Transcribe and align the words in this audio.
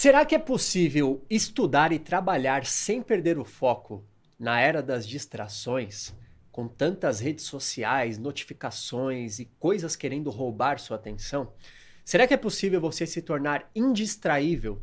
Será 0.00 0.24
que 0.24 0.36
é 0.36 0.38
possível 0.38 1.24
estudar 1.28 1.90
e 1.90 1.98
trabalhar 1.98 2.64
sem 2.64 3.02
perder 3.02 3.36
o 3.36 3.44
foco 3.44 4.04
na 4.38 4.60
era 4.60 4.80
das 4.80 5.04
distrações, 5.04 6.14
com 6.52 6.68
tantas 6.68 7.18
redes 7.18 7.46
sociais, 7.46 8.16
notificações 8.16 9.40
e 9.40 9.46
coisas 9.58 9.96
querendo 9.96 10.30
roubar 10.30 10.78
sua 10.78 10.96
atenção? 10.96 11.52
Será 12.04 12.28
que 12.28 12.34
é 12.34 12.36
possível 12.36 12.80
você 12.80 13.08
se 13.08 13.20
tornar 13.20 13.68
indistraível 13.74 14.80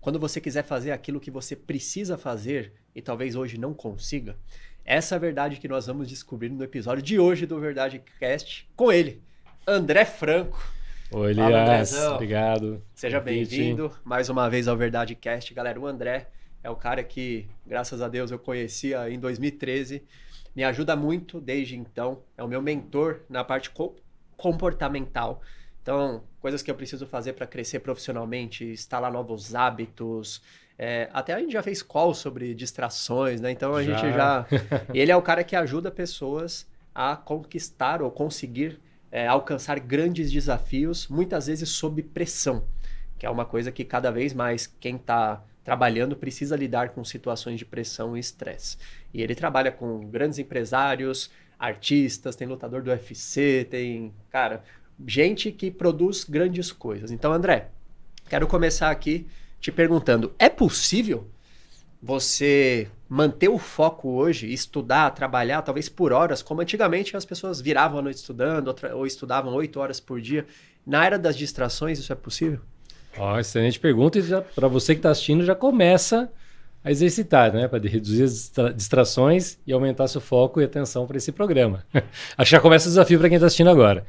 quando 0.00 0.18
você 0.18 0.40
quiser 0.40 0.64
fazer 0.64 0.90
aquilo 0.90 1.20
que 1.20 1.30
você 1.30 1.54
precisa 1.54 2.18
fazer 2.18 2.72
e 2.92 3.00
talvez 3.00 3.36
hoje 3.36 3.56
não 3.56 3.72
consiga? 3.72 4.36
Essa 4.84 5.14
é 5.14 5.16
a 5.16 5.20
verdade 5.20 5.60
que 5.60 5.68
nós 5.68 5.86
vamos 5.86 6.08
descobrir 6.08 6.48
no 6.48 6.64
episódio 6.64 7.04
de 7.04 7.20
hoje 7.20 7.46
do 7.46 7.60
Verdade 7.60 8.02
Cast 8.18 8.68
com 8.74 8.90
ele, 8.90 9.22
André 9.64 10.04
Franco. 10.04 10.75
Oi, 11.12 11.30
Elias. 11.30 11.94
Obrigado. 12.08 12.82
Seja 12.92 13.20
bem-vindo 13.20 13.92
mais 14.04 14.28
uma 14.28 14.50
vez 14.50 14.66
ao 14.66 14.76
Verdade 14.76 15.14
Cast. 15.14 15.54
Galera, 15.54 15.78
o 15.78 15.86
André 15.86 16.26
é 16.64 16.68
o 16.68 16.74
cara 16.74 17.04
que, 17.04 17.48
graças 17.64 18.02
a 18.02 18.08
Deus, 18.08 18.32
eu 18.32 18.40
conhecia 18.40 19.08
em 19.08 19.18
2013. 19.18 20.02
Me 20.54 20.64
ajuda 20.64 20.96
muito 20.96 21.40
desde 21.40 21.76
então. 21.76 22.22
É 22.36 22.42
o 22.42 22.48
meu 22.48 22.60
mentor 22.60 23.20
na 23.28 23.44
parte 23.44 23.70
co 23.70 23.94
comportamental. 24.36 25.40
Então, 25.80 26.24
coisas 26.40 26.60
que 26.60 26.70
eu 26.70 26.74
preciso 26.74 27.06
fazer 27.06 27.34
para 27.34 27.46
crescer 27.46 27.78
profissionalmente, 27.78 28.64
instalar 28.64 29.12
novos 29.12 29.54
hábitos. 29.54 30.42
É, 30.76 31.08
até 31.12 31.34
a 31.34 31.38
gente 31.38 31.52
já 31.52 31.62
fez 31.62 31.82
call 31.82 32.14
sobre 32.14 32.52
distrações, 32.52 33.40
né? 33.40 33.52
Então 33.52 33.76
a 33.76 33.82
já. 33.82 33.96
gente 33.96 34.12
já. 34.12 34.46
Ele 34.92 35.12
é 35.12 35.16
o 35.16 35.22
cara 35.22 35.44
que 35.44 35.54
ajuda 35.54 35.88
pessoas 35.88 36.66
a 36.92 37.14
conquistar 37.16 38.02
ou 38.02 38.10
conseguir 38.10 38.80
é, 39.16 39.26
alcançar 39.26 39.80
grandes 39.80 40.30
desafios, 40.30 41.08
muitas 41.08 41.46
vezes 41.46 41.70
sob 41.70 42.02
pressão, 42.02 42.66
que 43.18 43.24
é 43.24 43.30
uma 43.30 43.46
coisa 43.46 43.72
que 43.72 43.82
cada 43.82 44.10
vez 44.10 44.34
mais 44.34 44.66
quem 44.78 44.96
está 44.96 45.42
trabalhando 45.64 46.14
precisa 46.14 46.54
lidar 46.54 46.90
com 46.90 47.02
situações 47.02 47.58
de 47.58 47.64
pressão 47.64 48.14
e 48.14 48.20
estresse. 48.20 48.76
E 49.14 49.22
ele 49.22 49.34
trabalha 49.34 49.72
com 49.72 50.00
grandes 50.00 50.38
empresários, 50.38 51.30
artistas, 51.58 52.36
tem 52.36 52.46
lutador 52.46 52.82
do 52.82 52.90
UFC, 52.90 53.66
tem, 53.70 54.12
cara, 54.28 54.62
gente 55.06 55.50
que 55.50 55.70
produz 55.70 56.22
grandes 56.22 56.70
coisas. 56.70 57.10
Então, 57.10 57.32
André, 57.32 57.70
quero 58.28 58.46
começar 58.46 58.90
aqui 58.90 59.26
te 59.58 59.72
perguntando: 59.72 60.34
é 60.38 60.50
possível 60.50 61.26
você 62.02 62.90
manter 63.08 63.48
o 63.48 63.58
foco 63.58 64.10
hoje, 64.10 64.52
estudar, 64.52 65.10
trabalhar, 65.10 65.62
talvez 65.62 65.88
por 65.88 66.12
horas, 66.12 66.42
como 66.42 66.60
antigamente 66.60 67.16
as 67.16 67.24
pessoas 67.24 67.60
viravam 67.60 68.00
a 68.00 68.02
noite 68.02 68.16
estudando 68.16 68.74
ou 68.94 69.06
estudavam 69.06 69.54
oito 69.54 69.78
horas 69.78 70.00
por 70.00 70.20
dia. 70.20 70.46
Na 70.86 71.04
era 71.04 71.18
das 71.18 71.36
distrações, 71.36 71.98
isso 71.98 72.12
é 72.12 72.16
possível? 72.16 72.60
Ó, 73.18 73.38
excelente 73.38 73.78
pergunta. 73.78 74.18
E 74.18 74.22
para 74.54 74.68
você 74.68 74.94
que 74.94 74.98
está 74.98 75.10
assistindo, 75.10 75.44
já 75.44 75.54
começa 75.54 76.30
a 76.84 76.90
exercitar, 76.90 77.52
né? 77.52 77.66
Para 77.66 77.80
reduzir 77.88 78.24
as 78.24 78.52
distrações 78.74 79.58
e 79.66 79.72
aumentar 79.72 80.06
seu 80.08 80.20
foco 80.20 80.60
e 80.60 80.64
atenção 80.64 81.06
para 81.06 81.16
esse 81.16 81.32
programa. 81.32 81.84
Acho 82.36 82.50
que 82.50 82.56
já 82.56 82.60
começa 82.60 82.86
o 82.86 82.90
desafio 82.90 83.18
para 83.18 83.28
quem 83.28 83.36
está 83.36 83.46
assistindo 83.46 83.70
agora. 83.70 84.04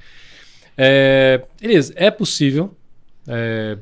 É, 0.77 1.43
Elias, 1.61 1.91
é 1.95 2.11
possível. 2.11 2.75
É, 3.27 3.77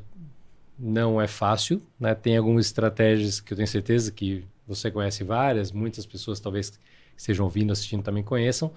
não 0.77 1.21
é 1.21 1.27
fácil, 1.27 1.81
né? 1.99 2.13
Tem 2.15 2.37
algumas 2.37 2.65
estratégias 2.65 3.39
que 3.39 3.53
eu 3.53 3.57
tenho 3.57 3.67
certeza 3.67 4.11
que 4.11 4.45
você 4.67 4.89
conhece 4.89 5.23
várias, 5.23 5.71
muitas 5.71 6.05
pessoas 6.05 6.39
talvez 6.39 6.71
que 6.71 6.77
estejam 7.17 7.45
ouvindo, 7.45 7.71
assistindo 7.71 8.03
também 8.03 8.23
conheçam, 8.23 8.71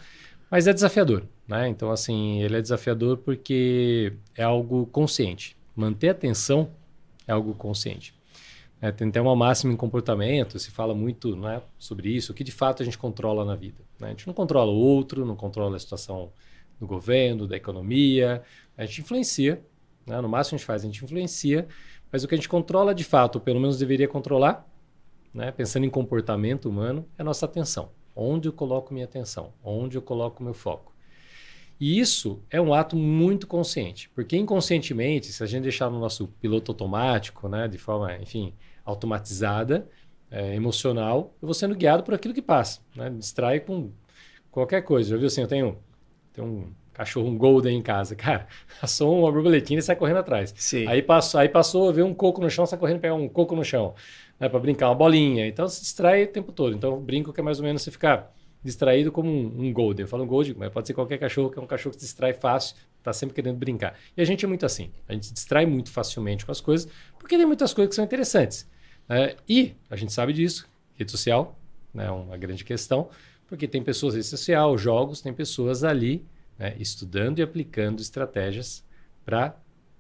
mas 0.51 0.67
é 0.67 0.73
desafiador, 0.73 1.25
né? 1.47 1.69
Então, 1.69 1.91
assim, 1.91 2.41
ele 2.41 2.57
é 2.57 2.63
desafiador 2.63 3.19
porque 3.19 4.13
é 4.37 4.43
algo 4.43 4.87
consciente. 4.87 5.57
Manter 5.77 6.09
atenção 6.09 6.71
é 7.27 7.33
algo 7.33 7.55
consciente. 7.55 8.15
É, 8.81 8.93
tem 8.93 9.09
até 9.09 9.21
uma 9.21 9.35
máxima 9.35 9.73
em 9.73 9.77
comportamento, 9.77 10.59
se 10.59 10.71
fala 10.71 10.95
muito 10.95 11.35
né, 11.35 11.61
sobre 11.79 12.11
isso, 12.11 12.33
o 12.33 12.35
que 12.35 12.45
de 12.45 12.53
fato 12.53 12.83
a 12.83 12.85
gente 12.85 12.97
controla 12.97 13.45
na 13.45 13.57
vida. 13.57 13.83
Né? 13.99 14.09
A 14.09 14.11
gente 14.11 14.27
não 14.27 14.35
controla 14.35 14.71
o 14.71 14.77
outro, 14.77 15.27
não 15.27 15.35
controla 15.35 15.77
a 15.77 15.79
situação 15.81 16.31
do 16.79 16.87
governo, 16.87 17.47
da 17.47 17.57
economia, 17.57 18.43
a 18.77 18.87
gente 18.87 19.01
influencia, 19.01 19.61
né? 20.07 20.21
no 20.21 20.29
máximo 20.29 20.55
a 20.55 20.59
gente 20.59 20.67
faz, 20.67 20.83
a 20.83 20.87
gente 20.87 21.05
influencia, 21.05 21.67
mas 22.11 22.23
o 22.23 22.29
que 22.29 22.35
a 22.35 22.39
gente 22.39 22.49
controla 22.49 22.95
de 22.95 23.03
fato, 23.03 23.37
ou 23.37 23.41
pelo 23.41 23.59
menos 23.59 23.79
deveria 23.79 24.07
controlar, 24.07 24.65
né, 25.33 25.51
pensando 25.53 25.85
em 25.85 25.91
comportamento 25.91 26.69
humano, 26.69 27.07
é 27.19 27.23
a 27.23 27.25
nossa 27.25 27.47
atenção. 27.47 27.91
Onde 28.15 28.49
eu 28.49 28.53
coloco 28.53 28.93
minha 28.93 29.05
atenção? 29.05 29.53
Onde 29.63 29.97
eu 29.97 30.03
coloco 30.03 30.43
meu 30.43 30.55
foco? 30.55 30.93
E 31.81 32.01
isso 32.01 32.43
é 32.51 32.61
um 32.61 32.75
ato 32.75 32.97
muito 32.97 33.47
consciente, 33.47 34.11
porque 34.15 34.37
inconscientemente, 34.37 35.29
se 35.29 35.43
a 35.45 35.47
gente 35.47 35.63
deixar 35.63 35.89
no 35.89 36.01
nosso 36.01 36.27
piloto 36.41 36.73
automático, 36.73 37.49
né, 37.49 37.69
de 37.69 37.79
forma, 37.79 38.17
enfim, 38.17 38.53
automatizada, 38.85 39.89
é, 40.31 40.55
emocional, 40.55 41.35
eu 41.41 41.47
vou 41.47 41.55
sendo 41.55 41.75
guiado 41.75 42.03
por 42.03 42.15
aquilo 42.15 42.35
que 42.35 42.43
passa, 42.43 42.81
né? 42.95 43.09
Me 43.09 43.19
distrai 43.19 43.61
com 43.61 43.91
qualquer 44.51 44.83
coisa. 44.83 45.11
Já 45.11 45.17
viu 45.17 45.27
assim, 45.27 45.41
eu 45.41 45.49
tenho, 45.49 45.79
tenho 46.33 46.47
um 46.47 46.73
cachorro, 46.93 47.29
um 47.29 47.39
golden 47.39 47.79
em 47.79 47.83
casa. 47.83 48.15
Cara, 48.17 48.47
passou 48.81 49.21
uma 49.21 49.33
borboletinha 49.33 49.79
e 49.79 49.83
sai 49.83 49.97
correndo 49.97 50.19
atrás. 50.19 50.55
Sim. 50.57 50.87
Aí 50.87 51.03
passou, 51.03 51.41
aí 51.41 51.49
passou, 51.49 51.93
ver 51.93 52.03
um 52.03 52.15
coco 52.15 52.41
no 52.41 52.51
chão, 52.51 52.67
sai 52.67 52.79
correndo 52.79 53.01
pegar 53.01 53.15
um 53.15 53.29
coco 53.29 53.55
no 53.55 53.65
chão. 53.65 53.95
Né, 54.39 54.49
para 54.49 54.61
brincar, 54.61 54.89
uma 54.89 54.95
bolinha. 54.95 55.47
Então 55.47 55.69
se 55.69 55.81
distrai 55.81 56.25
o 56.25 56.29
tempo 56.29 56.53
todo. 56.53 56.75
Então 56.75 57.01
brinco 57.01 57.33
que 57.33 57.41
é 57.41 57.43
mais 57.43 57.59
ou 57.59 57.65
menos 57.65 57.83
você 57.83 57.91
ficar 57.91 58.33
distraído 58.63 59.11
como 59.13 59.31
um, 59.31 59.67
um 59.67 59.73
golden. 59.73 60.05
Eu 60.05 60.09
falo 60.09 60.25
um 60.25 60.27
golden, 60.27 60.55
mas 60.57 60.73
pode 60.73 60.87
ser 60.87 60.95
qualquer 60.95 61.19
cachorro, 61.19 61.51
que 61.51 61.59
é 61.59 61.63
um 61.63 61.67
cachorro 61.67 61.95
que 61.95 62.01
se 62.01 62.07
distrai 62.07 62.33
fácil, 62.33 62.77
está 62.99 63.13
sempre 63.13 63.35
querendo 63.35 63.57
brincar. 63.57 63.99
E 64.17 64.21
a 64.21 64.25
gente 64.25 64.45
é 64.45 64.49
muito 64.49 64.67
assim. 64.67 64.91
A 65.09 65.13
gente 65.13 65.27
se 65.27 65.35
distrai 65.35 65.67
muito 65.67 65.91
facilmente 65.91 66.45
com 66.45 66.53
as 66.53 66.61
coisas, 66.61 66.91
porque 67.19 67.37
tem 67.37 67.47
muitas 67.47 67.73
coisas 67.73 67.91
que 67.91 67.95
são 67.97 68.05
interessantes. 68.05 68.69
Né? 69.09 69.35
E 69.49 69.75
a 69.91 69.97
gente 69.97 70.13
sabe 70.13 70.33
disso. 70.33 70.69
Rede 70.95 71.11
social 71.11 71.57
né, 71.95 72.07
é 72.07 72.11
uma 72.11 72.37
grande 72.37 72.65
questão, 72.65 73.09
porque 73.47 73.69
tem 73.69 73.83
pessoas 73.83 74.15
rede 74.15 74.27
social, 74.27 74.77
jogos, 74.77 75.21
tem 75.21 75.33
pessoas 75.33 75.85
ali 75.85 76.25
né, 76.59 76.75
estudando 76.79 77.39
e 77.39 77.43
aplicando 77.43 78.01
estratégias 78.01 78.85
para 79.25 79.55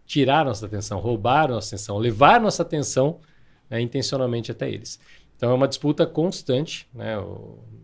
tirar 0.04 0.44
nossa 0.44 0.66
atenção, 0.66 0.98
roubar 0.98 1.48
nossa 1.48 1.74
atenção, 1.74 1.98
levar 1.98 2.40
nossa 2.40 2.62
atenção 2.62 3.20
né, 3.70 3.80
intencionalmente 3.80 4.50
até 4.50 4.70
eles. 4.70 4.98
Então 5.36 5.50
é 5.50 5.54
uma 5.54 5.68
disputa 5.68 6.04
constante, 6.04 6.88
né, 6.92 7.14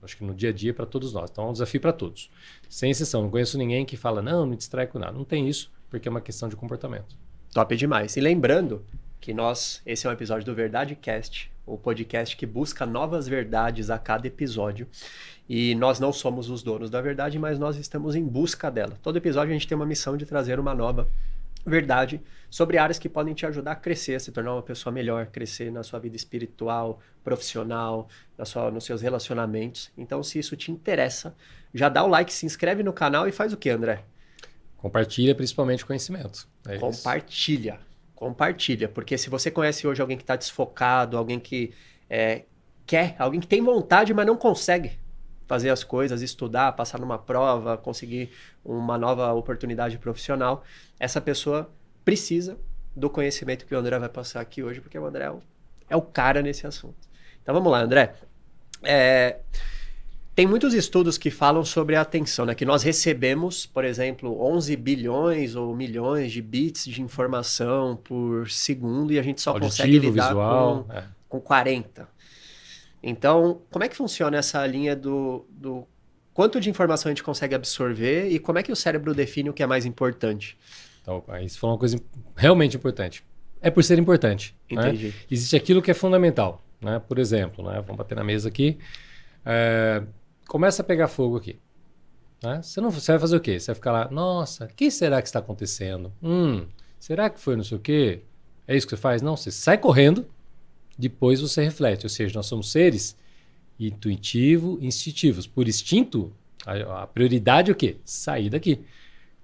acho 0.02 0.16
que 0.16 0.24
no 0.24 0.34
dia 0.34 0.50
a 0.50 0.52
dia 0.52 0.74
para 0.74 0.84
todos 0.84 1.12
nós. 1.12 1.30
Então 1.30 1.44
é 1.44 1.48
um 1.50 1.52
desafio 1.52 1.80
para 1.80 1.92
todos, 1.92 2.30
sem 2.68 2.90
exceção. 2.90 3.22
Não 3.22 3.30
conheço 3.30 3.56
ninguém 3.56 3.84
que 3.84 3.96
fala, 3.96 4.20
não, 4.20 4.44
me 4.44 4.56
distrai 4.56 4.86
com 4.86 4.98
nada. 4.98 5.12
Não 5.12 5.24
tem 5.24 5.48
isso, 5.48 5.70
porque 5.88 6.08
é 6.08 6.10
uma 6.10 6.20
questão 6.20 6.48
de 6.48 6.56
comportamento. 6.56 7.16
Top 7.52 7.76
demais. 7.76 8.16
E 8.16 8.20
lembrando 8.20 8.84
que 9.20 9.32
nós, 9.32 9.80
esse 9.86 10.06
é 10.06 10.10
um 10.10 10.12
episódio 10.12 10.44
do 10.44 10.54
Verdade 10.54 10.96
Cast, 10.96 11.50
o 11.64 11.78
podcast 11.78 12.36
que 12.36 12.44
busca 12.44 12.84
novas 12.84 13.26
verdades 13.28 13.88
a 13.88 13.98
cada 13.98 14.26
episódio. 14.26 14.86
E 15.48 15.74
nós 15.76 16.00
não 16.00 16.12
somos 16.12 16.50
os 16.50 16.62
donos 16.62 16.90
da 16.90 17.00
verdade, 17.00 17.38
mas 17.38 17.58
nós 17.58 17.76
estamos 17.76 18.16
em 18.16 18.24
busca 18.24 18.70
dela. 18.70 18.98
Todo 19.02 19.16
episódio 19.16 19.50
a 19.50 19.52
gente 19.54 19.68
tem 19.68 19.76
uma 19.76 19.86
missão 19.86 20.16
de 20.16 20.26
trazer 20.26 20.58
uma 20.58 20.74
nova 20.74 21.08
verdade 21.64 22.20
sobre 22.50 22.78
áreas 22.78 22.98
que 22.98 23.08
podem 23.08 23.34
te 23.34 23.46
ajudar 23.46 23.72
a 23.72 23.76
crescer, 23.76 24.14
a 24.14 24.20
se 24.20 24.30
tornar 24.30 24.52
uma 24.52 24.62
pessoa 24.62 24.92
melhor, 24.92 25.26
crescer 25.26 25.72
na 25.72 25.82
sua 25.82 25.98
vida 25.98 26.14
espiritual, 26.14 27.00
profissional, 27.22 28.08
na 28.38 28.44
sua, 28.44 28.70
nos 28.70 28.84
seus 28.84 29.02
relacionamentos. 29.02 29.90
Então, 29.96 30.22
se 30.22 30.38
isso 30.38 30.56
te 30.56 30.70
interessa, 30.70 31.34
já 31.72 31.88
dá 31.88 32.04
o 32.04 32.08
like, 32.08 32.32
se 32.32 32.46
inscreve 32.46 32.82
no 32.82 32.92
canal 32.92 33.26
e 33.26 33.32
faz 33.32 33.52
o 33.52 33.56
que, 33.56 33.70
André? 33.70 34.04
Compartilha 34.76 35.34
principalmente 35.34 35.84
conhecimento. 35.84 36.46
É 36.66 36.78
compartilha. 36.78 37.74
Isso. 37.74 37.94
Compartilha. 38.14 38.88
Porque 38.88 39.18
se 39.18 39.28
você 39.28 39.50
conhece 39.50 39.86
hoje 39.86 40.00
alguém 40.00 40.16
que 40.16 40.22
está 40.22 40.36
desfocado, 40.36 41.16
alguém 41.16 41.40
que 41.40 41.72
é, 42.08 42.44
quer, 42.86 43.16
alguém 43.18 43.40
que 43.40 43.46
tem 43.46 43.62
vontade, 43.62 44.12
mas 44.14 44.26
não 44.26 44.36
consegue 44.36 44.92
fazer 45.46 45.70
as 45.70 45.84
coisas, 45.84 46.22
estudar, 46.22 46.72
passar 46.72 46.98
numa 46.98 47.18
prova, 47.18 47.76
conseguir 47.76 48.30
uma 48.64 48.96
nova 48.96 49.32
oportunidade 49.32 49.98
profissional, 49.98 50.64
essa 50.98 51.20
pessoa 51.20 51.70
precisa 52.04 52.56
do 52.94 53.10
conhecimento 53.10 53.66
que 53.66 53.74
o 53.74 53.78
André 53.78 53.98
vai 53.98 54.08
passar 54.08 54.40
aqui 54.40 54.62
hoje, 54.62 54.80
porque 54.80 54.98
o 54.98 55.04
André 55.04 55.24
é 55.24 55.30
o, 55.30 55.42
é 55.90 55.96
o 55.96 56.02
cara 56.02 56.40
nesse 56.42 56.66
assunto. 56.66 56.96
Então 57.42 57.54
vamos 57.54 57.70
lá, 57.70 57.82
André. 57.82 58.14
É, 58.82 59.38
tem 60.34 60.46
muitos 60.46 60.74
estudos 60.74 61.16
que 61.16 61.30
falam 61.30 61.64
sobre 61.64 61.94
a 61.94 62.00
atenção, 62.00 62.44
né? 62.44 62.54
Que 62.54 62.64
nós 62.64 62.82
recebemos, 62.82 63.66
por 63.66 63.84
exemplo, 63.84 64.40
11 64.42 64.76
bilhões 64.76 65.54
ou 65.54 65.74
milhões 65.76 66.32
de 66.32 66.42
bits 66.42 66.86
de 66.86 67.00
informação 67.00 67.96
por 67.96 68.50
segundo 68.50 69.12
e 69.12 69.18
a 69.18 69.22
gente 69.22 69.40
só 69.40 69.50
Auditivo, 69.50 69.70
consegue 69.70 69.98
lidar 69.98 70.28
visual, 70.28 70.84
com, 70.84 70.92
é. 70.92 71.04
com 71.28 71.40
40. 71.40 72.08
Então, 73.06 73.60
como 73.70 73.84
é 73.84 73.88
que 73.88 73.94
funciona 73.94 74.38
essa 74.38 74.66
linha 74.66 74.96
do, 74.96 75.44
do 75.50 75.86
quanto 76.32 76.58
de 76.58 76.70
informação 76.70 77.10
a 77.10 77.12
gente 77.12 77.22
consegue 77.22 77.54
absorver 77.54 78.30
e 78.30 78.38
como 78.38 78.58
é 78.58 78.62
que 78.62 78.72
o 78.72 78.76
cérebro 78.76 79.14
define 79.14 79.50
o 79.50 79.52
que 79.52 79.62
é 79.62 79.66
mais 79.66 79.84
importante? 79.84 80.56
Então, 81.02 81.22
isso 81.42 81.58
foi 81.58 81.68
uma 81.68 81.76
coisa 81.76 82.00
realmente 82.34 82.78
importante. 82.78 83.22
É 83.60 83.70
por 83.70 83.84
ser 83.84 83.98
importante. 83.98 84.56
Né? 84.72 84.88
Entendi. 84.88 85.08
Né? 85.08 85.14
Existe 85.30 85.54
aquilo 85.54 85.82
que 85.82 85.90
é 85.90 85.94
fundamental. 85.94 86.64
Né? 86.80 86.98
Por 86.98 87.18
exemplo, 87.18 87.62
né? 87.62 87.74
vamos 87.82 87.96
bater 87.96 88.14
na 88.14 88.24
mesa 88.24 88.48
aqui. 88.48 88.78
É, 89.44 90.02
começa 90.48 90.80
a 90.80 90.84
pegar 90.84 91.08
fogo 91.08 91.36
aqui. 91.36 91.58
Né? 92.42 92.62
Você, 92.62 92.80
não, 92.80 92.90
você 92.90 93.12
vai 93.12 93.18
fazer 93.18 93.36
o 93.36 93.40
quê? 93.40 93.60
Você 93.60 93.66
vai 93.66 93.74
ficar 93.74 93.92
lá, 93.92 94.08
nossa, 94.10 94.64
o 94.64 94.68
que 94.68 94.90
será 94.90 95.20
que 95.20 95.28
está 95.28 95.40
acontecendo? 95.40 96.10
Hum, 96.22 96.66
será 96.98 97.28
que 97.28 97.38
foi 97.38 97.54
não 97.54 97.64
sei 97.64 97.76
o 97.76 97.80
quê? 97.80 98.22
É 98.66 98.74
isso 98.74 98.86
que 98.86 98.96
você 98.96 99.00
faz? 99.00 99.20
Não, 99.20 99.36
você 99.36 99.50
sai 99.50 99.76
correndo, 99.76 100.26
depois 100.98 101.40
você 101.40 101.62
reflete. 101.62 102.04
Ou 102.04 102.10
seja, 102.10 102.34
nós 102.34 102.46
somos 102.46 102.70
seres 102.70 103.16
intuitivo, 103.78 104.78
instintivos. 104.80 105.46
Por 105.46 105.68
instinto, 105.68 106.32
a, 106.66 107.02
a 107.02 107.06
prioridade 107.06 107.70
é 107.70 107.72
o 107.72 107.76
quê? 107.76 107.96
Sair 108.04 108.50
daqui. 108.50 108.80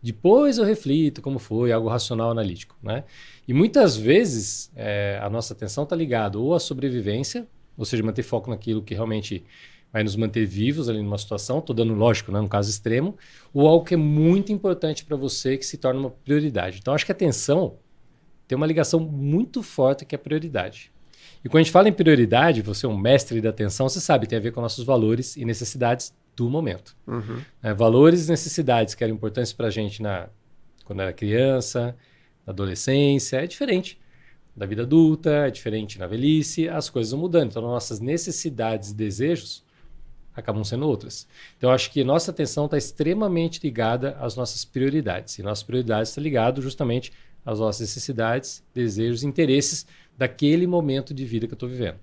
Depois 0.03 0.57
eu 0.57 0.65
reflito 0.65 1.21
como 1.21 1.39
foi, 1.39 1.73
algo 1.73 1.89
racional 1.89 2.31
analítico. 2.31 2.77
Né? 2.83 3.05
E 3.47 3.53
muitas 3.53 3.97
vezes 3.97 4.71
é, 4.75 5.19
a 5.23 5.29
nossa 5.29 5.53
atenção 5.53 5.85
está 5.85 5.95
ligada 5.95 6.39
ou 6.39 6.55
à 6.55 6.61
sobrevivência, 6.61 7.47
ou 7.77 7.85
seja, 7.85 8.03
manter 8.03 8.23
foco 8.23 8.51
naquilo 8.51 8.83
que 8.83 8.95
realmente 8.95 9.45
vai 9.93 10.05
nos 10.05 10.15
manter 10.15 10.47
vivos 10.47 10.89
ali 10.89 11.03
numa 11.03 11.19
situação, 11.19 11.59
estou 11.59 11.75
dando 11.75 11.95
lógico, 11.95 12.31
né, 12.31 12.39
um 12.39 12.47
caso 12.47 12.71
extremo, 12.71 13.17
ou 13.53 13.67
algo 13.67 13.85
que 13.85 13.95
é 13.95 13.97
muito 13.97 14.53
importante 14.53 15.05
para 15.05 15.17
você 15.17 15.57
que 15.57 15.67
se 15.67 15.77
torna 15.77 15.99
uma 15.99 16.11
prioridade. 16.11 16.79
Então 16.81 16.95
acho 16.95 17.05
que 17.05 17.11
a 17.11 17.15
atenção 17.15 17.75
tem 18.47 18.57
uma 18.57 18.67
ligação 18.67 19.01
muito 19.01 19.63
forte 19.63 20.05
que 20.05 20.15
é 20.15 20.17
a 20.17 20.19
prioridade. 20.19 20.93
E 21.45 21.49
quando 21.49 21.61
a 21.61 21.63
gente 21.63 21.73
fala 21.73 21.89
em 21.89 21.93
prioridade, 21.93 22.61
você 22.61 22.85
é 22.85 22.89
um 22.89 22.97
mestre 22.97 23.41
da 23.41 23.49
atenção, 23.49 23.89
você 23.89 24.01
sabe, 24.01 24.27
tem 24.27 24.39
a 24.39 24.43
ver 24.43 24.53
com 24.53 24.61
nossos 24.61 24.85
valores 24.85 25.37
e 25.37 25.45
necessidades 25.45 26.13
do 26.37 26.49
momento. 26.49 26.97
Uhum. 27.07 27.41
É, 27.63 27.73
valores 27.73 28.27
e 28.27 28.31
necessidades 28.31 28.95
que 28.95 29.03
eram 29.03 29.15
importantes 29.15 29.53
para 29.53 29.69
a 29.69 29.71
gente 29.71 30.03
na, 30.03 30.29
quando 30.85 31.01
era 31.01 31.13
criança, 31.13 31.97
na 32.47 32.53
adolescência, 32.53 33.39
é 33.39 33.47
diferente. 33.47 33.99
Da 34.55 34.67
vida 34.67 34.83
adulta, 34.83 35.31
é 35.47 35.51
diferente 35.51 35.99
na 35.99 36.07
velhice, 36.07 36.69
as 36.69 36.91
coisas 36.91 37.13
vão 37.13 37.21
mudando. 37.21 37.51
Então, 37.51 37.63
nossas 37.63 38.01
necessidades 38.01 38.91
e 38.91 38.95
desejos 38.95 39.65
acabam 40.35 40.65
sendo 40.65 40.87
outras. 40.87 41.27
Então, 41.57 41.71
eu 41.71 41.75
acho 41.75 41.91
que 41.91 42.05
nossa 42.05 42.31
atenção 42.31 42.67
está 42.67 42.77
extremamente 42.77 43.61
ligada 43.63 44.17
às 44.21 44.37
nossas 44.37 44.65
prioridades. 44.65 45.39
E 45.39 45.43
nossas 45.43 45.63
prioridades 45.63 46.11
estão 46.11 46.23
ligadas 46.23 46.63
justamente 46.63 47.13
às 47.45 47.59
nossas 47.59 47.81
necessidades, 47.81 48.63
desejos, 48.75 49.23
interesses 49.23 49.87
daquele 50.21 50.67
momento 50.67 51.15
de 51.15 51.25
vida 51.25 51.47
que 51.47 51.55
eu 51.55 51.57
estou 51.57 51.67
vivendo. 51.67 51.97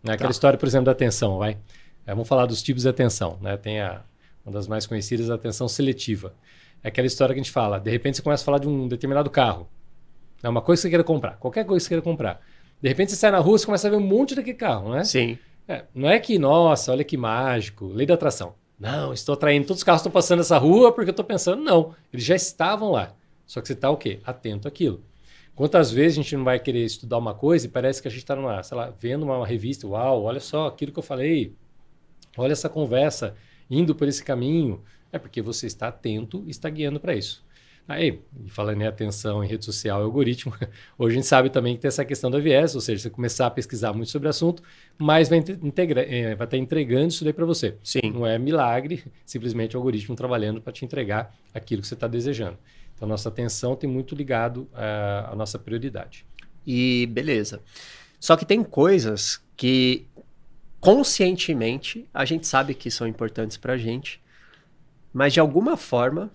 Né? 0.00 0.14
Aquela 0.14 0.28
tá. 0.28 0.30
história, 0.30 0.56
por 0.56 0.68
exemplo, 0.68 0.84
da 0.84 0.92
atenção, 0.92 1.38
vai. 1.38 1.58
É, 2.06 2.12
vamos 2.12 2.28
falar 2.28 2.46
dos 2.46 2.62
tipos 2.62 2.84
de 2.84 2.88
atenção. 2.88 3.38
Né? 3.42 3.56
Tem 3.56 3.80
a, 3.80 4.02
uma 4.44 4.52
das 4.52 4.68
mais 4.68 4.86
conhecidas, 4.86 5.28
a 5.30 5.34
atenção 5.34 5.66
seletiva. 5.66 6.32
É 6.80 6.88
aquela 6.88 7.08
história 7.08 7.34
que 7.34 7.40
a 7.40 7.42
gente 7.42 7.50
fala, 7.50 7.80
de 7.80 7.90
repente 7.90 8.18
você 8.18 8.22
começa 8.22 8.44
a 8.44 8.46
falar 8.46 8.58
de 8.58 8.68
um 8.68 8.86
determinado 8.86 9.28
carro. 9.28 9.68
É 10.44 10.48
uma 10.48 10.62
coisa 10.62 10.78
que 10.78 10.82
você 10.82 10.90
queira 10.90 11.02
comprar, 11.02 11.38
qualquer 11.38 11.64
coisa 11.64 11.80
que 11.80 11.84
você 11.84 11.88
queira 11.88 12.02
comprar. 12.02 12.40
De 12.80 12.88
repente 12.88 13.10
você 13.10 13.16
sai 13.16 13.32
na 13.32 13.40
rua 13.40 13.58
e 13.60 13.66
começa 13.66 13.88
a 13.88 13.90
ver 13.90 13.96
um 13.96 14.00
monte 14.00 14.36
daquele 14.36 14.56
carro, 14.56 14.92
né? 14.92 15.02
Sim. 15.02 15.36
É, 15.66 15.82
não 15.92 16.08
é 16.08 16.20
que, 16.20 16.38
nossa, 16.38 16.92
olha 16.92 17.02
que 17.02 17.16
mágico, 17.16 17.86
lei 17.86 18.06
da 18.06 18.14
atração. 18.14 18.54
Não, 18.78 19.12
estou 19.12 19.32
atraindo, 19.32 19.66
todos 19.66 19.80
os 19.80 19.84
carros 19.84 20.02
estão 20.02 20.12
passando 20.12 20.40
essa 20.40 20.56
rua 20.56 20.92
porque 20.92 21.08
eu 21.08 21.12
estou 21.12 21.24
pensando, 21.24 21.60
não, 21.64 21.96
eles 22.12 22.24
já 22.24 22.36
estavam 22.36 22.92
lá. 22.92 23.12
Só 23.44 23.60
que 23.60 23.66
você 23.66 23.72
está 23.72 23.90
o 23.90 23.96
quê? 23.96 24.20
Atento 24.24 24.68
àquilo. 24.68 25.02
Quantas 25.56 25.90
vezes 25.90 26.18
a 26.18 26.22
gente 26.22 26.36
não 26.36 26.44
vai 26.44 26.60
querer 26.60 26.84
estudar 26.84 27.16
uma 27.16 27.32
coisa 27.32 27.66
e 27.66 27.70
parece 27.70 28.02
que 28.02 28.06
a 28.06 28.10
gente 28.10 28.20
está 28.20 28.36
numa, 28.36 28.62
sei 28.62 28.76
lá, 28.76 28.92
vendo 29.00 29.24
uma 29.24 29.44
revista, 29.46 29.86
uau, 29.86 30.24
olha 30.24 30.38
só 30.38 30.66
aquilo 30.66 30.92
que 30.92 30.98
eu 30.98 31.02
falei, 31.02 31.54
olha 32.36 32.52
essa 32.52 32.68
conversa, 32.68 33.34
indo 33.70 33.94
por 33.94 34.06
esse 34.06 34.22
caminho. 34.22 34.82
É 35.10 35.18
porque 35.18 35.40
você 35.40 35.66
está 35.66 35.88
atento 35.88 36.44
e 36.46 36.50
está 36.50 36.68
guiando 36.68 37.00
para 37.00 37.14
isso. 37.14 37.42
Aí, 37.88 38.20
falando 38.48 38.82
em 38.82 38.86
atenção 38.86 39.42
em 39.42 39.46
rede 39.46 39.64
social 39.64 40.00
e 40.00 40.04
algoritmo, 40.04 40.52
hoje 40.98 41.14
a 41.14 41.16
gente 41.16 41.26
sabe 41.26 41.48
também 41.48 41.74
que 41.76 41.80
tem 41.80 41.88
essa 41.88 42.04
questão 42.04 42.30
da 42.30 42.38
viés, 42.38 42.74
ou 42.74 42.80
seja, 42.80 43.00
você 43.00 43.08
começar 43.10 43.46
a 43.46 43.50
pesquisar 43.50 43.94
muito 43.94 44.10
sobre 44.10 44.26
o 44.26 44.30
assunto, 44.30 44.62
mas 44.98 45.28
vai, 45.30 45.38
integra, 45.38 46.02
é, 46.02 46.34
vai 46.34 46.46
estar 46.46 46.56
entregando 46.58 47.08
isso 47.08 47.24
daí 47.24 47.32
para 47.32 47.46
você. 47.46 47.76
Sim. 47.82 48.12
Não 48.12 48.26
é 48.26 48.38
milagre, 48.38 49.04
simplesmente 49.24 49.74
o 49.74 49.78
algoritmo 49.78 50.14
trabalhando 50.16 50.60
para 50.60 50.72
te 50.72 50.84
entregar 50.84 51.34
aquilo 51.54 51.80
que 51.80 51.88
você 51.88 51.94
está 51.94 52.08
desejando. 52.08 52.58
Então, 52.96 53.06
nossa 53.06 53.28
atenção 53.28 53.76
tem 53.76 53.88
muito 53.88 54.14
ligado 54.14 54.66
à, 54.74 55.30
à 55.32 55.36
nossa 55.36 55.58
prioridade. 55.58 56.26
E 56.66 57.06
beleza. 57.12 57.60
Só 58.18 58.36
que 58.36 58.44
tem 58.44 58.64
coisas 58.64 59.40
que 59.56 60.06
conscientemente 60.80 62.08
a 62.12 62.24
gente 62.24 62.46
sabe 62.46 62.74
que 62.74 62.90
são 62.90 63.06
importantes 63.06 63.56
para 63.56 63.74
a 63.74 63.78
gente, 63.78 64.20
mas 65.12 65.32
de 65.32 65.40
alguma 65.40 65.76
forma 65.76 66.30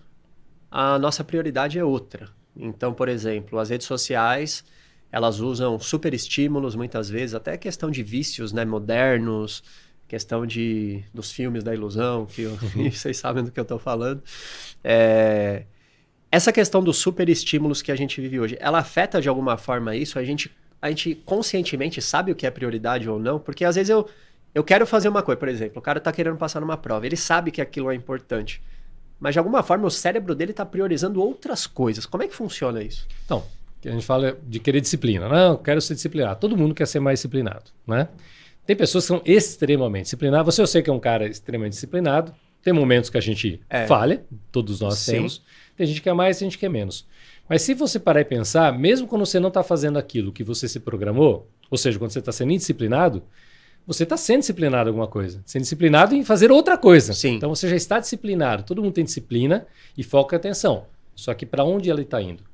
a 0.70 0.98
nossa 0.98 1.24
prioridade 1.24 1.78
é 1.78 1.84
outra. 1.84 2.30
Então, 2.56 2.94
por 2.94 3.08
exemplo, 3.08 3.58
as 3.58 3.68
redes 3.68 3.86
sociais 3.86 4.64
elas 5.10 5.40
usam 5.40 5.78
super 5.78 6.14
estímulos 6.14 6.74
muitas 6.74 7.10
vezes, 7.10 7.34
até 7.34 7.58
questão 7.58 7.90
de 7.90 8.02
vícios 8.02 8.50
né, 8.50 8.64
modernos, 8.64 9.62
questão 10.08 10.46
de, 10.46 11.04
dos 11.12 11.30
filmes 11.30 11.62
da 11.62 11.74
ilusão, 11.74 12.24
que 12.24 12.42
eu, 12.42 12.56
vocês 12.90 13.18
sabem 13.18 13.44
do 13.44 13.52
que 13.52 13.60
eu 13.60 13.62
estou 13.62 13.78
falando. 13.78 14.22
É, 14.82 15.64
essa 16.32 16.50
questão 16.50 16.82
dos 16.82 16.96
super 16.96 17.28
estímulos 17.28 17.82
que 17.82 17.92
a 17.92 17.94
gente 17.94 18.18
vive 18.18 18.40
hoje, 18.40 18.56
ela 18.58 18.78
afeta 18.78 19.20
de 19.20 19.28
alguma 19.28 19.58
forma 19.58 19.94
isso? 19.94 20.18
A 20.18 20.24
gente, 20.24 20.50
a 20.80 20.88
gente 20.88 21.14
conscientemente 21.14 22.00
sabe 22.00 22.32
o 22.32 22.34
que 22.34 22.46
é 22.46 22.50
prioridade 22.50 23.06
ou 23.06 23.18
não? 23.18 23.38
Porque 23.38 23.66
às 23.66 23.74
vezes 23.76 23.90
eu, 23.90 24.08
eu 24.54 24.64
quero 24.64 24.86
fazer 24.86 25.10
uma 25.10 25.22
coisa, 25.22 25.38
por 25.38 25.48
exemplo, 25.48 25.78
o 25.78 25.82
cara 25.82 25.98
está 25.98 26.10
querendo 26.10 26.38
passar 26.38 26.58
numa 26.58 26.78
prova, 26.78 27.04
ele 27.04 27.16
sabe 27.16 27.50
que 27.50 27.60
aquilo 27.60 27.90
é 27.90 27.94
importante, 27.94 28.62
mas 29.20 29.34
de 29.34 29.38
alguma 29.38 29.62
forma 29.62 29.86
o 29.86 29.90
cérebro 29.90 30.34
dele 30.34 30.52
está 30.52 30.64
priorizando 30.64 31.20
outras 31.20 31.66
coisas. 31.66 32.06
Como 32.06 32.22
é 32.22 32.28
que 32.28 32.34
funciona 32.34 32.82
isso? 32.82 33.06
Então, 33.26 33.44
a 33.84 33.90
gente 33.90 34.06
fala 34.06 34.38
de 34.42 34.58
querer 34.58 34.80
disciplina. 34.80 35.28
Não, 35.28 35.58
quero 35.58 35.82
ser 35.82 35.94
disciplinado. 35.94 36.40
Todo 36.40 36.56
mundo 36.56 36.74
quer 36.74 36.86
ser 36.86 36.98
mais 36.98 37.18
disciplinado, 37.18 37.70
né? 37.86 38.08
Tem 38.64 38.74
pessoas 38.74 39.04
que 39.04 39.08
são 39.08 39.20
extremamente 39.26 40.04
disciplinadas. 40.04 40.46
Você 40.46 40.62
eu 40.62 40.66
sei 40.66 40.80
que 40.80 40.88
é 40.88 40.92
um 40.92 41.00
cara 41.00 41.26
extremamente 41.26 41.74
disciplinado. 41.74 42.32
Tem 42.62 42.72
momentos 42.72 43.10
que 43.10 43.18
a 43.18 43.20
gente 43.20 43.60
é. 43.68 43.86
falha, 43.86 44.24
todos 44.50 44.80
nós 44.80 44.98
Sim. 44.98 45.12
temos. 45.12 45.42
Tem 45.82 45.88
gente 45.88 46.00
que 46.00 46.04
quer 46.04 46.14
mais, 46.14 46.38
tem 46.38 46.46
gente 46.46 46.58
que 46.58 46.60
quer 46.60 46.68
menos. 46.68 47.04
Mas 47.48 47.62
se 47.62 47.74
você 47.74 47.98
parar 47.98 48.20
e 48.20 48.24
pensar, 48.24 48.78
mesmo 48.78 49.08
quando 49.08 49.26
você 49.26 49.40
não 49.40 49.48
está 49.48 49.64
fazendo 49.64 49.98
aquilo 49.98 50.30
que 50.30 50.44
você 50.44 50.68
se 50.68 50.78
programou, 50.78 51.50
ou 51.68 51.76
seja, 51.76 51.98
quando 51.98 52.12
você 52.12 52.20
está 52.20 52.30
sendo 52.30 52.52
indisciplinado, 52.52 53.20
você 53.84 54.04
está 54.04 54.16
sendo 54.16 54.38
disciplinado 54.38 54.88
em 54.88 54.90
alguma 54.90 55.08
coisa. 55.08 55.42
Sendo 55.44 55.62
disciplinado 55.62 56.14
em 56.14 56.24
fazer 56.24 56.52
outra 56.52 56.78
coisa. 56.78 57.12
Sim. 57.14 57.34
Então 57.34 57.52
você 57.52 57.68
já 57.68 57.74
está 57.74 57.98
disciplinado. 57.98 58.62
Todo 58.62 58.80
mundo 58.80 58.94
tem 58.94 59.02
disciplina 59.02 59.66
e 59.98 60.04
foca 60.04 60.36
a 60.36 60.38
atenção. 60.38 60.86
Só 61.16 61.34
que 61.34 61.44
para 61.44 61.64
onde 61.64 61.90
ela 61.90 62.00
está 62.00 62.22
indo? 62.22 62.44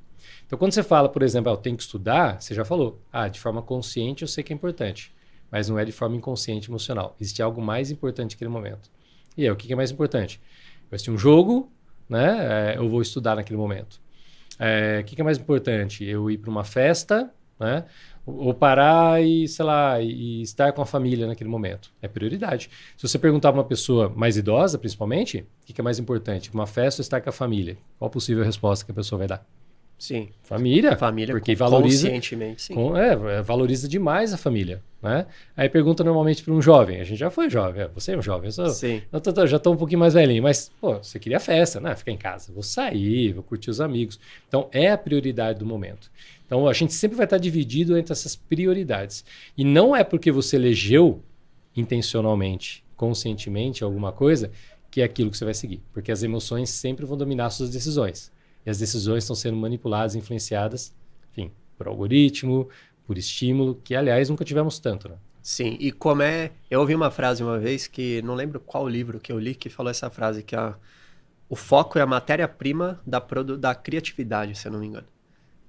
Então 0.47 0.57
quando 0.57 0.71
você 0.71 0.81
fala, 0.81 1.07
por 1.07 1.21
exemplo, 1.21 1.51
ah, 1.51 1.53
eu 1.53 1.57
tenho 1.57 1.77
que 1.77 1.83
estudar, 1.83 2.41
você 2.41 2.55
já 2.55 2.65
falou. 2.65 2.99
Ah, 3.13 3.27
de 3.27 3.39
forma 3.39 3.61
consciente 3.61 4.23
eu 4.23 4.27
sei 4.27 4.43
que 4.43 4.51
é 4.51 4.55
importante. 4.55 5.13
Mas 5.51 5.69
não 5.69 5.77
é 5.77 5.85
de 5.85 5.91
forma 5.91 6.15
inconsciente 6.15 6.67
emocional. 6.67 7.15
Existe 7.21 7.43
algo 7.43 7.61
mais 7.61 7.91
importante 7.91 8.35
naquele 8.35 8.49
momento. 8.49 8.89
E 9.37 9.45
é 9.45 9.51
o 9.51 9.55
que 9.55 9.71
é 9.71 9.75
mais 9.75 9.91
importante? 9.91 10.41
Eu 10.89 10.95
assisti 10.95 11.11
um 11.11 11.17
jogo, 11.17 11.71
né? 12.09 12.73
É, 12.73 12.77
eu 12.77 12.89
vou 12.89 13.01
estudar 13.01 13.35
naquele 13.35 13.57
momento. 13.57 14.01
É, 14.57 14.99
o 15.01 15.03
que, 15.05 15.15
que, 15.15 15.21
é 15.21 15.23
mais 15.23 15.37
importante? 15.37 16.03
Eu 16.03 16.29
ir 16.29 16.37
para 16.37 16.49
uma 16.49 16.63
festa, 16.63 17.31
né? 17.59 17.85
Ou 18.25 18.53
parar 18.53 19.23
e, 19.23 19.47
sei 19.47 19.65
lá, 19.65 19.99
e 20.01 20.41
estar 20.41 20.71
com 20.73 20.81
a 20.81 20.85
família 20.85 21.25
naquele 21.25 21.49
momento. 21.49 21.91
É 22.01 22.07
prioridade. 22.07 22.69
Se 22.97 23.07
você 23.07 23.17
perguntar 23.17 23.51
para 23.51 23.61
uma 23.61 23.67
pessoa 23.67 24.09
mais 24.15 24.37
idosa, 24.37 24.77
principalmente, 24.77 25.39
o 25.39 25.65
que, 25.65 25.73
que 25.73 25.81
é 25.81 25.83
mais 25.83 25.97
importante? 25.97 26.51
Uma 26.53 26.67
festa 26.67 27.01
ou 27.01 27.03
estar 27.03 27.21
com 27.21 27.29
a 27.29 27.33
família? 27.33 27.77
Qual 27.97 28.07
a 28.07 28.11
possível 28.11 28.43
resposta 28.43 28.85
que 28.85 28.91
a 28.91 28.95
pessoa 28.95 29.19
vai 29.19 29.27
dar? 29.27 29.58
Sim. 29.99 30.29
Família. 30.41 30.95
Família, 30.95 31.35
porque 31.35 31.53
valoriza, 31.53 32.07
conscientemente, 32.07 32.61
sim. 32.61 32.73
Com, 32.73 32.95
é, 32.95 33.41
valoriza 33.41 33.85
demais 33.85 34.33
a 34.33 34.37
família. 34.37 34.81
Né? 35.01 35.27
Aí 35.57 35.67
pergunta 35.67 36.05
normalmente 36.05 36.41
para 36.41 36.53
um 36.53 36.61
jovem. 36.61 37.01
A 37.01 37.03
gente 37.03 37.19
já 37.19 37.29
foi 37.29 37.49
jovem. 37.49 37.83
É, 37.83 37.87
você 37.89 38.13
é 38.13 38.17
um 38.17 38.21
jovem. 38.21 38.47
Eu, 38.47 38.51
sou, 38.53 38.69
sim. 38.69 39.01
eu 39.11 39.19
tô, 39.19 39.45
já 39.45 39.57
estou 39.57 39.73
um 39.73 39.77
pouquinho 39.77 39.99
mais 39.99 40.13
velhinho. 40.13 40.41
Mas, 40.41 40.71
pô, 40.79 40.95
você 40.95 41.19
queria 41.19 41.39
festa, 41.39 41.81
né? 41.81 41.93
Ficar 41.97 42.13
em 42.13 42.17
casa. 42.17 42.53
Vou 42.53 42.63
sair, 42.63 43.33
vou 43.33 43.43
curtir 43.43 43.69
os 43.69 43.81
amigos. 43.81 44.17
Então, 44.47 44.69
é 44.71 44.89
a 44.89 44.97
prioridade 44.97 45.59
do 45.59 45.65
momento. 45.65 46.09
Então, 46.45 46.65
a 46.65 46.73
gente 46.73 46.93
sempre 46.93 47.17
vai 47.17 47.25
estar 47.25 47.37
dividido 47.37 47.97
entre 47.97 48.13
essas 48.13 48.37
prioridades. 48.37 49.25
E 49.57 49.65
não 49.65 49.93
é 49.93 50.03
porque 50.03 50.31
você 50.31 50.55
elegeu 50.55 51.21
intencionalmente, 51.75 52.85
conscientemente 52.95 53.83
alguma 53.83 54.13
coisa, 54.13 54.49
que 54.89 55.01
é 55.01 55.03
aquilo 55.03 55.29
que 55.29 55.37
você 55.37 55.45
vai 55.45 55.53
seguir. 55.53 55.81
Porque 55.93 56.09
as 56.09 56.23
emoções 56.23 56.69
sempre 56.69 57.05
vão 57.05 57.17
dominar 57.17 57.49
suas 57.49 57.69
decisões. 57.69 58.31
E 58.65 58.69
as 58.69 58.77
decisões 58.77 59.23
estão 59.23 59.35
sendo 59.35 59.57
manipuladas, 59.57 60.15
influenciadas, 60.15 60.93
enfim, 61.31 61.51
por 61.77 61.87
algoritmo, 61.87 62.69
por 63.05 63.17
estímulo, 63.17 63.79
que 63.83 63.95
aliás 63.95 64.29
nunca 64.29 64.45
tivemos 64.45 64.79
tanto, 64.79 65.09
né? 65.09 65.15
Sim, 65.41 65.77
e 65.79 65.91
como 65.91 66.21
é. 66.21 66.51
Eu 66.69 66.81
ouvi 66.81 66.93
uma 66.93 67.09
frase 67.09 67.41
uma 67.41 67.57
vez 67.57 67.87
que 67.87 68.21
não 68.21 68.35
lembro 68.35 68.59
qual 68.59 68.87
livro 68.87 69.19
que 69.19 69.31
eu 69.31 69.39
li 69.39 69.55
que 69.55 69.69
falou 69.69 69.89
essa 69.89 70.09
frase, 70.09 70.43
que 70.43 70.55
a, 70.55 70.75
o 71.49 71.55
foco 71.55 71.97
é 71.97 72.01
a 72.01 72.05
matéria-prima 72.05 73.01
da, 73.05 73.19
da 73.57 73.73
criatividade, 73.73 74.55
se 74.55 74.67
eu 74.67 74.71
não 74.71 74.79
me 74.79 74.87
engano. 74.87 75.07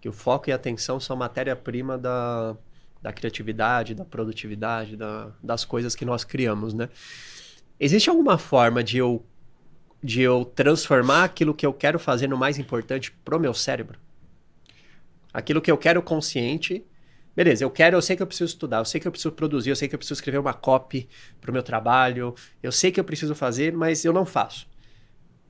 Que 0.01 0.09
o 0.09 0.13
foco 0.13 0.51
e 0.51 0.53
a 0.53 0.57
atenção 0.57 1.01
são 1.01 1.17
matéria-prima 1.17 1.97
da, 1.97 2.57
da 3.01 3.13
criatividade, 3.13 3.95
da 3.95 4.05
produtividade, 4.05 4.97
da, 4.97 5.31
das 5.43 5.65
coisas 5.65 5.95
que 5.95 6.05
nós 6.05 6.25
criamos, 6.25 6.75
né? 6.75 6.89
Existe 7.79 8.11
alguma 8.11 8.37
forma 8.37 8.85
de 8.85 8.99
eu 8.99 9.25
de 10.03 10.23
eu 10.23 10.45
transformar 10.45 11.25
aquilo 11.25 11.55
que 11.55 11.65
eu 11.67 11.73
quero 11.73 11.99
fazer 11.99 12.29
no 12.29 12.37
mais 12.37 12.59
importante 12.59 13.13
pro 13.25 13.39
meu 13.39 13.53
cérebro. 13.53 13.99
Aquilo 15.33 15.61
que 15.61 15.71
eu 15.71 15.79
quero 15.79 16.03
consciente. 16.03 16.85
Beleza, 17.37 17.65
eu 17.65 17.71
quero, 17.71 17.97
eu 17.97 18.03
sei 18.03 18.17
que 18.17 18.23
eu 18.23 18.27
preciso 18.27 18.51
estudar, 18.51 18.79
eu 18.79 18.85
sei 18.85 19.01
que 19.01 19.07
eu 19.07 19.13
preciso 19.13 19.33
produzir, 19.33 19.71
eu 19.71 19.77
sei 19.77 19.89
que 19.89 19.95
eu 19.95 19.99
preciso 19.99 20.19
escrever 20.19 20.39
uma 20.39 20.53
copy 20.53 21.09
pro 21.41 21.53
meu 21.53 21.63
trabalho, 21.63 22.35
eu 22.63 22.73
sei 22.73 22.91
que 22.91 22.99
eu 22.99 23.05
preciso 23.05 23.35
fazer, 23.35 23.73
mas 23.73 24.05
eu 24.05 24.13
não 24.13 24.27
faço. 24.27 24.67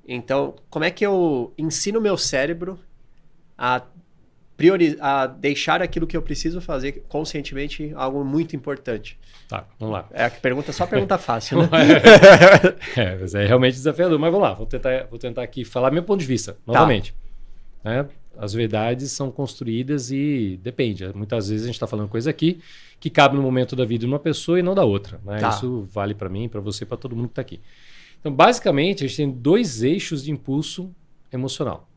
Então, 0.07 0.57
como 0.69 0.85
é 0.85 0.91
que 0.91 1.05
eu 1.05 1.55
ensino 1.57 1.99
o 1.99 2.03
meu 2.03 2.19
cérebro 2.19 2.79
a 3.57 3.83
priori 4.61 4.97
a 5.01 5.27
deixar 5.27 5.81
aquilo 5.81 6.07
que 6.07 6.15
eu 6.15 6.21
preciso 6.21 6.61
fazer 6.61 7.05
conscientemente 7.09 7.93
algo 7.95 8.23
muito 8.23 8.55
importante. 8.55 9.19
Tá, 9.49 9.67
vamos 9.79 9.95
lá. 9.95 10.09
É 10.13 10.27
a 10.27 10.31
pergunta, 10.31 10.71
só 10.73 10.87
pergunta 10.87 11.17
fácil, 11.19 11.63
né? 11.63 11.69
é, 12.97 13.17
mas 13.17 13.35
é 13.35 13.47
realmente 13.47 13.73
desafiador. 13.73 14.19
Mas 14.19 14.31
vamos 14.31 14.47
lá, 14.47 14.55
vou 14.55 14.67
tentar, 14.67 15.07
vou 15.09 15.19
tentar 15.19 15.43
aqui 15.43 15.65
falar 15.65 15.91
meu 15.91 16.03
ponto 16.03 16.21
de 16.21 16.27
vista, 16.27 16.59
novamente. 16.67 17.15
Tá. 17.83 17.91
Né? 17.91 18.09
As 18.39 18.53
verdades 18.53 19.11
são 19.13 19.31
construídas 19.31 20.11
e 20.11 20.61
depende. 20.63 21.11
Muitas 21.15 21.49
vezes 21.49 21.65
a 21.65 21.67
gente 21.67 21.77
está 21.77 21.87
falando 21.87 22.09
coisa 22.09 22.31
aqui 22.31 22.61
que 23.01 23.09
cabe 23.09 23.35
no 23.35 23.43
momento 23.43 23.75
da 23.75 23.85
vida 23.85 24.01
de 24.01 24.07
uma 24.07 24.19
pessoa 24.19 24.59
e 24.59 24.63
não 24.63 24.75
da 24.75 24.85
outra. 24.85 25.19
Né? 25.25 25.39
Tá. 25.39 25.49
Isso 25.49 25.89
vale 25.91 26.15
para 26.15 26.29
mim, 26.29 26.49
para 26.49 26.61
você, 26.61 26.85
para 26.85 26.97
todo 26.97 27.17
mundo 27.17 27.29
que 27.29 27.33
está 27.33 27.43
aqui. 27.43 27.61
Então, 28.21 28.33
basicamente, 28.33 29.05
a 29.05 29.07
gente 29.09 29.17
tem 29.17 29.31
dois 29.31 29.83
eixos 29.83 30.23
de 30.23 30.31
impulso 30.31 30.95
emocional, 31.33 31.89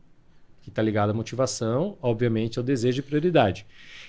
que 0.64 0.70
está 0.70 0.80
ligado 0.80 1.10
à 1.10 1.12
motivação, 1.12 1.98
obviamente, 2.00 2.58
ao 2.58 2.64
desejo 2.64 2.96
de 2.96 3.02
prioridade. 3.02 3.66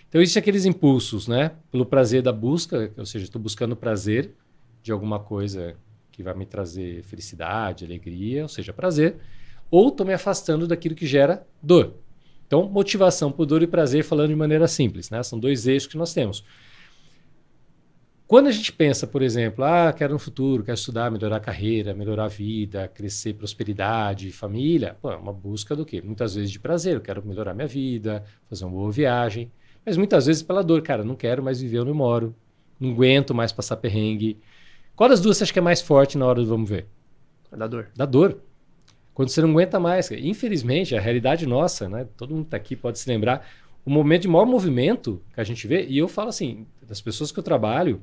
Então, 0.08 0.22
existem 0.22 0.40
aqueles 0.40 0.64
impulsos, 0.64 1.28
né? 1.28 1.52
Pelo 1.70 1.86
prazer 1.86 2.22
da 2.22 2.32
busca, 2.32 2.94
ou 2.96 3.06
seja, 3.06 3.26
estou 3.26 3.42
buscando 3.42 3.76
prazer 3.76 4.34
de 4.82 4.90
alguma 4.90 5.20
coisa 5.20 5.76
que 6.14 6.24
vai 6.24 6.34
me 6.34 6.46
trazer 6.46 7.04
felicidade, 7.04 7.84
alegria, 7.84 8.44
ou 8.44 8.48
seja, 8.48 8.72
prazer, 8.72 9.18
ou 9.70 9.90
estou 9.90 10.06
me 10.06 10.14
afastando 10.14 10.66
daquilo 10.66 10.96
que 10.96 11.06
gera 11.06 11.46
dor. 11.62 11.96
Então, 12.48 12.70
motivação 12.70 13.34
por 13.34 13.46
dor 13.46 13.62
e 13.62 13.68
prazer, 13.68 14.06
falando 14.06 14.30
de 14.30 14.36
maneira 14.36 14.66
simples, 14.66 15.10
né? 15.10 15.22
São 15.24 15.38
dois 15.38 15.68
eixos 15.68 15.90
que 15.90 15.98
nós 15.98 16.14
temos. 16.14 16.42
Quando 18.27 18.48
a 18.48 18.51
gente 18.51 18.72
pensa, 18.72 19.05
por 19.05 19.22
exemplo, 19.22 19.63
ah, 19.63 19.94
quero 19.94 20.13
no 20.13 20.20
futuro, 20.20 20.63
quero 20.63 20.75
estudar, 20.75 21.12
melhorar 21.12 21.36
a 21.36 21.39
carreira, 21.39 21.94
melhorar 21.94 22.25
a 22.25 22.27
vida, 22.27 22.88
crescer 22.88 23.36
prosperidade, 23.36 24.32
família, 24.32 24.98
pô, 25.00 25.12
é 25.12 25.15
uma 25.15 25.32
busca 25.32 25.75
do 25.75 25.86
quê? 25.86 26.01
Muitas 26.01 26.34
vezes 26.34 26.50
de 26.50 26.60
prazer, 26.60 26.96
eu 26.96 27.01
quero 27.01 27.24
melhorar 27.24 27.53
minha 27.53 27.67
vida, 27.67 28.24
fazer 28.50 28.65
uma 28.65 28.72
boa 28.72 28.91
viagem, 28.91 29.51
mas 29.86 29.96
muitas 29.96 30.25
vezes 30.25 30.41
pela 30.41 30.63
dor, 30.63 30.82
cara, 30.82 31.03
não 31.03 31.15
quero 31.15 31.44
mais 31.44 31.62
viver 31.62 31.82
onde 31.82 31.91
eu 31.91 31.96
moro, 31.96 32.36
não 32.79 32.91
aguento 32.91 33.36
mais 33.36 33.51
passar 33.51 33.77
perrengue. 33.77 34.39
Qual 34.96 35.08
das 35.08 35.22
duas 35.22 35.38
você 35.38 35.44
acha 35.44 35.53
que 35.53 35.60
é 35.60 35.62
mais 35.62 35.82
forte 35.82 36.17
na 36.17 36.25
hora 36.25 36.41
do 36.41 36.48
vamos 36.48 36.67
ver? 36.67 36.88
Da 37.55 37.67
dor. 37.67 37.89
Da 37.96 38.05
dor. 38.08 38.39
Quando 39.13 39.29
você 39.29 39.39
não 39.39 39.51
aguenta 39.51 39.79
mais. 39.79 40.10
Infelizmente, 40.12 40.96
a 40.96 41.00
realidade 41.00 41.46
nossa, 41.46 41.88
né? 41.88 42.08
Todo 42.17 42.34
mundo 42.34 42.46
está 42.46 42.58
aqui 42.58 42.75
pode 42.75 42.98
se 42.98 43.08
lembrar. 43.08 43.48
O 43.86 43.89
momento 43.89 44.24
de 44.24 44.27
maior 44.27 44.46
movimento 44.46 45.22
que 45.34 45.39
a 45.39 45.44
gente 45.44 45.67
vê, 45.67 45.86
e 45.86 45.98
eu 45.98 46.08
falo 46.08 46.29
assim, 46.29 46.65
das 46.82 47.00
pessoas 47.00 47.32
que 47.32 47.38
eu 47.39 47.44
trabalho, 47.44 48.01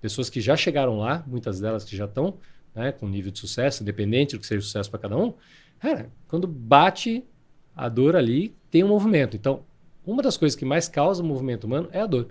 pessoas 0.00 0.30
que 0.30 0.40
já 0.40 0.56
chegaram 0.56 0.98
lá, 0.98 1.24
muitas 1.26 1.60
delas 1.60 1.84
que 1.84 1.96
já 1.96 2.04
estão 2.04 2.38
né, 2.74 2.92
com 2.92 3.08
nível 3.08 3.30
de 3.30 3.38
sucesso, 3.38 3.82
independente 3.82 4.36
do 4.36 4.40
que 4.40 4.46
seja 4.46 4.60
sucesso 4.60 4.90
para 4.90 5.00
cada 5.00 5.16
um, 5.16 5.34
cara, 5.78 6.10
quando 6.28 6.46
bate 6.46 7.24
a 7.74 7.88
dor 7.88 8.16
ali, 8.16 8.54
tem 8.70 8.84
um 8.84 8.88
movimento. 8.88 9.36
Então, 9.36 9.62
uma 10.04 10.22
das 10.22 10.36
coisas 10.36 10.56
que 10.56 10.64
mais 10.64 10.88
causa 10.88 11.22
o 11.22 11.26
movimento 11.26 11.64
humano 11.64 11.88
é 11.92 12.00
a 12.00 12.06
dor. 12.06 12.28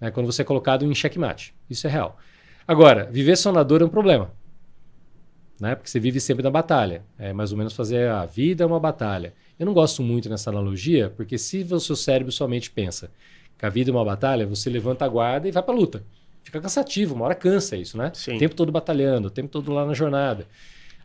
Né, 0.00 0.10
quando 0.10 0.26
você 0.26 0.42
é 0.42 0.44
colocado 0.44 0.84
em 0.84 0.94
checkmate. 0.94 1.54
Isso 1.68 1.86
é 1.86 1.90
real. 1.90 2.18
Agora, 2.66 3.08
viver 3.10 3.36
só 3.36 3.52
na 3.52 3.62
dor 3.62 3.82
é 3.82 3.84
um 3.84 3.88
problema 3.88 4.32
né? 5.60 5.74
Porque 5.74 5.90
você 5.90 6.00
vive 6.00 6.18
sempre 6.18 6.42
na 6.42 6.50
batalha. 6.50 7.04
É 7.18 7.32
mais 7.32 7.52
ou 7.52 7.58
menos 7.58 7.74
fazer 7.74 8.08
a 8.08 8.24
vida 8.24 8.64
é 8.64 8.66
uma 8.66 8.80
batalha. 8.80 9.34
Eu 9.58 9.66
não 9.66 9.74
gosto 9.74 10.02
muito 10.02 10.28
nessa 10.28 10.48
analogia, 10.48 11.12
porque 11.14 11.36
se 11.36 11.62
o 11.70 11.78
seu 11.78 11.94
cérebro 11.94 12.32
somente 12.32 12.70
pensa 12.70 13.10
que 13.58 13.66
a 13.66 13.68
vida 13.68 13.90
é 13.90 13.92
uma 13.92 14.04
batalha, 14.04 14.46
você 14.46 14.70
levanta 14.70 15.04
a 15.04 15.08
guarda 15.08 15.46
e 15.46 15.50
vai 15.50 15.62
para 15.62 15.74
a 15.74 15.76
luta. 15.76 16.02
Fica 16.42 16.60
cansativo, 16.60 17.14
uma 17.14 17.26
hora 17.26 17.34
cansa 17.34 17.76
isso, 17.76 17.96
né? 17.96 18.10
Sim. 18.14 18.36
O 18.36 18.38
tempo 18.38 18.54
todo 18.54 18.72
batalhando, 18.72 19.28
o 19.28 19.30
tempo 19.30 19.48
todo 19.48 19.72
lá 19.72 19.84
na 19.84 19.94
jornada. 19.94 20.46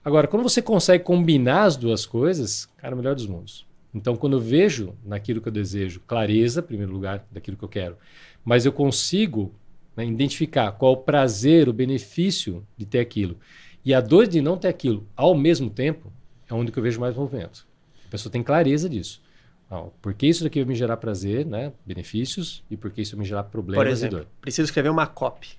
Agora, 0.04 0.28
quando 0.28 0.44
você 0.44 0.62
consegue 0.62 1.04
combinar 1.04 1.64
as 1.64 1.76
duas 1.76 2.06
coisas, 2.06 2.68
cara, 2.78 2.94
é 2.94 2.96
o 2.96 2.98
melhor 2.98 3.16
dos 3.16 3.28
mundos. 3.28 3.66
Então, 3.94 4.16
quando 4.16 4.38
eu 4.38 4.42
vejo 4.42 4.94
naquilo 5.04 5.42
que 5.42 5.48
eu 5.48 5.52
desejo 5.54 6.02
clareza, 6.06 6.60
em 6.60 6.64
primeiro 6.64 6.92
lugar, 6.92 7.26
daquilo 7.32 7.58
que 7.58 7.64
eu 7.64 7.70
quero, 7.70 7.98
mas 8.44 8.66
eu 8.66 8.72
consigo 8.72 9.54
né, 9.96 10.06
identificar 10.06 10.72
qual 10.74 10.94
o 10.94 10.98
prazer, 10.98 11.70
o 11.70 11.74
benefício 11.74 12.66
de 12.78 12.86
ter 12.86 13.00
aquilo 13.00 13.38
e 13.86 13.94
a 13.94 14.02
dor 14.02 14.28
de 14.28 14.42
não 14.42 14.58
ter 14.58 14.68
aquilo 14.68 15.08
ao 15.16 15.36
mesmo 15.36 15.70
tempo 15.70 16.12
é 16.50 16.54
onde 16.54 16.72
que 16.72 16.80
eu 16.80 16.84
vejo 16.84 17.00
mais 17.00 17.16
movimento. 17.16 17.68
A 18.06 18.10
pessoa 18.10 18.32
tem 18.32 18.42
clareza 18.44 18.90
disso. 18.90 19.22
Não, 19.70 19.92
porque 20.02 20.28
isso 20.28 20.44
daqui 20.44 20.60
vai 20.60 20.68
me 20.70 20.76
gerar 20.76 20.98
prazer, 20.98 21.46
né? 21.46 21.74
benefícios, 21.86 22.64
e 22.70 22.78
porque 22.78 23.02
isso 23.02 23.16
vai 23.16 23.24
me 23.24 23.28
gerar 23.28 23.44
problemas 23.46 23.84
Por 23.84 23.92
exemplo, 23.92 24.18
e 24.18 24.22
dor. 24.22 24.28
preciso 24.40 24.66
escrever 24.66 24.90
uma 24.90 25.08
copy. 25.08 25.50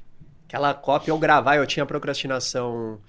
Aquela 0.46 0.72
copy 0.74 1.10
eu 1.10 1.18
gravar, 1.18 1.56
eu 1.56 1.66
tinha 1.66 1.84
procrastinação 1.84 3.00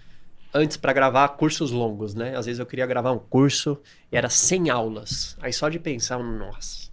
antes 0.54 0.75
para 0.75 0.92
gravar 0.94 1.27
cursos 1.30 1.72
longos, 1.72 2.16
né? 2.16 2.36
Às 2.36 2.48
vezes 2.48 2.60
eu 2.60 2.66
queria 2.66 2.86
gravar 2.86 3.12
um 3.12 3.20
curso 3.20 3.80
e 4.12 4.18
era 4.18 4.30
100 4.30 4.70
aulas. 4.70 5.38
Aí 5.39 5.54
só 5.54 5.70
de 5.70 5.77
pensar, 5.77 6.18
nossa. 6.18 6.88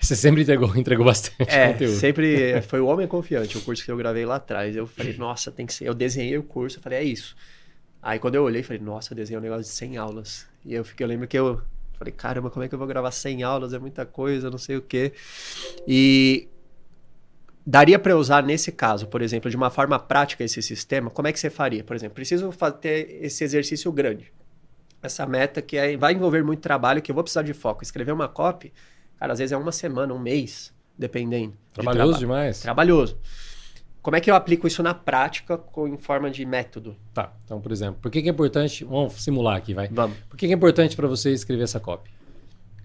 Você 0.00 0.16
sempre 0.16 0.42
entregou, 0.42 0.76
entregou 0.76 1.06
bastante 1.06 1.48
é, 1.48 1.72
conteúdo. 1.72 1.96
sempre 1.96 2.60
foi 2.68 2.80
o 2.80 2.86
Homem 2.86 3.06
Confiante, 3.06 3.56
o 3.56 3.60
curso 3.60 3.84
que 3.84 3.90
eu 3.90 3.96
gravei 3.96 4.26
lá 4.26 4.36
atrás. 4.36 4.74
Eu 4.74 4.86
falei, 4.86 5.16
nossa, 5.16 5.50
tem 5.50 5.64
que 5.64 5.72
ser. 5.72 5.86
Eu 5.86 5.94
desenhei 5.94 6.36
o 6.36 6.42
curso, 6.42 6.78
eu 6.78 6.82
falei, 6.82 6.98
é 6.98 7.04
isso. 7.04 7.36
Aí 8.02 8.18
quando 8.18 8.34
eu 8.34 8.42
olhei, 8.42 8.62
falei, 8.62 8.82
nossa, 8.82 9.12
eu 9.12 9.16
desenhei 9.16 9.38
um 9.38 9.42
negócio 9.42 9.62
de 9.62 9.70
100 9.70 9.96
aulas. 9.96 10.46
E 10.64 10.74
eu, 10.74 10.84
fiquei, 10.84 11.04
eu 11.04 11.08
lembro 11.08 11.26
que 11.26 11.38
eu 11.38 11.62
falei, 12.04 12.12
caramba, 12.12 12.50
como 12.50 12.64
é 12.64 12.68
que 12.68 12.74
eu 12.74 12.78
vou 12.78 12.86
gravar 12.86 13.10
100 13.10 13.42
aulas? 13.42 13.72
É 13.72 13.78
muita 13.78 14.04
coisa, 14.04 14.50
não 14.50 14.58
sei 14.58 14.76
o 14.76 14.82
quê. 14.82 15.12
E 15.86 16.48
daria 17.66 17.98
para 17.98 18.16
usar 18.16 18.42
nesse 18.42 18.70
caso, 18.70 19.06
por 19.06 19.22
exemplo, 19.22 19.50
de 19.50 19.56
uma 19.56 19.70
forma 19.70 19.98
prática 19.98 20.44
esse 20.44 20.60
sistema, 20.60 21.10
como 21.10 21.28
é 21.28 21.32
que 21.32 21.40
você 21.40 21.50
faria? 21.50 21.82
Por 21.82 21.96
exemplo, 21.96 22.14
preciso 22.14 22.50
ter 22.80 23.18
esse 23.22 23.42
exercício 23.42 23.90
grande. 23.90 24.32
Essa 25.02 25.26
meta 25.26 25.60
que 25.60 25.76
é, 25.76 25.96
vai 25.96 26.12
envolver 26.14 26.42
muito 26.42 26.60
trabalho, 26.60 27.02
que 27.02 27.10
eu 27.10 27.14
vou 27.14 27.24
precisar 27.24 27.42
de 27.42 27.52
foco. 27.52 27.82
Escrever 27.82 28.12
uma 28.12 28.28
copy, 28.28 28.72
cara, 29.18 29.32
às 29.32 29.38
vezes 29.38 29.52
é 29.52 29.56
uma 29.56 29.72
semana, 29.72 30.14
um 30.14 30.18
mês, 30.18 30.72
dependendo. 30.98 31.54
Trabalhoso 31.72 32.14
de 32.14 32.20
demais. 32.20 32.60
Trabalhoso. 32.60 33.18
Como 34.04 34.16
é 34.16 34.20
que 34.20 34.30
eu 34.30 34.34
aplico 34.34 34.66
isso 34.66 34.82
na 34.82 34.92
prática 34.92 35.56
com, 35.56 35.88
em 35.88 35.96
forma 35.96 36.30
de 36.30 36.44
método? 36.44 36.94
Tá. 37.14 37.32
Então, 37.42 37.58
por 37.58 37.72
exemplo, 37.72 37.96
por 38.02 38.10
que, 38.10 38.20
que 38.20 38.28
é 38.28 38.30
importante. 38.30 38.84
Vamos 38.84 39.14
simular 39.14 39.56
aqui, 39.56 39.72
vai. 39.72 39.88
Vamos. 39.88 40.18
Por 40.28 40.36
que, 40.36 40.46
que 40.46 40.52
é 40.52 40.56
importante 40.56 40.94
para 40.94 41.08
você 41.08 41.32
escrever 41.32 41.62
essa 41.62 41.80
copy? 41.80 42.10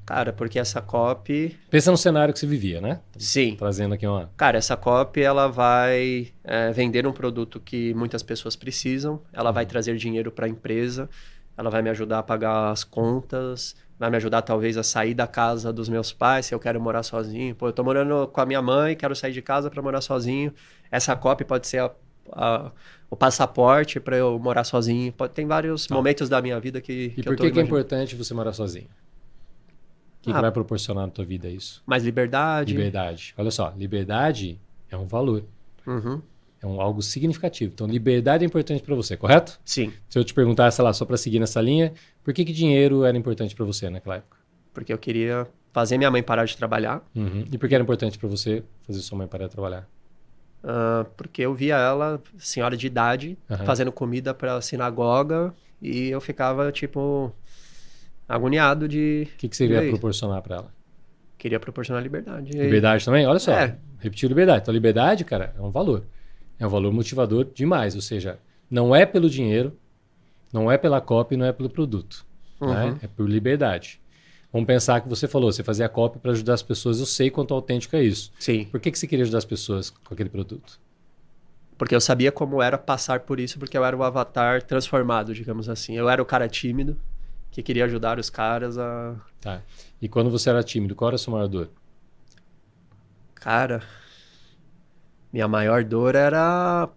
Cara, 0.06 0.32
porque 0.32 0.58
essa 0.58 0.82
copy. 0.82 1.60
Pensa 1.70 1.92
no 1.92 1.98
cenário 1.98 2.34
que 2.34 2.40
você 2.40 2.48
vivia, 2.48 2.80
né? 2.80 3.02
Sim. 3.18 3.58
Trazendo 3.58 3.96
aqui 3.96 4.08
uma. 4.08 4.32
Cara, 4.38 4.58
essa 4.58 4.78
copy 4.78 5.22
ela 5.22 5.48
vai 5.48 6.30
é, 6.42 6.72
vender 6.72 7.06
um 7.06 7.12
produto 7.12 7.60
que 7.60 7.94
muitas 7.96 8.24
pessoas 8.24 8.56
precisam, 8.56 9.22
ela 9.34 9.52
vai 9.52 9.66
trazer 9.66 9.98
dinheiro 9.98 10.32
para 10.32 10.46
a 10.46 10.50
empresa, 10.50 11.10
ela 11.58 11.70
vai 11.70 11.82
me 11.82 11.90
ajudar 11.90 12.20
a 12.20 12.24
pagar 12.24 12.72
as 12.72 12.86
contas, 12.86 13.76
vai 14.00 14.10
me 14.10 14.15
ajudar 14.15 14.41
talvez 14.41 14.77
a 14.77 14.84
sair 14.84 15.13
da 15.13 15.27
casa 15.27 15.74
dos 15.74 15.89
meus 15.89 16.13
pais, 16.13 16.46
se 16.46 16.56
eu 16.56 16.60
quero 16.60 16.79
morar 16.79 17.03
sozinho. 17.03 17.53
Pô, 17.53 17.68
eu 17.68 17.74
tô 17.74 17.84
morando 17.84 18.27
com 18.27 18.39
a 18.39 18.46
minha 18.46 18.62
mãe, 18.62 18.96
quero 18.96 19.13
sair 19.13 19.34
de 19.34 19.41
casa 19.41 19.70
para 19.70 19.82
morar 19.82 20.00
sozinho. 20.00 20.53
Essa 20.89 21.15
copy 21.18 21.44
pode 21.44 21.68
ser 21.68 21.79
a, 21.79 21.91
a, 22.32 22.72
o 23.10 23.15
passaporte 23.18 24.00
para 24.00 24.15
eu 24.15 24.39
morar 24.39 24.63
sozinho. 24.63 25.12
Pode, 25.12 25.34
tem 25.34 25.46
vários 25.46 25.86
tá. 25.86 25.94
momentos 25.94 26.29
da 26.29 26.41
minha 26.41 26.58
vida 26.62 26.79
que. 26.79 26.94
E 26.94 27.10
que 27.10 27.24
por 27.24 27.36
que, 27.36 27.51
que 27.51 27.60
é 27.60 27.63
importante 27.63 28.15
você 28.15 28.34
morar 28.34 28.53
sozinho? 28.53 28.88
O 28.88 30.22
que, 30.22 30.32
ah, 30.32 30.36
que 30.36 30.41
vai 30.41 30.51
proporcionar 30.51 31.06
na 31.06 31.12
tua 31.12 31.25
vida 31.25 31.50
isso? 31.50 31.84
Mais 31.86 32.03
liberdade. 32.03 32.74
Liberdade. 32.74 33.34
Olha 33.38 33.51
só, 33.51 33.74
liberdade 33.77 34.60
é 34.89 34.96
um 34.96 35.08
valor. 35.08 35.44
Uhum. 35.86 36.22
É 36.62 36.68
um, 36.68 36.82
algo 36.82 37.01
significativo. 37.01 37.72
Então, 37.74 37.88
liberdade 37.88 38.44
é 38.44 38.48
importante 38.48 38.84
para 38.84 38.94
você, 38.94 39.16
correto? 39.16 39.60
Sim. 39.63 39.94
Se 40.10 40.20
eu 40.20 40.24
te 40.24 40.34
perguntar, 40.34 40.70
sei 40.72 40.84
lá, 40.84 40.92
só 40.92 41.06
para 41.06 41.16
seguir 41.16 41.39
nessa 41.39 41.62
linha, 41.62 41.94
por 42.24 42.34
que, 42.34 42.44
que 42.44 42.51
dinheiro 42.51 43.06
era 43.06 43.18
importante 43.18 43.56
para 43.56 43.66
você 43.66 43.89
naquela 43.89 44.18
época? 44.18 44.38
Porque 44.74 44.92
eu 44.92 44.98
queria 44.98 45.48
fazer 45.72 45.98
minha 45.98 46.12
mãe 46.12 46.22
parar 46.22 46.46
de 46.46 46.58
trabalhar. 46.58 47.01
Uhum. 47.16 47.46
E 47.51 47.58
por 47.58 47.70
que 47.70 47.75
era 47.75 47.84
importante 47.84 48.18
para 48.18 48.28
você 48.28 48.63
fazer 48.86 49.00
sua 49.00 49.18
mãe 49.18 49.28
parar 49.28 49.46
de 49.46 49.51
trabalhar? 49.51 49.88
Uh, 50.62 51.06
porque 51.16 51.42
eu 51.42 51.54
via 51.54 51.78
ela, 51.78 52.22
senhora 52.38 52.75
de 52.75 52.88
idade, 52.88 53.38
uhum. 53.50 53.58
fazendo 53.66 53.92
comida 53.92 54.34
para 54.34 54.56
a 54.56 54.62
sinagoga 54.62 55.54
e 55.82 56.10
eu 56.10 56.20
ficava, 56.20 56.70
tipo, 56.74 57.34
agoniado 58.28 58.86
de. 58.86 59.30
O 59.34 59.38
que, 59.38 59.48
que 59.48 59.56
você 59.56 59.63
iria 59.63 59.88
proporcionar 59.88 60.42
para 60.42 60.58
ela? 60.58 60.74
Queria 61.38 61.58
proporcionar 61.58 62.04
liberdade. 62.04 62.51
Liberdade 62.51 63.06
também? 63.06 63.25
Olha 63.25 63.39
só. 63.39 63.54
É. 63.54 63.78
Repetiu 64.00 64.28
liberdade. 64.28 64.63
Então, 64.63 64.74
liberdade, 64.74 65.24
cara, 65.24 65.54
é 65.58 65.62
um 65.62 65.70
valor 65.70 66.04
é 66.60 66.68
um 66.68 66.70
valor 66.70 66.92
motivador 66.92 67.46
demais. 67.54 67.96
Ou 67.96 68.01
seja, 68.01 68.39
não 68.70 68.96
é 68.96 69.06
pelo 69.06 69.30
dinheiro, 69.30 69.78
não 70.51 70.72
é 70.72 70.78
pela 70.78 71.00
copy, 71.00 71.38
não 71.38 71.46
é 71.46 71.51
pelo 71.51 71.70
produto. 71.70 72.25
Uhum. 72.60 72.74
Né? 72.74 73.00
É 73.04 73.08
por 73.08 73.28
liberdade. 73.28 74.01
Vamos 74.51 74.66
pensar 74.66 75.00
que 75.01 75.08
você 75.08 75.28
falou, 75.28 75.51
você 75.51 75.63
fazia 75.63 75.86
a 75.86 75.89
copy 75.89 76.18
para 76.18 76.32
ajudar 76.32 76.56
as 76.56 76.63
pessoas. 76.63 77.00
Eu 77.00 77.06
sei 77.06 77.30
quanto 77.30 77.54
autêntico 77.54 77.96
é 77.96 78.04
isso. 78.04 78.32
Sim. 78.39 78.66
Por 78.66 78.80
que, 78.80 78.92
que 78.92 78.98
você 78.98 79.08
queria 79.08 79.24
ajudar 79.24 79.38
as 79.38 79.46
pessoas 79.46 79.92
com 79.92 80.13
aquele 80.13 80.30
produto? 80.30 80.80
Porque 81.78 81.96
eu 81.96 82.01
sabia 82.01 82.32
como 82.32 82.62
era 82.62 82.78
passar 82.78 83.22
por 83.22 83.39
isso, 83.39 83.58
porque 83.58 83.78
eu 83.78 83.86
era 83.86 83.96
o 83.96 84.04
avatar 84.04 84.62
transformado, 84.63 85.34
digamos 85.34 85.70
assim. 85.70 85.96
Eu 85.96 86.10
era 86.10 86.22
o 86.22 86.25
cara 86.25 86.50
tímido 86.50 87.00
que 87.51 87.63
queria 87.63 87.86
ajudar 87.86 88.20
os 88.20 88.30
caras 88.30 88.78
a. 88.78 89.16
Tá. 89.39 89.62
E 90.01 90.10
quando 90.10 90.30
você 90.30 90.50
era 90.50 90.63
tímido, 90.63 90.96
qual 90.96 91.10
era 91.10 91.16
a 91.16 91.18
sua 91.18 91.34
maior 91.34 91.48
dor? 91.48 91.70
Cara, 93.36 93.82
minha 95.31 95.48
maior 95.48 95.83
dor 95.83 96.15
era 96.15 96.89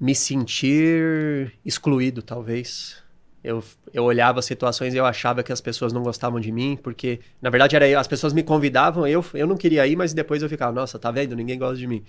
me 0.00 0.14
sentir 0.14 1.52
excluído, 1.64 2.22
talvez. 2.22 3.02
Eu, 3.42 3.62
eu 3.92 4.04
olhava 4.04 4.38
as 4.38 4.46
situações 4.46 4.94
e 4.94 4.96
eu 4.96 5.04
achava 5.04 5.42
que 5.42 5.52
as 5.52 5.60
pessoas 5.60 5.92
não 5.92 6.02
gostavam 6.02 6.40
de 6.40 6.50
mim, 6.50 6.78
porque, 6.82 7.20
na 7.42 7.50
verdade, 7.50 7.76
era 7.76 8.00
as 8.00 8.06
pessoas 8.08 8.32
me 8.32 8.42
convidavam, 8.42 9.06
eu, 9.06 9.22
eu 9.34 9.46
não 9.46 9.56
queria 9.56 9.86
ir, 9.86 9.96
mas 9.96 10.14
depois 10.14 10.42
eu 10.42 10.48
ficava, 10.48 10.72
nossa, 10.72 10.98
tá 10.98 11.10
vendo? 11.10 11.36
Ninguém 11.36 11.58
gosta 11.58 11.76
de 11.76 11.86
mim. 11.86 12.02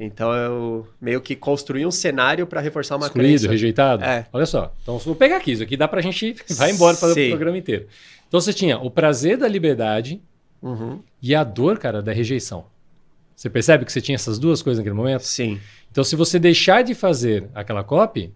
Então 0.00 0.32
eu 0.32 0.86
meio 1.00 1.20
que 1.20 1.34
construí 1.34 1.84
um 1.84 1.90
cenário 1.90 2.46
para 2.46 2.60
reforçar 2.60 2.96
uma 2.96 3.06
Excluído, 3.06 3.28
crença. 3.30 3.48
rejeitado? 3.48 4.04
É. 4.04 4.26
Olha 4.32 4.46
só. 4.46 4.72
Então, 4.82 4.96
vou 4.98 5.14
pegar 5.16 5.38
aqui. 5.38 5.52
Isso 5.52 5.62
aqui 5.62 5.76
dá 5.76 5.88
pra 5.88 6.00
gente 6.00 6.36
vai 6.50 6.70
embora 6.70 6.96
fazer 6.96 7.14
Sim. 7.14 7.26
o 7.26 7.30
programa 7.30 7.58
inteiro. 7.58 7.86
Então, 8.28 8.40
você 8.40 8.52
tinha 8.52 8.78
o 8.78 8.90
prazer 8.90 9.36
da 9.36 9.48
liberdade 9.48 10.20
Uhum. 10.60 11.00
e 11.22 11.34
a 11.36 11.44
dor, 11.44 11.78
cara, 11.78 12.02
da 12.02 12.12
rejeição. 12.12 12.64
Você 13.38 13.48
percebe 13.48 13.84
que 13.84 13.92
você 13.92 14.00
tinha 14.00 14.16
essas 14.16 14.36
duas 14.36 14.62
coisas 14.62 14.78
naquele 14.78 14.96
momento? 14.96 15.22
Sim. 15.22 15.60
Então, 15.92 16.02
se 16.02 16.16
você 16.16 16.40
deixar 16.40 16.82
de 16.82 16.92
fazer 16.92 17.48
aquela 17.54 17.84
copy, 17.84 18.34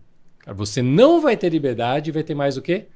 você 0.55 0.81
não 0.81 1.21
vai 1.21 1.37
ter 1.37 1.49
liberdade 1.49 2.11
e 2.11 2.13
vai 2.13 2.23
ter 2.23 2.37
mais 2.37 2.57
o 2.57 2.63
quê? 2.63 2.87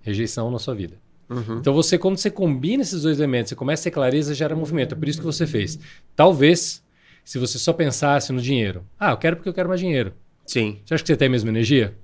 Rejeição 0.00 0.48
na 0.48 0.60
sua 0.60 0.76
vida. 0.76 0.96
Uhum. 1.28 1.58
Então, 1.58 1.74
você, 1.74 1.98
quando 1.98 2.18
você 2.18 2.30
combina 2.30 2.84
esses 2.84 3.02
dois 3.02 3.18
elementos, 3.18 3.48
você 3.48 3.56
começa 3.56 3.82
a 3.82 3.84
ter 3.84 3.90
clareza, 3.90 4.32
gera 4.32 4.54
movimento. 4.54 4.94
É 4.94 4.96
por 4.96 5.08
isso 5.08 5.18
que 5.18 5.24
você 5.24 5.44
fez. 5.44 5.76
Talvez, 6.14 6.84
se 7.24 7.36
você 7.36 7.58
só 7.58 7.72
pensasse 7.72 8.32
no 8.32 8.40
dinheiro. 8.40 8.86
Ah, 8.96 9.10
eu 9.10 9.16
quero 9.16 9.34
porque 9.34 9.48
eu 9.48 9.54
quero 9.54 9.68
mais 9.68 9.80
dinheiro. 9.80 10.12
Sim. 10.46 10.78
Você 10.84 10.94
acha 10.94 11.02
que 11.02 11.08
você 11.08 11.16
tem 11.16 11.26
a 11.26 11.32
mesma 11.32 11.50
energia? 11.50 11.96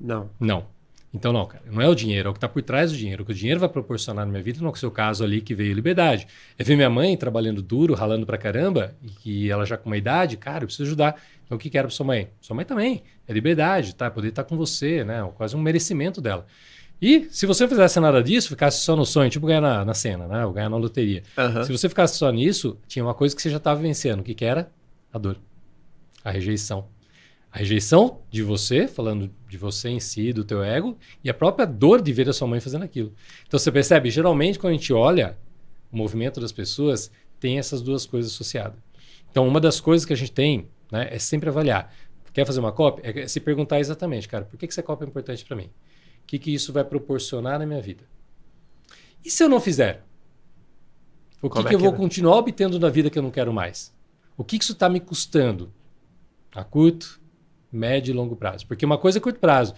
Não. 0.00 0.30
Não. 0.38 0.68
Então, 1.14 1.32
não, 1.32 1.44
cara. 1.44 1.62
Não 1.70 1.82
é 1.82 1.88
o 1.88 1.94
dinheiro, 1.94 2.28
é 2.28 2.30
o 2.30 2.32
que 2.32 2.38
está 2.38 2.48
por 2.48 2.62
trás 2.62 2.90
do 2.90 2.96
dinheiro. 2.96 3.22
O 3.22 3.26
que 3.26 3.32
o 3.32 3.34
dinheiro 3.34 3.60
vai 3.60 3.68
proporcionar 3.68 4.24
na 4.24 4.30
minha 4.30 4.42
vida 4.42 4.60
não 4.60 4.68
é 4.68 4.72
o 4.72 4.76
seu 4.76 4.90
caso 4.90 5.22
ali 5.22 5.42
que 5.42 5.54
veio 5.54 5.74
liberdade. 5.74 6.26
É 6.58 6.64
ver 6.64 6.74
minha 6.74 6.88
mãe 6.88 7.16
trabalhando 7.16 7.60
duro, 7.60 7.94
ralando 7.94 8.24
pra 8.24 8.38
caramba, 8.38 8.94
e 9.02 9.08
que 9.10 9.50
ela 9.50 9.66
já 9.66 9.76
com 9.76 9.90
uma 9.90 9.96
idade, 9.96 10.38
cara, 10.38 10.64
eu 10.64 10.68
preciso 10.68 10.84
ajudar. 10.84 11.20
Então, 11.44 11.56
o 11.56 11.58
que 11.58 11.68
que 11.68 11.76
era 11.76 11.86
pra 11.86 11.94
sua 11.94 12.06
mãe? 12.06 12.30
Sua 12.40 12.56
mãe 12.56 12.64
também. 12.64 13.02
É 13.28 13.32
liberdade, 13.32 13.94
tá? 13.94 14.10
Poder 14.10 14.28
estar 14.28 14.44
com 14.44 14.56
você, 14.56 15.04
né? 15.04 15.22
Quase 15.36 15.54
um 15.54 15.60
merecimento 15.60 16.20
dela. 16.20 16.46
E 17.00 17.26
se 17.30 17.44
você 17.46 17.64
não 17.64 17.68
fizesse 17.68 17.98
nada 18.00 18.22
disso, 18.22 18.48
ficasse 18.48 18.82
só 18.84 18.94
no 18.96 19.04
sonho, 19.04 19.28
tipo 19.28 19.46
ganhar 19.46 19.60
na, 19.60 19.84
na 19.84 19.92
cena, 19.92 20.26
né? 20.26 20.46
Ou 20.46 20.52
ganhar 20.52 20.70
na 20.70 20.76
loteria. 20.76 21.22
Aham. 21.36 21.64
Se 21.64 21.72
você 21.72 21.88
ficasse 21.88 22.16
só 22.16 22.30
nisso, 22.30 22.78
tinha 22.86 23.04
uma 23.04 23.12
coisa 23.12 23.34
que 23.36 23.42
você 23.42 23.50
já 23.50 23.56
estava 23.58 23.80
vencendo. 23.80 24.20
O 24.20 24.22
que, 24.22 24.34
que 24.34 24.44
era? 24.44 24.70
A 25.12 25.18
dor. 25.18 25.36
A 26.24 26.30
rejeição. 26.30 26.86
A 27.52 27.58
rejeição 27.58 28.22
de 28.30 28.42
você, 28.42 28.88
falando 28.88 29.30
de 29.46 29.58
você 29.58 29.90
em 29.90 30.00
si, 30.00 30.32
do 30.32 30.42
teu 30.42 30.64
ego, 30.64 30.96
e 31.22 31.28
a 31.28 31.34
própria 31.34 31.66
dor 31.66 32.00
de 32.00 32.10
ver 32.10 32.26
a 32.28 32.32
sua 32.32 32.48
mãe 32.48 32.60
fazendo 32.60 32.82
aquilo. 32.82 33.12
Então 33.46 33.60
você 33.60 33.70
percebe, 33.70 34.10
geralmente 34.10 34.58
quando 34.58 34.70
a 34.70 34.76
gente 34.76 34.90
olha 34.92 35.36
o 35.92 35.96
movimento 35.96 36.40
das 36.40 36.50
pessoas, 36.50 37.10
tem 37.38 37.58
essas 37.58 37.82
duas 37.82 38.06
coisas 38.06 38.32
associadas. 38.32 38.78
Então 39.30 39.46
uma 39.46 39.60
das 39.60 39.80
coisas 39.80 40.06
que 40.06 40.14
a 40.14 40.16
gente 40.16 40.32
tem 40.32 40.66
né, 40.90 41.08
é 41.10 41.18
sempre 41.18 41.50
avaliar. 41.50 41.94
Quer 42.32 42.46
fazer 42.46 42.60
uma 42.60 42.72
cópia? 42.72 43.02
É 43.04 43.28
se 43.28 43.38
perguntar 43.38 43.78
exatamente, 43.80 44.26
cara, 44.26 44.46
por 44.46 44.56
que, 44.58 44.66
que 44.66 44.72
essa 44.72 44.82
cópia 44.82 45.04
é 45.04 45.08
importante 45.08 45.44
para 45.44 45.54
mim? 45.54 45.66
O 46.22 46.26
que, 46.26 46.38
que 46.38 46.54
isso 46.54 46.72
vai 46.72 46.82
proporcionar 46.82 47.58
na 47.58 47.66
minha 47.66 47.82
vida? 47.82 48.04
E 49.22 49.30
se 49.30 49.44
eu 49.44 49.48
não 49.50 49.60
fizer? 49.60 50.02
O 51.42 51.50
que, 51.50 51.58
é 51.58 51.64
que 51.64 51.74
eu 51.74 51.78
vou 51.78 51.92
continuar 51.92 52.36
obtendo 52.38 52.78
da 52.78 52.88
vida 52.88 53.10
que 53.10 53.18
eu 53.18 53.22
não 53.22 53.30
quero 53.30 53.52
mais? 53.52 53.94
O 54.38 54.42
que, 54.44 54.56
que 54.56 54.64
isso 54.64 54.72
está 54.72 54.88
me 54.88 55.00
custando? 55.00 55.70
A 56.54 56.64
curto, 56.64 57.20
médio 57.72 58.12
e 58.12 58.14
longo 58.14 58.36
prazo. 58.36 58.66
Porque 58.66 58.84
uma 58.84 58.98
coisa 58.98 59.18
é 59.18 59.20
curto 59.20 59.38
prazo. 59.40 59.74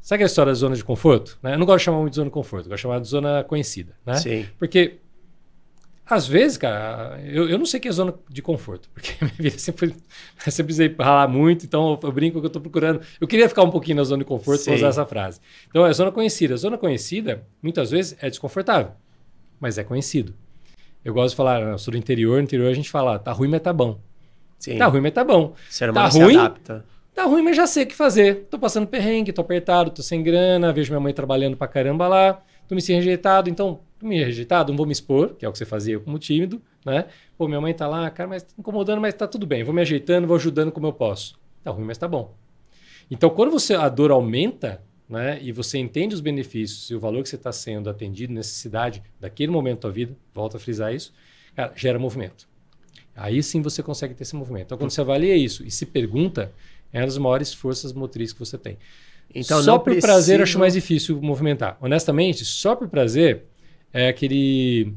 Sabe 0.00 0.16
aquela 0.16 0.26
história 0.26 0.50
da 0.52 0.54
zona 0.58 0.74
de 0.76 0.84
conforto? 0.84 1.38
né? 1.42 1.54
Eu 1.54 1.58
não 1.58 1.66
gosto 1.66 1.78
de 1.78 1.84
chamar 1.84 1.98
muito 2.00 2.10
de 2.12 2.16
zona 2.16 2.28
de 2.28 2.32
conforto, 2.34 2.66
eu 2.66 2.70
gosto 2.70 2.76
de 2.78 2.82
chamar 2.82 3.00
de 3.00 3.08
zona 3.08 3.44
conhecida. 3.44 3.94
Né? 4.04 4.16
Sim. 4.16 4.46
Porque, 4.58 4.96
às 6.04 6.26
vezes, 6.26 6.58
cara, 6.58 7.20
eu, 7.24 7.48
eu 7.48 7.56
não 7.56 7.64
sei 7.64 7.78
o 7.78 7.80
que 7.80 7.88
é 7.88 7.92
zona 7.92 8.12
de 8.28 8.42
conforto, 8.42 8.88
porque 8.92 9.12
a 9.20 9.24
minha 9.26 9.36
vida 9.38 9.58
sempre 9.58 9.88
foi. 9.90 9.96
Eu 10.44 10.50
sempre 10.52 10.74
precisei 10.74 10.94
ralar 10.98 11.28
muito, 11.28 11.64
então 11.64 11.98
eu 12.02 12.10
brinco 12.12 12.40
que 12.40 12.44
eu 12.46 12.48
estou 12.48 12.60
procurando. 12.60 13.00
Eu 13.20 13.28
queria 13.28 13.48
ficar 13.48 13.62
um 13.62 13.70
pouquinho 13.70 13.96
na 13.98 14.04
zona 14.04 14.24
de 14.24 14.28
conforto 14.28 14.64
para 14.64 14.74
usar 14.74 14.88
essa 14.88 15.06
frase. 15.06 15.40
Então, 15.68 15.86
é 15.86 15.92
zona 15.92 16.10
conhecida. 16.10 16.56
Zona 16.56 16.76
conhecida, 16.76 17.46
muitas 17.62 17.92
vezes, 17.92 18.16
é 18.20 18.28
desconfortável, 18.28 18.92
mas 19.60 19.78
é 19.78 19.84
conhecido. 19.84 20.34
Eu 21.04 21.14
gosto 21.14 21.30
de 21.30 21.36
falar, 21.36 21.62
eu 21.62 21.78
sou 21.78 21.92
do 21.92 21.96
interior, 21.96 22.38
no 22.38 22.42
interior 22.42 22.68
a 22.70 22.74
gente 22.74 22.90
fala, 22.90 23.18
tá 23.20 23.30
ruim, 23.30 23.48
mas 23.48 23.60
tá 23.60 23.72
bom. 23.72 24.00
Sim. 24.58 24.78
Tá 24.78 24.86
ruim, 24.86 25.00
mas 25.00 25.12
tá 25.12 25.24
bom. 25.24 25.54
O 25.68 25.72
ser 25.72 25.90
humano 25.90 26.10
Tá 26.10 26.18
ruim? 26.18 26.36
adapta. 26.36 26.84
Tá 27.14 27.24
ruim, 27.24 27.42
mas 27.42 27.56
já 27.56 27.66
sei 27.66 27.84
o 27.84 27.86
que 27.86 27.94
fazer. 27.94 28.46
Tô 28.50 28.58
passando 28.58 28.86
perrengue, 28.86 29.32
tô 29.32 29.42
apertado, 29.42 29.90
tô 29.90 30.02
sem 30.02 30.22
grana, 30.22 30.72
vejo 30.72 30.90
minha 30.90 31.00
mãe 31.00 31.12
trabalhando 31.12 31.56
pra 31.56 31.68
caramba 31.68 32.08
lá, 32.08 32.42
tô 32.66 32.74
me 32.74 32.80
sentindo 32.80 32.96
rejeitado, 32.96 33.50
então, 33.50 33.80
tô 33.98 34.06
me 34.06 34.18
rejeitado, 34.24 34.72
não 34.72 34.76
vou 34.76 34.86
me 34.86 34.92
expor, 34.92 35.34
que 35.34 35.44
é 35.44 35.48
o 35.48 35.52
que 35.52 35.58
você 35.58 35.66
fazia 35.66 36.00
como 36.00 36.18
tímido, 36.18 36.60
né? 36.84 37.06
Pô, 37.36 37.46
minha 37.46 37.60
mãe 37.60 37.74
tá 37.74 37.86
lá, 37.86 38.10
cara, 38.10 38.28
mas 38.28 38.42
tá 38.42 38.54
incomodando, 38.58 39.00
mas 39.00 39.12
tá 39.12 39.26
tudo 39.26 39.46
bem, 39.46 39.62
vou 39.62 39.74
me 39.74 39.82
ajeitando, 39.82 40.26
vou 40.26 40.36
ajudando 40.36 40.72
como 40.72 40.86
eu 40.86 40.92
posso. 40.92 41.38
Tá 41.62 41.70
ruim, 41.70 41.84
mas 41.84 41.98
tá 41.98 42.08
bom. 42.08 42.34
Então, 43.10 43.28
quando 43.28 43.50
você 43.50 43.74
a 43.74 43.90
dor 43.90 44.10
aumenta, 44.10 44.82
né, 45.06 45.38
e 45.42 45.52
você 45.52 45.76
entende 45.76 46.14
os 46.14 46.20
benefícios 46.20 46.88
e 46.88 46.94
o 46.94 47.00
valor 47.00 47.22
que 47.22 47.28
você 47.28 47.36
está 47.36 47.52
sendo 47.52 47.90
atendido, 47.90 48.32
necessidade 48.32 49.02
daquele 49.20 49.52
momento 49.52 49.86
da 49.86 49.92
vida, 49.92 50.16
volta 50.32 50.56
a 50.56 50.60
frisar 50.60 50.94
isso, 50.94 51.12
cara, 51.54 51.72
gera 51.76 51.98
movimento. 51.98 52.48
Aí 53.14 53.42
sim 53.42 53.60
você 53.60 53.82
consegue 53.82 54.14
ter 54.14 54.22
esse 54.22 54.34
movimento. 54.34 54.64
Então, 54.64 54.78
quando 54.78 54.90
você 54.90 55.02
avalia 55.02 55.36
isso 55.36 55.62
e 55.62 55.70
se 55.70 55.84
pergunta, 55.84 56.50
é 56.92 57.00
uma 57.00 57.06
das 57.06 57.18
maiores 57.18 57.52
forças 57.54 57.92
motrizes 57.92 58.32
que 58.32 58.38
você 58.40 58.58
tem. 58.58 58.78
Então, 59.34 59.62
só 59.62 59.78
por 59.78 59.96
prazer 59.98 60.40
eu 60.40 60.42
acho 60.42 60.52
preciso- 60.52 60.58
mais 60.58 60.74
difícil 60.74 61.20
movimentar. 61.22 61.78
Honestamente, 61.80 62.44
só 62.44 62.76
por 62.76 62.88
prazer 62.88 63.44
é 63.92 64.08
aquele 64.08 64.92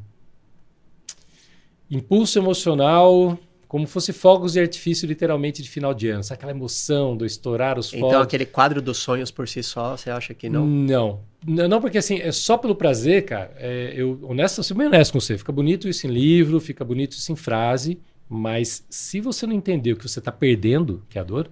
impulso 1.89 2.39
emocional, 2.39 3.37
como 3.67 3.87
fosse 3.87 4.13
fogos 4.13 4.53
de 4.53 4.59
artifício, 4.59 5.07
literalmente, 5.07 5.61
de 5.61 5.69
final 5.69 5.93
de 5.93 6.09
ano. 6.09 6.23
Sabe 6.23 6.37
aquela 6.39 6.51
emoção 6.51 7.15
do 7.15 7.25
estourar 7.25 7.77
os 7.77 7.89
fogos? 7.89 8.07
Então, 8.07 8.21
aquele 8.21 8.45
quadro 8.45 8.81
dos 8.81 8.97
sonhos 8.97 9.31
por 9.31 9.47
si 9.47 9.61
só, 9.63 9.95
você 9.95 10.09
acha 10.09 10.33
que 10.33 10.49
não? 10.49 10.65
Não. 10.65 11.19
Não, 11.45 11.79
porque 11.79 11.97
assim, 11.97 12.19
é 12.19 12.31
só 12.31 12.57
pelo 12.57 12.75
prazer, 12.75 13.25
cara. 13.25 13.53
é, 13.57 13.93
eu, 13.95 14.19
honesto, 14.23 14.59
eu 14.59 14.63
sou 14.63 14.75
bem 14.75 14.87
honesto 14.87 15.13
com 15.13 15.19
você. 15.19 15.37
Fica 15.37 15.51
bonito 15.51 15.87
isso 15.87 16.07
em 16.07 16.09
livro, 16.09 16.59
fica 16.59 16.83
bonito 16.83 17.13
isso 17.13 17.31
em 17.31 17.35
frase, 17.35 17.99
mas 18.27 18.83
se 18.89 19.21
você 19.21 19.45
não 19.45 19.53
entender 19.53 19.93
o 19.93 19.97
que 19.97 20.07
você 20.07 20.19
está 20.19 20.31
perdendo, 20.31 21.03
que 21.09 21.17
é 21.17 21.21
a 21.21 21.23
dor, 21.23 21.49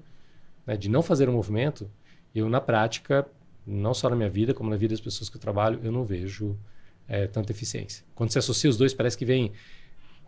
né, 0.66 0.78
de 0.78 0.90
não 0.90 1.02
fazer 1.02 1.30
um 1.30 1.34
movimento, 1.34 1.90
eu, 2.34 2.50
na 2.50 2.60
prática, 2.60 3.28
não 3.66 3.94
só 3.94 4.10
na 4.10 4.16
minha 4.16 4.30
vida, 4.30 4.54
como 4.54 4.70
na 4.70 4.76
vida 4.76 4.94
das 4.94 5.02
pessoas 5.02 5.30
que 5.30 5.38
eu 5.38 5.42
trabalho, 5.42 5.80
eu 5.84 5.92
não 5.92 6.04
vejo 6.04 6.58
é, 7.08 7.28
tanta 7.28 7.52
eficiência. 7.52 8.04
Quando 8.16 8.32
você 8.32 8.40
associa 8.40 8.70
os 8.70 8.78
dois, 8.78 8.94
parece 8.94 9.18
que 9.18 9.26
vem, 9.26 9.52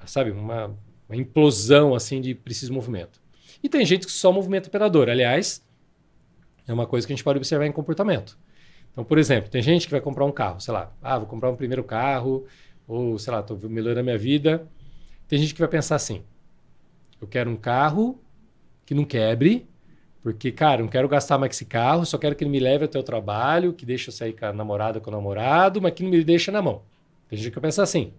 sabe, 0.06 0.32
uma, 0.32 0.76
uma 1.10 1.16
implosão 1.16 1.96
assim 1.96 2.22
de 2.22 2.36
preciso 2.36 2.74
movimento. 2.74 3.20
E 3.64 3.70
tem 3.70 3.86
gente 3.86 4.06
que 4.06 4.12
só 4.12 4.32
movimenta 4.32 4.70
pela 4.70 4.90
dor. 4.90 5.10
Aliás, 5.10 5.66
é 6.68 6.74
uma 6.74 6.86
coisa 6.86 7.06
que 7.06 7.14
a 7.14 7.16
gente 7.16 7.24
pode 7.24 7.38
observar 7.38 7.66
em 7.66 7.72
comportamento. 7.72 8.38
Então, 8.92 9.04
por 9.04 9.18
exemplo, 9.18 9.50
tem 9.50 9.62
gente 9.62 9.88
que 9.88 9.92
vai 9.92 10.02
comprar 10.02 10.26
um 10.26 10.32
carro, 10.32 10.60
sei 10.60 10.74
lá, 10.74 10.96
ah, 11.02 11.18
vou 11.18 11.28
comprar 11.28 11.50
um 11.50 11.56
primeiro 11.56 11.84
carro, 11.84 12.46
ou 12.88 13.20
sei 13.20 13.34
lá, 13.34 13.40
estou 13.40 13.58
melhorando 13.70 14.00
a 14.00 14.04
minha 14.04 14.18
vida. 14.18 14.68
Tem 15.28 15.40
gente 15.40 15.54
que 15.54 15.60
vai 15.60 15.68
pensar 15.68 15.96
assim: 15.96 16.24
eu 17.20 17.28
quero 17.28 17.50
um 17.50 17.58
carro 17.58 18.20
que 18.86 18.94
não 18.94 19.04
quebre, 19.04 19.68
porque, 20.26 20.52
cara, 20.52 20.82
não 20.82 20.90
quero 20.90 21.08
gastar 21.08 21.38
mais 21.38 21.56
esse 21.56 21.66
carro, 21.66 22.04
só 22.04 22.18
quero 22.18 22.36
que 22.36 22.44
ele 22.44 22.50
me 22.50 22.60
leve 22.60 22.86
até 22.86 22.98
o 22.98 23.04
trabalho, 23.04 23.72
que 23.72 23.86
deixe 23.86 24.10
eu 24.10 24.12
sair 24.12 24.34
com 24.34 24.44
a 24.48 24.52
namorada, 24.52 25.00
com 25.00 25.12
o 25.12 25.14
namorado, 25.14 25.80
mas 25.80 25.94
que 25.94 26.02
não 26.02 26.10
me 26.10 26.24
deixa 26.24 26.52
na 26.52 26.64
mão. 26.64 26.82
Tem 27.30 27.38
gente 27.38 27.50
que 27.50 27.60
vai 27.60 27.70
pensar 27.70 27.84
assim. 27.84 28.12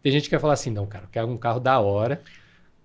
Tem 0.00 0.12
gente 0.12 0.26
que 0.26 0.30
vai 0.30 0.38
falar 0.38 0.52
assim: 0.52 0.70
não, 0.70 0.86
cara, 0.86 1.06
eu 1.06 1.08
quero 1.08 1.26
um 1.26 1.36
carro 1.36 1.58
da 1.58 1.80
hora, 1.80 2.22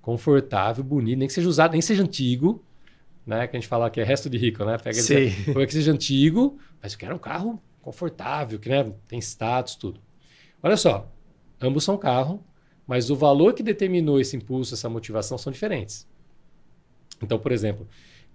confortável, 0.01 0.83
bonito, 0.83 1.19
nem 1.19 1.27
que 1.27 1.33
seja 1.35 1.47
usado, 1.47 1.73
nem 1.73 1.81
que 1.81 1.85
seja 1.85 2.01
antigo, 2.01 2.65
né? 3.27 3.45
Que 3.45 3.55
a 3.55 3.59
gente 3.59 3.69
fala 3.69 3.91
que 3.91 4.01
é 4.01 4.03
resto 4.03 4.27
de 4.27 4.39
rico, 4.39 4.65
né? 4.65 4.75
Pega 4.79 4.95
Sim. 4.95 5.29
como 5.45 5.61
é 5.61 5.67
que 5.67 5.73
seja 5.73 5.91
antigo, 5.91 6.57
mas 6.81 6.93
eu 6.93 6.97
quero 6.97 7.13
um 7.13 7.19
carro 7.19 7.61
confortável, 7.79 8.57
que 8.57 8.69
né, 8.69 8.91
tem 9.07 9.19
status, 9.19 9.75
tudo. 9.75 10.01
Olha 10.63 10.77
só, 10.77 11.07
ambos 11.61 11.83
são 11.83 11.95
carro, 11.95 12.43
mas 12.87 13.11
o 13.11 13.15
valor 13.15 13.53
que 13.53 13.61
determinou 13.61 14.19
esse 14.19 14.35
impulso, 14.35 14.73
essa 14.73 14.89
motivação 14.89 15.37
são 15.37 15.53
diferentes. 15.53 16.07
Então, 17.21 17.37
por 17.37 17.51
exemplo, 17.51 17.87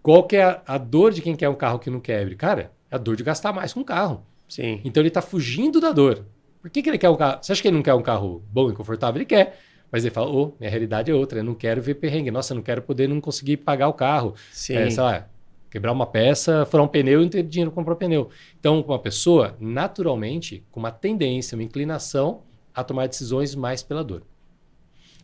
qual 0.06 0.22
que 0.22 0.36
é 0.36 0.44
a, 0.44 0.62
a 0.64 0.78
dor 0.78 1.12
de 1.12 1.20
quem 1.20 1.34
quer 1.34 1.48
um 1.48 1.54
carro 1.56 1.80
que 1.80 1.90
não 1.90 1.98
quebre? 1.98 2.36
Cara, 2.36 2.70
é 2.88 2.94
a 2.94 2.96
dor 2.96 3.16
de 3.16 3.24
gastar 3.24 3.52
mais 3.52 3.72
com 3.72 3.80
o 3.80 3.84
carro. 3.84 4.24
Sim. 4.48 4.80
Então 4.84 5.00
ele 5.00 5.08
está 5.08 5.20
fugindo 5.20 5.80
da 5.80 5.90
dor. 5.90 6.24
Por 6.62 6.70
que, 6.70 6.80
que 6.80 6.88
ele 6.88 6.96
quer 6.96 7.10
um 7.10 7.16
carro? 7.16 7.40
Você 7.42 7.50
acha 7.50 7.60
que 7.60 7.66
ele 7.66 7.74
não 7.74 7.82
quer 7.82 7.92
um 7.92 8.02
carro 8.02 8.40
bom 8.52 8.70
e 8.70 8.72
confortável? 8.72 9.18
Ele 9.18 9.24
quer. 9.24 9.58
Mas 9.90 10.04
ele 10.04 10.14
fala, 10.14 10.30
ô, 10.30 10.52
minha 10.60 10.70
realidade 10.70 11.10
é 11.10 11.14
outra, 11.14 11.40
eu 11.40 11.42
não 11.42 11.56
quero 11.56 11.82
ver 11.82 11.96
perrengue. 11.96 12.30
Nossa, 12.30 12.52
eu 12.52 12.54
não 12.54 12.62
quero 12.62 12.82
poder 12.82 13.08
não 13.08 13.20
conseguir 13.20 13.56
pagar 13.56 13.88
o 13.88 13.92
carro. 13.92 14.36
Sim. 14.52 14.76
É, 14.76 14.88
sei 14.88 15.02
lá, 15.02 15.28
quebrar 15.68 15.90
uma 15.90 16.06
peça, 16.06 16.64
furar 16.66 16.86
um 16.86 16.88
pneu 16.88 17.20
e 17.20 17.24
não 17.24 17.28
ter 17.28 17.42
dinheiro 17.42 17.72
para 17.72 17.82
comprar 17.82 17.94
um 17.94 17.98
pneu. 17.98 18.30
Então, 18.60 18.80
uma 18.82 19.00
pessoa, 19.00 19.56
naturalmente, 19.58 20.64
com 20.70 20.78
uma 20.78 20.92
tendência, 20.92 21.56
uma 21.56 21.64
inclinação 21.64 22.42
a 22.72 22.84
tomar 22.84 23.08
decisões 23.08 23.56
mais 23.56 23.82
pela 23.82 24.04
dor. 24.04 24.22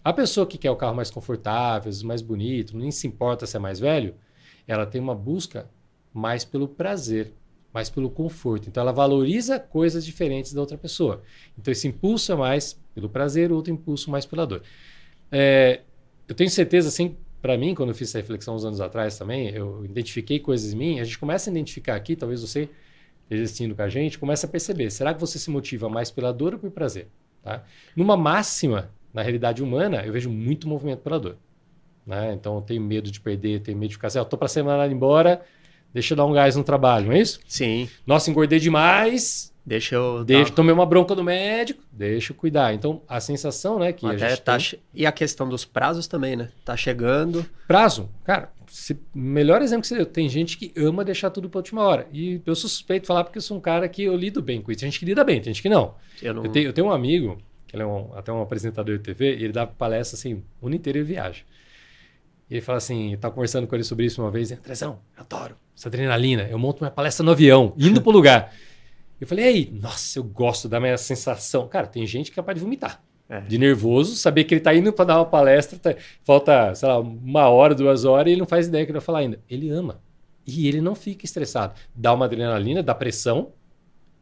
A 0.03 0.12
pessoa 0.12 0.45
que 0.45 0.59
quer 0.59 0.73
o 0.73 0.77
carro 0.77 0.97
mais 0.97 1.09
confortável, 1.09 1.92
mais 2.03 2.21
bonito, 2.21 2.77
nem 2.77 2.90
se 2.90 3.07
importa 3.07 3.47
se 3.47 3.57
é 3.57 3.61
mais 3.61 3.79
velho, 3.79 4.16
ela 4.66 4.87
tem 4.87 5.01
uma 5.01 5.14
busca 5.14 5.68
mais 6.12 6.44
pelo 6.44 6.68
prazer, 6.68 7.33
mais 7.72 7.88
pelo 7.88 8.11
conforto. 8.11 8.68
Então, 8.68 8.83
ela 8.83 8.92
valoriza 8.92 9.59
coisas 9.59 10.05
diferentes 10.05 10.53
da 10.53 10.61
outra 10.61 10.77
pessoa. 10.77 11.22
Então, 11.59 11.72
esse 11.72 11.88
impulso 11.88 12.33
é 12.33 12.35
mais 12.35 12.79
pelo 12.94 13.09
prazer, 13.09 13.51
outro 13.51 13.72
impulso 13.72 14.11
mais 14.11 14.27
pela 14.27 14.46
dor. 14.46 14.62
É, 15.31 15.81
eu 16.29 16.35
tenho 16.35 16.51
certeza, 16.51 16.88
assim, 16.88 17.16
para 17.40 17.59
mim, 17.59 17.75
quando 17.75 17.88
eu 17.88 17.94
fiz 17.94 18.09
essa 18.09 18.18
reflexão 18.18 18.55
uns 18.55 18.64
anos 18.64 18.81
atrás 18.81 19.18
também, 19.18 19.48
eu 19.51 19.85
identifiquei 19.85 20.38
coisas 20.38 20.72
em 20.72 20.77
mim. 20.77 21.01
A 21.01 21.05
gente 21.05 21.18
começa 21.18 21.48
a 21.48 21.51
identificar 21.51 21.96
aqui, 21.96 22.14
talvez 22.14 22.40
você 22.40 22.68
esteja 23.25 23.42
assistindo 23.44 23.75
com 23.75 23.83
a 23.83 23.88
gente, 23.88 24.18
começa 24.18 24.46
a 24.46 24.51
perceber, 24.51 24.90
será 24.90 25.14
que 25.14 25.20
você 25.20 25.38
se 25.38 25.51
motiva 25.51 25.88
mais 25.88 26.11
pela 26.11 26.33
dor 26.33 26.55
ou 26.55 26.61
por 26.61 26.70
prazer? 26.70 27.09
Tá? 27.42 27.64
Numa 27.96 28.16
máxima, 28.16 28.90
na 29.12 29.22
realidade 29.22 29.62
humana, 29.62 30.05
eu 30.05 30.12
vejo 30.12 30.31
muito 30.31 30.68
movimento 30.68 31.01
pela 31.01 31.18
dor. 31.18 31.37
Né? 32.07 32.33
Então, 32.35 32.57
eu 32.57 32.61
tenho 32.62 32.81
medo 32.83 33.11
de 33.11 33.21
perder, 33.21 33.61
tenho 33.61 33.79
medo 33.79 33.91
de 33.91 33.95
ficar 33.97 34.09
assim, 34.09 34.19
eu 34.19 34.25
tô 34.25 34.37
para 34.37 34.49
ser 34.49 34.62
mandado 34.65 34.93
embora, 34.93 35.41
deixa 35.95 36.12
eu 36.15 36.17
dar 36.17 36.25
um 36.27 36.33
gás 36.33 36.57
no 36.57 36.65
trabalho, 36.65 37.07
não 37.07 37.12
é 37.12 37.21
isso? 37.21 37.38
Sim. 37.47 37.88
Nossa, 38.07 38.29
engordei 38.31 38.59
demais, 38.59 39.53
Deixa 39.65 39.95
eu. 39.95 40.25
deixa, 40.25 40.51
dar- 40.51 40.57
tomei 40.57 40.75
uma 40.75 40.85
bronca 40.85 41.15
do 41.15 41.23
médico, 41.23 41.81
deixa 41.93 42.33
eu 42.33 42.37
cuidar. 42.37 42.75
Então, 42.75 43.01
a 43.09 43.21
sensação, 43.21 43.79
né, 43.79 43.93
que 43.93 44.05
a 44.05 44.11
Até 44.11 44.31
gente 44.31 44.43
tá 44.43 44.59
tem- 44.59 44.81
E 44.93 45.07
a 45.07 45.12
questão 45.12 45.49
dos 45.49 45.65
prazos 45.65 46.09
também, 46.09 46.35
né? 46.35 46.49
Tá 46.65 46.77
chegando. 46.77 47.47
Prazo, 47.69 48.09
cara, 48.25 48.51
se- 48.67 48.99
melhor 49.15 49.62
exemplo 49.62 49.83
que 49.83 49.87
você 49.87 49.95
deu, 49.95 50.07
tem 50.07 50.29
gente 50.29 50.59
que 50.59 50.73
ama 50.77 51.05
deixar 51.05 51.31
tudo 51.31 51.49
pra 51.49 51.59
última 51.59 51.83
hora. 51.85 52.09
E 52.12 52.41
eu 52.45 52.57
sou 52.57 52.69
suspeito 52.69 53.03
de 53.03 53.07
falar 53.07 53.23
porque 53.23 53.38
eu 53.38 53.43
sou 53.43 53.57
um 53.57 53.61
cara 53.61 53.88
que 53.88 54.03
eu 54.03 54.17
lido 54.17 54.43
bem 54.43 54.61
com 54.61 54.73
isso. 54.73 54.81
Tem 54.81 54.91
gente 54.91 54.99
que 54.99 55.07
lida 55.07 55.23
bem, 55.23 55.37
tem 55.41 55.55
gente 55.55 55.62
que 55.62 55.69
não. 55.69 55.95
Eu 56.21 56.35
não. 56.35 56.45
Eu 56.45 56.51
tenho, 56.51 56.67
eu 56.67 56.73
tenho 56.73 56.88
um 56.88 56.91
amigo, 56.93 57.38
que 57.69 57.77
ele 57.77 57.85
é 57.85 57.87
um- 57.87 58.11
até 58.17 58.33
um 58.33 58.43
apresentador 58.43 58.97
de 58.99 59.05
TV, 59.05 59.37
e 59.37 59.45
ele 59.45 59.53
dá 59.53 59.65
palestra 59.65 60.17
assim, 60.19 60.43
o 60.61 60.67
ano 60.67 60.75
inteiro 60.75 60.99
ele 60.99 61.05
viaja. 61.05 61.43
E 62.50 62.55
ele 62.55 62.61
fala 62.61 62.78
assim, 62.78 63.12
eu 63.12 63.18
tava 63.18 63.35
conversando 63.35 63.66
com 63.66 63.74
ele 63.74 63.85
sobre 63.85 64.05
isso 64.07 64.20
uma 64.22 64.31
vez, 64.31 64.52
Andrezão, 64.52 65.00
eu 65.16 65.22
adoro 65.22 65.57
essa 65.76 65.88
adrenalina, 65.88 66.42
eu 66.50 66.59
monto 66.59 66.83
minha 66.83 66.90
palestra 66.90 67.24
no 67.24 67.33
avião, 67.33 67.72
indo 67.76 68.00
pro 68.00 68.11
lugar. 68.12 68.52
Eu 69.20 69.26
falei, 69.28 69.44
ei, 69.44 69.70
nossa, 69.81 70.18
eu 70.18 70.24
gosto 70.24 70.68
da 70.68 70.81
minha 70.81 70.98
sensação. 70.98 71.68
Cara, 71.68 71.87
tem 71.87 72.05
gente 72.05 72.28
que 72.28 72.35
é 72.35 72.42
capaz 72.42 72.59
de 72.59 72.64
vomitar. 72.64 73.00
É. 73.28 73.40
De 73.40 73.57
nervoso, 73.57 74.16
saber 74.16 74.42
que 74.42 74.52
ele 74.52 74.61
tá 74.61 74.74
indo 74.74 74.92
para 74.92 75.05
dar 75.05 75.18
uma 75.18 75.24
palestra, 75.24 75.78
tá- 75.78 75.94
falta, 76.24 76.74
sei 76.74 76.88
lá, 76.88 76.98
uma 76.98 77.48
hora, 77.48 77.72
duas 77.72 78.05
horas, 78.05 78.26
e 78.26 78.31
ele 78.33 78.40
não 78.40 78.48
faz 78.48 78.66
ideia 78.66 78.83
do 78.83 78.87
que 78.87 78.90
ele 78.90 78.98
vai 78.98 79.05
falar 79.07 79.20
ainda. 79.20 79.40
Ele 79.48 79.70
ama. 79.70 80.02
E 80.44 80.66
ele 80.66 80.81
não 80.81 80.96
fica 80.96 81.24
estressado. 81.24 81.72
Dá 81.94 82.12
uma 82.12 82.24
adrenalina, 82.24 82.83
dá 82.83 82.96
pressão, 82.96 83.52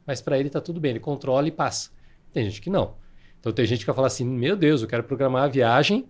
mas 0.07 0.21
para 0.21 0.39
ele 0.39 0.51
tá 0.51 0.61
tudo 0.61 0.79
bem, 0.79 0.91
ele 0.91 1.01
controla 1.01 1.49
e 1.49 1.51
passa. 1.51 1.91
Tem 2.31 2.45
gente 2.45 2.61
que 2.61 2.69
não. 2.69 2.95
Então 3.41 3.53
tem 3.53 3.65
gente 3.65 3.81
que 3.81 3.87
vai 3.87 3.95
falar 3.95 4.09
assim: 4.09 4.27
meu 4.27 4.55
Deus, 4.55 4.83
eu 4.83 4.87
quero 4.87 5.03
programar 5.03 5.45
a 5.45 5.49
viagem 5.49 6.07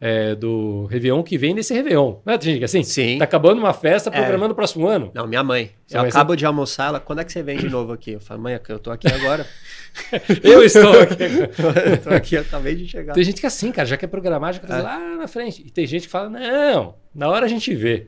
é, 0.00 0.34
do 0.34 0.86
Réveillon 0.86 1.22
que 1.22 1.36
vem 1.36 1.54
desse 1.54 1.74
Réveillon. 1.74 2.16
Não 2.24 2.32
é 2.32 2.38
tem 2.38 2.46
gente 2.52 2.58
que 2.58 2.64
é 2.64 2.66
assim? 2.66 2.82
Sim. 2.82 3.18
Tá 3.18 3.24
acabando 3.24 3.58
uma 3.58 3.74
festa, 3.74 4.08
É. 4.08 4.12
programando 4.18 4.52
o 4.52 4.56
próximo 4.56 4.86
ano. 4.86 5.10
Não, 5.14 5.26
minha 5.26 5.44
mãe. 5.44 5.70
Você 5.86 5.96
eu 5.96 6.00
acabo 6.00 6.34
de 6.34 6.46
almoçar, 6.46 6.86
ela, 6.88 7.00
quando 7.00 7.18
é 7.20 7.24
que 7.24 7.30
você 7.32 7.42
vem 7.42 7.58
de 7.58 7.68
novo 7.68 7.92
aqui? 7.92 8.12
Eu 8.12 8.20
falo, 8.20 8.40
mãe, 8.40 8.58
eu 8.68 8.78
tô 8.78 8.90
aqui 8.90 9.06
agora. 9.08 9.46
Eu 10.44 10.62
estou 10.62 11.00
aqui. 11.00 11.16
eu 11.90 11.98
tô 12.00 12.10
aqui, 12.10 12.34
eu 12.36 12.42
acabei 12.42 12.76
de 12.76 12.86
chegar. 12.86 13.12
Tem 13.12 13.24
gente 13.24 13.40
que 13.40 13.46
é 13.46 13.48
assim, 13.48 13.72
cara, 13.72 13.86
já 13.88 13.96
quer 13.96 14.06
programar, 14.06 14.52
já 14.54 14.60
quer 14.60 14.68
fazer 14.68 14.80
É. 14.80 14.84
lá 14.84 15.16
na 15.16 15.26
frente. 15.26 15.62
E 15.66 15.68
tem 15.70 15.84
gente 15.84 16.02
que 16.02 16.08
fala, 16.08 16.30
não, 16.30 16.94
na 17.12 17.28
hora 17.28 17.44
a 17.44 17.48
gente 17.48 17.74
vê. 17.74 18.06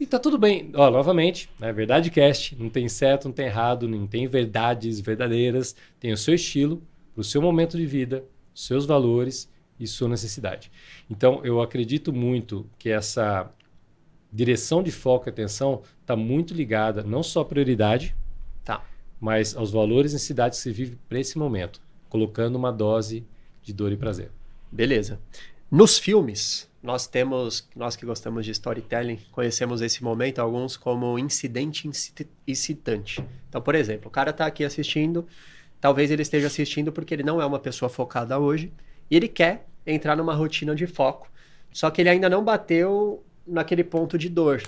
E 0.00 0.06
tá 0.06 0.18
tudo 0.18 0.38
bem. 0.38 0.70
Ó, 0.74 0.90
novamente, 0.90 1.50
né, 1.60 1.70
Verdade 1.70 2.10
Cast, 2.10 2.56
não 2.58 2.70
tem 2.70 2.88
certo, 2.88 3.26
não 3.26 3.32
tem 3.32 3.44
errado, 3.44 3.86
não 3.86 4.06
tem 4.06 4.26
verdades 4.26 5.00
verdadeiras. 5.00 5.76
Tem 6.00 6.12
o 6.12 6.16
seu 6.16 6.34
estilo, 6.34 6.82
pro 7.14 7.22
seu 7.22 7.42
momento 7.42 7.76
de 7.76 7.84
vida, 7.84 8.24
seus 8.54 8.86
valores 8.86 9.51
e 9.82 9.86
sua 9.86 10.08
necessidade. 10.08 10.70
Então, 11.10 11.40
eu 11.44 11.60
acredito 11.60 12.12
muito 12.12 12.68
que 12.78 12.88
essa 12.88 13.50
direção 14.32 14.82
de 14.82 14.90
foco 14.90 15.28
e 15.28 15.30
atenção 15.30 15.82
está 16.00 16.16
muito 16.16 16.54
ligada 16.54 17.02
não 17.02 17.22
só 17.22 17.40
à 17.40 17.44
prioridade, 17.44 18.16
Tá. 18.64 18.82
mas 19.20 19.56
aos 19.56 19.70
valores 19.70 20.12
e 20.12 20.14
necessidades 20.14 20.58
que 20.58 20.62
você 20.64 20.72
vive 20.72 20.98
para 21.08 21.18
esse 21.18 21.36
momento, 21.36 21.80
colocando 22.08 22.56
uma 22.56 22.72
dose 22.72 23.26
de 23.62 23.72
dor 23.72 23.92
e 23.92 23.96
prazer. 23.96 24.30
Beleza. 24.70 25.20
Nos 25.70 25.98
filmes, 25.98 26.70
nós 26.82 27.06
temos, 27.06 27.68
nós 27.76 27.94
que 27.94 28.04
gostamos 28.04 28.44
de 28.44 28.50
storytelling, 28.52 29.18
conhecemos 29.30 29.80
esse 29.80 30.02
momento, 30.02 30.38
alguns 30.38 30.76
como 30.76 31.18
incidente 31.18 31.88
excitante. 32.46 33.24
Então, 33.48 33.60
por 33.60 33.74
exemplo, 33.74 34.08
o 34.08 34.10
cara 34.10 34.32
tá 34.32 34.46
aqui 34.46 34.64
assistindo, 34.64 35.26
talvez 35.80 36.10
ele 36.10 36.22
esteja 36.22 36.46
assistindo 36.46 36.90
porque 36.92 37.14
ele 37.14 37.22
não 37.22 37.40
é 37.40 37.46
uma 37.46 37.58
pessoa 37.58 37.88
focada 37.88 38.38
hoje, 38.38 38.72
e 39.10 39.16
ele 39.16 39.28
quer 39.28 39.66
entrar 39.86 40.16
numa 40.16 40.34
rotina 40.34 40.74
de 40.74 40.86
foco, 40.86 41.28
só 41.72 41.90
que 41.90 42.00
ele 42.02 42.08
ainda 42.10 42.28
não 42.28 42.44
bateu 42.44 43.24
naquele 43.46 43.84
ponto 43.84 44.16
de 44.18 44.28
dor 44.28 44.62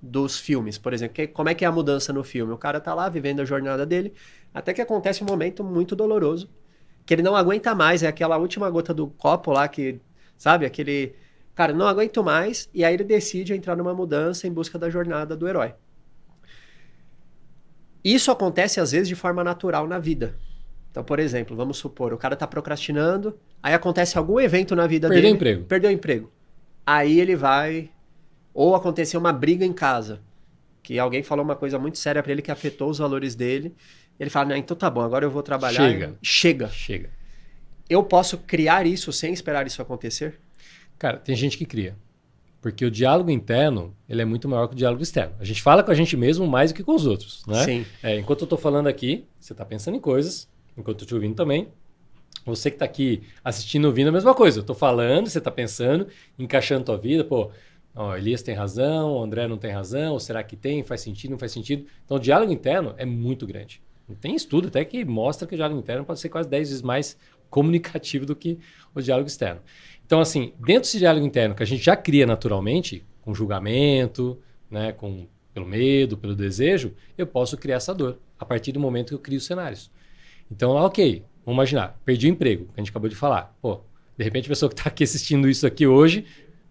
dos 0.00 0.38
filmes, 0.38 0.78
por 0.78 0.92
exemplo. 0.92 1.14
Que- 1.14 1.26
como 1.28 1.48
é 1.48 1.54
que 1.54 1.64
é 1.64 1.68
a 1.68 1.72
mudança 1.72 2.12
no 2.12 2.22
filme? 2.24 2.52
O 2.52 2.58
cara 2.58 2.80
tá 2.80 2.94
lá 2.94 3.08
vivendo 3.08 3.40
a 3.40 3.44
jornada 3.44 3.84
dele, 3.86 4.14
até 4.52 4.72
que 4.74 4.80
acontece 4.80 5.22
um 5.22 5.26
momento 5.26 5.64
muito 5.64 5.96
doloroso, 5.96 6.48
que 7.06 7.14
ele 7.14 7.22
não 7.22 7.36
aguenta 7.36 7.74
mais, 7.74 8.02
é 8.02 8.06
aquela 8.08 8.36
última 8.38 8.68
gota 8.70 8.94
do 8.94 9.06
copo 9.08 9.52
lá 9.52 9.68
que, 9.68 10.00
sabe, 10.38 10.66
aquele, 10.66 11.14
cara, 11.54 11.72
não 11.72 11.86
aguento 11.86 12.22
mais, 12.22 12.68
e 12.74 12.84
aí 12.84 12.94
ele 12.94 13.04
decide 13.04 13.54
entrar 13.54 13.76
numa 13.76 13.94
mudança 13.94 14.46
em 14.46 14.52
busca 14.52 14.78
da 14.78 14.90
jornada 14.90 15.36
do 15.36 15.48
herói. 15.48 15.74
Isso 18.04 18.30
acontece 18.30 18.80
às 18.80 18.92
vezes 18.92 19.08
de 19.08 19.14
forma 19.14 19.42
natural 19.42 19.86
na 19.88 19.98
vida. 19.98 20.38
Então, 20.94 21.02
por 21.02 21.18
exemplo, 21.18 21.56
vamos 21.56 21.76
supor, 21.76 22.12
o 22.12 22.16
cara 22.16 22.36
tá 22.36 22.46
procrastinando, 22.46 23.36
aí 23.60 23.74
acontece 23.74 24.16
algum 24.16 24.38
evento 24.38 24.76
na 24.76 24.86
vida 24.86 25.08
Perdeu 25.08 25.22
dele, 25.22 25.32
o 25.32 25.34
emprego. 25.34 25.64
perdeu 25.64 25.90
o 25.90 25.92
emprego. 25.92 26.32
Aí 26.86 27.18
ele 27.18 27.34
vai 27.34 27.90
ou 28.54 28.76
aconteceu 28.76 29.18
uma 29.18 29.32
briga 29.32 29.64
em 29.64 29.72
casa, 29.72 30.20
que 30.84 30.96
alguém 30.96 31.24
falou 31.24 31.44
uma 31.44 31.56
coisa 31.56 31.80
muito 31.80 31.98
séria 31.98 32.22
pra 32.22 32.30
ele 32.30 32.40
que 32.40 32.50
afetou 32.52 32.88
os 32.88 32.98
valores 32.98 33.34
dele. 33.34 33.74
Ele 34.20 34.30
fala: 34.30 34.50
"Não, 34.50 34.56
então 34.56 34.76
tá 34.76 34.88
bom, 34.88 35.00
agora 35.00 35.24
eu 35.24 35.30
vou 35.32 35.42
trabalhar". 35.42 35.82
Chega. 35.82 36.14
Chega. 36.22 36.68
Chega. 36.68 37.10
Eu 37.90 38.04
posso 38.04 38.38
criar 38.38 38.86
isso 38.86 39.12
sem 39.12 39.32
esperar 39.32 39.66
isso 39.66 39.82
acontecer? 39.82 40.38
Cara, 40.96 41.16
tem 41.18 41.34
gente 41.34 41.58
que 41.58 41.66
cria. 41.66 41.96
Porque 42.62 42.84
o 42.84 42.90
diálogo 42.90 43.30
interno, 43.30 43.96
ele 44.08 44.22
é 44.22 44.24
muito 44.24 44.48
maior 44.48 44.68
que 44.68 44.74
o 44.74 44.76
diálogo 44.76 45.02
externo. 45.02 45.34
A 45.40 45.44
gente 45.44 45.60
fala 45.60 45.82
com 45.82 45.90
a 45.90 45.94
gente 45.94 46.16
mesmo 46.16 46.46
mais 46.46 46.70
do 46.70 46.76
que 46.76 46.84
com 46.84 46.94
os 46.94 47.04
outros, 47.04 47.44
né? 47.48 47.64
Sim. 47.64 47.84
É, 48.00 48.16
enquanto 48.16 48.42
eu 48.42 48.46
tô 48.46 48.56
falando 48.56 48.86
aqui, 48.86 49.26
você 49.40 49.52
tá 49.52 49.64
pensando 49.64 49.96
em 49.96 50.00
coisas, 50.00 50.48
enquanto 50.76 51.02
eu 51.02 51.06
te 51.06 51.14
ouvindo 51.14 51.34
também. 51.34 51.68
Você 52.44 52.70
que 52.70 52.76
tá 52.76 52.84
aqui 52.84 53.22
assistindo, 53.42 53.86
ouvindo 53.86 54.08
a 54.08 54.12
mesma 54.12 54.34
coisa. 54.34 54.60
Eu 54.60 54.64
tô 54.64 54.74
falando, 54.74 55.28
você 55.28 55.40
tá 55.40 55.50
pensando, 55.50 56.06
encaixando 56.38 56.84
tua 56.84 56.98
vida, 56.98 57.24
pô, 57.24 57.50
ó, 57.94 58.16
Elias 58.16 58.42
tem 58.42 58.54
razão, 58.54 59.12
o 59.12 59.22
André 59.22 59.48
não 59.48 59.56
tem 59.56 59.70
razão, 59.70 60.12
ou 60.12 60.20
será 60.20 60.42
que 60.42 60.56
tem? 60.56 60.82
Faz 60.82 61.00
sentido, 61.00 61.30
não 61.30 61.38
faz 61.38 61.52
sentido? 61.52 61.86
Então, 62.04 62.16
o 62.18 62.20
diálogo 62.20 62.52
interno 62.52 62.94
é 62.98 63.06
muito 63.06 63.46
grande. 63.46 63.80
Tem 64.20 64.34
estudo 64.34 64.68
até 64.68 64.84
que 64.84 65.04
mostra 65.04 65.48
que 65.48 65.54
o 65.54 65.56
diálogo 65.56 65.80
interno 65.80 66.04
pode 66.04 66.20
ser 66.20 66.28
quase 66.28 66.48
10 66.48 66.68
vezes 66.68 66.82
mais 66.82 67.16
comunicativo 67.48 68.26
do 68.26 68.36
que 68.36 68.58
o 68.94 69.00
diálogo 69.00 69.28
externo. 69.28 69.60
Então, 70.04 70.20
assim, 70.20 70.52
dentro 70.58 70.82
desse 70.82 70.98
diálogo 70.98 71.24
interno 71.24 71.54
que 71.54 71.62
a 71.62 71.66
gente 71.66 71.82
já 71.82 71.96
cria 71.96 72.26
naturalmente, 72.26 73.02
com 73.22 73.34
julgamento, 73.34 74.38
né, 74.70 74.92
com, 74.92 75.26
pelo 75.54 75.64
medo, 75.64 76.18
pelo 76.18 76.34
desejo, 76.34 76.92
eu 77.16 77.26
posso 77.26 77.56
criar 77.56 77.76
essa 77.76 77.94
dor 77.94 78.18
a 78.38 78.44
partir 78.44 78.72
do 78.72 78.80
momento 78.80 79.08
que 79.08 79.14
eu 79.14 79.18
crio 79.18 79.38
os 79.38 79.46
cenários. 79.46 79.90
Então, 80.50 80.72
ok, 80.72 81.24
vamos 81.44 81.56
imaginar, 81.56 81.98
perdi 82.04 82.26
o 82.28 82.30
emprego, 82.30 82.64
que 82.66 82.72
a 82.76 82.80
gente 82.80 82.90
acabou 82.90 83.08
de 83.08 83.16
falar. 83.16 83.54
Pô, 83.60 83.80
de 84.16 84.24
repente 84.24 84.46
a 84.46 84.48
pessoa 84.48 84.68
que 84.68 84.74
está 84.78 84.88
aqui 84.88 85.04
assistindo 85.04 85.48
isso 85.48 85.66
aqui 85.66 85.86
hoje 85.86 86.24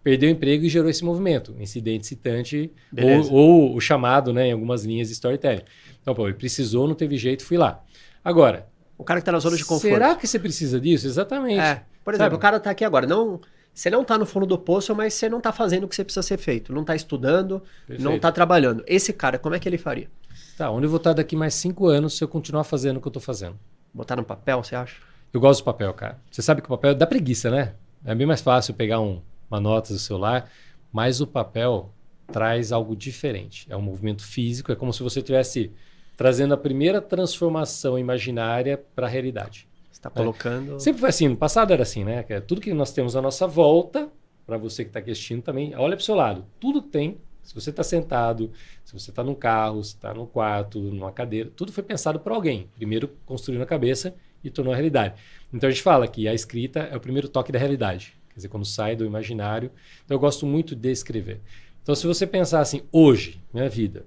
perdeu 0.04 0.30
o 0.30 0.32
emprego 0.34 0.66
e 0.66 0.70
gerou 0.70 0.90
esse 0.90 1.04
movimento, 1.04 1.56
incidente 1.60 2.72
Beleza. 2.92 3.32
ou, 3.32 3.70
ou 3.72 3.76
o 3.76 3.80
chamado, 3.82 4.34
né, 4.34 4.48
em 4.48 4.52
algumas 4.52 4.84
linhas 4.84 5.08
de 5.08 5.14
storytelling. 5.14 5.62
Então, 6.02 6.14
pô, 6.14 6.26
ele 6.28 6.36
precisou, 6.36 6.88
não 6.88 6.96
teve 6.96 7.18
jeito, 7.18 7.46
fui 7.46 7.58
lá. 7.58 7.82
Agora, 8.24 8.68
O 8.98 9.04
cara 9.04 9.20
que 9.22 9.26
tá 9.26 9.32
na 9.32 9.40
zona 9.40 9.56
de 9.58 9.64
conforto. 9.64 9.94
será 9.94 10.16
que 10.16 10.28
você 10.28 10.38
precisa 10.38 10.80
disso? 10.80 11.08
Exatamente. 11.08 11.60
É. 11.60 11.84
Por 12.04 12.14
exemplo, 12.14 12.26
Sabe? 12.32 12.36
o 12.36 12.40
cara 12.40 12.60
tá 12.60 12.70
aqui 12.70 12.84
agora, 12.84 13.08
não, 13.08 13.40
você 13.74 13.90
não 13.90 14.04
tá 14.04 14.18
no 14.18 14.26
fundo 14.26 14.46
do 14.46 14.58
poço, 14.58 14.94
mas 14.94 15.14
você 15.14 15.30
não 15.30 15.40
tá 15.40 15.54
fazendo 15.54 15.86
o 15.86 15.88
que 15.88 15.96
você 15.96 16.04
precisa 16.04 16.22
ser 16.22 16.38
feito, 16.38 16.74
não 16.74 16.84
tá 16.84 16.96
estudando, 16.96 17.64
não 17.88 17.96
Perfeito. 17.98 18.20
tá 18.20 18.32
trabalhando. 18.32 18.84
Esse 18.86 19.14
cara, 19.14 19.40
como 19.40 19.56
é 19.56 19.60
que 19.60 19.68
ele 19.70 19.78
faria? 19.78 20.10
Tá, 20.58 20.70
onde 20.70 20.86
eu 20.86 20.90
vou 20.90 20.98
estar 20.98 21.14
daqui 21.14 21.36
mais 21.36 21.54
cinco 21.56 21.88
anos 21.88 22.16
se 22.18 22.24
eu 22.24 22.28
continuar 22.28 22.64
fazendo 22.64 22.98
o 22.98 23.02
que 23.02 23.08
eu 23.08 23.10
estou 23.10 23.22
fazendo? 23.22 23.58
Botar 23.94 24.16
no 24.16 24.24
papel, 24.24 24.64
você 24.64 24.76
acha? 24.76 24.98
Eu 25.34 25.40
gosto 25.40 25.62
do 25.62 25.66
papel, 25.66 25.94
cara. 25.94 26.20
Você 26.30 26.42
sabe 26.42 26.62
que 26.62 26.68
o 26.68 26.70
papel 26.70 26.94
dá 26.94 27.08
preguiça, 27.08 27.50
né? 27.50 27.74
É 28.06 28.14
bem 28.14 28.28
mais 28.28 28.42
fácil 28.42 28.74
pegar 28.74 29.00
um- 29.00 29.22
uma 29.50 29.60
nota 29.60 29.94
do 29.94 30.00
celular, 30.00 30.50
mas 30.92 31.22
o 31.22 31.28
papel 31.28 31.92
traz 32.32 32.72
algo 32.72 32.96
diferente. 32.96 33.66
É 33.70 33.76
um 33.76 33.82
movimento 33.82 34.24
físico, 34.24 34.72
é 34.72 34.76
como 34.76 34.94
se 34.94 35.02
você 35.02 35.20
estivesse 35.20 35.72
trazendo 36.16 36.54
a 36.54 36.58
primeira 36.58 37.02
transformação 37.02 37.98
imaginária 37.98 38.78
para 38.96 39.08
a 39.08 39.10
realidade. 39.10 39.68
Você 39.92 40.02
tá 40.02 40.10
colocando. 40.10 40.80
Sempre 40.80 41.00
foi 41.00 41.10
assim, 41.10 41.28
no 41.28 41.36
passado 41.38 41.74
era 41.74 41.82
assim, 41.82 42.04
né? 42.04 42.24
É 42.30 42.40
tudo 42.40 42.62
que 42.62 42.74
nós 42.74 42.92
temos 42.94 43.16
à 43.16 43.22
nossa 43.22 43.48
volta, 43.48 44.10
para 44.46 44.58
você 44.58 44.84
que 44.84 44.90
está 44.90 45.00
aqui 45.00 45.10
assistindo 45.12 45.42
também, 45.42 45.76
olha 45.76 45.96
para 45.96 46.02
o 46.02 46.06
seu 46.06 46.16
lado. 46.16 46.46
Tudo 46.60 46.82
tem. 46.82 47.18
Se 47.44 47.54
você 47.54 47.70
está 47.70 47.84
sentado, 47.84 48.52
se 48.84 48.94
você 48.94 49.12
está 49.12 49.24
num 49.24 49.36
carro, 49.36 49.84
se 49.84 49.96
está 49.96 50.14
num 50.14 50.26
quarto, 50.26 50.80
numa 50.80 51.12
cadeira, 51.12 51.52
tudo 51.56 51.72
foi 51.72 51.84
pensado 51.84 52.20
por 52.20 52.32
alguém. 52.32 52.70
Primeiro 52.76 53.10
construiu 53.26 53.60
na 53.60 53.66
cabeça 53.66 54.16
e 54.44 54.50
tornou 54.50 54.74
a 54.74 54.76
realidade. 54.76 55.22
Então 55.54 55.68
a 55.68 55.72
gente 55.72 55.84
fala 55.84 56.08
que 56.08 56.28
a 56.28 56.34
escrita 56.34 56.80
é 56.80 56.96
o 56.96 57.00
primeiro 57.00 57.28
toque 57.28 57.52
da 57.52 57.60
realidade. 57.60 58.16
Quer 58.30 58.36
dizer, 58.36 58.48
quando 58.48 58.66
sai 58.66 58.96
do 58.96 59.06
imaginário. 59.06 59.72
Então 60.06 60.16
eu 60.16 60.20
gosto 60.20 60.46
muito 60.46 60.76
de 60.76 60.92
escrever. 60.92 61.42
Então 61.82 61.94
se 61.94 62.08
você 62.08 62.26
pensar 62.26 62.62
assim, 62.62 62.82
hoje, 62.92 63.42
minha 63.54 63.70
vida, 63.70 64.06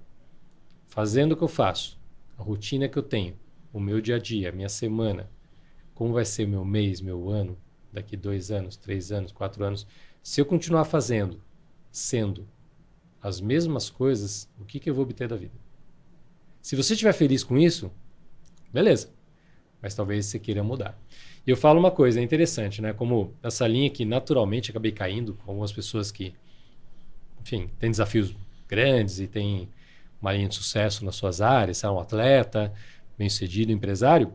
fazendo 0.88 1.32
o 1.32 1.36
que 1.36 1.44
eu 1.44 1.48
faço, 1.48 1.98
a 2.38 2.42
rotina 2.42 2.88
que 2.88 2.98
eu 2.98 3.02
tenho, 3.02 3.36
o 3.72 3.78
meu 3.78 4.00
dia 4.00 4.16
a 4.16 4.18
dia, 4.18 4.48
a 4.48 4.52
minha 4.52 4.68
semana, 4.68 5.28
como 5.94 6.12
vai 6.12 6.24
ser 6.24 6.46
meu 6.46 6.64
mês, 6.64 7.00
meu 7.00 7.28
ano, 7.28 7.56
daqui 7.92 8.16
dois 8.16 8.50
anos, 8.50 8.76
três 8.76 9.12
anos, 9.12 9.32
quatro 9.32 9.64
anos. 9.64 9.86
Se 10.22 10.40
eu 10.40 10.46
continuar 10.46 10.84
fazendo, 10.84 11.40
sendo 11.90 12.46
as 13.26 13.40
mesmas 13.40 13.90
coisas, 13.90 14.48
o 14.60 14.64
que, 14.64 14.78
que 14.78 14.88
eu 14.88 14.94
vou 14.94 15.02
obter 15.02 15.26
da 15.26 15.34
vida? 15.34 15.54
Se 16.62 16.76
você 16.76 16.92
estiver 16.92 17.12
feliz 17.12 17.42
com 17.42 17.58
isso, 17.58 17.90
beleza. 18.72 19.10
Mas 19.82 19.94
talvez 19.94 20.26
você 20.26 20.38
queira 20.38 20.62
mudar. 20.62 20.96
E 21.44 21.50
eu 21.50 21.56
falo 21.56 21.80
uma 21.80 21.90
coisa, 21.90 22.20
é 22.20 22.22
interessante, 22.22 22.80
né? 22.80 22.92
Como 22.92 23.34
essa 23.42 23.66
linha 23.66 23.90
que 23.90 24.04
naturalmente 24.04 24.70
acabei 24.70 24.92
caindo 24.92 25.34
com 25.34 25.50
algumas 25.50 25.72
pessoas 25.72 26.12
que, 26.12 26.34
enfim, 27.40 27.68
têm 27.80 27.90
desafios 27.90 28.32
grandes 28.68 29.18
e 29.18 29.26
têm 29.26 29.68
uma 30.20 30.32
linha 30.32 30.48
de 30.48 30.54
sucesso 30.54 31.04
nas 31.04 31.16
suas 31.16 31.40
áreas, 31.40 31.82
é 31.82 31.90
um 31.90 31.98
atleta, 31.98 32.72
bem-sucedido, 33.18 33.72
empresário, 33.72 34.32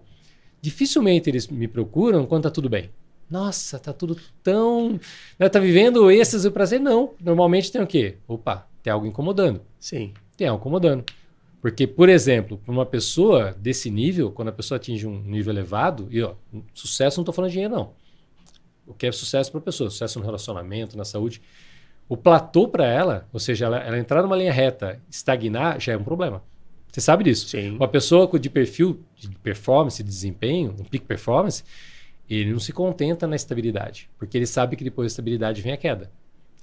dificilmente 0.62 1.30
eles 1.30 1.48
me 1.48 1.68
procuram 1.68 2.26
quando 2.26 2.42
está 2.42 2.52
tudo 2.52 2.70
bem. 2.70 2.90
Nossa, 3.30 3.80
tá 3.80 3.94
tudo 3.94 4.18
tão. 4.44 5.00
Né, 5.40 5.48
tá 5.48 5.60
vivendo 5.60 6.12
êxtase 6.12 6.46
e 6.46 6.52
prazer? 6.52 6.82
Não. 6.82 7.14
Normalmente 7.22 7.72
tem 7.72 7.82
o 7.82 7.88
quê? 7.88 8.18
Opa, 8.28 8.68
tem 8.82 8.92
algo 8.92 9.06
incomodando. 9.06 9.62
Sim. 9.80 10.14
Tem 10.36 10.48
algo 10.48 10.62
incomodando. 10.62 11.06
Porque, 11.62 11.86
por 11.86 12.10
exemplo, 12.10 12.58
para 12.58 12.72
uma 12.72 12.86
pessoa 12.86 13.54
desse 13.54 13.92
nível, 13.92 14.32
quando 14.32 14.48
a 14.48 14.52
pessoa 14.52 14.78
atinge 14.78 15.06
um 15.06 15.22
nível 15.22 15.54
elevado, 15.54 16.08
e 16.10 16.22
ó, 16.22 16.34
sucesso 16.74 17.20
não 17.20 17.22
estou 17.22 17.34
falando 17.34 17.50
de 17.50 17.54
dinheiro, 17.54 17.76
não. 17.76 17.94
O 18.88 18.94
que 18.94 19.06
é 19.06 19.12
sucesso 19.12 19.52
para 19.52 19.60
a 19.60 19.64
pessoa? 19.64 19.90
Sucesso 19.90 20.20
no 20.20 20.26
relacionamento, 20.26 20.98
na 20.98 21.06
saúde. 21.06 21.40
O 22.10 22.18
platô 22.18 22.68
para 22.68 22.86
ela, 22.86 23.28
ou 23.32 23.40
seja, 23.40 23.66
ela, 23.66 23.78
ela, 23.78 23.98
entrar 23.98 24.24
numa 24.24 24.36
linha 24.36 24.52
reta, 24.52 25.00
estagnar, 25.10 25.80
já 25.80 25.94
é 25.94 25.98
um 25.98 26.04
problema. 26.04 26.44
Você 26.92 27.00
sabe 27.00 27.24
disso. 27.24 27.48
Sim. 27.48 27.76
Uma 27.76 27.88
pessoa 27.88 28.28
de 28.40 28.50
perfil 28.50 29.00
de 29.16 29.30
performance, 29.38 30.04
de 30.04 30.10
desempenho, 30.10 30.76
um 30.78 30.84
peak 30.84 31.06
performance, 31.06 31.64
ele 32.30 32.52
não 32.52 32.60
se 32.60 32.74
contenta 32.74 33.28
na 33.28 33.36
estabilidade, 33.36 34.10
porque 34.18 34.38
ele 34.38 34.48
sabe 34.48 34.76
que 34.76 34.84
depois 34.84 35.06
da 35.06 35.14
estabilidade 35.14 35.62
vem 35.62 35.74
a 35.74 35.78
queda. 35.78 36.12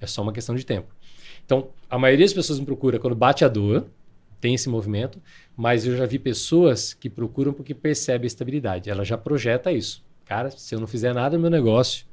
É 0.00 0.07
só 0.07 0.22
uma 0.22 0.33
questão 0.33 0.54
de 0.54 0.66
tempo. 0.66 0.94
Então, 1.48 1.70
a 1.88 1.98
maioria 1.98 2.26
das 2.26 2.34
pessoas 2.34 2.61
me 2.61 2.66
procura 2.66 2.98
quando 2.98 3.16
bate 3.16 3.42
a 3.42 3.48
dor, 3.48 3.87
tem 4.38 4.54
esse 4.54 4.68
movimento, 4.68 5.18
mas 5.56 5.87
eu 5.87 5.96
já 5.96 6.04
vi 6.04 6.18
pessoas 6.18 6.92
que 6.92 7.08
procuram 7.08 7.54
porque 7.54 7.72
percebem 7.72 8.26
a 8.26 8.28
estabilidade. 8.28 8.90
Ela 8.90 9.02
já 9.02 9.16
projeta 9.16 9.72
isso. 9.72 10.04
Cara, 10.26 10.50
se 10.50 10.74
eu 10.74 10.78
não 10.78 10.87
fizer 10.87 11.14
nada 11.14 11.38
no 11.38 11.40
meu 11.40 11.50
negócio, 11.50 12.04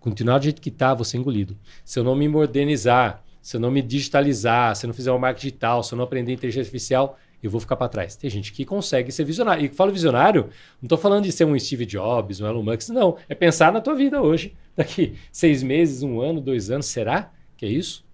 continuar 0.00 0.38
do 0.38 0.44
jeito 0.44 0.60
que 0.60 0.68
está, 0.68 0.92
vou 0.92 1.04
ser 1.04 1.16
engolido. 1.16 1.56
Se 1.84 2.00
eu 2.00 2.02
não 2.02 2.16
me 2.16 2.26
modernizar, 2.26 3.22
se 3.40 3.56
eu 3.56 3.60
não 3.60 3.70
me 3.70 3.80
digitalizar, 3.80 4.74
se 4.74 4.84
eu 4.84 4.88
não 4.88 4.94
fizer 4.94 5.12
uma 5.12 5.20
marca 5.20 5.38
digital, 5.38 5.84
se 5.84 5.94
eu 5.94 5.96
não 5.96 6.04
aprender 6.04 6.32
inteligência 6.32 6.62
artificial, 6.62 7.16
eu 7.40 7.48
vou 7.48 7.60
ficar 7.60 7.76
para 7.76 7.88
trás. 7.88 8.16
Tem 8.16 8.28
gente 8.28 8.52
que 8.52 8.64
consegue 8.64 9.12
ser 9.12 9.22
visionário. 9.22 9.64
E 9.64 9.68
falo 9.68 9.92
visionário, 9.92 10.46
não 10.82 10.86
estou 10.86 10.98
falando 10.98 11.22
de 11.22 11.30
ser 11.30 11.44
um 11.44 11.56
Steve 11.56 11.86
Jobs, 11.86 12.40
um 12.40 12.48
Elon 12.48 12.64
Musk, 12.64 12.88
não. 12.88 13.16
É 13.28 13.34
pensar 13.36 13.72
na 13.72 13.80
tua 13.80 13.94
vida 13.94 14.20
hoje. 14.20 14.56
Daqui 14.74 15.14
seis 15.30 15.62
meses, 15.62 16.02
um 16.02 16.20
ano, 16.20 16.40
dois 16.40 16.68
anos, 16.68 16.86
será 16.86 17.30
que 17.56 17.64
é 17.64 17.68
isso? 17.68 18.04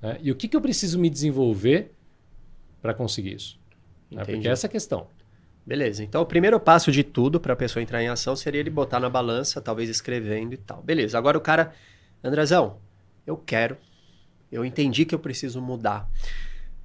Né? 0.00 0.18
E 0.22 0.30
o 0.30 0.36
que, 0.36 0.48
que 0.48 0.56
eu 0.56 0.60
preciso 0.60 0.98
me 0.98 1.10
desenvolver 1.10 1.92
para 2.80 2.94
conseguir 2.94 3.34
isso. 3.34 3.58
Né? 4.10 4.24
Porque 4.24 4.48
essa 4.48 4.66
é 4.66 4.68
a 4.68 4.70
questão. 4.70 5.06
Beleza. 5.66 6.02
Então, 6.02 6.22
o 6.22 6.26
primeiro 6.26 6.58
passo 6.58 6.90
de 6.90 7.04
tudo 7.04 7.38
para 7.38 7.52
a 7.52 7.56
pessoa 7.56 7.82
entrar 7.82 8.02
em 8.02 8.08
ação 8.08 8.34
seria 8.34 8.60
ele 8.60 8.70
botar 8.70 8.98
na 8.98 9.10
balança, 9.10 9.60
talvez 9.60 9.90
escrevendo 9.90 10.54
e 10.54 10.56
tal. 10.56 10.82
Beleza. 10.82 11.18
Agora 11.18 11.36
o 11.36 11.40
cara, 11.40 11.74
Andrezão, 12.24 12.78
eu 13.26 13.36
quero, 13.36 13.76
eu 14.50 14.64
entendi 14.64 15.04
que 15.04 15.14
eu 15.14 15.18
preciso 15.18 15.60
mudar, 15.60 16.08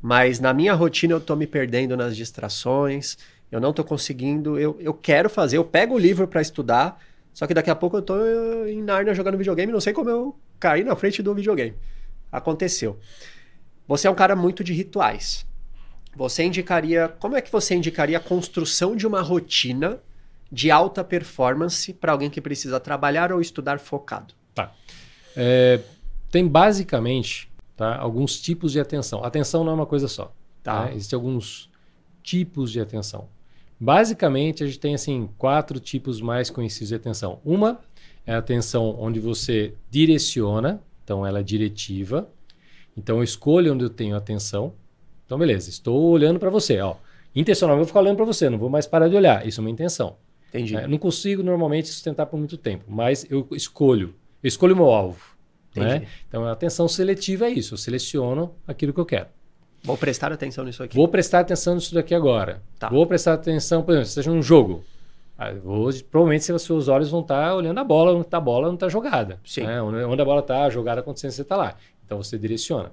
mas 0.01 0.41
na 0.41 0.53
minha 0.53 0.73
rotina 0.73 1.13
eu 1.13 1.19
estou 1.19 1.37
me 1.37 1.47
perdendo 1.47 1.95
nas 1.95 2.17
distrações, 2.17 3.17
eu 3.49 3.61
não 3.61 3.69
estou 3.69 3.85
conseguindo, 3.85 4.59
eu, 4.59 4.77
eu 4.81 4.93
quero 4.93 5.29
fazer, 5.29 5.55
eu 5.55 5.63
pego 5.63 5.95
o 5.95 5.97
livro 5.97 6.27
para 6.27 6.41
estudar, 6.41 7.01
só 7.33 7.47
que 7.47 7.53
daqui 7.53 7.69
a 7.69 7.75
pouco 7.75 7.95
eu 7.95 8.01
estou 8.01 8.67
em 8.67 8.81
Narnia 8.81 9.13
jogando 9.13 9.37
videogame, 9.37 9.71
não 9.71 9.79
sei 9.79 9.93
como 9.93 10.09
eu 10.09 10.37
caí 10.59 10.83
na 10.83 10.93
frente 10.93 11.23
do 11.23 11.33
videogame. 11.33 11.73
Aconteceu. 12.33 12.99
Você 13.87 14.07
é 14.07 14.11
um 14.11 14.15
cara 14.15 14.35
muito 14.35 14.63
de 14.63 14.73
rituais. 14.73 15.45
Você 16.15 16.43
indicaria. 16.43 17.07
Como 17.07 17.35
é 17.35 17.41
que 17.41 17.51
você 17.51 17.75
indicaria 17.75 18.17
a 18.17 18.19
construção 18.19 18.95
de 18.95 19.05
uma 19.05 19.21
rotina 19.21 19.99
de 20.51 20.71
alta 20.71 21.03
performance 21.03 21.93
para 21.93 22.11
alguém 22.11 22.29
que 22.29 22.41
precisa 22.41 22.79
trabalhar 22.79 23.31
ou 23.31 23.39
estudar 23.39 23.79
focado? 23.79 24.33
Tá. 24.53 24.73
É, 25.35 25.79
tem 26.31 26.47
basicamente 26.47 27.51
tá, 27.75 27.97
alguns 27.97 28.41
tipos 28.41 28.71
de 28.71 28.79
atenção. 28.79 29.23
Atenção 29.23 29.63
não 29.63 29.71
é 29.71 29.75
uma 29.75 29.85
coisa 29.85 30.07
só. 30.07 30.33
Tá. 30.63 30.85
Né? 30.85 30.95
Existem 30.95 31.17
alguns 31.17 31.69
tipos 32.23 32.71
de 32.71 32.79
atenção. 32.79 33.27
Basicamente, 33.79 34.63
a 34.63 34.67
gente 34.67 34.79
tem 34.79 34.95
assim 34.95 35.29
quatro 35.37 35.79
tipos 35.79 36.21
mais 36.21 36.49
conhecidos 36.49 36.89
de 36.89 36.95
atenção. 36.95 37.39
Uma 37.43 37.79
é 38.25 38.33
a 38.33 38.37
atenção 38.37 38.95
onde 38.99 39.19
você 39.19 39.73
direciona, 39.89 40.81
então 41.03 41.25
ela 41.25 41.39
é 41.39 41.43
diretiva. 41.43 42.29
Então 42.95 43.17
eu 43.17 43.23
escolho 43.23 43.73
onde 43.73 43.83
eu 43.83 43.89
tenho 43.89 44.15
atenção. 44.15 44.73
Então, 45.25 45.37
beleza, 45.37 45.69
estou 45.69 46.01
olhando 46.11 46.39
para 46.39 46.49
você. 46.49 46.79
Ó. 46.79 46.95
Intencionalmente 47.35 47.81
eu 47.81 47.85
vou 47.85 47.87
ficar 47.87 48.01
olhando 48.01 48.17
para 48.17 48.25
você, 48.25 48.49
não 48.49 48.57
vou 48.57 48.69
mais 48.69 48.85
parar 48.85 49.07
de 49.07 49.15
olhar. 49.15 49.47
Isso 49.47 49.59
é 49.59 49.61
uma 49.61 49.69
intenção. 49.69 50.17
Entendi. 50.49 50.75
É, 50.75 50.87
não 50.87 50.97
consigo 50.97 51.41
normalmente 51.41 51.87
sustentar 51.87 52.27
por 52.27 52.37
muito 52.37 52.57
tempo, 52.57 52.85
mas 52.87 53.25
eu 53.29 53.47
escolho. 53.51 54.13
Eu 54.43 54.47
escolho 54.47 54.73
o 54.73 54.77
meu 54.77 54.89
alvo. 54.89 55.33
Né? 55.75 56.05
Então, 56.27 56.45
a 56.45 56.51
atenção 56.51 56.87
seletiva 56.87 57.47
é 57.47 57.49
isso. 57.49 57.73
Eu 57.73 57.77
seleciono 57.79 58.53
aquilo 58.67 58.93
que 58.93 58.99
eu 58.99 59.05
quero. 59.05 59.27
Vou 59.83 59.97
prestar 59.97 60.31
atenção 60.31 60.63
nisso 60.63 60.83
aqui. 60.83 60.95
Vou 60.95 61.07
prestar 61.07 61.39
atenção 61.39 61.75
nisso 61.75 61.93
daqui 61.93 62.13
agora. 62.13 62.61
Tá. 62.77 62.89
Vou 62.89 63.05
prestar 63.07 63.33
atenção, 63.33 63.81
por 63.81 63.93
exemplo, 63.93 64.09
seja 64.09 64.31
um 64.31 64.41
jogo. 64.41 64.83
Ah, 65.37 65.51
vou, 65.51 65.91
provavelmente 66.11 66.51
os 66.51 66.61
seus 66.61 66.87
olhos 66.87 67.09
vão 67.09 67.21
estar 67.21 67.55
olhando 67.55 67.79
a 67.79 67.83
bola, 67.83 68.11
onde 68.11 68.21
está 68.21 68.37
a 68.37 68.41
bola, 68.41 68.67
não 68.67 68.75
está 68.75 68.87
jogada. 68.87 69.39
Sim. 69.43 69.63
Né? 69.63 69.81
Onde, 69.81 70.21
a 70.21 70.25
bola 70.25 70.41
está, 70.41 70.65
a 70.65 70.69
jogada 70.69 71.01
acontecendo, 71.01 71.31
você 71.31 71.41
está 71.41 71.55
lá. 71.55 71.75
Então 72.05 72.21
você 72.21 72.37
direciona. 72.37 72.91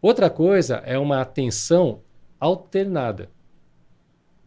Outra 0.00 0.30
coisa 0.30 0.76
é 0.84 0.98
uma 0.98 1.20
atenção 1.20 2.00
alternada. 2.40 3.28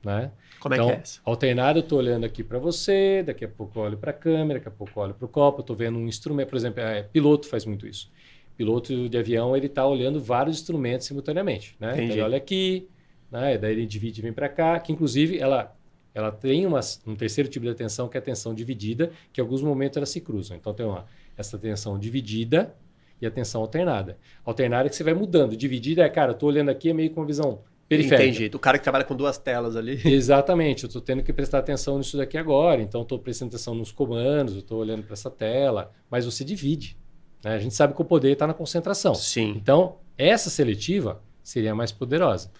Né? 0.03 0.31
Como 0.59 0.75
então, 0.75 0.89
é 0.89 0.91
que 0.91 0.97
é 0.97 1.01
essa? 1.01 1.21
Alternada, 1.23 1.79
eu 1.79 1.83
estou 1.83 1.99
olhando 1.99 2.25
aqui 2.25 2.43
para 2.43 2.59
você, 2.59 3.23
daqui 3.23 3.45
a 3.45 3.47
pouco 3.47 3.79
eu 3.79 3.83
olho 3.83 3.97
para 3.97 4.11
a 4.11 4.13
câmera, 4.13 4.59
daqui 4.59 4.67
a 4.67 4.71
pouco 4.71 4.99
eu 4.99 5.03
olho 5.03 5.13
para 5.13 5.25
o 5.25 5.29
copo, 5.29 5.61
estou 5.61 5.75
vendo 5.75 5.97
um 5.97 6.07
instrumento, 6.07 6.49
por 6.49 6.57
exemplo, 6.57 6.81
é, 6.81 7.03
piloto 7.03 7.47
faz 7.47 7.65
muito 7.65 7.87
isso. 7.87 8.11
Piloto 8.57 9.07
de 9.07 9.17
avião, 9.17 9.55
ele 9.55 9.67
está 9.67 9.85
olhando 9.85 10.21
vários 10.21 10.57
instrumentos 10.57 11.07
simultaneamente. 11.07 11.75
Né? 11.79 11.93
Então, 11.93 12.03
ele 12.03 12.21
olha 12.21 12.37
aqui, 12.37 12.89
né? 13.31 13.57
daí 13.57 13.71
ele 13.71 13.85
divide 13.85 14.19
e 14.19 14.23
vem 14.23 14.33
para 14.33 14.49
cá, 14.49 14.79
que 14.79 14.91
inclusive 14.91 15.37
ela, 15.37 15.73
ela 16.19 16.31
tem 16.31 16.65
uma, 16.65 16.79
um 17.07 17.15
terceiro 17.15 17.49
tipo 17.49 17.65
de 17.65 17.71
atenção, 17.71 18.07
que 18.07 18.17
é 18.17 18.19
a 18.19 18.21
atenção 18.21 18.53
dividida, 18.53 19.11
que 19.33 19.41
em 19.41 19.43
alguns 19.43 19.61
momentos 19.61 19.97
elas 19.97 20.09
se 20.09 20.21
cruzam. 20.21 20.55
Então 20.55 20.73
tem 20.73 20.85
uma, 20.85 21.05
essa 21.37 21.55
atenção 21.55 21.97
dividida, 21.97 22.75
e 23.21 23.25
atenção 23.25 23.61
alternada. 23.61 24.17
Alternada 24.45 24.87
é 24.87 24.89
que 24.89 24.95
você 24.95 25.03
vai 25.03 25.13
mudando. 25.13 25.55
Dividida 25.55 26.03
é, 26.03 26.09
cara, 26.09 26.31
eu 26.31 26.35
tô 26.35 26.47
olhando 26.47 26.69
aqui 26.69 26.89
é 26.89 26.93
meio 26.93 27.09
com 27.11 27.25
visão 27.25 27.59
periférica. 27.87 28.23
Entendi. 28.23 28.55
O 28.55 28.59
cara 28.59 28.77
que 28.77 28.83
trabalha 28.83 29.03
com 29.03 29.15
duas 29.15 29.37
telas 29.37 29.75
ali. 29.75 29.99
Exatamente. 30.05 30.83
Eu 30.83 30.87
estou 30.87 31.01
tendo 31.01 31.23
que 31.23 31.33
prestar 31.33 31.59
atenção 31.59 31.97
nisso 31.97 32.15
daqui 32.17 32.37
agora. 32.37 32.81
Então, 32.81 33.01
estou 33.01 33.19
prestando 33.19 33.49
atenção 33.49 33.75
nos 33.75 33.91
comandos, 33.91 34.53
eu 34.53 34.59
estou 34.59 34.79
olhando 34.79 35.03
para 35.03 35.13
essa 35.13 35.29
tela. 35.29 35.91
Mas 36.09 36.25
você 36.25 36.43
divide. 36.45 36.97
Né? 37.43 37.55
A 37.55 37.59
gente 37.59 37.75
sabe 37.75 37.93
que 37.93 38.01
o 38.01 38.05
poder 38.05 38.31
está 38.31 38.47
na 38.47 38.53
concentração. 38.53 39.15
Sim. 39.15 39.53
Então, 39.57 39.97
essa 40.17 40.49
seletiva 40.49 41.21
seria 41.43 41.71
a 41.71 41.75
mais 41.75 41.91
poderosa. 41.91 42.51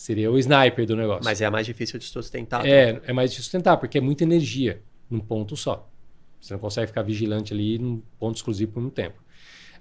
Seria 0.00 0.32
o 0.32 0.38
sniper 0.38 0.86
do 0.86 0.96
negócio. 0.96 1.22
Mas 1.22 1.42
é 1.42 1.44
a 1.44 1.50
mais 1.50 1.66
difícil 1.66 1.98
de 1.98 2.06
sustentar. 2.06 2.64
É, 2.64 3.02
é 3.04 3.12
mais 3.12 3.28
difícil 3.28 3.42
de 3.42 3.52
sustentar, 3.52 3.76
porque 3.76 3.98
é 3.98 4.00
muita 4.00 4.24
energia 4.24 4.80
num 5.10 5.20
ponto 5.20 5.54
só. 5.58 5.86
Você 6.40 6.54
não 6.54 6.58
consegue 6.58 6.86
ficar 6.86 7.02
vigilante 7.02 7.52
ali 7.52 7.78
num 7.78 8.00
ponto 8.18 8.36
exclusivo 8.36 8.72
por 8.72 8.80
muito 8.80 8.94
tempo. 8.94 9.22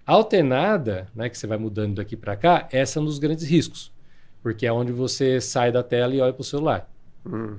Alternada, 0.05 1.07
né, 1.15 1.29
que 1.29 1.37
você 1.37 1.47
vai 1.47 1.57
mudando 1.57 1.95
daqui 1.95 2.17
para 2.17 2.35
cá, 2.35 2.67
essa 2.69 2.99
é 2.99 3.01
um 3.01 3.05
dos 3.05 3.17
grandes 3.17 3.45
riscos, 3.45 3.93
porque 4.43 4.65
é 4.65 4.73
onde 4.73 4.91
você 4.91 5.39
sai 5.39 5.71
da 5.71 5.81
tela 5.81 6.13
e 6.13 6.19
olha 6.19 6.33
para 6.33 6.41
o 6.41 6.43
celular. 6.43 6.91
Hum. 7.25 7.55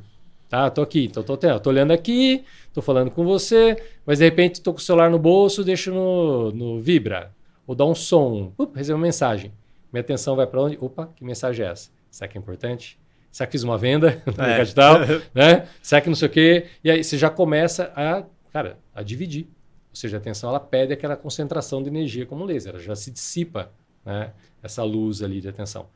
Tá, 0.47 0.69
tô 0.69 0.83
aqui, 0.83 1.07
então 1.07 1.23
tô, 1.23 1.39
tô 1.39 1.71
olhando 1.71 1.93
aqui, 1.93 2.45
tô 2.75 2.83
falando 2.83 3.11
com 3.11 3.25
você, 3.25 3.75
mas 4.05 4.19
de 4.19 4.27
repente 4.27 4.61
tô 4.61 4.75
com 4.75 4.81
o 4.81 4.83
celular 4.83 5.11
no 5.11 5.19
bolso, 5.19 5.65
deixo 5.65 5.95
no, 5.95 6.53
no 6.53 6.79
vibra, 6.83 7.33
ou 7.67 7.75
dá 7.75 7.87
um 7.87 7.95
som, 7.95 8.53
up, 8.59 8.77
recebo 8.77 8.99
uma 8.99 9.07
mensagem. 9.07 9.51
Minha 9.91 10.03
atenção 10.03 10.37
vai 10.37 10.47
para 10.47 10.61
onde? 10.61 10.77
Opa, 10.79 11.09
que 11.17 11.25
mensagem 11.25 11.65
é 11.65 11.71
essa? 11.71 12.00
Será 12.11 12.29
que 12.29 12.37
é 12.37 12.41
importante? 12.41 12.99
Será 13.31 13.47
que 13.47 13.53
fiz 13.53 13.63
uma 13.63 13.79
venda 13.79 14.23
no 14.37 14.45
é. 14.45 14.61
digital? 14.61 14.99
né? 15.35 15.69
Será 15.83 16.01
que 16.01 16.09
não 16.09 16.17
sei 16.17 16.29
o 16.29 16.31
quê? 16.31 16.67
E 16.83 16.91
aí 16.91 17.05
você 17.05 17.17
já 17.17 17.31
começa 17.31 17.93
a, 17.95 18.25
cara, 18.53 18.79
a 18.95 19.03
dividir. 19.03 19.47
Ou 19.91 19.97
seja, 19.97 20.17
a 20.17 20.21
atenção 20.21 20.51
ela 20.51 20.61
pede 20.61 20.93
aquela 20.93 21.17
concentração 21.17 21.83
de 21.83 21.89
energia 21.89 22.25
como 22.25 22.45
um 22.45 22.47
laser, 22.47 22.75
ela 22.75 22.83
já 22.83 22.95
se 22.95 23.11
dissipa 23.11 23.73
né, 24.05 24.33
essa 24.63 24.85
luz 24.85 25.23
ali 25.23 25.41
de 25.41 25.49
atenção. 25.49 25.89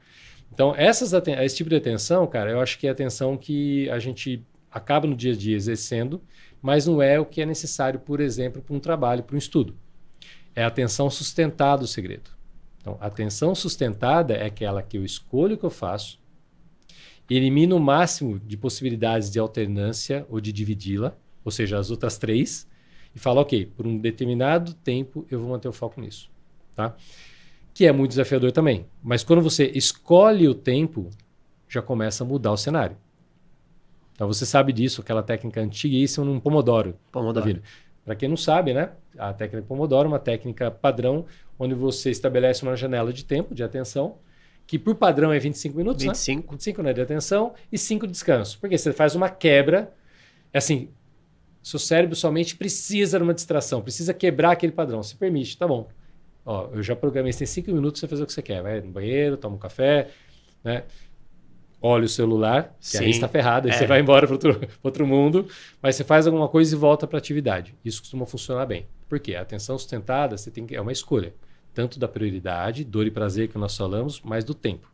Então, 0.53 0.75
essas, 0.77 1.13
esse 1.13 1.57
tipo 1.57 1.71
de 1.71 1.77
atenção, 1.77 2.27
cara, 2.27 2.51
eu 2.51 2.61
acho 2.61 2.79
que 2.79 2.87
é 2.87 2.91
a 2.91 2.93
atenção 2.93 3.37
que 3.37 3.89
a 3.91 3.99
gente 3.99 4.45
acaba 4.71 5.07
no 5.07 5.15
dia 5.15 5.33
a 5.33 5.37
dia 5.37 5.57
exercendo, 5.57 6.21
mas 6.61 6.87
não 6.87 7.01
é 7.01 7.19
o 7.21 7.27
que 7.27 7.41
é 7.41 7.47
necessário, 7.47 8.01
por 8.01 8.21
exemplo, 8.21 8.61
para 8.63 8.75
um 8.75 8.81
trabalho, 8.81 9.23
para 9.23 9.37
um 9.37 9.39
estudo. 9.39 9.77
É 10.55 10.65
a 10.65 10.67
atenção 10.67 11.09
sustentada 11.11 11.85
o 11.85 11.87
segredo. 11.87 12.31
Então, 12.85 12.99
a 13.01 13.07
atenção 13.07 13.55
sustentada 13.55 14.35
é 14.35 14.45
aquela 14.45 14.83
que 14.83 14.99
eu 14.99 15.07
escolho 15.07 15.55
o 15.55 15.59
que 15.59 15.65
eu 15.65 15.71
faço, 15.71 16.21
elimino 17.31 17.79
o 17.79 17.81
máximo 17.81 18.39
de 18.39 18.59
possibilidades 18.59 19.31
de 19.31 19.39
alternância 19.39 20.27
ou 20.29 20.39
de 20.39 20.53
dividi-la, 20.53 21.17
ou 21.43 21.51
seja, 21.51 21.79
as 21.79 21.91
outras 21.91 22.19
três, 22.19 22.69
e 23.17 23.19
fala, 23.19 23.41
ok, 23.41 23.65
por 23.75 23.87
um 23.87 23.97
determinado 23.97 24.75
tempo 24.75 25.27
eu 25.31 25.41
vou 25.41 25.49
manter 25.49 25.67
o 25.67 25.73
foco 25.73 25.99
nisso. 25.99 26.31
Tá? 26.75 26.95
Que 27.73 27.87
é 27.87 27.93
muito 27.93 28.11
desafiador 28.11 28.53
também. 28.53 28.85
Mas 29.03 29.25
quando 29.25 29.41
você 29.41 29.73
escolhe 29.75 30.47
o 30.47 30.55
tempo, 30.55 31.09
já 31.67 31.81
começa 31.81 32.23
a 32.23 32.27
mudar 32.27 32.53
o 32.53 32.57
cenário. 32.59 32.99
Então 34.13 34.29
você 34.29 34.45
sabe 34.45 34.75
disso, 34.75 35.01
aquela 35.01 35.23
técnica 35.23 35.63
antiguíssima 35.63 36.27
num 36.27 36.39
Pomodoro. 36.39 36.99
Pomodoro. 37.11 37.63
Para 38.05 38.15
quem 38.15 38.29
não 38.29 38.37
sabe, 38.37 38.75
né? 38.75 38.91
A 39.19 39.33
técnica 39.33 39.67
Pomodoro 39.67 40.07
é 40.07 40.13
uma 40.13 40.19
técnica 40.19 40.71
padrão 40.71 41.25
onde 41.59 41.75
você 41.75 42.11
estabelece 42.11 42.63
uma 42.63 42.77
janela 42.77 43.13
de 43.13 43.25
tempo, 43.25 43.55
de 43.55 43.63
atenção, 43.63 44.19
que 44.67 44.79
por 44.79 44.95
padrão 44.95 45.33
é 45.33 45.39
25 45.39 45.77
minutos, 45.77 46.03
25. 46.03 46.41
né? 46.41 46.49
25 46.51 46.83
né, 46.83 46.93
de 46.93 47.01
atenção 47.01 47.55
e 47.71 47.79
5 47.79 48.07
de 48.07 48.13
descanso. 48.13 48.59
Porque 48.61 48.77
você 48.77 48.93
faz 48.93 49.15
uma 49.15 49.29
quebra, 49.29 49.93
é 50.53 50.59
assim, 50.59 50.89
seu 51.63 51.79
cérebro 51.79 52.15
somente 52.15 52.57
precisa 52.57 53.19
de 53.19 53.25
uma 53.25 53.33
distração, 53.33 53.81
precisa 53.81 54.13
quebrar 54.13 54.53
aquele 54.53 54.73
padrão. 54.73 55.03
Se 55.03 55.17
permite, 55.17 55.57
tá 55.57 55.67
bom. 55.67 55.89
Ó, 56.45 56.69
eu 56.75 56.83
já 56.83 56.95
programei, 56.95 57.33
você 57.33 57.39
tem 57.39 57.47
5 57.47 57.73
minutos 57.73 58.01
para 58.01 58.11
fazer 58.11 58.23
o 58.23 58.27
que 58.27 58.33
você 58.33 58.43
quer. 58.43 58.63
Vai 58.63 58.81
no 58.83 58.91
banheiro, 58.91 59.39
toma 59.39 59.57
um 59.57 59.59
café, 59.59 60.09
né? 60.63 60.85
Olha 61.87 62.07
o 62.07 62.09
celular, 62.09 62.75
que 62.81 62.97
aí 62.97 63.11
está 63.11 63.29
ferrado, 63.29 63.69
aí 63.69 63.75
é. 63.75 63.77
você 63.77 63.87
vai 63.87 64.01
embora 64.01 64.27
para 64.27 64.33
outro, 64.33 64.59
outro 64.83 65.07
mundo, 65.07 65.47
mas 65.83 65.95
você 65.95 66.03
faz 66.03 66.27
alguma 66.27 66.49
coisa 66.49 66.75
e 66.75 66.79
volta 66.79 67.07
para 67.07 67.19
a 67.19 67.21
atividade. 67.21 67.75
Isso 67.85 68.01
costuma 68.01 68.25
funcionar 68.25 68.65
bem. 68.65 68.87
Por 69.07 69.21
quê? 69.21 69.35
A 69.35 69.43
atenção 69.43 69.77
sustentada 69.77 70.39
você 70.39 70.51
tem 70.51 70.67
que, 70.67 70.75
é 70.75 70.81
uma 70.81 70.93
escolha, 70.93 71.35
tanto 71.75 71.99
da 71.99 72.09
prioridade, 72.09 72.85
dor 72.85 73.07
e 73.07 73.11
prazer 73.11 73.49
que 73.49 73.59
nós 73.59 73.77
falamos, 73.77 74.23
mas 74.25 74.45
do 74.45 74.55
tempo. 74.55 74.91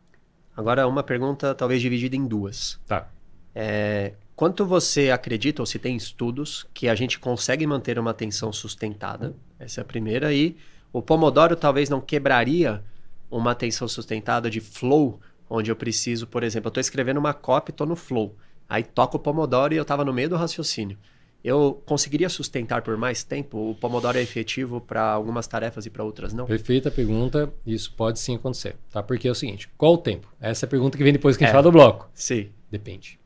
Agora, 0.55 0.85
uma 0.85 1.01
pergunta 1.01 1.55
talvez 1.55 1.81
dividida 1.81 2.17
em 2.17 2.27
duas. 2.27 2.77
Tá. 2.85 3.09
É, 3.55 4.11
quanto 4.35 4.65
você 4.65 5.11
acredita, 5.11 5.61
ou 5.61 5.65
se 5.65 5.79
tem 5.79 5.95
estudos, 5.95 6.67
que 6.73 6.89
a 6.89 6.95
gente 6.95 7.19
consegue 7.19 7.65
manter 7.65 7.97
uma 7.97 8.11
atenção 8.11 8.51
sustentada? 8.51 9.33
Essa 9.57 9.79
é 9.79 9.81
a 9.81 9.85
primeira. 9.85 10.33
E 10.33 10.57
o 10.91 11.01
Pomodoro 11.01 11.55
talvez 11.55 11.89
não 11.89 12.01
quebraria 12.01 12.83
uma 13.29 13.51
atenção 13.51 13.87
sustentada 13.87 14.49
de 14.49 14.59
flow, 14.59 15.21
onde 15.53 15.69
eu 15.69 15.75
preciso, 15.75 16.25
por 16.25 16.43
exemplo, 16.43 16.67
eu 16.67 16.69
estou 16.69 16.81
escrevendo 16.81 17.17
uma 17.17 17.33
copy, 17.33 17.71
estou 17.71 17.85
no 17.85 17.95
flow. 17.95 18.35
Aí 18.69 18.83
toco 18.83 19.17
o 19.17 19.19
Pomodoro 19.19 19.73
e 19.73 19.77
eu 19.77 19.81
estava 19.81 20.05
no 20.05 20.13
meio 20.13 20.29
do 20.29 20.37
raciocínio. 20.37 20.97
Eu 21.43 21.81
conseguiria 21.85 22.29
sustentar 22.29 22.83
por 22.83 22.95
mais 22.95 23.23
tempo? 23.23 23.71
O 23.71 23.75
Pomodoro 23.75 24.17
é 24.17 24.21
efetivo 24.21 24.79
para 24.79 25.01
algumas 25.01 25.47
tarefas 25.47 25.85
e 25.85 25.89
para 25.89 26.03
outras 26.03 26.31
não? 26.33 26.45
Perfeita 26.45 26.89
pergunta. 26.89 27.51
Isso 27.65 27.91
pode 27.93 28.19
sim 28.19 28.35
acontecer, 28.35 28.77
tá? 28.91 29.03
Porque 29.03 29.27
é 29.27 29.31
o 29.31 29.35
seguinte, 29.35 29.67
qual 29.77 29.95
o 29.95 29.97
tempo? 29.97 30.31
Essa 30.39 30.65
é 30.65 30.67
a 30.67 30.69
pergunta 30.69 30.97
que 30.97 31.03
vem 31.03 31.11
depois 31.11 31.35
que 31.35 31.43
a 31.43 31.47
gente 31.47 31.51
É. 31.51 31.53
fala 31.57 31.63
do 31.63 31.71
bloco. 31.71 32.09
Sim. 32.13 32.49
Depende 32.69 33.19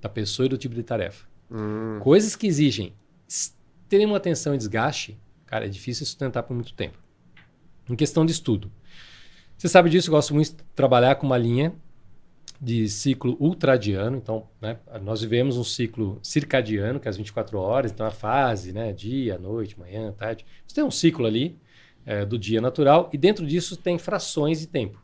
da 0.00 0.08
pessoa 0.08 0.46
e 0.46 0.48
do 0.48 0.56
tipo 0.58 0.74
de 0.74 0.82
tarefa. 0.82 1.26
Hum, 1.50 1.98
Coisas 2.00 2.34
que 2.34 2.46
exigem 2.46 2.94
extrema 3.28 4.16
atenção 4.16 4.54
e 4.54 4.58
desgaste, 4.58 5.18
cara, 5.46 5.66
é 5.66 5.68
difícil 5.68 6.06
sustentar 6.06 6.42
por 6.42 6.54
muito 6.54 6.72
tempo. 6.72 6.98
Em 7.88 7.94
questão 7.94 8.24
de 8.24 8.32
estudo. 8.32 8.72
Você 9.60 9.68
sabe 9.68 9.90
disso, 9.90 10.08
eu 10.08 10.12
gosto 10.12 10.32
muito 10.32 10.56
de 10.56 10.62
trabalhar 10.74 11.16
com 11.16 11.26
uma 11.26 11.36
linha 11.36 11.74
de 12.58 12.88
ciclo 12.88 13.36
ultradiano. 13.38 14.16
Então, 14.16 14.48
né, 14.58 14.78
nós 15.02 15.20
vivemos 15.20 15.58
um 15.58 15.62
ciclo 15.62 16.18
circadiano, 16.22 16.98
que 16.98 17.06
é 17.06 17.10
as 17.10 17.18
24 17.18 17.58
horas, 17.58 17.92
então 17.92 18.06
a 18.06 18.10
fase, 18.10 18.72
né, 18.72 18.90
dia, 18.90 19.36
noite, 19.36 19.78
manhã, 19.78 20.12
tarde. 20.12 20.46
Você 20.66 20.76
tem 20.76 20.82
um 20.82 20.90
ciclo 20.90 21.26
ali 21.26 21.58
é, 22.06 22.24
do 22.24 22.38
dia 22.38 22.58
natural 22.58 23.10
e 23.12 23.18
dentro 23.18 23.46
disso 23.46 23.76
tem 23.76 23.98
frações 23.98 24.60
de 24.60 24.66
tempo. 24.66 24.98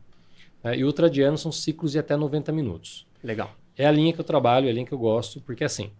né, 0.63 0.75
e 0.75 0.83
ultradiano 0.83 1.37
são 1.37 1.51
ciclos 1.51 1.91
de 1.91 1.99
até 1.99 2.17
90 2.17 2.51
minutos. 2.51 3.05
legal. 3.23 3.55
É 3.77 3.85
a 3.85 3.91
linha 3.91 4.11
que 4.11 4.19
eu 4.19 4.25
trabalho, 4.25 4.65
é 4.65 4.71
a 4.71 4.73
linha 4.73 4.87
que 4.87 4.91
eu 4.91 4.97
gosto, 4.97 5.39
porque 5.39 5.63
assim, 5.63 5.91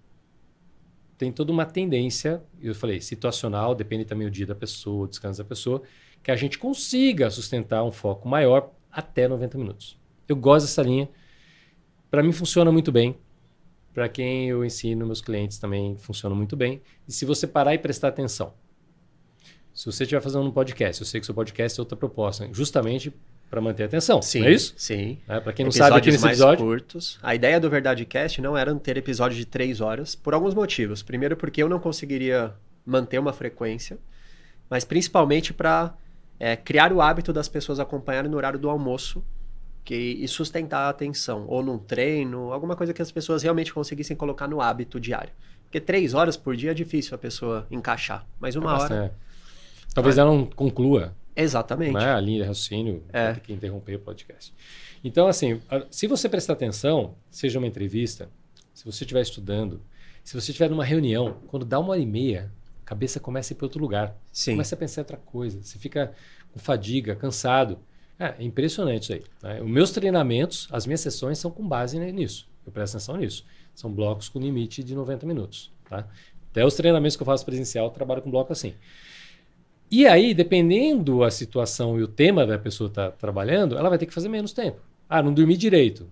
tem 1.18 1.32
toda 1.32 1.52
uma 1.52 1.66
tendência, 1.66 2.44
eu 2.62 2.76
falei, 2.76 3.02
situacional, 3.02 3.74
depende 3.74 4.06
também 4.06 4.28
do 4.28 4.32
dia 4.32 4.46
da 4.46 4.54
pessoa, 4.54 5.06
o 5.06 5.08
descanso 5.08 5.40
da 5.42 5.48
pessoa, 5.48 5.82
que 6.22 6.30
a 6.30 6.36
gente 6.36 6.60
consiga 6.60 7.30
sustentar 7.30 7.84
um 7.84 7.92
foco 7.92 8.28
maior 8.28 8.72
até 8.92 9.28
90 9.28 9.58
minutos. 9.58 10.00
Eu 10.28 10.36
gosto 10.36 10.66
dessa 10.66 10.82
linha. 10.84 11.10
Para 12.12 12.22
mim 12.22 12.32
funciona 12.32 12.72
muito 12.72 12.92
bem. 12.92 13.18
Para 13.94 14.08
quem 14.08 14.50
eu 14.50 14.64
ensino, 14.64 15.06
meus 15.06 15.22
clientes 15.22 15.58
também 15.58 15.98
funciona 15.98 16.36
muito 16.36 16.56
bem. 16.56 16.82
E 17.08 17.12
se 17.12 17.26
você 17.26 17.48
parar 17.48 17.74
e 17.74 17.80
prestar 17.80 18.10
atenção, 18.10 18.54
se 19.74 19.86
você 19.86 20.04
estiver 20.04 20.22
fazendo 20.22 20.46
um 20.46 20.52
podcast, 20.52 21.02
eu 21.02 21.08
sei 21.08 21.20
que 21.20 21.26
seu 21.26 21.34
podcast 21.34 21.80
é 21.80 21.82
outra 21.82 21.98
proposta, 21.98 22.48
justamente 22.52 23.12
para 23.50 23.62
manter 23.62 23.84
a 23.84 23.86
atenção. 23.86 24.22
Sim. 24.22 24.42
Não 24.42 24.48
é 24.48 24.52
isso? 24.52 24.74
Sim. 24.78 25.18
É, 25.28 25.40
para 25.40 25.54
quem 25.54 25.66
não 25.66 25.72
sabe, 25.72 25.98
aqui 25.98 26.10
Episódios 26.10 26.14
nesse 26.14 26.24
mais 26.26 26.40
episódio. 26.40 26.66
curtos. 26.66 27.20
A 27.24 27.34
ideia 27.34 27.60
do 27.60 27.70
Verdade 27.70 28.06
Cast 28.06 28.42
não 28.42 28.58
era 28.58 28.74
ter 28.76 28.98
episódios 28.98 29.38
de 29.38 29.46
três 29.46 29.82
horas, 29.82 30.16
por 30.16 30.34
alguns 30.34 30.54
motivos. 30.54 31.02
Primeiro, 31.02 31.38
porque 31.38 31.64
eu 31.64 31.70
não 31.70 31.80
conseguiria 31.80 32.54
manter 32.86 33.20
uma 33.20 33.34
frequência, 33.34 33.98
mas 34.70 34.84
principalmente 34.84 35.54
para 35.54 35.94
criar 36.64 36.94
o 36.94 37.02
hábito 37.02 37.34
das 37.34 37.48
pessoas 37.48 37.80
acompanharem 37.80 38.30
no 38.30 38.38
horário 38.38 38.60
do 38.60 38.70
almoço 38.70 39.24
que, 39.84 39.96
e 39.96 40.28
sustentar 40.28 40.82
a 40.82 40.90
atenção, 40.90 41.46
ou 41.48 41.64
num 41.64 41.78
treino, 41.78 42.52
alguma 42.52 42.76
coisa 42.76 42.94
que 42.94 43.02
as 43.02 43.12
pessoas 43.12 43.42
realmente 43.44 43.74
conseguissem 43.74 44.16
colocar 44.16 44.48
no 44.48 44.62
hábito 44.62 45.00
diário. 45.00 45.32
Porque 45.64 45.80
três 45.80 46.14
horas 46.14 46.36
por 46.38 46.56
dia 46.56 46.72
é 46.72 46.74
difícil 46.74 47.16
a 47.16 47.18
pessoa 47.18 47.66
encaixar, 47.72 48.26
mas 48.40 48.56
uma 48.56 48.72
hora. 48.74 48.80
Bastante. 48.82 49.14
Talvez 49.94 50.18
ela 50.18 50.30
não 50.30 50.46
conclua 50.46 51.14
Exatamente. 51.42 51.94
né, 51.94 52.12
a 52.14 52.20
linha 52.20 52.42
de 52.42 52.48
raciocínio, 52.48 53.04
É. 53.14 53.34
ter 53.34 53.40
que 53.42 53.54
interromper 53.54 53.96
o 53.96 54.00
podcast. 54.00 54.54
Então, 55.04 55.28
assim, 55.28 55.62
se 55.92 56.08
você 56.08 56.28
prestar 56.28 56.54
atenção, 56.54 57.16
seja 57.30 57.60
uma 57.60 57.68
entrevista, 57.68 58.30
se 58.74 58.84
você 58.84 59.04
estiver 59.04 59.22
estudando, 59.22 59.82
se 60.24 60.34
você 60.34 60.52
estiver 60.52 60.70
numa 60.70 60.84
reunião, 60.84 61.38
quando 61.48 61.66
dá 61.66 61.80
uma 61.80 61.90
hora 61.92 62.02
e 62.02 62.06
meia, 62.06 62.52
a 62.84 62.86
cabeça 62.86 63.20
começa 63.20 63.54
a 63.54 63.56
ir 63.56 63.58
para 63.58 63.66
outro 63.66 63.80
lugar. 63.80 64.16
Sim. 64.32 64.52
Começa 64.52 64.76
a 64.76 64.78
pensar 64.78 65.02
em 65.02 65.04
outra 65.04 65.18
coisa. 65.18 65.62
Você 65.62 65.78
fica 65.78 66.14
com 66.52 66.60
fadiga, 66.60 67.16
cansado. 67.16 67.80
É, 68.20 68.34
é 68.40 68.44
impressionante 68.44 69.04
isso 69.04 69.14
aí. 69.14 69.24
Né? 69.44 69.62
Os 69.62 69.70
meus 69.70 69.92
treinamentos, 69.92 70.68
as 70.72 70.86
minhas 70.88 71.02
sessões 71.02 71.38
são 71.38 71.52
com 71.52 71.66
base 71.68 72.00
nisso. 72.12 72.50
Eu 72.66 72.72
presto 72.72 72.96
atenção 72.96 73.16
nisso. 73.18 73.46
São 73.76 73.92
blocos 73.92 74.28
com 74.28 74.40
limite 74.40 74.84
de 74.84 74.96
90 74.96 75.26
minutos. 75.26 75.72
Tá? 75.88 76.08
Até 76.52 76.66
os 76.66 76.74
treinamentos 76.74 77.16
que 77.16 77.22
eu 77.22 77.26
faço 77.26 77.46
presencial, 77.46 77.86
eu 77.86 77.92
trabalho 77.92 78.22
com 78.22 78.32
bloco 78.32 78.52
assim. 78.52 78.74
E 79.90 80.06
aí, 80.06 80.34
dependendo 80.34 81.24
a 81.24 81.32
situação 81.32 81.98
e 81.98 82.04
o 82.04 82.08
tema 82.08 82.46
da 82.46 82.60
pessoa 82.60 82.90
está 82.90 83.10
trabalhando, 83.10 83.78
ela 83.78 83.90
vai 83.90 83.98
ter 83.98 84.06
que 84.06 84.14
fazer 84.14 84.28
menos 84.28 84.52
tempo. 84.52 84.82
Ah, 85.08 85.22
não 85.22 85.34
dormi 85.34 85.56
direito. 85.56 86.12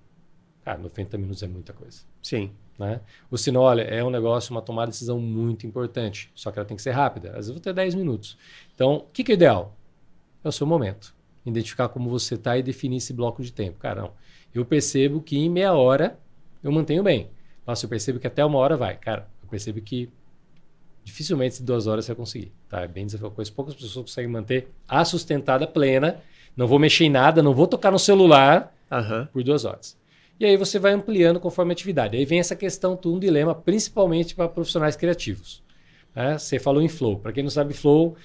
Cara, 0.64 0.78
90 0.78 1.18
minutos 1.18 1.44
é 1.44 1.48
muita 1.48 1.74
coisa. 1.74 2.02
Sim. 2.22 2.52
Né? 2.80 3.02
Ou 3.30 3.38
senão, 3.38 3.62
olha, 3.62 3.84
é 3.84 4.04
um 4.04 4.10
negócio, 4.10 4.52
uma 4.52 4.62
tomada 4.62 4.88
de 4.88 4.96
decisão 4.96 5.20
muito 5.20 5.68
importante. 5.68 6.32
Só 6.34 6.52
que 6.52 6.60
ela 6.60 6.66
tem 6.66 6.76
que 6.78 6.84
ser 6.84 6.92
rápida. 6.92 7.30
Às 7.30 7.36
vezes 7.36 7.50
eu 7.50 7.54
vou 7.56 7.62
ter 7.62 7.74
10 7.74 7.96
minutos. 7.96 8.38
Então, 8.74 8.96
o 8.96 9.02
que, 9.12 9.24
que 9.24 9.32
é 9.32 9.36
ideal? 9.36 9.76
É 10.44 10.48
o 10.48 10.52
seu 10.52 10.66
momento. 10.66 11.14
Identificar 11.46 11.90
como 11.90 12.10
você 12.10 12.36
está 12.36 12.58
e 12.58 12.64
definir 12.64 12.98
esse 12.98 13.14
bloco 13.14 13.44
de 13.44 13.52
tempo. 13.52 13.78
Cara, 13.78 14.02
não. 14.04 14.12
Eu 14.54 14.66
percebo 14.66 15.22
que 15.22 15.38
em 15.38 15.50
meia 15.50 15.74
hora 15.74 16.18
eu 16.64 16.72
mantenho 16.72 17.04
bem. 17.04 17.30
Nossa, 17.68 17.86
eu 17.86 17.90
percebo 17.90 18.20
que 18.20 18.28
até 18.28 18.44
uma 18.44 18.58
hora 18.58 18.78
vai. 18.78 18.98
Cara, 18.98 19.28
eu 19.44 19.50
percebo 19.50 19.82
que 19.82 20.10
dificilmente 21.06 21.64
duas 21.64 21.88
horas 21.88 22.04
você 22.04 22.12
vai 22.12 22.18
conseguir. 22.18 22.52
Tá? 22.68 22.82
É 22.82 22.88
bem 22.88 23.06
desafiador. 23.06 23.34
Coisa. 23.36 23.52
Poucas 23.52 23.76
pessoas 23.76 23.94
conseguem 24.10 24.30
manter 24.30 24.68
a 24.88 25.06
sustentada 25.06 25.66
plena. 25.66 26.20
Não 26.58 26.68
vou 26.68 26.80
mexer 26.80 27.06
em 27.06 27.10
nada, 27.10 27.42
não 27.44 27.54
vou 27.54 27.68
tocar 27.68 27.92
no 27.92 28.00
celular 28.00 28.76
Aham. 28.92 29.30
por 29.32 29.44
duas 29.44 29.64
horas. 29.66 29.96
E 30.40 30.46
aí 30.46 30.58
você 30.58 30.78
vai 30.80 30.92
ampliando 30.94 31.40
conforme 31.40 31.72
a 31.72 31.74
atividade. 31.74 32.18
Aí 32.18 32.26
vem 32.26 32.40
essa 32.40 32.56
questão, 32.56 32.98
tudo 32.98 33.16
um 33.16 33.20
dilema, 33.20 33.54
principalmente 33.56 34.36
para 34.36 34.50
profissionais 34.50 34.96
criativos. 34.98 35.64
né? 36.14 36.38
Você 36.38 36.60
falou 36.60 36.82
em 36.82 36.88
flow. 36.90 37.20
Para 37.20 37.32
quem 37.34 37.44
não 37.44 37.50
sabe, 37.50 37.74
flow 37.74 38.16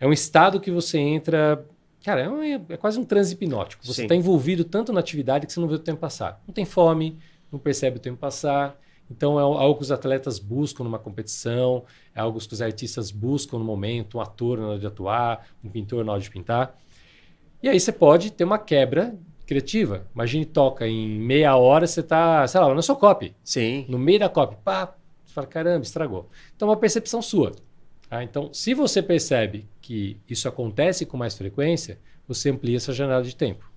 é 0.00 0.06
um 0.06 0.12
estado 0.12 0.60
que 0.60 0.70
você 0.70 0.98
entra. 0.98 1.64
Cara, 2.04 2.20
é, 2.22 2.28
um- 2.28 2.42
é 2.68 2.76
quase 2.76 2.98
um 2.98 3.04
transe 3.04 3.34
hipnótico. 3.34 3.84
Você 3.86 4.02
está 4.02 4.14
envolvido 4.14 4.64
tanto 4.64 4.92
na 4.92 5.00
atividade 5.00 5.46
que 5.46 5.52
você 5.52 5.60
não 5.60 5.68
vê 5.68 5.74
o 5.76 5.78
tempo 5.78 6.00
passar. 6.00 6.42
Não 6.46 6.52
tem 6.54 6.64
fome, 6.64 7.16
não 7.50 7.58
percebe 7.58 7.96
o 7.96 8.00
tempo 8.00 8.16
passar. 8.18 8.76
Então 9.10 9.38
é 9.38 9.42
algo 9.42 9.76
que 9.76 9.82
os 9.82 9.90
atletas 9.90 10.38
buscam 10.38 10.84
numa 10.84 10.98
competição, 10.98 11.84
é 12.14 12.20
algo 12.20 12.38
que 12.38 12.52
os 12.52 12.62
artistas 12.62 13.10
buscam 13.10 13.58
no 13.58 13.64
momento, 13.64 14.18
um 14.18 14.20
ator 14.20 14.58
na 14.58 14.68
hora 14.68 14.78
de 14.78 14.86
atuar, 14.86 15.46
um 15.64 15.68
pintor 15.68 16.04
na 16.04 16.12
hora 16.12 16.20
de 16.20 16.30
pintar. 16.30 16.78
E 17.62 17.68
aí 17.68 17.80
você 17.80 17.90
pode 17.90 18.30
ter 18.30 18.44
uma 18.44 18.58
quebra 18.58 19.16
criativa. 19.46 20.06
Imagine 20.14 20.44
toca 20.44 20.86
em 20.86 21.08
meia 21.08 21.56
hora, 21.56 21.86
você 21.86 22.00
está, 22.00 22.46
sei 22.46 22.60
lá, 22.60 22.74
na 22.74 22.82
sua 22.82 22.96
copy. 22.96 23.34
Sim. 23.42 23.86
No 23.88 23.98
meio 23.98 24.18
da 24.18 24.28
copy, 24.28 24.56
pá, 24.62 24.94
você 25.24 25.32
fala, 25.32 25.46
caramba, 25.46 25.82
estragou. 25.82 26.28
Então 26.54 26.68
é 26.68 26.70
uma 26.70 26.76
percepção 26.76 27.22
sua. 27.22 27.52
tá? 28.08 28.22
Então, 28.22 28.52
se 28.52 28.74
você 28.74 29.02
percebe 29.02 29.66
que 29.80 30.18
isso 30.28 30.46
acontece 30.46 31.06
com 31.06 31.16
mais 31.16 31.34
frequência, 31.34 31.98
você 32.26 32.50
amplia 32.50 32.76
essa 32.76 32.92
janela 32.92 33.22
de 33.22 33.34
tempo. 33.34 33.70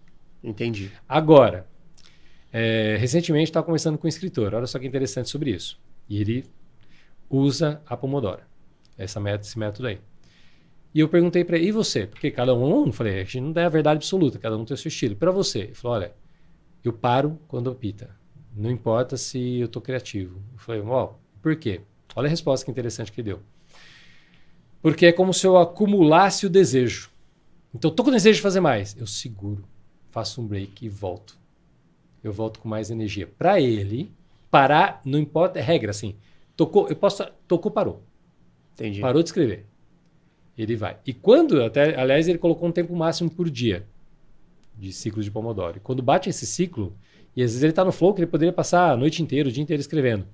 Entendi. 0.43 0.91
Agora, 1.07 1.65
é, 2.51 2.97
recentemente 2.99 3.49
estava 3.49 3.65
conversando 3.65 3.97
com 3.97 4.07
um 4.07 4.09
escritor, 4.09 4.53
olha 4.53 4.67
só 4.67 4.77
que 4.79 4.87
interessante 4.87 5.29
sobre 5.29 5.51
isso. 5.51 5.79
E 6.09 6.19
ele 6.19 6.45
usa 7.29 7.81
a 7.85 7.95
Pomodoro, 7.95 8.41
essa 8.97 9.19
método, 9.19 9.45
esse 9.45 9.57
método 9.57 9.87
aí. 9.87 9.99
E 10.93 10.99
eu 10.99 11.07
perguntei 11.07 11.45
para 11.45 11.57
ele, 11.57 11.67
e 11.67 11.71
você? 11.71 12.05
Porque 12.05 12.29
cada 12.29 12.53
um, 12.53 12.85
eu 12.85 12.91
falei, 12.91 13.21
a 13.21 13.23
gente 13.23 13.39
não 13.39 13.53
dá 13.53 13.65
a 13.65 13.69
verdade 13.69 13.97
absoluta, 13.97 14.37
cada 14.37 14.57
um 14.57 14.65
tem 14.65 14.75
o 14.75 14.77
seu 14.77 14.89
estilo. 14.89 15.15
Para 15.15 15.31
você, 15.31 15.59
ele 15.59 15.73
falou, 15.73 15.97
olha, 15.97 16.13
eu 16.83 16.91
paro 16.91 17.39
quando 17.47 17.69
apita. 17.69 18.09
Não 18.53 18.69
importa 18.69 19.15
se 19.15 19.59
eu 19.59 19.67
estou 19.67 19.81
criativo. 19.81 20.41
Eu 20.51 20.59
falei, 20.59 20.81
ó, 20.81 21.13
por 21.41 21.55
quê? 21.55 21.81
Olha 22.13 22.27
a 22.27 22.29
resposta 22.29 22.65
que 22.65 22.71
interessante 22.71 23.11
que 23.11 23.21
ele 23.21 23.29
deu. 23.29 23.39
Porque 24.81 25.05
é 25.05 25.11
como 25.13 25.33
se 25.33 25.47
eu 25.47 25.57
acumulasse 25.57 26.45
o 26.45 26.49
desejo. 26.49 27.09
Então, 27.73 27.89
eu 27.89 27.95
tô 27.95 28.03
com 28.03 28.11
desejo 28.11 28.35
de 28.35 28.41
fazer 28.41 28.59
mais. 28.59 28.97
Eu 28.97 29.07
seguro, 29.07 29.63
faço 30.09 30.41
um 30.41 30.47
break 30.47 30.85
e 30.85 30.89
volto. 30.89 31.39
Eu 32.23 32.31
volto 32.31 32.59
com 32.59 32.69
mais 32.69 32.89
energia. 32.89 33.27
Para 33.27 33.59
ele, 33.59 34.11
parar, 34.49 35.01
não 35.05 35.19
importa, 35.19 35.59
é 35.59 35.61
regra 35.61 35.91
assim. 35.91 36.15
Tocou, 36.55 36.87
eu 36.89 36.95
posso, 36.95 37.25
tocou, 37.47 37.71
parou. 37.71 38.03
Entendi. 38.73 39.01
Parou 39.01 39.21
de 39.23 39.29
escrever. 39.29 39.65
Ele 40.57 40.75
vai. 40.75 40.97
E 41.05 41.13
quando, 41.13 41.63
até, 41.63 41.99
aliás, 41.99 42.27
ele 42.27 42.37
colocou 42.37 42.67
um 42.67 42.71
tempo 42.71 42.95
máximo 42.95 43.29
por 43.29 43.49
dia 43.49 43.87
de 44.77 44.91
ciclo 44.91 45.23
de 45.23 45.31
Pomodoro. 45.31 45.77
E 45.77 45.79
quando 45.79 46.01
bate 46.01 46.29
esse 46.29 46.45
ciclo, 46.45 46.95
e 47.35 47.41
às 47.41 47.51
vezes 47.51 47.63
ele 47.63 47.71
está 47.71 47.85
no 47.85 47.91
flow 47.91 48.13
que 48.13 48.21
ele 48.21 48.27
poderia 48.27 48.51
passar 48.51 48.91
a 48.91 48.97
noite 48.97 49.21
inteira, 49.21 49.47
o 49.47 49.51
dia 49.51 49.63
inteiro 49.63 49.79
escrevendo. 49.79 50.27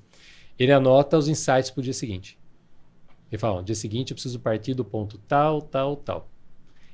Ele 0.57 0.71
anota 0.71 1.17
os 1.17 1.27
insights 1.27 1.69
para 1.69 1.81
o 1.81 1.83
dia 1.83 1.93
seguinte. 1.93 2.38
Ele 3.31 3.38
fala: 3.38 3.59
no 3.59 3.63
dia 3.63 3.75
seguinte 3.75 4.11
eu 4.11 4.15
preciso 4.15 4.39
partir 4.39 4.73
do 4.73 4.83
ponto 4.83 5.17
tal, 5.27 5.61
tal, 5.61 5.95
tal. 5.97 6.29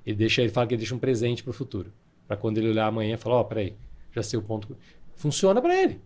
Ele, 0.06 0.18
deixa, 0.18 0.42
ele 0.42 0.52
fala 0.52 0.68
que 0.68 0.74
ele 0.74 0.80
deixa 0.80 0.96
um 0.96 1.00
presente 1.00 1.44
para 1.44 1.52
o 1.52 1.54
futuro. 1.54 1.94
Para 2.28 2.36
quando 2.36 2.58
ele 2.58 2.70
olhar 2.70 2.88
amanhã 2.88 3.16
e 3.16 3.18
falar: 3.18 3.36
Ó, 3.36 3.42
oh, 3.42 3.46
peraí, 3.46 3.76
já 4.14 4.24
sei 4.24 4.38
o 4.38 4.42
ponto. 4.42 4.78
Funciona 5.16 5.62
para 5.62 5.76
ele. 5.76 6.00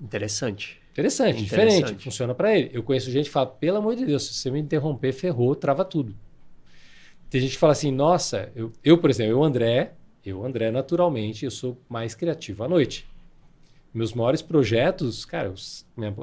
Interessante. 0.00 0.80
Interessante, 0.92 1.44
Interessante, 1.44 1.80
diferente. 1.80 2.04
Funciona 2.04 2.34
para 2.34 2.58
ele. 2.58 2.70
Eu 2.72 2.82
conheço 2.82 3.10
gente 3.10 3.26
que 3.26 3.30
fala: 3.30 3.46
pelo 3.46 3.78
amor 3.78 3.94
de 3.94 4.04
Deus, 4.04 4.26
se 4.26 4.34
você 4.34 4.50
me 4.50 4.58
interromper, 4.58 5.12
ferrou, 5.12 5.54
trava 5.54 5.84
tudo. 5.84 6.14
Tem 7.30 7.40
gente 7.40 7.52
que 7.52 7.58
fala 7.58 7.72
assim: 7.72 7.92
nossa, 7.92 8.50
eu, 8.56 8.72
eu 8.82 8.98
por 8.98 9.08
exemplo, 9.08 9.32
eu, 9.32 9.44
André, 9.44 9.92
eu, 10.24 10.44
André, 10.44 10.70
naturalmente, 10.70 11.44
eu 11.44 11.50
sou 11.50 11.78
mais 11.88 12.14
criativo 12.14 12.64
à 12.64 12.68
noite. 12.68 13.06
Meus 13.94 14.12
maiores 14.12 14.42
projetos, 14.42 15.24
cara, 15.24 15.52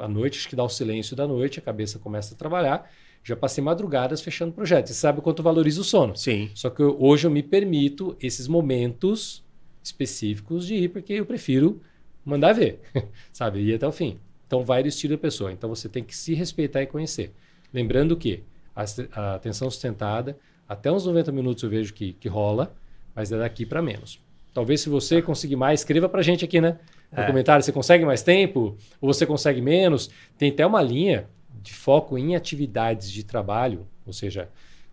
a 0.01 0.07
noite, 0.07 0.39
acho 0.39 0.49
que 0.49 0.55
dá 0.55 0.63
o 0.63 0.69
silêncio 0.69 1.15
da 1.15 1.25
noite, 1.25 1.59
a 1.59 1.61
cabeça 1.61 1.97
começa 1.97 2.33
a 2.33 2.37
trabalhar. 2.37 2.91
Já 3.23 3.35
passei 3.35 3.63
madrugadas 3.63 4.21
fechando 4.21 4.53
projetos. 4.53 4.91
Você 4.91 4.99
sabe 4.99 5.19
o 5.19 5.21
quanto 5.21 5.41
valoriza 5.41 5.81
o 5.81 5.83
sono. 5.83 6.15
Sim. 6.15 6.51
Só 6.53 6.69
que 6.69 6.81
eu, 6.81 6.95
hoje 6.99 7.25
eu 7.25 7.31
me 7.31 7.41
permito 7.41 8.15
esses 8.21 8.47
momentos 8.47 9.43
específicos 9.85 10.65
de 10.65 10.75
ir, 10.75 10.89
porque 10.89 11.13
eu 11.13 11.25
prefiro 11.25 11.81
mandar 12.25 12.53
ver, 12.53 12.81
sabe? 13.31 13.59
Ir 13.59 13.75
até 13.75 13.87
o 13.87 13.91
fim. 13.91 14.19
Então 14.47 14.63
vai 14.63 14.81
do 14.81 14.89
estilo 14.89 15.15
da 15.15 15.21
pessoa. 15.21 15.51
Então 15.51 15.69
você 15.69 15.87
tem 15.87 16.03
que 16.03 16.15
se 16.15 16.33
respeitar 16.33 16.81
e 16.81 16.87
conhecer. 16.87 17.31
Lembrando 17.73 18.17
que 18.17 18.43
a, 18.75 18.83
a 19.13 19.35
atenção 19.35 19.69
sustentada, 19.69 20.37
até 20.67 20.91
uns 20.91 21.05
90 21.05 21.31
minutos 21.31 21.63
eu 21.63 21.69
vejo 21.69 21.93
que, 21.93 22.13
que 22.13 22.27
rola, 22.27 22.75
mas 23.13 23.31
é 23.31 23.37
daqui 23.37 23.65
para 23.65 23.81
menos. 23.81 24.19
Talvez 24.53 24.81
se 24.81 24.89
você 24.89 25.21
conseguir 25.21 25.55
mais, 25.55 25.81
escreva 25.81 26.09
para 26.09 26.21
gente 26.21 26.43
aqui, 26.43 26.59
né? 26.59 26.79
No 27.11 27.21
é. 27.21 27.27
comentário, 27.27 27.63
você 27.63 27.71
consegue 27.71 28.05
mais 28.05 28.23
tempo? 28.23 28.77
Ou 28.99 29.13
você 29.13 29.25
consegue 29.25 29.61
menos? 29.61 30.09
Tem 30.37 30.49
até 30.49 30.65
uma 30.65 30.81
linha 30.81 31.27
de 31.61 31.73
foco 31.73 32.17
em 32.17 32.35
atividades 32.35 33.11
de 33.11 33.23
trabalho, 33.23 33.85
ou 34.05 34.13
seja, 34.13 34.49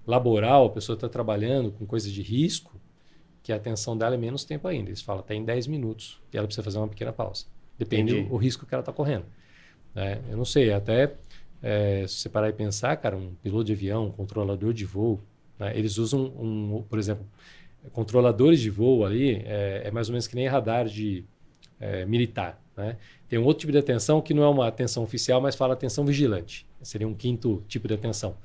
laboral, 0.06 0.66
a 0.66 0.70
pessoa 0.70 0.94
está 0.94 1.08
trabalhando 1.08 1.70
com 1.70 1.86
coisas 1.86 2.10
de 2.10 2.22
risco, 2.22 2.80
que 3.42 3.52
a 3.52 3.56
atenção 3.56 3.96
dela 3.96 4.14
é 4.14 4.18
menos 4.18 4.44
tempo 4.44 4.68
ainda. 4.68 4.90
Eles 4.90 5.02
falam 5.02 5.20
até 5.20 5.34
em 5.34 5.44
10 5.44 5.66
minutos 5.66 6.20
e 6.32 6.36
ela 6.36 6.46
precisa 6.46 6.62
fazer 6.62 6.78
uma 6.78 6.88
pequena 6.88 7.12
pausa. 7.12 7.46
Depende 7.78 8.22
do 8.22 8.36
risco 8.36 8.64
que 8.64 8.74
ela 8.74 8.82
está 8.82 8.92
correndo. 8.92 9.24
Né? 9.94 10.20
Eu 10.30 10.36
não 10.36 10.44
sei, 10.44 10.72
até 10.72 11.14
é, 11.62 12.06
se 12.06 12.16
você 12.16 12.28
parar 12.28 12.48
e 12.48 12.52
pensar, 12.52 12.96
cara, 12.96 13.16
um 13.16 13.34
piloto 13.42 13.64
de 13.64 13.72
avião, 13.72 14.06
um 14.06 14.10
controlador 14.10 14.72
de 14.72 14.84
voo, 14.84 15.20
né? 15.58 15.76
eles 15.76 15.98
usam, 15.98 16.32
um, 16.38 16.84
por 16.88 16.98
exemplo, 16.98 17.26
controladores 17.92 18.60
de 18.60 18.70
voo 18.70 19.04
ali, 19.04 19.42
é, 19.44 19.82
é 19.84 19.90
mais 19.90 20.08
ou 20.08 20.12
menos 20.12 20.26
que 20.26 20.36
nem 20.36 20.46
radar 20.46 20.86
de 20.86 21.24
é, 21.80 22.04
militar. 22.06 22.62
Né? 22.76 22.96
Tem 23.28 23.38
um 23.38 23.44
outro 23.44 23.60
tipo 23.60 23.72
de 23.72 23.78
atenção 23.78 24.20
que 24.20 24.32
não 24.32 24.42
é 24.42 24.48
uma 24.48 24.68
atenção 24.68 25.02
oficial, 25.02 25.40
mas 25.40 25.56
fala 25.56 25.74
atenção 25.74 26.04
vigilante. 26.04 26.66
Seria 26.82 27.06
um 27.06 27.14
quinto 27.14 27.62
tipo 27.68 27.88
de 27.88 27.94
atenção. 27.94 28.36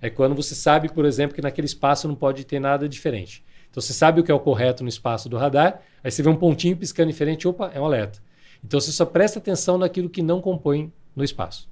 É 0.00 0.10
quando 0.10 0.34
você 0.34 0.54
sabe, 0.54 0.90
por 0.92 1.04
exemplo, 1.04 1.34
que 1.34 1.42
naquele 1.42 1.66
espaço 1.66 2.06
não 2.06 2.14
pode 2.14 2.44
ter 2.44 2.60
nada 2.60 2.88
diferente. 2.88 3.44
Então 3.76 3.82
você 3.82 3.92
sabe 3.92 4.22
o 4.22 4.24
que 4.24 4.32
é 4.32 4.34
o 4.34 4.40
correto 4.40 4.82
no 4.82 4.88
espaço 4.88 5.28
do 5.28 5.36
radar, 5.36 5.82
aí 6.02 6.10
você 6.10 6.22
vê 6.22 6.30
um 6.30 6.36
pontinho 6.36 6.74
piscando 6.74 7.10
diferente, 7.10 7.46
opa, 7.46 7.70
é 7.74 7.78
um 7.78 7.84
alerta. 7.84 8.20
Então 8.64 8.80
você 8.80 8.90
só 8.90 9.04
presta 9.04 9.38
atenção 9.38 9.76
naquilo 9.76 10.08
que 10.08 10.22
não 10.22 10.40
compõe 10.40 10.90
no 11.14 11.22
espaço. 11.22 11.68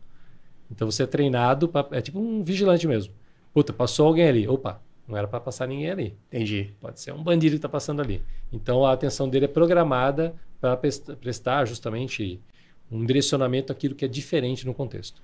Então 0.70 0.90
você 0.90 1.04
é 1.04 1.06
treinado, 1.06 1.66
pra, 1.66 1.86
é 1.92 2.02
tipo 2.02 2.18
um 2.18 2.44
vigilante 2.44 2.86
mesmo. 2.86 3.14
Puta, 3.54 3.72
passou 3.72 4.06
alguém 4.06 4.28
ali, 4.28 4.46
opa, 4.46 4.82
não 5.08 5.16
era 5.16 5.26
para 5.26 5.40
passar 5.40 5.66
ninguém 5.66 5.90
ali. 5.90 6.18
Entendi. 6.28 6.74
Pode 6.78 7.00
ser 7.00 7.14
um 7.14 7.22
bandido 7.22 7.52
que 7.52 7.56
está 7.56 7.70
passando 7.70 8.02
ali. 8.02 8.22
Então 8.52 8.84
a 8.84 8.92
atenção 8.92 9.26
dele 9.26 9.46
é 9.46 9.48
programada 9.48 10.34
para 10.60 10.76
prestar 10.76 11.64
justamente 11.64 12.38
um 12.92 13.02
direcionamento 13.06 13.72
àquilo 13.72 13.94
que 13.94 14.04
é 14.04 14.08
diferente 14.08 14.66
no 14.66 14.74
contexto. 14.74 15.22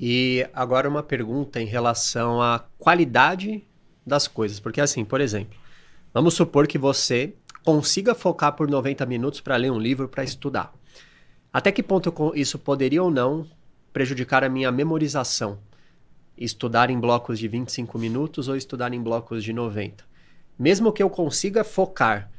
E 0.00 0.48
agora 0.54 0.88
uma 0.88 1.02
pergunta 1.02 1.60
em 1.60 1.66
relação 1.66 2.40
à 2.40 2.64
qualidade 2.78 3.62
das 4.06 4.26
coisas. 4.26 4.58
Porque 4.58 4.80
assim, 4.80 5.04
por 5.04 5.20
exemplo, 5.20 5.65
vamos 6.16 6.32
supor 6.32 6.66
que 6.66 6.78
você 6.78 7.34
consiga 7.62 8.14
focar 8.14 8.54
por 8.54 8.70
90 8.70 9.04
minutos 9.04 9.42
para 9.42 9.56
ler 9.56 9.70
um 9.70 9.78
livro 9.78 10.08
para 10.08 10.24
estudar. 10.24 10.72
Até 11.52 11.70
que 11.70 11.82
ponto 11.82 12.32
isso 12.34 12.58
poderia 12.58 13.02
ou 13.02 13.10
não 13.10 13.46
prejudicar 13.92 14.42
a 14.42 14.48
minha 14.48 14.72
memorização? 14.72 15.58
estudar 16.38 16.90
em 16.90 16.98
blocos 16.98 17.38
de 17.38 17.48
25 17.48 17.98
minutos 17.98 18.48
ou 18.48 18.56
estudar 18.56 18.92
em 18.92 19.02
blocos 19.02 19.42
de 19.42 19.52
90. 19.52 20.04
Mesmo 20.58 20.92
que 20.92 21.02
eu 21.02 21.08
consiga 21.08 21.64
focar, 21.64 22.30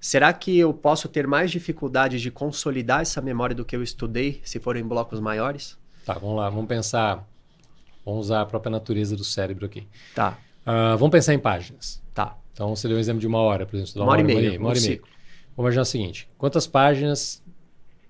será 0.00 0.32
que 0.32 0.56
eu 0.56 0.72
posso 0.72 1.08
ter 1.08 1.26
mais 1.26 1.50
dificuldade 1.50 2.20
de 2.20 2.30
consolidar 2.30 3.00
essa 3.00 3.20
memória 3.20 3.56
do 3.56 3.64
que 3.64 3.74
eu 3.74 3.82
estudei 3.82 4.40
se 4.44 4.60
for 4.60 4.76
em 4.76 4.84
blocos 4.84 5.18
maiores? 5.18 5.76
Tá, 6.04 6.14
vamos 6.14 6.36
lá, 6.36 6.48
vamos 6.48 6.66
pensar. 6.66 7.26
Vamos 8.04 8.26
usar 8.26 8.42
a 8.42 8.46
própria 8.46 8.70
natureza 8.70 9.16
do 9.16 9.24
cérebro 9.24 9.66
aqui. 9.66 9.86
Tá. 10.14 10.38
Uh, 10.62 10.96
vamos 10.96 11.10
pensar 11.10 11.34
em 11.34 11.38
páginas. 11.40 12.00
Então, 12.60 12.76
você 12.76 12.86
deu 12.86 12.98
um 12.98 13.00
exemplo 13.00 13.18
de 13.18 13.26
uma 13.26 13.38
hora, 13.38 13.64
por 13.64 13.74
exemplo, 13.74 13.86
estudar 13.86 14.04
uma, 14.04 14.12
hora, 14.12 14.22
hora 14.22 14.32
e 14.32 14.36
meia. 14.36 14.58
Uma 14.58 14.68
hora 14.68 14.78
e 14.78 14.82
meia. 14.82 15.00
Vamos 15.56 15.58
imaginar 15.64 15.80
o 15.80 15.84
seguinte: 15.86 16.28
quantas 16.36 16.66
páginas 16.66 17.42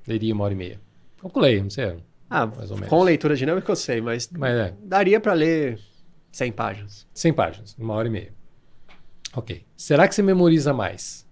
leria 0.05 0.35
uma 0.35 0.43
hora 0.43 0.53
e 0.53 0.57
meia? 0.57 0.81
Calculei, 1.21 1.63
não 1.63 1.71
sei. 1.71 1.99
Ah, 2.29 2.47
mais 2.47 2.69
ou 2.69 2.77
menos. 2.77 2.91
Com 2.91 3.01
leitura 3.05 3.37
dinâmica 3.37 3.71
eu 3.71 3.77
sei, 3.77 4.01
mas, 4.01 4.29
mas 4.37 4.53
é. 4.53 4.75
daria 4.83 5.21
para 5.21 5.35
ler 5.35 5.79
100 6.33 6.51
páginas. 6.51 7.07
100 7.15 7.33
páginas, 7.33 7.77
uma 7.79 7.95
hora 7.95 8.09
e 8.09 8.11
meia. 8.11 8.35
Ok. 9.37 9.65
Será 9.77 10.09
que 10.09 10.17
você 10.17 10.23
memoriza 10.23 10.75
mais 10.75 11.25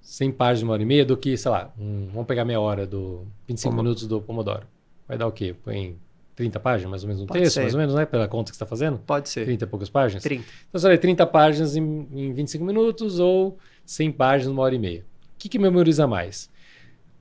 100 0.00 0.32
páginas, 0.32 0.62
uma 0.64 0.72
hora 0.72 0.82
e 0.82 0.86
meia, 0.86 1.04
do 1.04 1.16
que, 1.16 1.36
sei 1.36 1.50
lá, 1.52 1.72
um, 1.78 2.08
vamos 2.08 2.26
pegar 2.26 2.44
meia 2.44 2.60
hora 2.60 2.84
do 2.88 3.24
25 3.46 3.70
Como? 3.70 3.84
minutos 3.84 4.04
do 4.08 4.20
Pomodoro? 4.20 4.66
Vai 5.06 5.16
dar 5.16 5.28
o 5.28 5.32
quê? 5.32 5.54
Põe 5.62 5.96
30 6.36 6.60
páginas, 6.60 6.90
mais 6.90 7.02
ou 7.02 7.08
menos 7.08 7.22
um 7.22 7.26
Pode 7.26 7.40
texto, 7.40 7.54
ser. 7.54 7.62
mais 7.62 7.74
ou 7.74 7.80
menos, 7.80 7.94
né? 7.94 8.06
Pela 8.06 8.28
conta 8.28 8.52
que 8.52 8.56
você 8.56 8.62
está 8.62 8.66
fazendo? 8.66 8.98
Pode 8.98 9.28
ser. 9.28 9.44
30 9.46 9.64
e 9.64 9.66
poucas 9.66 9.88
páginas? 9.88 10.22
30. 10.22 10.42
Então, 10.68 10.80
você 10.80 10.88
lê 10.88 10.98
30 10.98 11.26
páginas 11.26 11.76
em, 11.76 12.06
em 12.12 12.32
25 12.32 12.64
minutos 12.64 13.18
ou 13.18 13.58
100 13.84 14.12
páginas, 14.12 14.52
uma 14.52 14.62
hora 14.62 14.74
e 14.74 14.78
meia. 14.78 15.00
O 15.00 15.38
que, 15.38 15.48
que 15.48 15.58
memoriza 15.58 16.06
mais? 16.06 16.50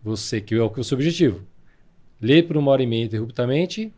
Você, 0.04 0.40
que 0.40 0.54
é 0.54 0.62
o 0.62 0.84
seu 0.84 0.96
objetivo 0.96 1.42
ler 2.22 2.48
por 2.48 2.58
uma 2.58 2.72
hora 2.72 2.84
e 2.84 2.88
meia 2.88 3.06
interruptamente, 3.06 3.94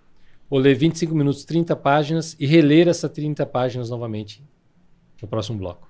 ou 0.50 0.60
ler 0.60 0.76
25 0.76 1.14
minutos, 1.14 1.44
30 1.46 1.76
páginas 1.76 2.36
e 2.40 2.46
reler 2.46 2.88
essas 2.88 3.12
30 3.12 3.46
páginas 3.46 3.90
novamente 3.90 4.44
no 5.22 5.28
próximo 5.28 5.58
bloco. 5.58 5.88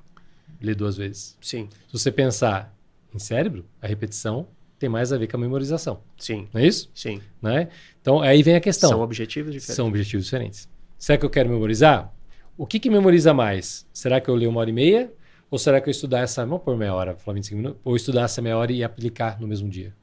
Ler 0.62 0.76
duas 0.76 0.98
vezes. 0.98 1.38
Sim. 1.42 1.70
Se 1.88 1.94
você 1.98 2.12
pensar 2.12 2.76
em 3.14 3.20
cérebro, 3.20 3.66
a 3.82 3.88
repetição 3.88 4.48
tem 4.78 4.90
mais 4.90 5.12
a 5.12 5.18
ver 5.18 5.28
com 5.28 5.38
a 5.38 5.40
memorização. 5.40 6.00
Sim. 6.18 6.48
Não 6.54 6.62
é 6.62 6.68
isso? 6.68 6.90
Sim. 6.94 7.22
Né? 7.42 7.70
Então, 8.02 8.22
aí 8.22 8.44
vem 8.44 8.56
a 8.56 8.60
questão. 8.60 8.90
São 8.90 9.02
objetivos 9.02 9.54
diferentes. 9.54 9.76
São 9.76 9.88
objetivos 9.88 10.26
diferentes. 10.26 10.70
Será 10.98 11.18
que 11.18 11.26
eu 11.26 11.30
quero 11.30 11.50
memorizar? 11.50 12.14
O 12.58 12.66
que, 12.66 12.80
que 12.80 12.90
memoriza 12.90 13.34
mais? 13.34 13.88
Será 13.94 14.20
que 14.20 14.30
eu 14.30 14.36
leio 14.36 14.50
uma 14.50 14.60
hora 14.60 14.70
e 14.70 14.74
meia? 14.74 15.14
Ou 15.50 15.58
será 15.58 15.80
que 15.80 15.88
eu 15.88 15.92
estudar 15.92 16.20
essa, 16.20 16.46
vamos 16.46 16.64
por 16.64 16.76
meia 16.76 16.94
hora, 16.94 17.16
falar 17.16 17.36
25 17.36 17.58
minutos, 17.58 17.82
ou 17.84 17.96
estudar 17.96 18.24
essa 18.24 18.42
meia 18.42 18.58
hora 18.58 18.72
e 18.72 18.84
aplicar 18.84 19.40
no 19.40 19.48
mesmo 19.48 19.70
dia? 19.70 19.96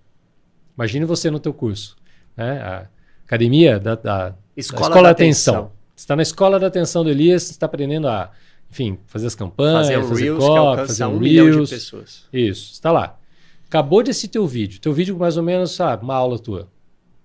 Imagine 0.77 1.05
você 1.05 1.31
no 1.31 1.39
teu 1.39 1.53
curso 1.53 1.97
né? 2.37 2.61
A 2.61 2.89
academia 3.25 3.79
da, 3.79 3.95
da 3.95 4.35
escola, 4.57 4.81
da, 4.81 4.87
escola 4.87 5.03
da 5.03 5.11
atenção. 5.11 5.55
atenção. 5.55 5.73
Você 5.95 6.03
está 6.03 6.17
na 6.17 6.23
escola 6.23 6.59
da 6.59 6.67
atenção 6.67 7.05
do 7.05 7.11
Elias, 7.11 7.45
você 7.45 7.53
está 7.53 7.67
aprendendo 7.67 8.09
a, 8.09 8.31
enfim, 8.71 8.99
fazer 9.07 9.27
as 9.27 9.35
campanhas, 9.35 9.87
fazer, 9.87 9.99
um 9.99 10.09
fazer 10.09 10.25
Reels, 10.25 10.45
copy, 10.45 10.87
fazer 10.87 11.05
um, 11.05 11.15
um 11.15 11.19
Reels. 11.19 11.69
de 11.69 11.75
pessoas. 11.75 12.25
Isso, 12.33 12.73
está 12.73 12.91
lá. 12.91 13.19
Acabou 13.75 14.05
de 14.05 14.13
assistir 14.13 14.29
teu 14.29 14.47
vídeo. 14.47 14.81
Teu 14.81 14.93
vídeo 14.93 15.19
mais 15.19 15.37
ou 15.37 15.43
menos, 15.43 15.73
sabe, 15.73 16.05
uma 16.05 16.15
aula 16.15 16.39
tua. 16.39 16.69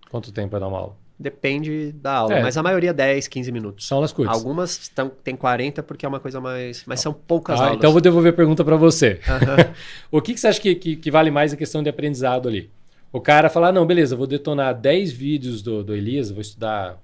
Quanto 0.10 0.32
tempo 0.32 0.50
vai 0.50 0.60
dar 0.60 0.68
uma 0.68 0.80
aula? 0.80 0.97
Depende 1.20 1.91
da 1.91 2.14
aula, 2.14 2.39
é. 2.39 2.41
mas 2.41 2.58
a 2.58 2.64
maioria 2.64 2.91
10, 2.91 3.28
15 3.28 3.52
minutos. 3.52 3.86
São 3.86 3.97
aulas 3.97 4.12
curtas. 4.12 4.36
Algumas 4.36 4.91
tem 5.24 5.36
40 5.36 5.84
porque 5.84 6.08
é 6.08 6.10
uma 6.10 6.20
coisa 6.20 6.41
mais. 6.41 6.84
Mas 6.88 7.02
são 7.02 7.14
poucas 7.14 7.60
ah, 7.60 7.66
aulas. 7.66 7.78
Então 7.78 7.89
eu 7.89 7.91
vou 7.91 8.02
devolver 8.02 8.34
a 8.34 8.36
pergunta 8.36 8.66
para 8.66 8.76
você. 8.76 9.20
o 10.10 10.20
que, 10.20 10.34
que, 10.34 10.39
você 10.39 10.47
acha 10.47 10.60
que, 10.60 10.74
que, 10.74 10.95
que, 10.95 11.12
vale 11.12 11.30
mais 11.30 11.54
a 11.54 11.56
questão 11.56 11.84
de 11.84 11.89
aprendizado 11.89 12.50
ali? 12.50 12.72
O 13.14 13.22
cara 13.22 13.47
falar, 13.47 13.72
não, 13.72 13.86
beleza, 13.86 14.16
vou 14.16 14.26
detonar 14.26 14.74
10 14.74 15.12
vídeos 15.12 15.62
do, 15.62 15.84
do 15.84 15.93
Elias, 15.93 16.32
vou 16.32 16.41
estudar 16.41 17.00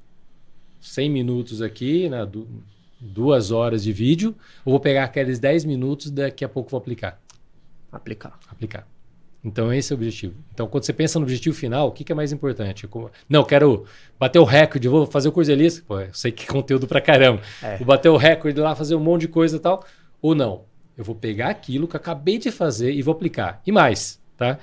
100 0.81 1.07
minutos 1.07 1.61
aqui, 1.61 2.09
né, 2.09 2.25
du 2.25 2.47
duas 2.99 3.51
horas 3.51 3.83
de 3.83 3.93
vídeo, 3.93 4.33
ou 4.65 4.71
vou 4.71 4.79
pegar 4.79 5.03
aqueles 5.03 5.37
10 5.37 5.65
minutos 5.65 6.09
daqui 6.09 6.43
a 6.43 6.49
pouco 6.49 6.71
vou 6.71 6.79
aplicar. 6.79 7.21
Aplicar. 7.91 8.39
Aplicar. 8.49 8.94
Então 9.45 9.71
esse 9.71 9.93
é 9.93 9.95
o 9.95 9.97
objetivo. 9.97 10.33
Então 10.53 10.67
quando 10.67 10.83
você 10.83 10.91
pensa 10.91 11.19
no 11.19 11.25
objetivo 11.25 11.55
final, 11.55 11.87
o 11.87 11.91
que, 11.91 12.03
que 12.03 12.11
é 12.11 12.15
mais 12.15 12.31
importante? 12.31 12.89
Não, 13.29 13.43
quero 13.43 13.85
bater 14.19 14.39
o 14.39 14.43
recorde, 14.43 14.87
vou 14.87 15.05
fazer 15.05 15.29
o 15.29 15.31
curso 15.31 15.49
de 15.49 15.53
Elias, 15.53 15.79
pô, 15.79 15.99
eu 15.99 16.13
sei 16.13 16.31
que 16.31 16.43
é 16.43 16.47
conteúdo 16.51 16.87
pra 16.87 16.99
caramba. 16.99 17.41
É. 17.61 17.77
Vou 17.77 17.85
bater 17.85 18.09
o 18.09 18.17
recorde 18.17 18.59
lá, 18.59 18.75
fazer 18.75 18.95
um 18.95 18.99
monte 18.99 19.21
de 19.21 19.27
coisa 19.27 19.57
e 19.57 19.59
tal. 19.59 19.85
Ou 20.21 20.33
não, 20.33 20.63
eu 20.97 21.03
vou 21.03 21.13
pegar 21.13 21.49
aquilo 21.49 21.87
que 21.87 21.95
acabei 21.95 22.37
de 22.37 22.51
fazer 22.51 22.91
e 22.91 23.01
vou 23.01 23.13
aplicar. 23.13 23.61
E 23.65 23.71
mais, 23.71 24.19
tá? 24.35 24.57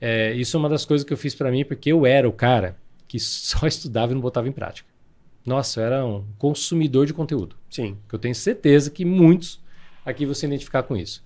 é, 0.00 0.34
isso 0.34 0.54
é 0.54 0.60
uma 0.60 0.68
das 0.68 0.84
coisas 0.84 1.02
que 1.02 1.12
eu 1.14 1.16
fiz 1.16 1.34
para 1.34 1.50
mim, 1.50 1.64
porque 1.64 1.90
eu 1.90 2.04
era 2.04 2.28
o 2.28 2.32
cara 2.32 2.76
que 3.08 3.18
só 3.20 3.66
estudava 3.66 4.12
e 4.12 4.14
não 4.14 4.20
botava 4.20 4.46
em 4.46 4.52
prática. 4.52 4.88
Nossa, 5.46 5.80
eu 5.80 5.84
era 5.84 6.06
um 6.06 6.24
consumidor 6.38 7.06
de 7.06 7.14
conteúdo. 7.14 7.56
Sim. 7.70 7.96
Que 8.08 8.14
eu 8.14 8.18
tenho 8.18 8.34
certeza 8.34 8.90
que 8.90 9.04
muitos 9.04 9.62
aqui 10.04 10.24
vão 10.26 10.34
se 10.34 10.44
identificar 10.46 10.82
com 10.82 10.96
isso. 10.96 11.22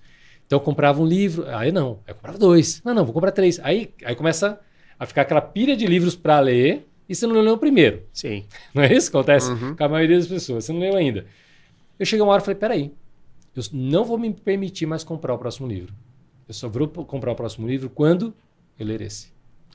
Então 0.49 0.57
eu 0.57 0.63
comprava 0.63 0.99
um 0.99 1.05
livro, 1.05 1.45
aí 1.55 1.71
não, 1.71 1.99
aí 2.07 2.11
eu 2.11 2.15
comprava 2.15 2.39
dois. 2.39 2.81
Não, 2.83 2.91
não, 2.91 3.05
vou 3.05 3.13
comprar 3.13 3.31
três. 3.31 3.59
Aí, 3.59 3.93
aí 4.03 4.15
começa 4.15 4.59
a 4.97 5.05
ficar 5.05 5.21
aquela 5.21 5.41
pilha 5.41 5.77
de 5.77 5.85
livros 5.85 6.15
para 6.15 6.39
ler 6.39 6.87
e 7.07 7.13
você 7.13 7.27
não 7.27 7.39
leu 7.39 7.53
o 7.53 7.57
primeiro. 7.59 8.01
Sim. 8.11 8.45
Não 8.73 8.81
é 8.81 8.91
isso 8.91 9.11
que 9.11 9.15
acontece 9.17 9.51
Uhum. 9.51 9.75
com 9.75 9.83
a 9.83 9.87
maioria 9.87 10.17
das 10.17 10.25
pessoas? 10.25 10.65
Você 10.65 10.73
não 10.73 10.79
leu 10.79 10.95
ainda. 10.95 11.27
Eu 11.99 12.05
cheguei 12.05 12.23
uma 12.23 12.31
hora 12.33 12.41
e 12.41 12.45
falei: 12.45 12.59
peraí, 12.59 12.91
eu 13.55 13.61
não 13.71 14.03
vou 14.03 14.17
me 14.17 14.33
permitir 14.33 14.87
mais 14.87 15.03
comprar 15.03 15.35
o 15.35 15.37
próximo 15.37 15.67
livro. 15.67 15.93
Eu 16.47 16.53
só 16.55 16.67
vou 16.67 16.87
comprar 16.87 17.31
o 17.31 17.35
próximo 17.35 17.67
livro 17.67 17.87
quando 17.87 18.33
eu 18.79 18.87
ler 18.87 19.01
esse. 19.01 19.27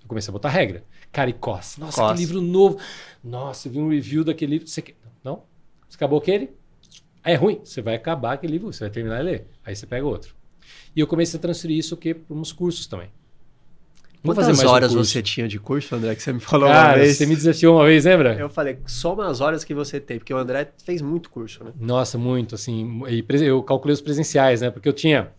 Eu 0.03 0.09
comecei 0.09 0.31
a 0.31 0.33
botar 0.33 0.49
regra. 0.49 0.83
Cara, 1.13 1.31
e. 1.31 1.35
Nossa, 1.79 2.13
que 2.13 2.19
livro 2.19 2.41
novo. 2.41 2.79
Nossa, 3.23 3.69
eu 3.69 3.73
vi 3.73 3.79
um 3.79 3.89
review 3.91 4.25
daquele 4.25 4.55
livro. 4.55 4.67
Você 4.67 4.83
quer... 4.83 4.97
Não? 5.23 5.45
Você 5.89 5.95
acabou 5.97 6.19
aquele? 6.19 6.51
Aí 7.23 7.35
é 7.35 7.37
ruim. 7.37 7.61
Você 7.65 7.81
vai 7.81 7.95
acabar 7.95 8.33
aquele 8.33 8.55
livro, 8.55 8.73
você 8.73 8.81
vai 8.81 8.91
terminar 8.91 9.19
de 9.19 9.23
ler. 9.23 9.47
Aí 9.65 9.75
você 9.77 9.87
pega 9.87 10.05
outro. 10.05 10.35
E 10.95 11.01
eu 11.01 11.07
comecei 11.07 11.39
a 11.39 11.41
transferir 11.41 11.79
isso 11.79 11.97
para 11.97 12.15
uns 12.31 12.53
cursos 12.53 12.87
também. 12.87 13.09
Vou 14.25 14.35
Quantas 14.35 14.59
um 14.59 14.67
horas 14.67 14.95
curso. 14.95 15.11
você 15.11 15.23
tinha 15.23 15.47
de 15.47 15.59
curso, 15.59 15.95
André, 15.95 16.15
que 16.15 16.23
você 16.23 16.33
me 16.33 16.41
falou 16.41 16.67
uma 16.67 16.75
Cara, 16.75 16.99
vez? 16.99 17.19
você 17.19 17.27
me 17.27 17.37
desafiou 17.37 17.77
uma 17.77 17.85
vez, 17.85 18.07
lembra? 18.07 18.35
Eu 18.39 18.49
falei, 18.49 18.79
só 18.87 19.13
umas 19.13 19.43
horas 19.43 19.65
que 19.65 19.75
você 19.75 20.01
tem, 20.01 20.19
porque 20.19 20.33
o 20.33 20.39
André 20.39 20.73
fez 20.83 21.03
muito 21.03 21.29
curso, 21.29 21.63
né? 21.63 21.73
Nossa, 21.79 22.17
muito, 22.17 22.55
assim, 22.55 23.03
eu 23.43 23.63
calculei 23.63 23.93
os 23.93 24.01
presenciais, 24.01 24.63
né, 24.63 24.71
porque 24.71 24.89
eu 24.89 24.95
tinha, 24.95 25.31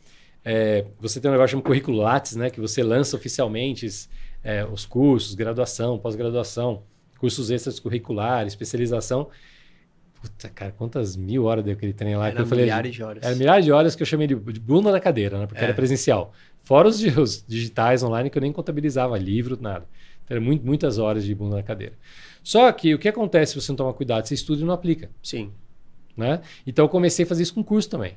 é, 0.44 0.86
você 1.00 1.20
tem 1.20 1.32
um 1.32 1.32
negócio 1.32 1.52
chamado 1.54 1.66
currículo 1.66 1.98
Lattes, 1.98 2.36
né, 2.36 2.52
que 2.52 2.62
você 2.62 2.84
lança 2.84 3.16
oficialmente 3.18 3.88
é, 4.44 4.64
os 4.64 4.86
cursos, 4.86 5.34
graduação, 5.34 5.98
pós-graduação, 5.98 6.84
cursos 7.18 7.50
extras 7.50 7.80
curriculares, 7.80 8.54
especialização, 8.54 9.30
puta, 10.30 10.50
cara, 10.50 10.72
quantas 10.78 11.16
mil 11.16 11.46
horas 11.46 11.64
deu 11.64 11.74
aquele 11.74 11.94
trem 11.94 12.16
lá, 12.16 12.26
que 12.30 12.36
Era 12.36 12.42
eu 12.44 12.48
falei, 12.48 12.66
milhares 12.66 12.94
de 12.96 13.04
horas. 13.04 13.24
era 13.24 13.36
milhares 13.36 13.66
de 13.66 13.72
horas 13.72 13.96
que 13.96 14.02
eu 14.04 14.08
chamei 14.08 14.28
de, 14.28 14.36
de 14.36 14.60
bunda 14.60 14.92
da 14.92 15.00
cadeira, 15.00 15.38
né, 15.40 15.48
porque 15.48 15.62
É. 15.62 15.66
era 15.66 15.74
presencial, 15.74 16.34
fora 16.64 16.88
os, 16.88 17.02
os 17.18 17.44
digitais 17.48 18.04
online 18.04 18.30
que 18.30 18.38
eu 18.38 18.42
nem 18.42 18.52
contabilizava, 18.52 19.18
livro, 19.18 19.58
nada, 19.62 19.86
então, 20.24 20.36
era 20.38 20.42
muito, 20.42 20.66
muitas 20.66 20.98
horas 20.98 21.24
de 21.24 21.34
bunda 21.36 21.56
na 21.58 21.64
cadeira. 21.64 21.94
Só 22.44 22.72
que 22.72 22.94
o 22.94 23.00
que 23.00 23.08
acontece 23.08 23.54
se 23.54 23.62
você 23.62 23.72
não 23.72 23.78
tomar 23.78 23.94
cuidado? 23.94 24.26
Você 24.28 24.34
estuda 24.36 24.62
e 24.62 24.66
não 24.66 24.74
aplica 24.74 25.10
Sim. 25.22 25.52
né? 26.16 26.42
Então 26.66 26.86
eu 26.86 26.90
comecei 26.90 27.26
a 27.26 27.28
fazer 27.28 27.44
isso 27.44 27.54
com 27.54 27.64
curso 27.64 27.90
também. 27.90 28.14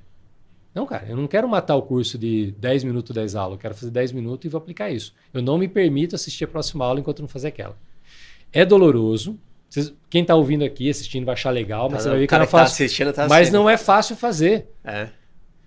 Não, 0.74 0.84
cara, 0.86 1.06
eu 1.08 1.16
não 1.16 1.26
quero 1.26 1.48
matar 1.48 1.74
o 1.76 1.82
curso 1.82 2.18
de 2.18 2.52
10 2.58 2.84
minutos, 2.84 3.14
10 3.14 3.34
aulas. 3.34 3.56
Eu 3.56 3.58
quero 3.60 3.74
fazer 3.74 3.90
10 3.90 4.12
minutos 4.12 4.44
e 4.44 4.48
vou 4.50 4.58
aplicar 4.58 4.90
isso. 4.90 5.14
Eu 5.32 5.40
não 5.42 5.56
me 5.58 5.66
permito 5.66 6.14
assistir 6.14 6.44
a 6.44 6.48
próxima 6.48 6.84
aula 6.84 7.00
enquanto 7.00 7.20
não 7.20 7.26
fazer 7.28 7.48
aquela. 7.48 7.76
É 8.52 8.64
doloroso. 8.66 9.38
Vocês- 9.68 9.92
quem 10.08 10.22
está 10.22 10.34
ouvindo 10.34 10.64
aqui, 10.64 10.88
assistindo, 10.88 11.24
vai 11.26 11.34
achar 11.34 11.50
legal, 11.50 11.90
mas 11.90 12.02
você 12.02 12.08
vai 12.08 12.18
ver 12.20 12.26
que 12.26 12.32
não 12.34 12.42
é 12.42 12.46
que 12.46 12.50
tá 12.52 12.58
fácil. 12.58 12.84
assistindo 12.84 13.12
tá 13.12 13.22
mas 13.24 13.32
assistindo. 13.32 13.54
não 13.54 13.68
é 13.70 13.76
fácil 13.76 14.16
fazer. 14.16 14.68
É. 14.84 15.08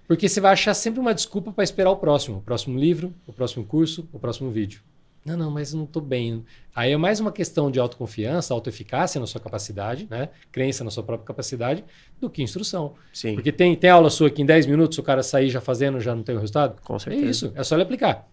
Porque 0.08 0.28
você 0.28 0.42
vai 0.42 0.52
achar 0.54 0.74
sempre 0.74 1.00
uma 1.00 1.14
desculpa 1.14 1.52
para 1.52 1.64
esperar 1.64 1.92
o 1.92 1.96
próximo. 1.98 2.38
O 2.40 2.42
próximo 2.42 2.78
livro, 2.78 3.14
o 3.28 3.32
próximo 3.32 3.64
curso, 3.66 4.08
o 4.12 4.20
próximo 4.20 4.50
vídeo. 4.52 4.82
Não, 5.24 5.38
não, 5.38 5.52
mas 5.52 5.72
não 5.72 5.84
estou 5.84 6.02
bem. 6.02 6.44
Aí 6.76 6.92
é 6.92 6.98
mais 6.98 7.20
uma 7.20 7.32
questão 7.32 7.70
de 7.70 7.80
autoconfiança, 7.80 8.56
autoeficácia 8.56 9.22
na 9.22 9.28
sua 9.28 9.40
capacidade, 9.40 10.08
né? 10.10 10.30
crença 10.52 10.84
na 10.84 10.90
sua 10.90 11.04
própria 11.04 11.28
capacidade, 11.28 11.86
do 12.20 12.28
que 12.28 12.42
instrução. 12.42 12.96
Sim. 13.14 13.36
Porque 13.36 13.52
tem, 13.52 13.76
tem 13.76 13.90
aula 13.92 14.10
sua 14.10 14.32
que 14.32 14.42
em 14.42 14.46
10 14.48 14.66
minutos 14.66 14.98
o 14.98 15.04
cara 15.04 15.22
sair 15.22 15.50
já 15.50 15.62
fazendo, 15.62 16.00
já 16.00 16.16
não 16.16 16.24
tem 16.24 16.36
o 16.36 16.40
resultado? 16.40 16.82
Com 16.82 16.96
É 16.96 17.00
certeza. 17.00 17.26
isso, 17.30 17.52
é 17.56 17.64
só 17.64 17.76
ele 17.76 17.84
aplicar. 17.84 18.28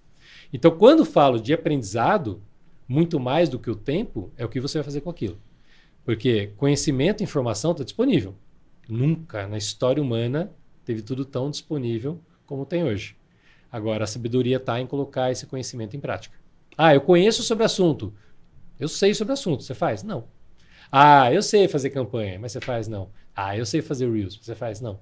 Então, 0.50 0.70
quando 0.70 1.04
falo 1.04 1.38
de 1.38 1.52
aprendizado, 1.52 2.40
muito 2.88 3.20
mais 3.20 3.50
do 3.50 3.58
que 3.58 3.70
o 3.70 3.76
tempo, 3.76 4.32
é 4.38 4.44
o 4.44 4.48
que 4.48 4.58
você 4.58 4.78
vai 4.78 4.84
fazer 4.84 5.02
com 5.02 5.10
aquilo. 5.10 5.38
Porque 6.08 6.52
conhecimento 6.56 7.20
e 7.20 7.24
informação 7.24 7.72
está 7.72 7.84
disponível. 7.84 8.34
Nunca 8.88 9.46
na 9.46 9.58
história 9.58 10.02
humana 10.02 10.50
teve 10.82 11.02
tudo 11.02 11.22
tão 11.22 11.50
disponível 11.50 12.18
como 12.46 12.64
tem 12.64 12.82
hoje. 12.82 13.14
Agora, 13.70 14.04
a 14.04 14.06
sabedoria 14.06 14.56
está 14.56 14.80
em 14.80 14.86
colocar 14.86 15.30
esse 15.30 15.44
conhecimento 15.44 15.94
em 15.98 16.00
prática. 16.00 16.34
Ah, 16.78 16.94
eu 16.94 17.02
conheço 17.02 17.42
sobre 17.42 17.62
assunto. 17.62 18.14
Eu 18.80 18.88
sei 18.88 19.12
sobre 19.12 19.34
assunto. 19.34 19.62
Você 19.62 19.74
faz? 19.74 20.02
Não. 20.02 20.24
Ah, 20.90 21.30
eu 21.30 21.42
sei 21.42 21.68
fazer 21.68 21.90
campanha, 21.90 22.38
mas 22.38 22.52
você 22.52 22.60
faz? 22.62 22.88
Não. 22.88 23.10
Ah, 23.36 23.54
eu 23.54 23.66
sei 23.66 23.82
fazer 23.82 24.10
Reels, 24.10 24.34
você 24.34 24.54
faz? 24.54 24.80
Não. 24.80 24.98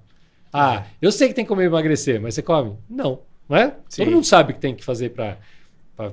Ah, 0.51 0.87
eu 1.01 1.09
sei 1.09 1.29
que 1.29 1.33
tem 1.33 1.45
que 1.45 1.49
comer 1.49 1.67
emagrecer, 1.67 2.19
mas 2.19 2.33
você 2.33 2.41
come? 2.41 2.75
Não. 2.89 3.21
Não 3.47 3.55
é? 3.55 3.77
Sim. 3.87 4.03
Todo 4.03 4.13
mundo 4.13 4.25
sabe 4.25 4.51
o 4.51 4.55
que 4.55 4.59
tem 4.59 4.75
que 4.75 4.83
fazer 4.83 5.11
para 5.11 5.37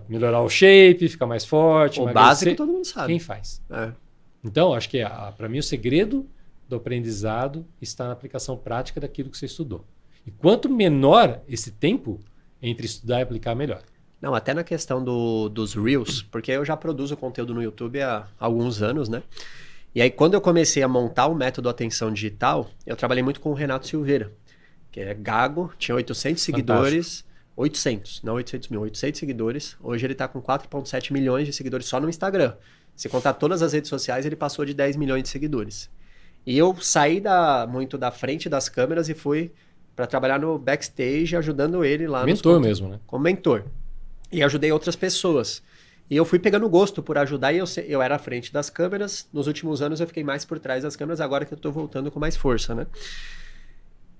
melhorar 0.08 0.40
o 0.42 0.48
shape, 0.48 1.08
ficar 1.08 1.26
mais 1.26 1.44
forte. 1.44 1.98
O 1.98 2.04
emagrecer. 2.04 2.22
básico 2.22 2.54
todo 2.54 2.72
mundo 2.72 2.84
sabe. 2.84 3.08
Quem 3.08 3.18
faz? 3.18 3.60
É. 3.68 4.03
Então, 4.44 4.74
acho 4.74 4.88
que 4.88 4.98
para 5.36 5.48
mim 5.48 5.58
o 5.58 5.62
segredo 5.62 6.28
do 6.68 6.76
aprendizado 6.76 7.66
está 7.80 8.06
na 8.06 8.12
aplicação 8.12 8.56
prática 8.56 9.00
daquilo 9.00 9.30
que 9.30 9.38
você 9.38 9.46
estudou. 9.46 9.84
E 10.26 10.30
quanto 10.30 10.68
menor 10.68 11.40
esse 11.48 11.70
tempo 11.70 12.20
entre 12.62 12.86
estudar 12.86 13.20
e 13.20 13.22
aplicar, 13.22 13.54
melhor. 13.54 13.82
Não, 14.20 14.34
até 14.34 14.54
na 14.54 14.64
questão 14.64 15.04
do, 15.04 15.50
dos 15.50 15.74
Reels, 15.74 16.22
porque 16.22 16.50
eu 16.50 16.64
já 16.64 16.76
produzo 16.76 17.14
conteúdo 17.16 17.52
no 17.52 17.62
YouTube 17.62 18.00
há 18.00 18.26
alguns 18.38 18.80
anos, 18.80 19.08
né? 19.08 19.22
E 19.94 20.00
aí, 20.00 20.10
quando 20.10 20.34
eu 20.34 20.40
comecei 20.40 20.82
a 20.82 20.88
montar 20.88 21.26
o 21.26 21.34
método 21.34 21.68
Atenção 21.68 22.10
Digital, 22.10 22.68
eu 22.86 22.96
trabalhei 22.96 23.22
muito 23.22 23.38
com 23.40 23.50
o 23.50 23.54
Renato 23.54 23.86
Silveira, 23.86 24.32
que 24.90 24.98
é 24.98 25.12
gago, 25.14 25.72
tinha 25.78 25.94
800 25.94 26.42
seguidores. 26.42 27.24
800, 27.56 28.22
não 28.24 28.34
800 28.34 28.68
mil, 28.68 28.80
800 28.80 29.20
seguidores. 29.20 29.76
Hoje 29.80 30.04
ele 30.04 30.14
tá 30.14 30.26
com 30.26 30.42
4,7 30.42 31.12
milhões 31.12 31.46
de 31.46 31.52
seguidores 31.52 31.86
só 31.86 32.00
no 32.00 32.08
Instagram. 32.08 32.54
Se 32.96 33.08
contar 33.08 33.34
todas 33.34 33.62
as 33.62 33.72
redes 33.72 33.88
sociais, 33.88 34.24
ele 34.24 34.36
passou 34.36 34.64
de 34.64 34.72
10 34.72 34.96
milhões 34.96 35.22
de 35.22 35.28
seguidores. 35.28 35.90
E 36.46 36.56
eu 36.56 36.76
saí 36.80 37.20
da, 37.20 37.66
muito 37.66 37.96
da 37.96 38.10
frente 38.10 38.48
das 38.48 38.68
câmeras 38.68 39.08
e 39.08 39.14
fui 39.14 39.50
para 39.96 40.06
trabalhar 40.06 40.38
no 40.38 40.58
backstage, 40.58 41.36
ajudando 41.36 41.84
ele 41.84 42.06
lá 42.06 42.24
Mentor 42.24 42.60
mesmo, 42.60 42.88
né? 42.88 43.00
como 43.06 43.22
mentor. 43.22 43.64
E 44.30 44.42
ajudei 44.42 44.70
outras 44.72 44.96
pessoas. 44.96 45.62
E 46.10 46.16
eu 46.16 46.24
fui 46.24 46.38
pegando 46.38 46.68
gosto 46.68 47.02
por 47.02 47.16
ajudar 47.16 47.52
e 47.52 47.58
eu, 47.58 47.64
eu 47.86 48.02
era 48.02 48.16
à 48.16 48.18
frente 48.18 48.52
das 48.52 48.68
câmeras. 48.68 49.26
Nos 49.32 49.46
últimos 49.46 49.80
anos 49.80 50.00
eu 50.00 50.06
fiquei 50.06 50.22
mais 50.22 50.44
por 50.44 50.58
trás 50.58 50.82
das 50.82 50.96
câmeras, 50.96 51.20
agora 51.20 51.44
que 51.44 51.54
eu 51.54 51.58
tô 51.58 51.72
voltando 51.72 52.10
com 52.10 52.20
mais 52.20 52.36
força, 52.36 52.74
né? 52.74 52.86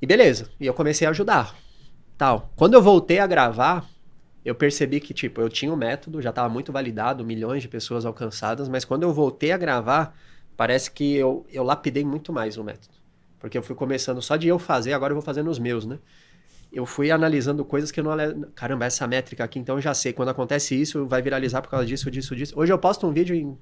E 0.01 0.07
beleza. 0.07 0.49
E 0.59 0.67
eu 0.67 0.73
comecei 0.73 1.07
a 1.07 1.11
ajudar. 1.11 1.55
Tal. 2.17 2.53
Quando 2.57 2.75
eu 2.75 2.83
voltei 2.83 3.19
a 3.19 3.27
gravar, 3.27 3.85
eu 4.45 4.55
percebi 4.55 5.01
que, 5.01 5.15
tipo, 5.15 5.41
eu 5.41 5.49
tinha 5.49 5.73
o 5.73 5.77
método, 5.77 6.21
já 6.21 6.31
estava 6.31 6.49
muito 6.49 6.73
validado, 6.73 7.25
milhões 7.25 7.63
de 7.63 7.69
pessoas 7.69 8.05
alcançadas, 8.05 8.69
mas 8.69 8.85
quando 8.85 9.05
eu 9.05 9.13
voltei 9.13 9.53
a 9.53 9.57
gravar, 9.57 10.17
parece 10.57 10.91
que 10.91 11.15
eu, 11.15 11.47
eu 11.51 11.63
lapidei 11.63 12.05
muito 12.05 12.33
mais 12.33 12.59
o 12.59 12.65
método. 12.65 12.95
Porque 13.39 13.57
eu 13.57 13.63
fui 13.63 13.75
começando 13.75 14.21
só 14.21 14.37
de 14.37 14.49
eu 14.49 14.59
fazer, 14.59 14.93
agora 14.93 15.13
eu 15.13 15.17
vou 15.17 15.23
fazendo 15.23 15.51
os 15.51 15.59
meus, 15.59 15.87
né? 15.87 15.99
eu 16.75 16.85
fui 16.85 17.11
analisando 17.11 17.65
coisas 17.65 17.91
que 17.93 18.01
eu 18.01 18.05
não. 18.05 18.17
Caramba, 18.55 18.85
essa 18.85 19.07
métrica 19.07 19.45
aqui, 19.45 19.59
então 19.59 19.77
eu 19.77 19.81
já 19.81 19.95
sei. 19.95 20.13
Quando 20.13 20.31
acontece 20.31 20.79
isso, 20.79 21.07
vai 21.07 21.23
viralizar 21.23 21.63
por 21.63 21.71
causa 21.71 21.87
disso, 21.87 22.11
disso, 22.11 22.35
disso. 22.35 22.53
Hoje 22.57 22.73
eu 22.73 22.79
posto 22.79 23.07
um 23.07 23.13
vídeo 23.13 23.35
em 23.35 23.57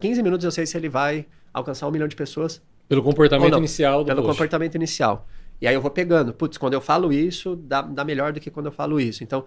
15 0.00 0.22
minutos, 0.22 0.44
eu 0.44 0.50
sei 0.50 0.64
se 0.64 0.76
ele 0.76 0.88
vai 0.88 1.26
alcançar 1.52 1.86
um 1.86 1.90
milhão 1.90 2.08
de 2.08 2.16
pessoas 2.16 2.62
Pelo 2.88 3.02
comportamento 3.02 3.56
inicial 3.56 4.02
do 4.02 4.06
pelo 4.06 4.22
post. 4.22 4.32
comportamento 4.32 4.74
inicial. 4.74 5.28
E 5.60 5.66
aí 5.66 5.74
eu 5.74 5.82
vou 5.82 5.90
pegando. 5.90 6.32
Putz, 6.32 6.56
quando 6.56 6.72
eu 6.72 6.80
falo 6.80 7.12
isso, 7.12 7.56
dá, 7.56 7.82
dá 7.82 8.04
melhor 8.04 8.32
do 8.32 8.40
que 8.40 8.50
quando 8.50 8.66
eu 8.66 8.72
falo 8.72 8.98
isso. 8.98 9.22
Então, 9.22 9.44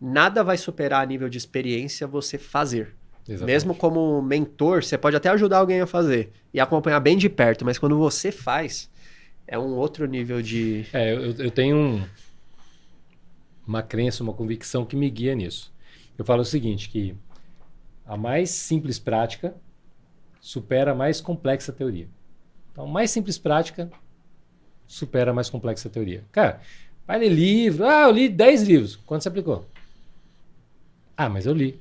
nada 0.00 0.42
vai 0.42 0.56
superar 0.56 1.02
a 1.02 1.06
nível 1.06 1.28
de 1.28 1.36
experiência 1.38 2.06
você 2.06 2.38
fazer. 2.38 2.94
Exatamente. 3.28 3.46
Mesmo 3.46 3.74
como 3.74 4.20
mentor, 4.22 4.82
você 4.82 4.96
pode 4.98 5.14
até 5.16 5.28
ajudar 5.28 5.58
alguém 5.58 5.80
a 5.80 5.86
fazer 5.86 6.32
e 6.52 6.58
acompanhar 6.58 6.98
bem 7.00 7.16
de 7.16 7.28
perto, 7.28 7.64
mas 7.64 7.78
quando 7.78 7.96
você 7.98 8.32
faz, 8.32 8.90
é 9.46 9.58
um 9.58 9.74
outro 9.76 10.06
nível 10.06 10.40
de. 10.42 10.86
É, 10.92 11.14
eu, 11.14 11.32
eu 11.32 11.50
tenho 11.50 11.76
um- 11.76 12.02
uma 13.66 13.82
crença, 13.82 14.22
uma 14.22 14.32
convicção 14.32 14.84
que 14.84 14.96
me 14.96 15.08
guia 15.10 15.34
nisso. 15.34 15.72
Eu 16.18 16.24
falo 16.24 16.42
o 16.42 16.44
seguinte, 16.44 16.88
que 16.88 17.14
a 18.06 18.16
mais 18.16 18.50
simples 18.50 18.98
prática 18.98 19.54
supera 20.40 20.92
a 20.92 20.94
mais 20.94 21.20
complexa 21.20 21.72
teoria. 21.72 22.08
Então, 22.72 22.84
a 22.84 22.88
mais 22.88 23.10
simples 23.10 23.38
prática 23.38 23.90
supera 24.86 25.30
a 25.30 25.34
mais 25.34 25.48
complexa 25.48 25.88
teoria. 25.88 26.24
Cara, 26.32 26.60
vai 27.06 27.18
ler 27.18 27.28
livro. 27.28 27.86
Ah, 27.86 28.02
eu 28.04 28.10
li 28.10 28.28
10 28.28 28.62
livros. 28.62 28.96
Quanto 28.96 29.22
você 29.22 29.28
aplicou? 29.28 29.66
Ah, 31.20 31.28
mas 31.28 31.44
eu 31.44 31.52
li. 31.52 31.78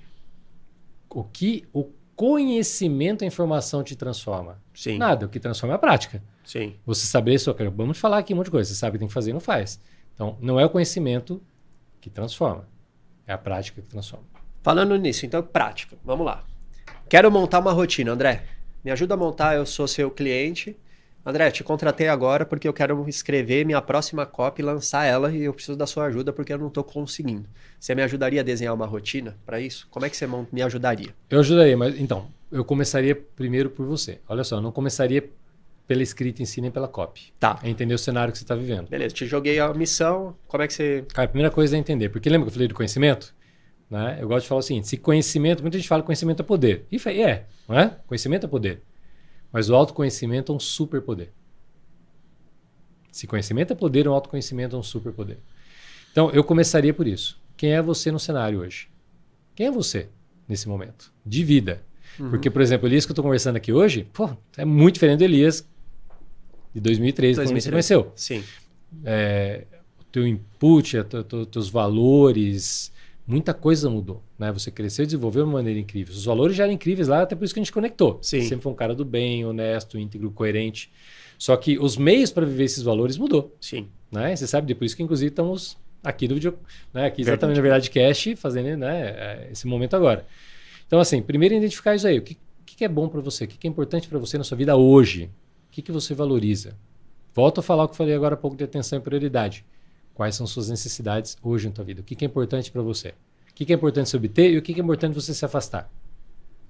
O 1.10 1.24
que 1.24 1.66
o 1.72 1.86
conhecimento, 2.14 3.24
a 3.24 3.28
informação 3.28 3.82
te 3.82 3.96
transforma? 3.96 4.62
Sim. 4.74 4.98
Nada, 4.98 5.28
o 5.28 5.30
que 5.30 5.40
transforma 5.40 5.76
é 5.76 5.78
a 5.78 5.80
prática. 5.80 6.22
Sim. 6.44 6.76
Você 6.86 7.06
saber 7.06 7.40
só 7.40 7.56
Vamos 7.74 7.98
falar 7.98 8.18
aqui 8.18 8.34
um 8.34 8.36
monte 8.36 8.48
de 8.48 8.52
coisa. 8.52 8.70
Você 8.70 8.76
sabe 8.76 8.90
o 8.90 8.94
que 8.96 9.00
tem 9.00 9.08
que 9.08 9.14
fazer 9.14 9.30
e 9.30 9.34
não 9.34 9.40
faz. 9.40 9.80
Então, 10.14 10.38
não 10.42 10.60
é 10.60 10.66
o 10.66 10.70
conhecimento 10.70 11.42
que 12.02 12.10
transforma. 12.10 12.68
É 13.26 13.32
a 13.32 13.38
prática 13.38 13.82
que 13.82 13.88
transforma. 13.88 14.26
Falando 14.62 14.98
nisso, 14.98 15.26
então, 15.26 15.42
prática. 15.42 15.96
Vamos 16.04 16.26
lá. 16.26 16.44
Quero 17.08 17.32
montar 17.32 17.60
uma 17.60 17.72
rotina, 17.72 18.12
André. 18.12 18.44
Me 18.84 18.92
ajuda 18.92 19.14
a 19.14 19.18
montar, 19.18 19.56
eu 19.56 19.66
sou 19.66 19.88
seu 19.88 20.12
cliente. 20.12 20.76
André, 21.30 21.52
te 21.52 21.64
contratei 21.64 22.08
agora 22.08 22.44
porque 22.44 22.68
eu 22.68 22.74
quero 22.74 23.08
escrever 23.08 23.64
minha 23.64 23.80
próxima 23.80 24.26
copy, 24.26 24.64
lançar 24.64 25.06
ela 25.06 25.32
e 25.32 25.44
eu 25.44 25.54
preciso 25.54 25.78
da 25.78 25.86
sua 25.86 26.06
ajuda 26.06 26.34
porque 26.34 26.52
eu 26.52 26.58
não 26.58 26.70
estou 26.70 26.84
conseguindo. 26.84 27.48
Você 27.80 27.94
me 27.94 28.02
ajudaria 28.02 28.42
a 28.42 28.44
desenhar 28.44 28.74
uma 28.74 28.88
rotina 28.88 29.38
para 29.46 29.62
isso? 29.62 29.88
Como 29.92 30.08
é 30.08 30.10
que 30.10 30.18
você 30.18 30.28
me 30.52 30.62
ajudaria? 30.64 31.10
Eu 31.30 31.40
ajudaria, 31.40 31.78
mas 31.78 32.00
então, 32.00 32.28
eu 32.52 32.66
começaria 32.66 33.16
primeiro 33.36 33.70
por 33.70 33.86
você. 33.86 34.20
Olha 34.28 34.44
só, 34.44 34.56
eu 34.58 34.62
não 34.62 34.72
começaria 34.72 35.30
pela 35.86 36.02
escrita 36.02 36.42
em 36.42 36.46
si 36.46 36.62
nem 36.62 36.72
pela 36.72 36.88
copy. 36.88 37.32
Tá. 37.40 37.60
É 37.62 37.70
entender 37.70 37.94
o 37.94 38.00
cenário 38.00 38.32
que 38.32 38.40
você 38.40 38.44
está 38.44 38.56
vivendo. 38.56 38.90
Beleza, 38.90 39.14
te 39.14 39.28
joguei 39.28 39.60
a 39.60 39.72
missão, 39.72 40.36
como 40.48 40.64
é 40.64 40.68
que 40.68 40.74
você... 40.74 41.06
Cara, 41.14 41.26
a 41.26 41.30
primeira 41.30 41.54
coisa 41.54 41.76
é 41.76 41.80
entender, 41.80 42.10
porque 42.10 42.28
lembra 42.28 42.46
que 42.46 42.50
eu 42.50 42.54
falei 42.54 42.68
do 42.68 42.74
conhecimento? 42.74 43.36
Né? 43.88 44.18
Eu 44.20 44.28
gosto 44.28 44.44
de 44.44 44.50
falar 44.50 44.60
o 44.60 44.64
seguinte, 44.64 44.88
se 44.88 44.98
conhecimento, 44.98 45.62
muita 45.62 45.78
gente 45.78 45.88
fala 45.88 46.02
que 46.02 46.08
conhecimento 46.08 46.42
é 46.42 46.46
poder. 46.46 46.86
E 46.92 46.98
é, 47.22 47.46
não 47.68 47.80
é? 47.80 47.96
Conhecimento 48.08 48.46
é 48.46 48.50
poder. 48.50 48.82
Mas 49.52 49.70
o 49.70 49.76
autoconhecimento 49.76 50.52
é 50.52 50.56
um 50.56 50.60
superpoder. 50.60 51.32
Se 53.12 53.26
conhecimento 53.28 53.74
é 53.74 53.76
poder, 53.76 54.08
o 54.08 54.14
autoconhecimento 54.14 54.76
é 54.76 54.80
um 54.80 54.84
superpoder. 54.84 55.38
Então, 56.12 56.30
eu 56.32 56.44
começaria 56.44 56.94
por 56.94 57.08
isso. 57.08 57.40
Quem 57.58 57.74
é 57.74 57.82
você 57.82 58.12
no 58.12 58.20
cenário 58.20 58.60
hoje? 58.60 58.88
Quem 59.56 59.68
é 59.68 59.72
você 59.72 60.08
nesse 60.48 60.70
momento? 60.70 61.12
De 61.26 61.44
vida. 61.44 61.84
Uhum. 62.20 62.30
Porque, 62.30 62.50
por 62.50 62.62
exemplo, 62.62 62.88
o 62.88 62.90
Elias 62.90 63.06
que 63.06 63.12
eu 63.12 63.14
estou 63.14 63.24
conversando 63.24 63.56
aqui 63.56 63.74
hoje, 63.74 64.08
pô, 64.14 64.30
é 64.58 64.64
muito 64.64 64.96
diferente 64.96 65.20
do 65.20 65.24
Elias 65.26 65.68
de 66.74 66.80
2013, 66.80 67.36
2013. 67.38 67.44
quando 67.44 67.62
você 67.62 67.72
conheceu. 67.72 68.12
Sim. 68.16 68.44
É, 69.04 69.66
o 70.00 70.04
teu 70.06 70.28
input, 70.28 70.98
os 70.98 71.48
teus 71.48 71.70
valores, 71.70 72.92
muita 73.30 73.54
coisa 73.54 73.90
mudou. 73.90 74.24
Né? 74.38 74.52
Você 74.52 74.72
cresceu 74.72 75.04
e 75.04 75.06
desenvolveu 75.06 75.44
de 75.44 75.50
uma 75.50 75.60
maneira 75.60 75.80
incrível. 75.80 76.14
Os 76.14 76.26
valores 76.26 76.56
já 76.56 76.64
eram 76.64 76.74
incríveis 76.74 77.08
lá, 77.08 77.22
até 77.22 77.36
por 77.36 77.46
isso 77.46 77.54
que 77.54 77.60
a 77.60 77.64
gente 77.64 77.72
conectou. 77.72 78.18
Sim. 78.24 78.42
Sempre 78.42 78.64
foi 78.64 78.72
um 78.72 78.76
cara 78.76 78.96
do 78.96 79.06
bem, 79.06 79.46
honesto, 79.46 80.00
íntegro, 80.00 80.32
coerente. 80.32 80.92
Só 81.38 81.56
que 81.56 81.78
os 81.78 81.96
meios 81.96 82.32
para 82.32 82.46
viver 82.46 82.64
esses 82.64 82.82
valores 82.82 83.18
mudou. 83.18 83.56
Sim. 83.62 83.88
Né? 84.12 84.36
Você 84.36 84.48
sabe, 84.48 84.66
depois 84.66 84.96
que 84.96 85.04
inclusive 85.04 85.30
estamos 85.30 85.78
aqui 86.04 86.28
no 86.28 86.34
vídeo, 86.34 86.58
né? 86.92 87.06
aqui 87.06 87.22
exatamente 87.22 87.58
na 87.58 87.62
verdade 87.62 87.92
cash, 87.92 88.30
fazendo 88.36 88.76
né? 88.78 89.02
É, 89.02 89.50
esse 89.52 89.68
momento 89.68 89.96
agora. 89.96 90.26
Então, 90.88 91.00
assim, 91.00 91.22
primeiro 91.22 91.54
identificar 91.54 91.94
isso 91.94 92.08
aí. 92.08 92.18
O 92.18 92.24
que, 92.24 92.36
que 92.66 92.84
é 92.84 92.88
bom 92.88 93.08
para 93.08 93.22
você? 93.22 93.44
O 93.44 93.48
que 93.48 93.68
é 93.68 93.70
importante 93.70 94.08
para 94.08 94.18
você 94.18 94.40
na 94.40 94.44
sua 94.44 94.58
vida 94.58 94.76
hoje? 94.76 95.30
O 95.68 95.72
que, 95.72 95.84
que 95.84 95.92
você 95.92 96.16
valoriza? 96.16 96.76
Volto 97.34 97.60
a 97.60 97.62
falar 97.62 97.84
o 97.84 97.88
que 97.88 97.94
eu 97.94 97.98
falei 97.98 98.16
agora 98.16 98.34
há 98.34 98.38
pouco 98.38 98.58
de 98.58 98.64
atenção 98.64 98.98
e 98.98 99.02
prioridade. 99.02 99.64
Quais 100.20 100.36
são 100.36 100.46
suas 100.46 100.68
necessidades 100.68 101.38
hoje 101.42 101.70
na 101.70 101.74
tua 101.74 101.86
vida? 101.86 102.02
O 102.02 102.04
que, 102.04 102.14
que 102.14 102.26
é 102.26 102.28
importante 102.28 102.70
para 102.70 102.82
você? 102.82 103.14
O 103.50 103.54
que, 103.56 103.64
que 103.64 103.72
é 103.72 103.76
importante 103.78 104.10
se 104.10 104.18
obter 104.18 104.52
e 104.52 104.58
o 104.58 104.62
que, 104.62 104.74
que 104.74 104.82
é 104.82 104.84
importante 104.84 105.16
você 105.16 105.34
se 105.34 105.46
afastar? 105.46 105.90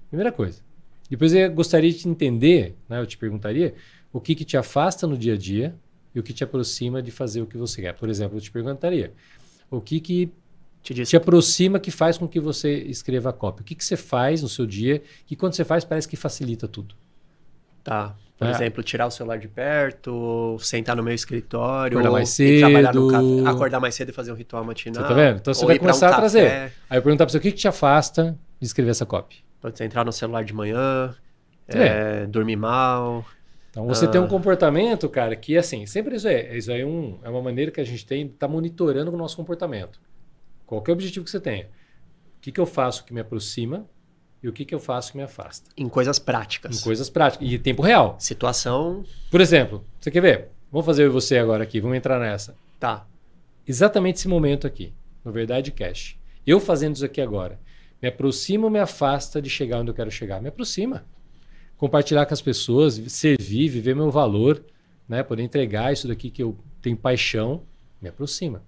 Primeira 0.06 0.30
coisa. 0.30 0.62
Depois 1.10 1.32
eu 1.32 1.52
gostaria 1.52 1.92
de 1.92 2.08
entender, 2.08 2.76
né, 2.88 3.00
eu 3.00 3.06
te 3.08 3.18
perguntaria, 3.18 3.74
o 4.12 4.20
que, 4.20 4.36
que 4.36 4.44
te 4.44 4.56
afasta 4.56 5.04
no 5.04 5.18
dia 5.18 5.34
a 5.34 5.36
dia 5.36 5.74
e 6.14 6.20
o 6.20 6.22
que 6.22 6.32
te 6.32 6.44
aproxima 6.44 7.02
de 7.02 7.10
fazer 7.10 7.42
o 7.42 7.46
que 7.46 7.56
você 7.56 7.82
quer. 7.82 7.92
Por 7.92 8.08
exemplo, 8.08 8.38
eu 8.38 8.40
te 8.40 8.52
perguntaria, 8.52 9.12
o 9.68 9.80
que, 9.80 9.98
que 9.98 10.32
te, 10.80 10.94
te 11.04 11.16
aproxima 11.16 11.80
que 11.80 11.90
faz 11.90 12.16
com 12.16 12.28
que 12.28 12.38
você 12.38 12.72
escreva 12.84 13.30
a 13.30 13.32
cópia? 13.32 13.62
O 13.62 13.64
que, 13.64 13.74
que 13.74 13.84
você 13.84 13.96
faz 13.96 14.42
no 14.42 14.48
seu 14.48 14.64
dia 14.64 15.02
que 15.26 15.34
quando 15.34 15.54
você 15.54 15.64
faz 15.64 15.84
parece 15.84 16.06
que 16.06 16.16
facilita 16.16 16.68
tudo? 16.68 16.94
Tá. 17.82 18.16
Por 18.40 18.46
é. 18.46 18.52
exemplo, 18.52 18.82
tirar 18.82 19.06
o 19.06 19.10
celular 19.10 19.38
de 19.38 19.48
perto, 19.48 20.56
sentar 20.60 20.96
no 20.96 21.02
meu 21.02 21.12
escritório, 21.12 21.98
acordar 21.98 22.10
mais 22.10 22.30
cedo, 22.30 22.60
trabalhar 22.60 22.94
no 22.94 23.08
café, 23.08 23.50
acordar 23.50 23.80
mais 23.80 23.94
cedo 23.94 24.08
e 24.08 24.12
fazer 24.14 24.32
um 24.32 24.34
ritual 24.34 24.64
matinal. 24.64 25.02
Você 25.02 25.08
tá 25.08 25.14
vendo? 25.14 25.36
Então 25.40 25.52
você 25.52 25.66
vai 25.66 25.78
começar 25.78 26.10
um 26.10 26.14
a 26.14 26.16
trazer. 26.16 26.50
Aí 26.88 26.96
eu 26.96 27.02
perguntar 27.02 27.26
para 27.26 27.32
você 27.32 27.36
o 27.36 27.40
que, 27.42 27.52
que 27.52 27.58
te 27.58 27.68
afasta 27.68 28.38
de 28.58 28.66
escrever 28.66 28.92
essa 28.92 29.04
cópia. 29.04 29.40
Pode 29.60 29.76
ser 29.76 29.84
entrar 29.84 30.06
no 30.06 30.12
celular 30.12 30.42
de 30.42 30.54
manhã, 30.54 31.14
é, 31.68 32.24
dormir 32.28 32.56
mal. 32.56 33.26
Então 33.68 33.86
você 33.86 34.06
ah. 34.06 34.08
tem 34.08 34.18
um 34.18 34.26
comportamento, 34.26 35.06
cara, 35.10 35.36
que 35.36 35.58
assim, 35.58 35.84
sempre 35.84 36.16
isso 36.16 36.26
é. 36.26 36.56
Isso 36.56 36.72
aí 36.72 36.80
é, 36.80 36.86
um, 36.86 37.18
é 37.22 37.28
uma 37.28 37.42
maneira 37.42 37.70
que 37.70 37.78
a 37.82 37.84
gente 37.84 38.06
tem 38.06 38.26
de 38.26 38.32
estar 38.32 38.46
tá 38.46 38.50
monitorando 38.50 39.12
o 39.12 39.18
nosso 39.18 39.36
comportamento. 39.36 40.00
Qualquer 40.64 40.92
objetivo 40.92 41.26
que 41.26 41.30
você 41.30 41.40
tenha. 41.40 41.64
O 41.64 42.40
que, 42.40 42.50
que 42.50 42.58
eu 42.58 42.64
faço 42.64 43.04
que 43.04 43.12
me 43.12 43.20
aproxima 43.20 43.84
e 44.42 44.48
o 44.48 44.52
que, 44.52 44.64
que 44.64 44.74
eu 44.74 44.80
faço 44.80 45.12
que 45.12 45.18
me 45.18 45.22
afasta. 45.22 45.70
Em 45.76 45.88
coisas 45.88 46.18
práticas. 46.18 46.80
Em 46.80 46.84
coisas 46.84 47.10
práticas. 47.10 47.46
E 47.46 47.58
tempo 47.58 47.82
real. 47.82 48.16
Situação. 48.18 49.04
Por 49.30 49.40
exemplo, 49.40 49.84
você 50.00 50.10
quer 50.10 50.20
ver? 50.20 50.48
Vamos 50.72 50.86
fazer 50.86 51.02
eu 51.02 51.06
e 51.06 51.10
você 51.10 51.36
agora 51.36 51.64
aqui, 51.64 51.80
vamos 51.80 51.96
entrar 51.96 52.18
nessa. 52.18 52.54
Tá. 52.78 53.06
Exatamente 53.66 54.16
esse 54.16 54.28
momento 54.28 54.66
aqui, 54.66 54.92
no 55.24 55.32
Verdade 55.32 55.70
Cash. 55.70 56.16
Eu 56.46 56.58
fazendo 56.60 56.96
isso 56.96 57.04
aqui 57.04 57.20
agora, 57.20 57.58
me 58.00 58.08
aproxima 58.08 58.64
ou 58.64 58.70
me 58.70 58.78
afasta 58.78 59.42
de 59.42 59.50
chegar 59.50 59.80
onde 59.80 59.90
eu 59.90 59.94
quero 59.94 60.10
chegar? 60.10 60.40
Me 60.40 60.48
aproxima. 60.48 61.04
Compartilhar 61.76 62.24
com 62.24 62.34
as 62.34 62.40
pessoas, 62.40 62.94
servir, 63.08 63.68
viver 63.68 63.94
meu 63.94 64.10
valor, 64.10 64.64
né? 65.08 65.22
poder 65.22 65.42
entregar 65.42 65.92
isso 65.92 66.08
daqui 66.08 66.30
que 66.30 66.42
eu 66.42 66.56
tenho 66.80 66.96
paixão, 66.96 67.62
me 68.00 68.08
aproxima. 68.08 68.62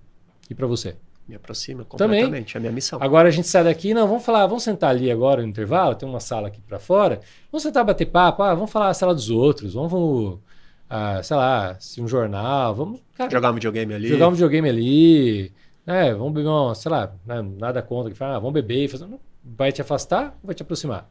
E 0.50 0.54
para 0.54 0.66
você? 0.66 0.96
Me 1.26 1.36
aproxima 1.36 1.84
completamente, 1.84 2.24
Também. 2.24 2.46
é 2.54 2.56
a 2.56 2.60
minha 2.60 2.72
missão. 2.72 2.98
Agora 3.00 3.28
a 3.28 3.30
gente 3.30 3.46
sai 3.46 3.64
daqui, 3.64 3.94
não, 3.94 4.08
vamos 4.08 4.24
falar, 4.24 4.46
vamos 4.46 4.64
sentar 4.64 4.90
ali 4.90 5.10
agora 5.10 5.40
no 5.42 5.48
intervalo, 5.48 5.94
tem 5.94 6.08
uma 6.08 6.20
sala 6.20 6.48
aqui 6.48 6.60
para 6.60 6.78
fora, 6.78 7.20
vamos 7.50 7.62
sentar 7.62 7.84
bater 7.84 8.06
papo, 8.06 8.42
ah, 8.42 8.54
vamos 8.54 8.70
falar 8.70 8.88
a 8.88 8.94
sala 8.94 9.14
dos 9.14 9.30
outros, 9.30 9.74
vamos, 9.74 10.40
ah, 10.90 11.22
sei 11.22 11.36
lá, 11.36 11.76
se 11.78 12.00
um 12.00 12.08
jornal, 12.08 12.74
vamos... 12.74 13.00
Cara, 13.16 13.30
jogar 13.30 13.50
um 13.50 13.54
videogame 13.54 13.94
ali. 13.94 14.08
Jogar 14.08 14.28
um 14.28 14.32
videogame 14.32 14.68
ali, 14.68 15.52
né, 15.86 16.12
vamos 16.12 16.32
beber 16.32 16.48
uma, 16.48 16.74
sei 16.74 16.90
lá, 16.90 17.14
né, 17.24 17.40
nada 17.40 17.80
contra, 17.82 18.10
que 18.10 18.18
fala, 18.18 18.36
ah, 18.36 18.38
vamos 18.40 18.54
beber, 18.54 18.88
fazer, 18.88 19.06
vai 19.44 19.70
te 19.70 19.80
afastar 19.80 20.36
ou 20.42 20.48
vai 20.48 20.54
te 20.54 20.62
aproximar? 20.62 21.08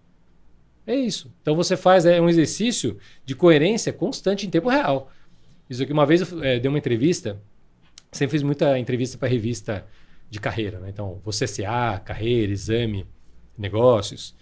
É 0.86 0.96
isso. 0.96 1.32
Então 1.42 1.56
você 1.56 1.78
faz 1.78 2.06
é, 2.06 2.20
um 2.20 2.28
exercício 2.28 2.98
de 3.26 3.36
coerência 3.36 3.94
constante 3.94 4.46
em 4.46 4.50
tempo 4.50 4.70
real. 4.70 5.10
Isso 5.70 5.84
aqui, 5.84 5.94
uma 5.94 6.06
vez 6.06 6.32
eu 6.32 6.44
é, 6.44 6.60
dei 6.60 6.68
uma 6.68 6.78
entrevista, 6.78 7.40
sempre 8.12 8.32
fiz 8.32 8.44
muita 8.44 8.78
entrevista 8.78 9.18
para 9.18 9.28
revista 9.28 9.86
de 10.30 10.40
carreira. 10.40 10.80
Né? 10.80 10.90
Então, 10.90 11.20
você 11.24 11.46
CA, 11.48 12.00
carreira, 12.00 12.52
exame, 12.52 13.06
negócios. 13.58 14.36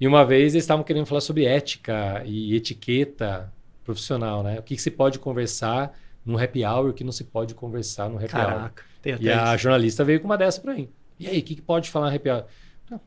E 0.00 0.06
uma 0.06 0.24
vez 0.24 0.54
eles 0.54 0.64
estavam 0.64 0.84
querendo 0.84 1.06
falar 1.06 1.20
sobre 1.20 1.44
ética 1.44 2.22
e 2.24 2.54
etiqueta 2.54 3.52
profissional, 3.84 4.42
né? 4.42 4.58
O 4.58 4.62
que, 4.62 4.76
que 4.76 4.82
se 4.82 4.90
pode 4.90 5.18
conversar 5.18 5.98
num 6.24 6.38
happy 6.38 6.64
hour 6.64 6.86
e 6.86 6.90
o 6.90 6.94
que 6.94 7.04
não 7.04 7.12
se 7.12 7.24
pode 7.24 7.54
conversar 7.54 8.08
no 8.08 8.16
happy 8.16 8.28
Caraca, 8.28 8.84
hour. 9.04 9.18
e 9.20 9.30
a 9.30 9.56
jornalista 9.56 10.04
veio 10.04 10.20
com 10.20 10.26
uma 10.26 10.38
dessa 10.38 10.60
para 10.60 10.74
mim. 10.74 10.88
E 11.18 11.26
aí, 11.26 11.40
o 11.40 11.42
que, 11.42 11.56
que 11.56 11.62
pode 11.62 11.90
falar 11.90 12.10
no 12.10 12.16
happy 12.16 12.30
hour? 12.30 12.44
Não, 12.90 13.00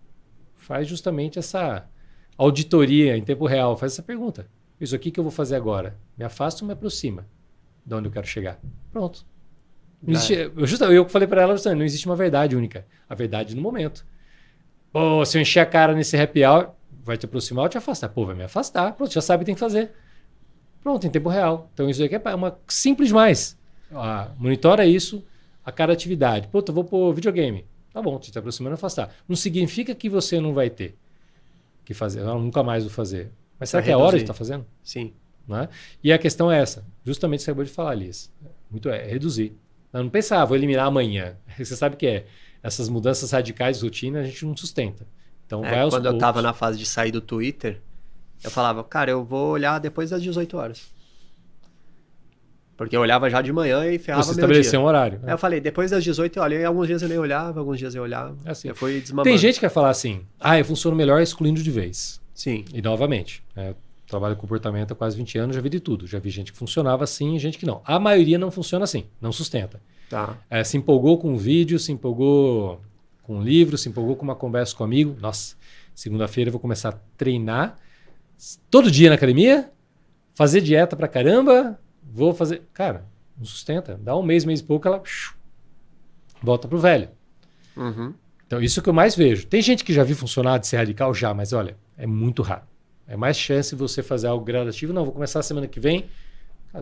faz 0.55 0.87
justamente 0.87 1.39
essa 1.39 1.87
auditoria 2.37 3.17
em 3.17 3.23
tempo 3.23 3.45
real, 3.45 3.75
faz 3.75 3.93
essa 3.93 4.03
pergunta. 4.03 4.47
Isso 4.79 4.95
aqui 4.95 5.09
que 5.09 5.19
eu 5.19 5.23
vou 5.23 5.31
fazer 5.31 5.55
agora, 5.55 5.97
me 6.17 6.23
afasta 6.25 6.63
ou 6.63 6.67
me 6.67 6.73
aproxima 6.73 7.25
de 7.85 7.95
onde 7.95 8.07
eu 8.07 8.11
quero 8.11 8.27
chegar? 8.27 8.59
Pronto. 8.91 9.25
Existe, 10.07 10.33
eu, 10.33 10.67
justo, 10.67 10.83
eu 10.85 11.07
falei 11.07 11.27
para 11.27 11.41
ela, 11.41 11.55
não 11.75 11.83
existe 11.83 12.05
uma 12.05 12.15
verdade 12.15 12.55
única. 12.55 12.85
A 13.09 13.15
verdade 13.15 13.55
no 13.55 13.61
momento. 13.61 14.05
Pô, 14.91 15.25
se 15.25 15.37
eu 15.37 15.41
encher 15.41 15.59
a 15.59 15.65
cara 15.65 15.93
nesse 15.93 16.17
happy 16.17 16.45
hour, 16.45 16.69
vai 17.03 17.17
te 17.17 17.25
aproximar 17.25 17.63
ou 17.63 17.69
te 17.69 17.77
afastar? 17.77 18.09
Pô, 18.09 18.25
vai 18.25 18.35
me 18.35 18.43
afastar. 18.43 18.93
Pronto, 18.93 19.13
já 19.13 19.21
sabe 19.21 19.37
o 19.37 19.39
que 19.41 19.45
tem 19.45 19.55
que 19.55 19.59
fazer. 19.59 19.91
Pronto, 20.81 21.07
em 21.07 21.09
tempo 21.09 21.29
real. 21.29 21.69
Então 21.73 21.89
isso 21.89 22.03
aqui 22.03 22.15
é 22.15 22.35
uma 22.35 22.57
simples 22.67 23.07
demais. 23.07 23.57
Ah, 23.91 24.29
monitora 24.37 24.85
isso, 24.85 25.23
a 25.65 25.71
cada 25.71 25.93
atividade. 25.93 26.47
Pô, 26.49 26.63
eu 26.67 26.73
vou 26.73 26.83
pro 26.83 27.13
videogame. 27.13 27.65
Tá 27.93 28.01
bom, 28.01 28.17
te 28.19 28.37
aproximando 28.37 28.73
afastar. 28.73 29.13
Não 29.27 29.35
significa 29.35 29.93
que 29.95 30.09
você 30.09 30.39
não 30.39 30.53
vai 30.53 30.69
ter 30.69 30.95
que 31.85 31.93
fazer. 31.93 32.21
Eu 32.21 32.39
nunca 32.39 32.63
mais 32.63 32.83
vou 32.83 32.91
fazer. 32.91 33.31
Mas 33.59 33.69
será 33.69 33.83
que 33.83 33.89
é 33.89 33.93
a 33.93 33.97
hora 33.97 34.17
de 34.17 34.23
estar 34.23 34.33
tá 34.33 34.37
fazendo? 34.37 34.65
Sim. 34.83 35.13
Não 35.47 35.57
é? 35.57 35.69
E 36.03 36.11
a 36.11 36.17
questão 36.17 36.51
é 36.51 36.59
essa. 36.59 36.83
Justamente 37.05 37.43
você 37.43 37.51
acabou 37.51 37.65
de 37.65 37.71
falar, 37.71 37.93
Liz. 37.95 38.31
Muito 38.69 38.89
é, 38.89 39.03
é 39.03 39.07
reduzir. 39.07 39.55
Eu 39.93 40.03
não 40.03 40.09
pensava, 40.09 40.45
vou 40.45 40.57
eliminar 40.57 40.87
amanhã. 40.87 41.35
Você 41.57 41.75
sabe 41.75 41.95
que 41.95 42.07
é. 42.07 42.25
Essas 42.61 42.87
mudanças 42.87 43.29
radicais 43.31 43.79
de 43.79 43.83
rotina 43.83 44.21
a 44.21 44.23
gente 44.23 44.45
não 44.45 44.55
sustenta. 44.55 45.05
Então 45.45 45.65
é, 45.65 45.69
vai 45.69 45.79
aos 45.81 45.93
Quando 45.93 46.03
poucos. 46.03 46.13
eu 46.13 46.17
estava 46.17 46.41
na 46.41 46.53
fase 46.53 46.79
de 46.79 46.85
sair 46.85 47.11
do 47.11 47.19
Twitter, 47.19 47.81
eu 48.41 48.49
falava, 48.49 48.83
cara, 48.83 49.11
eu 49.11 49.23
vou 49.23 49.51
olhar 49.51 49.79
depois 49.79 50.09
das 50.09 50.23
18 50.23 50.57
horas. 50.57 50.93
Porque 52.75 52.95
eu 52.95 53.01
olhava 53.01 53.29
já 53.29 53.41
de 53.41 53.53
manhã 53.53 53.85
e 53.85 53.99
ferrava 53.99 54.23
Você 54.23 54.31
estabeleceu 54.31 54.81
um 54.81 54.85
horário. 54.85 55.19
Né? 55.19 55.33
Eu 55.33 55.37
falei, 55.37 55.61
depois 55.61 55.91
das 55.91 56.03
18 56.03 56.37
eu 56.37 56.43
olhei, 56.43 56.65
alguns 56.65 56.87
dias 56.87 57.01
eu 57.01 57.09
nem 57.09 57.17
olhava, 57.17 57.59
alguns 57.59 57.77
dias 57.77 57.93
eu 57.93 58.01
olhava. 58.01 58.35
É 58.45 58.51
assim. 58.51 58.67
Eu 58.67 58.75
fui 58.75 58.99
desmamando. 58.99 59.29
Tem 59.29 59.37
gente 59.37 59.55
que 59.55 59.61
vai 59.61 59.69
falar 59.69 59.89
assim, 59.89 60.25
ah, 60.39 60.57
eu 60.57 60.65
funciono 60.65 60.95
melhor 60.97 61.21
excluindo 61.21 61.61
de 61.61 61.69
vez. 61.69 62.19
Sim. 62.33 62.65
E 62.73 62.81
novamente, 62.81 63.43
né, 63.55 63.75
trabalho 64.13 64.35
com 64.35 64.41
comportamento 64.41 64.91
há 64.91 64.95
quase 64.95 65.17
20 65.17 65.37
anos, 65.37 65.55
já 65.55 65.61
vi 65.61 65.69
de 65.69 65.79
tudo. 65.79 66.07
Já 66.07 66.19
vi 66.19 66.29
gente 66.29 66.51
que 66.51 66.57
funcionava 66.57 67.03
assim 67.03 67.35
e 67.35 67.39
gente 67.39 67.57
que 67.57 67.65
não. 67.65 67.81
A 67.85 67.99
maioria 67.99 68.37
não 68.37 68.51
funciona 68.51 68.83
assim, 68.83 69.05
não 69.19 69.31
sustenta. 69.31 69.81
Tá. 70.09 70.37
É, 70.49 70.63
se 70.63 70.77
empolgou 70.77 71.17
com 71.17 71.33
um 71.33 71.37
vídeo, 71.37 71.79
se 71.79 71.91
empolgou 71.91 72.81
com 73.23 73.37
um 73.37 73.41
livro, 73.41 73.77
se 73.77 73.89
empolgou 73.89 74.15
com 74.15 74.23
uma 74.23 74.35
conversa 74.35 74.75
com 74.75 74.83
um 74.83 74.85
amigo. 74.85 75.17
Nossa, 75.19 75.55
segunda-feira 75.95 76.49
eu 76.49 76.51
vou 76.51 76.61
começar 76.61 76.89
a 76.89 76.99
treinar 77.17 77.77
todo 78.69 78.91
dia 78.91 79.09
na 79.09 79.15
academia, 79.15 79.71
fazer 80.35 80.61
dieta 80.61 80.95
pra 80.95 81.07
caramba, 81.07 81.79
vou 82.03 82.33
fazer. 82.33 82.61
Cara, 82.73 83.05
não 83.37 83.45
sustenta. 83.45 83.99
Dá 84.01 84.15
um 84.15 84.23
mês, 84.23 84.45
mês 84.45 84.59
e 84.59 84.63
pouco, 84.63 84.87
ela 84.87 85.01
volta 86.41 86.67
pro 86.67 86.77
velho. 86.77 87.09
Uhum. 87.75 88.13
Então, 88.45 88.61
isso 88.61 88.79
é 88.79 88.81
o 88.81 88.83
que 88.83 88.89
eu 88.89 88.93
mais 88.93 89.15
vejo. 89.15 89.47
Tem 89.47 89.61
gente 89.61 89.83
que 89.83 89.93
já 89.93 90.03
viu 90.03 90.15
funcionar 90.15 90.59
de 90.59 90.67
ser 90.67 90.77
radical 90.77 91.13
já, 91.13 91.33
mas 91.33 91.53
olha, 91.53 91.75
é 91.97 92.05
muito 92.05 92.41
raro. 92.41 92.72
É 93.07 93.17
mais 93.17 93.37
chance 93.37 93.75
você 93.75 94.01
fazer 94.01 94.27
algo 94.27 94.43
gradativo. 94.43 94.93
Não, 94.93 95.03
vou 95.03 95.13
começar 95.13 95.39
a 95.39 95.43
semana 95.43 95.67
que 95.67 95.79
vem 95.79 96.05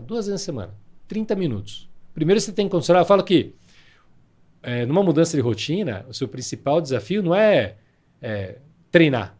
duas 0.00 0.26
vezes 0.26 0.40
na 0.40 0.44
semana. 0.44 0.74
30 1.08 1.34
minutos. 1.34 1.88
Primeiro 2.14 2.40
você 2.40 2.52
tem 2.52 2.66
que 2.66 2.70
considerar, 2.70 3.00
eu 3.00 3.04
falo 3.04 3.22
que 3.22 3.54
é, 4.62 4.86
numa 4.86 5.02
mudança 5.02 5.36
de 5.36 5.42
rotina, 5.42 6.06
o 6.08 6.14
seu 6.14 6.28
principal 6.28 6.80
desafio 6.80 7.22
não 7.22 7.34
é, 7.34 7.76
é 8.20 8.58
treinar, 8.90 9.36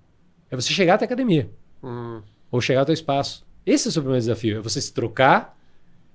é 0.51 0.57
você 0.57 0.73
chegar 0.73 0.95
até 0.95 1.05
a 1.05 1.07
academia. 1.07 1.49
Hum. 1.83 2.21
Ou 2.51 2.61
chegar 2.61 2.81
ao 2.81 2.87
teu 2.87 2.93
espaço. 2.93 3.47
Esse 3.65 3.89
é 3.89 3.91
o 3.91 3.93
seu 3.93 4.03
primeiro 4.03 4.21
desafio. 4.21 4.59
É 4.59 4.61
você 4.61 4.81
se 4.81 4.93
trocar, 4.93 5.57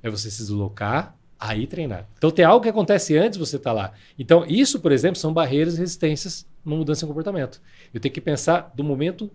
é 0.03 0.09
você 0.09 0.29
se 0.29 0.39
deslocar, 0.39 1.15
aí 1.39 1.65
treinar. 1.65 2.07
Então 2.17 2.29
tem 2.29 2.43
algo 2.45 2.61
que 2.61 2.69
acontece 2.69 3.17
antes 3.17 3.37
de 3.37 3.45
você 3.45 3.55
estar 3.55 3.71
tá 3.71 3.73
lá. 3.73 3.93
Então, 4.19 4.45
isso, 4.47 4.79
por 4.79 4.91
exemplo, 4.91 5.17
são 5.17 5.33
barreiras 5.33 5.75
e 5.75 5.79
resistências 5.79 6.45
numa 6.63 6.77
mudança 6.77 7.05
de 7.05 7.07
comportamento. 7.07 7.61
Eu 7.93 7.99
tenho 7.99 8.13
que 8.13 8.21
pensar 8.21 8.71
do 8.75 8.83
momento 8.83 9.31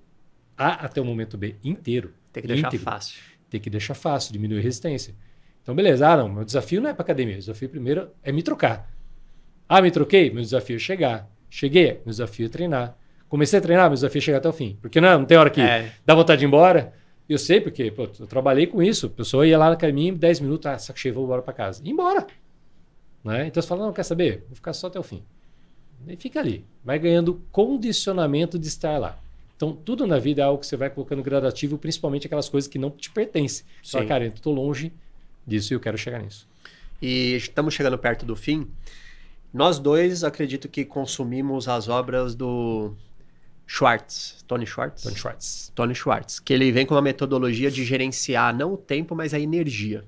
A 0.63 0.87
até 0.87 1.01
o 1.01 1.05
momento 1.05 1.37
B 1.37 1.57
inteiro. 1.63 2.13
Tem 2.33 2.43
que 2.43 2.49
deixar 2.49 2.69
íntegro. 2.69 2.85
fácil. 2.85 3.21
Tem 3.51 3.61
que 3.61 3.71
deixar 3.71 3.95
fácil, 3.95 4.33
diminuir 4.33 4.59
a 4.59 4.63
resistência. 4.63 5.15
Então, 5.63 5.75
beleza. 5.75 6.09
Ah, 6.09 6.17
não, 6.17 6.29
meu 6.29 6.45
desafio 6.45 6.81
não 6.81 6.91
é 6.91 6.95
para 6.95 7.03
academia. 7.03 7.35
O 7.35 7.39
desafio 7.39 7.69
primeiro 7.69 8.11
é 8.23 8.33
me 8.33 8.43
trocar. 8.43 8.91
Ah, 9.69 9.81
me 9.81 9.91
troquei? 9.91 10.31
Meu 10.31 10.43
desafio 10.43 10.77
é 10.77 10.79
chegar. 10.79 11.31
Cheguei? 11.49 11.93
Meu 12.05 12.07
desafio 12.07 12.47
é 12.47 12.49
treinar. 12.49 12.97
Comecei 13.29 13.59
a 13.59 13.63
treinar? 13.63 13.89
Meu 13.89 13.95
desafio 13.95 14.19
é 14.19 14.23
chegar 14.23 14.39
até 14.39 14.49
o 14.49 14.53
fim. 14.53 14.77
Porque 14.81 15.01
não, 15.01 15.21
não 15.21 15.25
tem 15.25 15.37
hora 15.37 15.51
que 15.51 15.61
é. 15.61 15.93
dá 16.05 16.15
vontade 16.15 16.41
de 16.41 16.45
ir 16.45 16.49
embora. 16.49 16.93
Eu 17.29 17.39
sei 17.39 17.61
porque 17.61 17.91
pô, 17.91 18.09
eu 18.19 18.27
trabalhei 18.27 18.67
com 18.67 18.83
isso. 18.83 19.07
A 19.07 19.11
pessoa 19.11 19.47
ia 19.47 19.57
lá 19.57 19.71
no 19.71 19.77
caminho, 19.77 20.17
10 20.17 20.41
minutos, 20.41 20.67
ah, 20.67 20.79
saco 20.79 20.99
cheio, 20.99 21.15
vou 21.15 21.25
embora 21.25 21.43
para 21.43 21.55
casa. 21.55 21.81
E 21.85 21.91
embora. 21.91 22.27
Né? 23.25 23.47
Então 23.47 23.63
você 23.63 23.69
fala, 23.69 23.87
não, 23.87 23.93
quer 23.93 24.03
saber? 24.03 24.45
Vou 24.49 24.57
ficar 24.57 24.73
só 24.73 24.89
até 24.89 24.99
o 24.99 25.03
fim. 25.03 25.23
E 26.07 26.17
fica 26.17 26.41
ali. 26.41 26.65
Vai 26.85 26.99
ganhando 26.99 27.41
condicionamento 27.53 28.59
de 28.59 28.67
estar 28.67 28.99
lá. 28.99 29.19
Então, 29.57 29.73
tudo 29.73 30.07
na 30.07 30.19
vida 30.19 30.43
é 30.43 30.45
algo 30.45 30.61
que 30.61 30.67
você 30.67 30.77
vai 30.77 30.91
colocando 30.91 31.23
gradativo, 31.23 31.79
principalmente 31.79 32.27
aquelas 32.27 32.49
coisas 32.49 32.69
que 32.69 32.79
não 32.79 32.91
te 32.91 33.11
pertencem. 33.11 33.65
Só, 33.83 34.05
cara, 34.05 34.25
eu 34.25 34.31
estou 34.31 34.53
longe 34.53 34.93
disso 35.47 35.73
e 35.73 35.77
eu 35.77 35.81
quero 35.81 35.97
chegar 35.97 36.21
nisso. 36.21 36.49
E 37.01 37.35
estamos 37.37 37.75
chegando 37.75 37.97
perto 37.99 38.25
do 38.25 38.35
fim. 38.35 38.69
Nós 39.53 39.79
dois, 39.79 40.25
acredito 40.25 40.69
que 40.69 40.85
consumimos 40.85 41.69
as 41.69 41.89
obras 41.89 42.35
do 42.35 42.95
Schwartz, 43.67 44.45
Tony 44.47 44.67
Schwartz. 44.67 45.03
Tony 45.03 45.17
Schwartz. 45.17 45.73
Tony 45.75 45.95
Schwartz, 45.95 46.41
que 46.41 46.53
ele 46.53 46.73
vem 46.73 46.87
com 46.87 46.95
uma 46.95 47.03
metodologia 47.03 47.71
de 47.71 47.85
gerenciar 47.85 48.57
não 48.57 48.75
o 48.75 48.77
tempo, 48.77 49.15
mas 49.15 49.35
a 49.35 49.41
energia. 49.41 50.05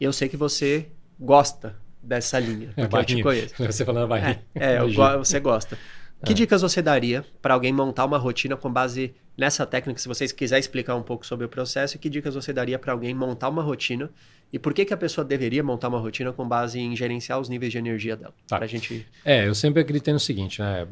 E 0.00 0.04
eu 0.04 0.12
sei 0.12 0.28
que 0.28 0.36
você 0.36 0.88
gosta 1.18 1.76
dessa 2.02 2.38
linha, 2.38 2.72
é, 2.76 2.86
porque 2.86 2.96
eu 2.96 3.16
te 3.16 3.22
conheço. 3.22 3.54
Você 3.66 3.84
falando 3.84 4.06
barrinha. 4.06 4.40
É, 4.54 4.74
é 4.74 4.80
go 4.80 5.18
você 5.18 5.40
gosta. 5.40 5.76
Que 6.24 6.32
é. 6.32 6.34
dicas 6.34 6.62
você 6.62 6.80
daria 6.80 7.24
para 7.42 7.54
alguém 7.54 7.72
montar 7.72 8.04
uma 8.04 8.18
rotina 8.18 8.56
com 8.56 8.70
base 8.70 9.14
nessa 9.36 9.66
técnica? 9.66 10.00
Se 10.00 10.08
vocês 10.08 10.32
quiserem 10.32 10.60
explicar 10.60 10.94
um 10.96 11.02
pouco 11.02 11.26
sobre 11.26 11.46
o 11.46 11.48
processo, 11.48 11.98
que 11.98 12.08
dicas 12.08 12.34
você 12.34 12.52
daria 12.52 12.78
para 12.78 12.92
alguém 12.92 13.14
montar 13.14 13.48
uma 13.48 13.62
rotina 13.62 14.10
e 14.52 14.58
por 14.58 14.72
que, 14.72 14.84
que 14.84 14.94
a 14.94 14.96
pessoa 14.96 15.24
deveria 15.24 15.62
montar 15.62 15.88
uma 15.88 15.98
rotina 15.98 16.32
com 16.32 16.46
base 16.46 16.78
em 16.78 16.94
gerenciar 16.96 17.40
os 17.40 17.48
níveis 17.48 17.72
de 17.72 17.78
energia 17.78 18.16
dela? 18.16 18.34
Tá. 18.46 18.58
Pra 18.58 18.66
gente... 18.66 19.06
É, 19.24 19.46
eu 19.46 19.54
sempre 19.54 19.82
acreditei 19.82 20.14
no 20.14 20.20
seguinte, 20.20 20.60
né? 20.60 20.86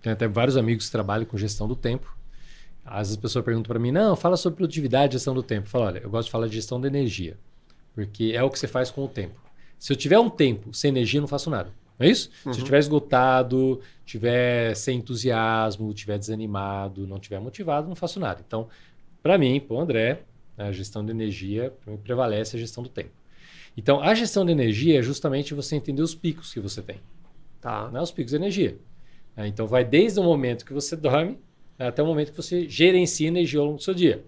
Tem 0.00 0.12
até 0.12 0.28
vários 0.28 0.56
amigos 0.56 0.86
que 0.86 0.92
trabalham 0.92 1.26
com 1.26 1.36
gestão 1.36 1.66
do 1.66 1.74
tempo. 1.74 2.16
Às 2.86 3.08
vezes 3.08 3.18
a 3.18 3.20
pessoa 3.20 3.42
pergunta 3.42 3.68
para 3.68 3.78
mim, 3.78 3.90
não, 3.90 4.16
fala 4.16 4.36
sobre 4.36 4.56
produtividade 4.56 5.12
e 5.12 5.18
gestão 5.18 5.34
do 5.34 5.42
tempo. 5.42 5.66
Eu 5.66 5.70
falo, 5.70 5.84
olha, 5.84 5.98
eu 5.98 6.08
gosto 6.08 6.26
de 6.26 6.30
falar 6.30 6.46
de 6.46 6.54
gestão 6.54 6.80
da 6.80 6.86
energia, 6.86 7.36
porque 7.94 8.32
é 8.34 8.42
o 8.42 8.48
que 8.48 8.58
você 8.58 8.68
faz 8.68 8.90
com 8.90 9.04
o 9.04 9.08
tempo. 9.08 9.38
Se 9.78 9.92
eu 9.92 9.96
tiver 9.96 10.18
um 10.18 10.30
tempo 10.30 10.72
sem 10.72 10.88
energia, 10.88 11.18
eu 11.18 11.22
não 11.22 11.28
faço 11.28 11.50
nada. 11.50 11.70
Não 11.98 12.06
é 12.06 12.10
isso? 12.10 12.30
Uhum. 12.44 12.52
Se 12.52 12.58
eu 12.58 12.62
estiver 12.62 12.78
esgotado, 12.78 13.80
tiver 14.04 14.74
sem 14.74 14.98
entusiasmo, 14.98 15.92
tiver 15.92 16.18
desanimado, 16.18 17.06
não 17.06 17.18
tiver 17.18 17.40
motivado, 17.40 17.88
não 17.88 17.96
faço 17.96 18.20
nada. 18.20 18.42
Então, 18.46 18.68
para 19.22 19.36
mim, 19.36 19.58
para 19.58 19.76
o 19.76 19.80
André, 19.80 20.22
a 20.56 20.70
gestão 20.70 21.04
de 21.04 21.10
energia 21.10 21.72
prevalece 22.02 22.56
a 22.56 22.58
gestão 22.60 22.82
do 22.82 22.88
tempo. 22.88 23.10
Então, 23.76 24.00
a 24.00 24.14
gestão 24.14 24.44
de 24.44 24.52
energia 24.52 24.98
é 24.98 25.02
justamente 25.02 25.54
você 25.54 25.76
entender 25.76 26.02
os 26.02 26.14
picos 26.14 26.52
que 26.52 26.60
você 26.60 26.82
tem. 26.82 27.00
Tá. 27.60 27.88
Né? 27.90 28.00
Os 28.00 28.10
picos 28.10 28.30
de 28.30 28.36
energia. 28.36 28.78
Então, 29.36 29.66
vai 29.66 29.84
desde 29.84 30.18
o 30.18 30.22
momento 30.22 30.64
que 30.64 30.72
você 30.72 30.96
dorme 30.96 31.38
até 31.78 32.02
o 32.02 32.06
momento 32.06 32.32
que 32.32 32.36
você 32.36 32.68
gerencia 32.68 33.28
energia 33.28 33.60
ao 33.60 33.66
longo 33.66 33.78
do 33.78 33.84
seu 33.84 33.94
dia. 33.94 34.24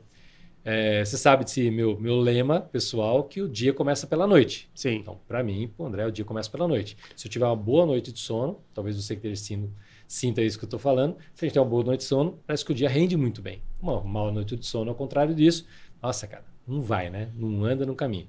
É, 0.65 1.05
você 1.05 1.17
sabe 1.17 1.45
desse 1.45 1.71
meu, 1.71 1.99
meu 1.99 2.17
lema 2.17 2.61
pessoal 2.61 3.25
que 3.25 3.41
o 3.41 3.49
dia 3.49 3.73
começa 3.73 4.07
pela 4.07 4.27
noite. 4.27 4.71
Sim. 4.75 4.97
Então, 4.97 5.19
para 5.27 5.43
mim, 5.43 5.69
pro 5.69 5.87
André, 5.87 6.07
o 6.07 6.13
dia 6.13 6.25
começa 6.25 6.51
pela 6.51 6.69
noite. 6.69 6.97
Se 7.17 7.27
eu 7.27 7.31
tiver 7.31 7.47
uma 7.47 7.57
boa 7.57 7.87
noite 7.87 8.13
de 8.13 8.19
sono, 8.19 8.61
talvez 8.75 8.97
você 8.97 9.15
que 9.17 9.27
esteja 9.27 9.43
sino, 9.43 9.75
sinta 10.07 10.43
isso 10.43 10.59
que 10.59 10.65
eu 10.65 10.67
estou 10.67 10.81
falando. 10.81 11.17
Se 11.35 11.45
a 11.45 11.49
gente 11.49 11.55
tem 11.55 11.63
uma 11.63 11.69
boa 11.69 11.85
noite 11.85 12.01
de 12.01 12.07
sono, 12.07 12.39
parece 12.47 12.65
que 12.65 12.73
o 12.73 12.75
dia 12.75 12.89
rende 12.89 13.17
muito 13.17 13.41
bem. 13.41 13.63
Uma 13.81 14.03
mal 14.03 14.31
noite 14.31 14.57
de 14.57 14.67
sono, 14.67 14.91
ao 14.91 14.97
contrário 14.97 15.35
disso, 15.35 15.67
nossa, 16.03 16.27
cara, 16.27 16.45
não 16.67 16.83
vai, 16.83 17.11
né? 17.11 17.31
Não 17.35 17.65
anda 17.65 17.87
no 17.87 17.95
caminho. 17.95 18.29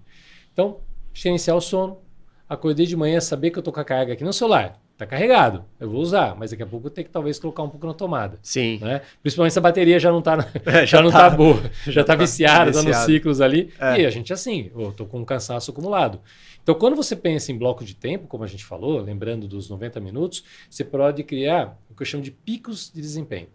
Então, 0.53 0.79
gerenciar 1.13 1.57
o 1.57 1.61
sono, 1.61 1.99
acordei 2.47 2.85
de 2.85 2.95
manhã, 2.95 3.19
saber 3.19 3.51
que 3.51 3.57
eu 3.57 3.61
estou 3.61 3.73
com 3.73 3.79
a 3.79 3.85
carga 3.85 4.13
aqui 4.13 4.23
no 4.23 4.33
celular. 4.33 4.81
Tá 5.01 5.07
carregado, 5.07 5.65
eu 5.79 5.89
vou 5.89 5.99
usar, 5.99 6.35
mas 6.35 6.51
daqui 6.51 6.61
a 6.61 6.65
pouco 6.67 6.85
eu 6.85 6.91
tenho 6.91 7.07
que 7.07 7.11
talvez 7.11 7.39
colocar 7.39 7.63
um 7.63 7.69
pouco 7.69 7.87
na 7.87 7.93
tomada. 7.95 8.37
Sim. 8.43 8.77
Né? 8.79 9.01
Principalmente 9.19 9.53
se 9.53 9.57
a 9.57 9.61
bateria 9.63 9.99
já 9.99 10.11
não 10.11 10.21
tá, 10.21 10.37
na, 10.37 10.47
é, 10.63 10.85
já, 10.85 10.85
já, 10.85 11.01
não 11.01 11.09
tá, 11.09 11.27
tá 11.27 11.35
boa, 11.35 11.59
já, 11.87 11.91
já 11.91 12.03
tá, 12.03 12.13
tá 12.13 12.15
viciada, 12.17 12.69
dando 12.69 12.93
ciclos 12.93 13.41
ali. 13.41 13.73
É. 13.79 14.01
E 14.01 14.05
a 14.05 14.11
gente 14.11 14.31
assim, 14.31 14.69
eu 14.75 14.91
tô 14.91 15.07
com 15.07 15.21
um 15.21 15.25
cansaço 15.25 15.71
acumulado. 15.71 16.21
Então, 16.61 16.75
quando 16.75 16.95
você 16.95 17.15
pensa 17.15 17.51
em 17.51 17.57
bloco 17.57 17.83
de 17.83 17.95
tempo, 17.95 18.27
como 18.27 18.43
a 18.43 18.47
gente 18.47 18.63
falou, 18.63 19.01
lembrando 19.01 19.47
dos 19.47 19.67
90 19.71 19.99
minutos, 19.99 20.43
você 20.69 20.83
pode 20.83 21.23
criar 21.23 21.79
o 21.89 21.95
que 21.95 22.03
eu 22.03 22.05
chamo 22.05 22.21
de 22.21 22.29
picos 22.29 22.91
de 22.93 23.01
desempenho. 23.01 23.47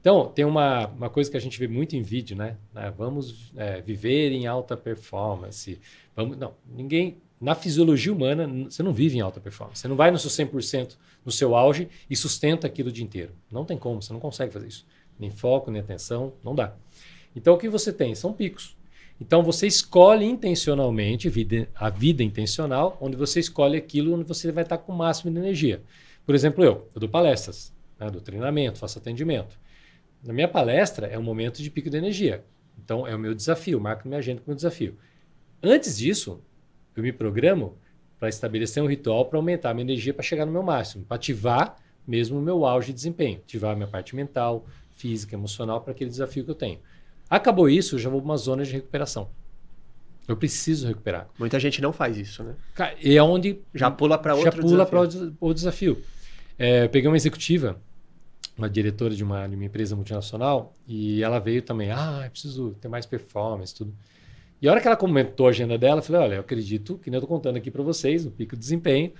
Então, 0.00 0.28
tem 0.28 0.46
uma, 0.46 0.86
uma 0.86 1.10
coisa 1.10 1.30
que 1.30 1.36
a 1.36 1.40
gente 1.40 1.58
vê 1.58 1.68
muito 1.68 1.94
em 1.94 2.00
vídeo, 2.00 2.34
né? 2.34 2.56
Vamos 2.96 3.52
é, 3.54 3.82
viver 3.82 4.32
em 4.32 4.46
alta 4.46 4.74
performance. 4.74 5.78
Vamos, 6.14 6.38
não, 6.38 6.54
ninguém 6.66 7.18
na 7.40 7.54
fisiologia 7.54 8.12
humana, 8.12 8.48
você 8.64 8.82
não 8.82 8.92
vive 8.92 9.18
em 9.18 9.20
alta 9.20 9.40
performance. 9.40 9.80
Você 9.80 9.88
não 9.88 9.96
vai 9.96 10.10
no 10.10 10.18
seu 10.18 10.30
100% 10.30 10.96
no 11.26 11.32
seu 11.32 11.56
auge 11.56 11.88
e 12.08 12.14
sustenta 12.14 12.68
aquilo 12.68 12.88
o 12.88 12.92
dia 12.92 13.04
inteiro. 13.04 13.32
Não 13.50 13.64
tem 13.64 13.76
como, 13.76 14.00
você 14.00 14.12
não 14.12 14.20
consegue 14.20 14.52
fazer 14.52 14.68
isso. 14.68 14.86
Nem 15.18 15.30
foco, 15.30 15.72
nem 15.72 15.80
atenção, 15.80 16.32
não 16.42 16.54
dá. 16.54 16.74
Então 17.34 17.54
o 17.54 17.58
que 17.58 17.68
você 17.68 17.92
tem? 17.92 18.14
São 18.14 18.32
picos. 18.32 18.76
Então 19.20 19.42
você 19.42 19.66
escolhe 19.66 20.24
intencionalmente 20.24 21.28
vida, 21.28 21.68
a 21.74 21.90
vida 21.90 22.22
intencional, 22.22 22.96
onde 23.00 23.16
você 23.16 23.40
escolhe 23.40 23.76
aquilo 23.76 24.14
onde 24.14 24.24
você 24.24 24.52
vai 24.52 24.62
estar 24.62 24.78
com 24.78 24.92
o 24.92 24.96
máximo 24.96 25.32
de 25.32 25.38
energia. 25.38 25.82
Por 26.24 26.34
exemplo, 26.34 26.62
eu, 26.62 26.88
eu 26.94 27.00
dou 27.00 27.08
palestras, 27.08 27.74
né, 27.98 28.08
do 28.08 28.20
treinamento, 28.20 28.78
faço 28.78 28.98
atendimento. 28.98 29.58
Na 30.22 30.32
minha 30.32 30.48
palestra 30.48 31.06
é 31.06 31.18
um 31.18 31.22
momento 31.22 31.62
de 31.62 31.70
pico 31.70 31.90
de 31.90 31.96
energia. 31.96 32.44
Então 32.82 33.06
é 33.06 33.14
o 33.14 33.18
meu 33.18 33.34
desafio, 33.34 33.80
marco 33.80 34.06
minha 34.06 34.18
agenda 34.18 34.40
com 34.40 34.46
o 34.46 34.50
meu 34.50 34.56
desafio. 34.56 34.96
Antes 35.62 35.96
disso, 35.96 36.40
eu 37.00 37.04
me 37.04 37.12
programo 37.12 37.76
para 38.18 38.28
estabelecer 38.28 38.82
um 38.82 38.86
ritual 38.86 39.26
para 39.26 39.38
aumentar 39.38 39.70
a 39.70 39.74
minha 39.74 39.84
energia 39.84 40.14
para 40.14 40.22
chegar 40.22 40.46
no 40.46 40.52
meu 40.52 40.62
máximo, 40.62 41.04
para 41.04 41.16
ativar 41.16 41.76
mesmo 42.06 42.38
o 42.38 42.42
meu 42.42 42.64
auge 42.64 42.88
de 42.88 42.94
desempenho, 42.94 43.40
ativar 43.44 43.72
a 43.72 43.74
minha 43.74 43.88
parte 43.88 44.14
mental, 44.14 44.64
física, 44.94 45.34
emocional 45.34 45.80
para 45.80 45.92
aquele 45.92 46.08
desafio 46.08 46.44
que 46.44 46.50
eu 46.50 46.54
tenho. 46.54 46.78
Acabou 47.28 47.68
isso, 47.68 47.96
eu 47.96 47.98
já 47.98 48.08
vou 48.08 48.20
para 48.20 48.30
uma 48.30 48.36
zona 48.36 48.64
de 48.64 48.72
recuperação. 48.72 49.28
Eu 50.28 50.36
preciso 50.36 50.88
recuperar. 50.88 51.28
Muita 51.38 51.58
gente 51.60 51.80
não 51.80 51.92
faz 51.92 52.16
isso, 52.16 52.42
né? 52.42 52.54
E 53.00 53.16
é 53.16 53.22
onde 53.22 53.60
já 53.74 53.90
pula 53.90 54.18
para 54.18 54.34
outro 54.34 54.50
já 54.50 54.62
pula 54.62 54.86
para 54.86 55.00
o 55.40 55.54
desafio. 55.54 56.02
É, 56.58 56.84
eu 56.84 56.88
peguei 56.88 57.08
uma 57.08 57.16
executiva, 57.16 57.80
uma 58.56 58.68
diretora 58.68 59.14
de 59.14 59.22
uma, 59.22 59.46
de 59.46 59.54
uma 59.54 59.64
empresa 59.64 59.94
multinacional, 59.94 60.72
e 60.86 61.22
ela 61.22 61.38
veio 61.38 61.62
também. 61.62 61.90
Ah, 61.90 62.22
eu 62.24 62.30
preciso 62.30 62.76
ter 62.80 62.88
mais 62.88 63.06
performance, 63.06 63.74
tudo. 63.74 63.94
E 64.60 64.68
a 64.68 64.70
hora 64.70 64.80
que 64.80 64.86
ela 64.86 64.96
comentou 64.96 65.46
a 65.46 65.50
agenda 65.50 65.76
dela, 65.76 65.98
eu 65.98 66.02
falei: 66.02 66.22
olha, 66.22 66.34
eu 66.36 66.40
acredito 66.40 66.98
que 66.98 67.10
nem 67.10 67.16
eu 67.18 67.22
estou 67.22 67.36
contando 67.36 67.56
aqui 67.56 67.70
para 67.70 67.82
vocês, 67.82 68.24
no 68.24 68.30
pico 68.30 68.54
de 68.54 68.60
desempenho. 68.60 69.12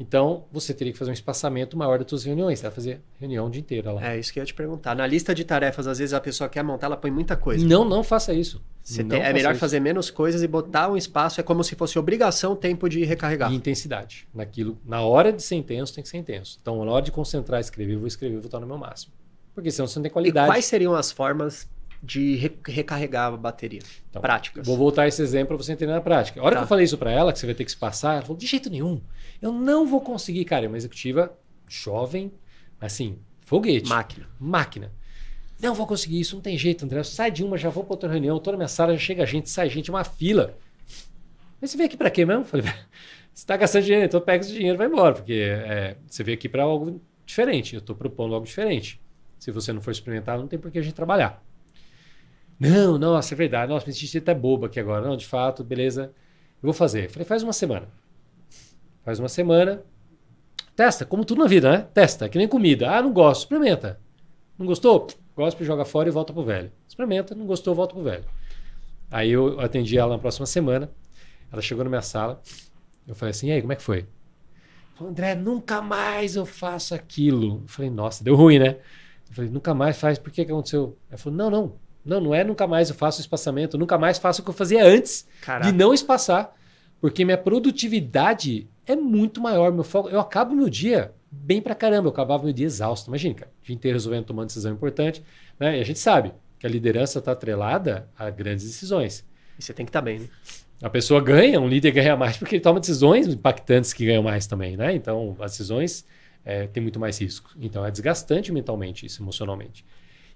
Então, 0.00 0.44
você 0.50 0.74
teria 0.74 0.92
que 0.92 0.98
fazer 0.98 1.10
um 1.10 1.14
espaçamento 1.14 1.76
maior 1.76 1.98
das 1.98 2.08
suas 2.08 2.24
reuniões. 2.24 2.58
Você 2.58 2.62
vai 2.64 2.72
fazer 2.72 3.00
reunião 3.20 3.46
o 3.46 3.50
dia 3.50 3.60
inteiro 3.60 3.94
lá. 3.94 4.12
É 4.12 4.18
isso 4.18 4.32
que 4.32 4.38
eu 4.38 4.42
ia 4.42 4.46
te 4.46 4.54
perguntar. 4.54 4.96
Na 4.96 5.06
lista 5.06 5.34
de 5.34 5.44
tarefas, 5.44 5.86
às 5.86 5.98
vezes 5.98 6.12
a 6.12 6.20
pessoa 6.20 6.48
quer 6.48 6.64
montar, 6.64 6.86
ela 6.86 6.96
põe 6.96 7.10
muita 7.10 7.36
coisa. 7.36 7.64
Não, 7.64 7.84
não 7.84 8.02
faça 8.02 8.32
isso. 8.32 8.60
Não 8.98 9.08
tem, 9.08 9.22
é 9.22 9.32
melhor 9.32 9.52
isso. 9.52 9.60
fazer 9.60 9.78
menos 9.78 10.10
coisas 10.10 10.42
e 10.42 10.48
botar 10.48 10.90
um 10.90 10.96
espaço. 10.96 11.40
É 11.40 11.44
como 11.44 11.62
se 11.62 11.76
fosse 11.76 11.98
obrigação 11.98 12.52
o 12.52 12.56
tempo 12.56 12.88
de 12.88 13.04
recarregar. 13.04 13.52
E 13.52 13.54
intensidade. 13.54 14.26
Naquilo, 14.34 14.76
na 14.84 15.02
hora 15.02 15.32
de 15.32 15.42
ser 15.42 15.54
intenso, 15.54 15.94
tem 15.94 16.02
que 16.02 16.10
ser 16.10 16.18
intenso. 16.18 16.58
Então, 16.60 16.84
na 16.84 16.90
hora 16.90 17.04
de 17.04 17.12
concentrar, 17.12 17.60
escrever, 17.60 17.94
eu 17.94 18.00
vou 18.00 18.08
escrever, 18.08 18.34
eu 18.34 18.40
vou 18.40 18.46
estar 18.46 18.58
no 18.58 18.66
meu 18.66 18.78
máximo. 18.78 19.12
Porque 19.54 19.70
senão 19.70 19.86
você 19.86 19.98
não 19.98 20.02
tem 20.02 20.10
qualidade. 20.10 20.48
E 20.48 20.50
quais 20.50 20.64
seriam 20.64 20.94
as 20.94 21.12
formas 21.12 21.68
de 22.02 22.34
recarregar 22.66 23.32
a 23.32 23.36
bateria. 23.36 23.80
Então, 24.10 24.20
Práticas. 24.20 24.66
Vou 24.66 24.76
voltar 24.76 25.02
a 25.02 25.08
esse 25.08 25.22
exemplo 25.22 25.48
para 25.48 25.64
você 25.64 25.72
entender 25.72 25.92
na 25.92 26.00
prática. 26.00 26.40
A 26.40 26.42
hora 26.42 26.56
tá. 26.56 26.60
que 26.60 26.64
eu 26.64 26.68
falei 26.68 26.84
isso 26.84 26.98
para 26.98 27.12
ela, 27.12 27.32
que 27.32 27.38
você 27.38 27.46
vai 27.46 27.54
ter 27.54 27.64
que 27.64 27.70
se 27.70 27.76
passar, 27.76 28.14
ela 28.14 28.22
falou: 28.22 28.36
de 28.36 28.46
jeito 28.46 28.68
nenhum. 28.68 29.00
Eu 29.40 29.52
não 29.52 29.86
vou 29.86 30.00
conseguir, 30.00 30.44
cara. 30.44 30.64
É 30.64 30.68
uma 30.68 30.76
executiva 30.76 31.32
jovem, 31.68 32.32
assim, 32.80 33.18
foguete. 33.42 33.88
Máquina. 33.88 34.28
Máquina. 34.38 34.92
Não 35.60 35.74
vou 35.74 35.86
conseguir 35.86 36.18
isso, 36.18 36.34
não 36.34 36.42
tem 36.42 36.58
jeito, 36.58 36.84
André. 36.84 37.04
Sai 37.04 37.30
de 37.30 37.44
uma, 37.44 37.56
já 37.56 37.70
vou 37.70 37.84
para 37.84 37.92
outra 37.92 38.10
reunião, 38.10 38.40
toda 38.40 38.56
minha 38.56 38.68
sala 38.68 38.94
já 38.94 38.98
chega 38.98 39.24
gente, 39.24 39.48
sai 39.48 39.70
gente, 39.70 39.90
uma 39.90 40.02
fila. 40.02 40.56
Mas 41.60 41.70
você 41.70 41.76
veio 41.76 41.86
aqui 41.86 41.96
para 41.96 42.10
quê 42.10 42.24
mesmo? 42.24 42.42
Falei, 42.46 42.66
você 42.66 42.72
está 43.32 43.56
gastando 43.56 43.84
dinheiro, 43.84 44.06
então 44.06 44.20
pega 44.20 44.44
esse 44.44 44.52
dinheiro 44.52 44.74
e 44.74 44.78
vai 44.78 44.88
embora, 44.88 45.14
porque 45.14 45.34
é, 45.34 45.96
você 46.08 46.24
veio 46.24 46.36
aqui 46.36 46.48
para 46.48 46.64
algo 46.64 47.00
diferente. 47.24 47.74
Eu 47.74 47.78
estou 47.78 47.94
propondo 47.94 48.34
algo 48.34 48.44
diferente. 48.44 49.00
Se 49.38 49.52
você 49.52 49.72
não 49.72 49.80
for 49.80 49.92
experimentar, 49.92 50.36
não 50.36 50.48
tem 50.48 50.58
por 50.58 50.68
que 50.70 50.78
a 50.80 50.82
gente 50.82 50.94
trabalhar. 50.94 51.40
Não, 52.58 52.98
nossa, 52.98 53.34
é 53.34 53.36
verdade. 53.36 53.70
Nossa, 53.72 53.86
me 53.86 53.92
senti 53.92 54.18
até 54.18 54.34
boba 54.34 54.66
aqui 54.66 54.78
agora. 54.78 55.06
Não, 55.06 55.16
de 55.16 55.26
fato, 55.26 55.64
beleza. 55.64 56.12
Eu 56.62 56.66
vou 56.66 56.72
fazer. 56.72 57.10
Falei, 57.10 57.26
faz 57.26 57.42
uma 57.42 57.52
semana. 57.52 57.88
Faz 59.04 59.18
uma 59.18 59.28
semana. 59.28 59.82
Testa, 60.76 61.04
como 61.04 61.24
tudo 61.24 61.40
na 61.42 61.46
vida, 61.46 61.70
né? 61.70 61.86
Testa, 61.92 62.28
que 62.28 62.38
nem 62.38 62.48
comida. 62.48 62.90
Ah, 62.90 63.02
não 63.02 63.12
gosto, 63.12 63.42
experimenta. 63.42 64.00
Não 64.58 64.64
gostou? 64.66 65.06
Gosta, 65.36 65.64
joga 65.64 65.84
fora 65.84 66.08
e 66.08 66.12
volta 66.12 66.32
pro 66.32 66.44
velho. 66.44 66.70
Experimenta, 66.88 67.34
não 67.34 67.46
gostou, 67.46 67.74
volta 67.74 67.94
pro 67.94 68.04
velho. 68.04 68.24
Aí 69.10 69.30
eu 69.30 69.60
atendi 69.60 69.98
ela 69.98 70.12
na 70.12 70.18
próxima 70.18 70.46
semana. 70.46 70.90
Ela 71.52 71.60
chegou 71.60 71.84
na 71.84 71.90
minha 71.90 72.02
sala. 72.02 72.40
Eu 73.06 73.14
falei 73.14 73.30
assim: 73.30 73.48
e 73.48 73.52
aí, 73.52 73.60
como 73.60 73.72
é 73.72 73.76
que 73.76 73.82
foi? 73.82 74.06
Falei, 74.94 75.10
André, 75.10 75.34
nunca 75.34 75.82
mais 75.82 76.36
eu 76.36 76.46
faço 76.46 76.94
aquilo. 76.94 77.60
Eu 77.62 77.68
falei, 77.68 77.90
nossa, 77.90 78.22
deu 78.22 78.34
ruim, 78.34 78.58
né? 78.58 78.78
Eu 79.28 79.34
falei, 79.34 79.50
nunca 79.50 79.74
mais 79.74 79.98
faz, 79.98 80.18
por 80.18 80.30
que, 80.30 80.44
que 80.44 80.52
aconteceu? 80.52 80.96
Ela 81.10 81.18
falou, 81.18 81.36
não, 81.36 81.50
não, 81.50 81.74
não, 82.04 82.20
não 82.20 82.34
é 82.34 82.42
nunca 82.42 82.66
mais 82.66 82.88
eu 82.88 82.94
faço 82.94 83.20
espaçamento, 83.20 83.78
nunca 83.78 83.96
mais 83.96 84.18
faço 84.18 84.40
o 84.40 84.44
que 84.44 84.50
eu 84.50 84.54
fazia 84.54 84.84
antes 84.84 85.26
Caraca. 85.40 85.70
de 85.70 85.76
não 85.76 85.94
espaçar. 85.94 86.54
Porque 87.00 87.24
minha 87.24 87.38
produtividade 87.38 88.68
é 88.86 88.94
muito 88.94 89.40
maior. 89.40 89.72
Meu 89.72 89.82
foco, 89.82 90.08
eu 90.08 90.20
acabo 90.20 90.54
meu 90.54 90.68
dia 90.68 91.12
bem 91.30 91.60
pra 91.60 91.74
caramba. 91.74 92.06
Eu 92.06 92.12
acabava 92.12 92.44
meu 92.44 92.52
dia 92.52 92.66
exausto. 92.66 93.10
Imagina, 93.10 93.34
cara, 93.34 93.50
o 93.60 93.66
dia 93.66 93.74
inteiro 93.74 93.96
resolvendo 93.96 94.24
tomando 94.24 94.46
decisão 94.46 94.72
importante. 94.72 95.22
Né? 95.58 95.78
E 95.78 95.80
a 95.80 95.84
gente 95.84 95.98
sabe 95.98 96.32
que 96.58 96.66
a 96.66 96.70
liderança 96.70 97.18
está 97.18 97.32
atrelada 97.32 98.08
a 98.16 98.30
grandes 98.30 98.64
decisões. 98.64 99.24
E 99.58 99.62
você 99.62 99.72
tem 99.72 99.84
que 99.84 99.90
estar 99.90 100.00
bem, 100.00 100.20
né? 100.20 100.28
A 100.80 100.90
pessoa 100.90 101.20
ganha, 101.20 101.60
um 101.60 101.68
líder 101.68 101.92
ganha 101.92 102.16
mais 102.16 102.36
porque 102.36 102.56
ele 102.56 102.62
toma 102.62 102.80
decisões 102.80 103.26
impactantes 103.28 103.92
que 103.92 104.04
ganham 104.04 104.22
mais 104.22 104.46
também, 104.46 104.76
né? 104.76 104.94
Então, 104.94 105.36
as 105.40 105.52
decisões 105.52 106.04
é, 106.44 106.66
têm 106.66 106.82
muito 106.82 106.98
mais 106.98 107.20
risco. 107.20 107.50
Então, 107.60 107.84
é 107.84 107.90
desgastante 107.90 108.52
mentalmente 108.52 109.06
isso, 109.06 109.22
emocionalmente. 109.22 109.84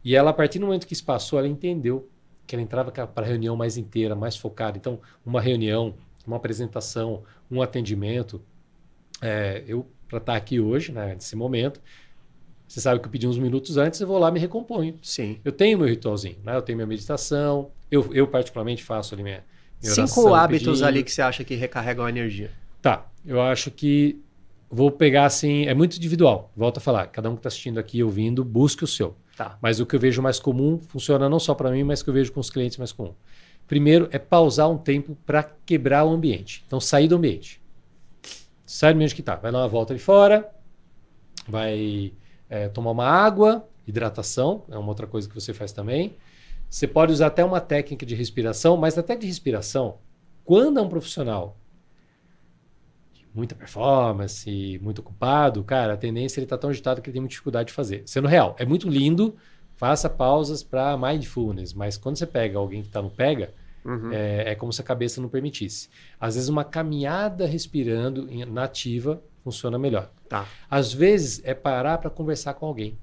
E 0.06 0.14
ela, 0.14 0.30
a 0.30 0.32
partir 0.32 0.60
do 0.60 0.66
momento 0.66 0.86
que 0.86 0.92
isso 0.92 1.04
passou, 1.04 1.36
ela 1.36 1.48
entendeu 1.48 2.08
que 2.46 2.54
ela 2.54 2.62
entrava 2.62 2.92
para 2.92 3.26
a 3.26 3.28
reunião 3.28 3.56
mais 3.56 3.76
inteira, 3.76 4.14
mais 4.14 4.36
focada. 4.36 4.78
Então, 4.78 5.00
uma 5.24 5.40
reunião, 5.40 5.96
uma 6.24 6.36
apresentação, 6.36 7.24
um 7.50 7.60
atendimento. 7.60 8.40
É, 9.20 9.64
eu, 9.66 9.84
para 10.06 10.18
estar 10.18 10.36
aqui 10.36 10.60
hoje, 10.60 10.92
né, 10.92 11.16
nesse 11.16 11.34
momento, 11.34 11.80
você 12.68 12.80
sabe 12.80 13.00
que 13.00 13.06
eu 13.06 13.10
pedi 13.10 13.26
uns 13.26 13.36
minutos 13.36 13.76
antes, 13.76 14.00
eu 14.00 14.06
vou 14.06 14.16
lá 14.16 14.28
e 14.28 14.32
me 14.32 14.38
recomponho. 14.38 14.96
Sim. 15.02 15.40
Eu 15.44 15.50
tenho 15.50 15.76
meu 15.76 15.88
ritualzinho, 15.88 16.36
né? 16.44 16.54
Eu 16.54 16.62
tenho 16.62 16.76
minha 16.76 16.86
meditação. 16.86 17.72
Eu, 17.90 18.08
eu 18.14 18.28
particularmente, 18.28 18.84
faço 18.84 19.12
ali 19.12 19.24
minha, 19.24 19.44
minha 19.82 19.92
Cinco 19.92 20.20
oração, 20.20 20.34
hábitos 20.36 20.66
pedindo. 20.68 20.86
ali 20.86 21.02
que 21.02 21.10
você 21.10 21.22
acha 21.22 21.42
que 21.42 21.56
recarregam 21.56 22.04
a 22.04 22.10
energia. 22.10 22.52
Tá, 22.80 23.10
eu 23.26 23.42
acho 23.42 23.72
que 23.72 24.22
vou 24.70 24.88
pegar 24.88 25.24
assim, 25.24 25.66
é 25.66 25.74
muito 25.74 25.96
individual. 25.96 26.52
Volto 26.56 26.76
a 26.76 26.80
falar, 26.80 27.08
cada 27.08 27.28
um 27.28 27.32
que 27.32 27.40
está 27.40 27.48
assistindo 27.48 27.80
aqui, 27.80 28.04
ouvindo, 28.04 28.44
busque 28.44 28.84
o 28.84 28.86
seu. 28.86 29.16
Tá. 29.36 29.58
Mas 29.60 29.80
o 29.80 29.86
que 29.86 29.94
eu 29.94 30.00
vejo 30.00 30.22
mais 30.22 30.40
comum 30.40 30.80
funciona 30.80 31.28
não 31.28 31.38
só 31.38 31.54
para 31.54 31.70
mim, 31.70 31.84
mas 31.84 32.02
que 32.02 32.08
eu 32.08 32.14
vejo 32.14 32.32
com 32.32 32.40
os 32.40 32.48
clientes 32.48 32.78
mais 32.78 32.90
comum. 32.90 33.14
Primeiro 33.66 34.08
é 34.10 34.18
pausar 34.18 34.70
um 34.70 34.78
tempo 34.78 35.16
para 35.26 35.42
quebrar 35.42 36.04
o 36.04 36.10
ambiente. 36.10 36.64
Então, 36.66 36.80
sair 36.80 37.06
do 37.06 37.16
ambiente. 37.16 37.60
Sai 38.64 38.92
do 38.92 38.96
ambiente 38.96 39.14
que 39.14 39.22
tá. 39.22 39.36
Vai 39.36 39.52
dar 39.52 39.58
uma 39.58 39.68
volta 39.68 39.92
ali 39.92 40.00
fora, 40.00 40.48
vai 41.46 42.14
é, 42.48 42.68
tomar 42.68 42.92
uma 42.92 43.06
água, 43.06 43.68
hidratação, 43.86 44.64
é 44.70 44.78
uma 44.78 44.88
outra 44.88 45.06
coisa 45.06 45.28
que 45.28 45.34
você 45.34 45.52
faz 45.52 45.70
também. 45.70 46.16
Você 46.70 46.86
pode 46.86 47.12
usar 47.12 47.26
até 47.26 47.44
uma 47.44 47.60
técnica 47.60 48.06
de 48.06 48.14
respiração, 48.14 48.76
mas 48.76 48.96
até 48.96 49.14
de 49.14 49.26
respiração, 49.26 49.98
quando 50.44 50.78
é 50.78 50.82
um 50.82 50.88
profissional 50.88 51.56
muita 53.36 53.54
performance, 53.54 54.80
muito 54.82 55.00
ocupado, 55.00 55.62
cara, 55.62 55.92
a 55.92 55.96
tendência 55.96 56.38
é 56.38 56.42
ele 56.42 56.46
tá 56.46 56.56
tão 56.56 56.70
agitado 56.70 57.02
que 57.02 57.08
ele 57.08 57.14
tem 57.14 57.20
muita 57.20 57.32
dificuldade 57.32 57.68
de 57.68 57.74
fazer. 57.74 58.02
Sendo 58.06 58.26
real, 58.26 58.56
é 58.58 58.64
muito 58.64 58.88
lindo, 58.88 59.36
faça 59.74 60.08
pausas 60.08 60.62
para 60.62 60.96
mindfulness, 60.96 61.74
mas 61.74 61.98
quando 61.98 62.16
você 62.16 62.26
pega 62.26 62.58
alguém 62.58 62.80
que 62.80 62.88
está 62.88 63.02
no 63.02 63.10
pega, 63.10 63.52
Uhum. 63.84 64.12
é, 64.12 64.50
é 64.50 64.54
como 64.56 64.72
se 64.72 64.80
a 64.80 64.84
cabeça 64.84 65.20
não 65.20 65.28
permitisse. 65.28 65.88
Às 66.18 66.34
vezes 66.34 66.48
uma 66.48 66.64
caminhada 66.64 67.46
respirando 67.46 68.28
nativa 68.48 69.22
funciona 69.44 69.78
melhor. 69.78 70.10
Tá. 70.28 70.44
Às 70.68 70.92
vezes 70.92 71.40
é 71.44 71.54
parar 71.54 71.98
para 71.98 72.10
conversar 72.10 72.54
com 72.54 72.66
alguém, 72.66 72.98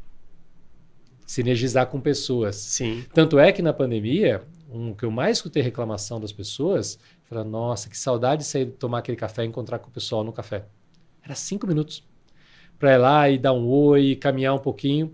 sinergizar 1.25 1.87
com 1.87 2.01
pessoas. 2.01 2.57
Sim. 2.57 3.05
Tanto 3.13 3.39
é 3.39 3.53
que 3.53 3.61
na 3.61 3.71
pandemia, 3.71 4.43
um 4.69 4.93
que 4.93 5.05
eu 5.05 5.11
mais 5.11 5.37
escutei 5.37 5.63
reclamação 5.63 6.19
das 6.19 6.33
pessoas, 6.33 6.99
nossa, 7.41 7.89
que 7.89 7.97
saudade 7.97 8.41
de 8.41 8.47
sair 8.49 8.65
tomar 8.65 8.97
aquele 8.97 9.15
café 9.15 9.45
e 9.45 9.47
encontrar 9.47 9.79
com 9.79 9.87
o 9.87 9.91
pessoal 9.91 10.25
no 10.25 10.33
café. 10.33 10.65
Era 11.23 11.35
cinco 11.35 11.65
minutos 11.65 12.03
para 12.77 12.95
ir 12.95 12.97
lá 12.97 13.29
e 13.29 13.37
dar 13.37 13.53
um 13.53 13.65
oi, 13.65 14.17
caminhar 14.17 14.53
um 14.53 14.59
pouquinho. 14.59 15.13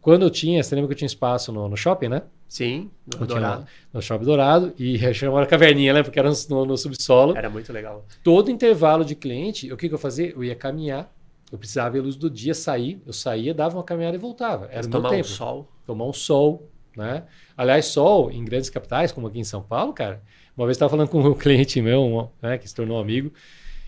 Quando 0.00 0.22
eu 0.22 0.30
tinha, 0.30 0.62
você 0.62 0.74
lembra 0.74 0.88
que 0.88 0.94
eu 0.94 0.98
tinha 0.98 1.06
espaço 1.06 1.52
no, 1.52 1.68
no 1.68 1.76
shopping, 1.76 2.08
né? 2.08 2.22
Sim. 2.48 2.90
No 3.16 3.26
Dourado. 3.26 3.66
no 3.92 4.02
Shopping 4.02 4.24
Dourado 4.24 4.72
e 4.76 4.98
chamava 5.14 5.46
caverninha, 5.46 5.92
né? 5.92 6.02
Porque 6.02 6.18
era 6.18 6.30
no, 6.48 6.64
no 6.64 6.76
subsolo. 6.76 7.36
Era 7.36 7.48
muito 7.48 7.72
legal. 7.72 8.04
Todo 8.24 8.50
intervalo 8.50 9.04
de 9.04 9.14
cliente, 9.14 9.72
o 9.72 9.76
que, 9.76 9.88
que 9.88 9.94
eu 9.94 9.98
fazia? 9.98 10.30
Eu 10.30 10.42
ia 10.42 10.56
caminhar, 10.56 11.12
eu 11.52 11.58
precisava 11.58 11.90
ver 11.90 12.00
a 12.00 12.02
luz 12.02 12.16
do 12.16 12.28
dia, 12.28 12.52
sair, 12.52 13.00
eu 13.06 13.12
saía, 13.12 13.54
dava 13.54 13.76
uma 13.76 13.84
caminhada 13.84 14.16
e 14.16 14.18
voltava. 14.18 14.66
Era 14.66 14.84
o 14.84 14.90
meu 14.90 14.90
Tomar 14.90 15.08
um 15.08 15.12
tempo. 15.12 15.28
sol. 15.28 15.68
Tomar 15.86 16.04
um 16.06 16.12
sol, 16.12 16.68
né? 16.96 17.22
Aliás, 17.56 17.86
sol 17.86 18.32
em 18.32 18.44
grandes 18.44 18.68
capitais, 18.68 19.12
como 19.12 19.28
aqui 19.28 19.38
em 19.38 19.44
São 19.44 19.62
Paulo, 19.62 19.92
cara. 19.92 20.20
Uma 20.60 20.66
vez 20.66 20.76
estava 20.76 20.90
falando 20.90 21.08
com 21.08 21.20
um 21.22 21.32
cliente 21.32 21.80
meu, 21.80 22.30
né, 22.42 22.58
que 22.58 22.68
se 22.68 22.74
tornou 22.74 23.00
amigo, 23.00 23.32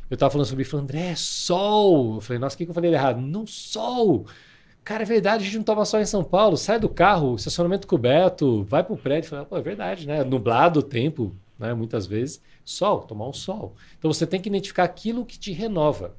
eu 0.09 0.15
estava 0.15 0.31
falando 0.31 0.47
sobre 0.47 0.63
isso, 0.63 0.71
falando, 0.71 0.85
André, 0.85 1.15
sol! 1.15 2.15
Eu 2.15 2.21
falei, 2.23 2.41
nossa, 2.41 2.55
o 2.55 2.59
que, 2.59 2.65
que 2.65 2.71
eu 2.71 2.75
falei 2.75 2.91
errado? 2.91 3.21
Não, 3.21 3.47
sol! 3.47 4.25
Cara, 4.83 5.03
é 5.03 5.05
verdade, 5.05 5.43
a 5.43 5.45
gente 5.45 5.59
não 5.59 5.65
toma 5.65 5.85
sol 5.85 6.01
em 6.01 6.07
São 6.07 6.25
Paulo, 6.25 6.57
sai 6.57 6.81
do 6.81 6.89
carro, 6.89 7.37
estacionamento 7.37 7.87
coberto, 7.87 8.65
vai 8.65 8.83
pro 8.83 8.97
prédio. 8.97 9.27
Eu 9.27 9.31
falei, 9.31 9.45
pô, 9.45 9.57
é 9.59 9.61
verdade, 9.61 10.07
né? 10.07 10.25
Nublado 10.25 10.81
o 10.81 10.83
tempo, 10.83 11.37
né? 11.59 11.75
Muitas 11.75 12.07
vezes. 12.07 12.41
Sol, 12.65 13.03
tomar 13.03 13.29
um 13.29 13.35
sol. 13.35 13.77
Então 13.99 14.11
você 14.11 14.27
tem 14.27 14.41
que 14.41 14.49
identificar 14.49 14.85
aquilo 14.85 15.27
que 15.27 15.39
te 15.39 15.53
renova. 15.53 16.17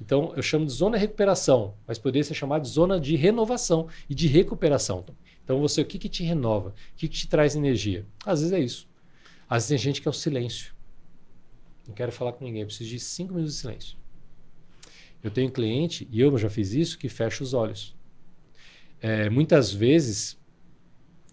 Então 0.00 0.32
eu 0.34 0.42
chamo 0.42 0.66
de 0.66 0.72
zona 0.72 0.96
de 0.96 1.02
recuperação, 1.02 1.74
mas 1.86 1.98
poderia 1.98 2.24
ser 2.24 2.34
chamado 2.34 2.62
de 2.62 2.68
zona 2.68 2.98
de 2.98 3.14
renovação 3.14 3.86
e 4.10 4.14
de 4.14 4.26
recuperação. 4.26 5.04
Então 5.44 5.60
você, 5.60 5.82
o 5.82 5.86
que, 5.86 6.00
que 6.00 6.08
te 6.08 6.24
renova? 6.24 6.70
O 6.70 6.96
que, 6.96 7.06
que 7.06 7.16
te 7.16 7.28
traz 7.28 7.54
energia? 7.54 8.04
Às 8.26 8.40
vezes 8.40 8.52
é 8.52 8.58
isso. 8.58 8.92
Às 9.54 9.62
vezes 9.62 9.68
tem 9.68 9.78
gente 9.78 10.02
que 10.02 10.08
é 10.08 10.10
o 10.10 10.12
silêncio. 10.12 10.74
Não 11.86 11.94
quero 11.94 12.10
falar 12.10 12.32
com 12.32 12.44
ninguém, 12.44 12.62
eu 12.62 12.66
preciso 12.66 12.90
de 12.90 12.98
cinco 12.98 13.34
minutos 13.34 13.54
de 13.54 13.60
silêncio. 13.60 13.96
Eu 15.22 15.30
tenho 15.30 15.48
cliente, 15.48 16.08
e 16.10 16.20
eu 16.20 16.36
já 16.36 16.50
fiz 16.50 16.72
isso, 16.72 16.98
que 16.98 17.08
fecha 17.08 17.44
os 17.44 17.54
olhos. 17.54 17.94
É, 19.00 19.30
muitas 19.30 19.72
vezes, 19.72 20.36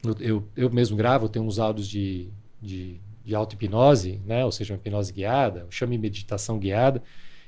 eu, 0.06 0.16
eu, 0.20 0.48
eu 0.56 0.70
mesmo 0.70 0.96
gravo, 0.96 1.26
eu 1.26 1.30
tenho 1.30 1.44
uns 1.44 1.58
áudios 1.58 1.88
de, 1.88 2.30
de, 2.62 3.02
de 3.26 3.34
auto-hipnose, 3.34 4.22
né? 4.24 4.46
ou 4.46 4.52
seja, 4.52 4.76
uma 4.76 4.78
hipnose 4.78 5.12
guiada, 5.12 5.68
de 5.68 5.98
meditação 5.98 6.60
guiada. 6.60 7.02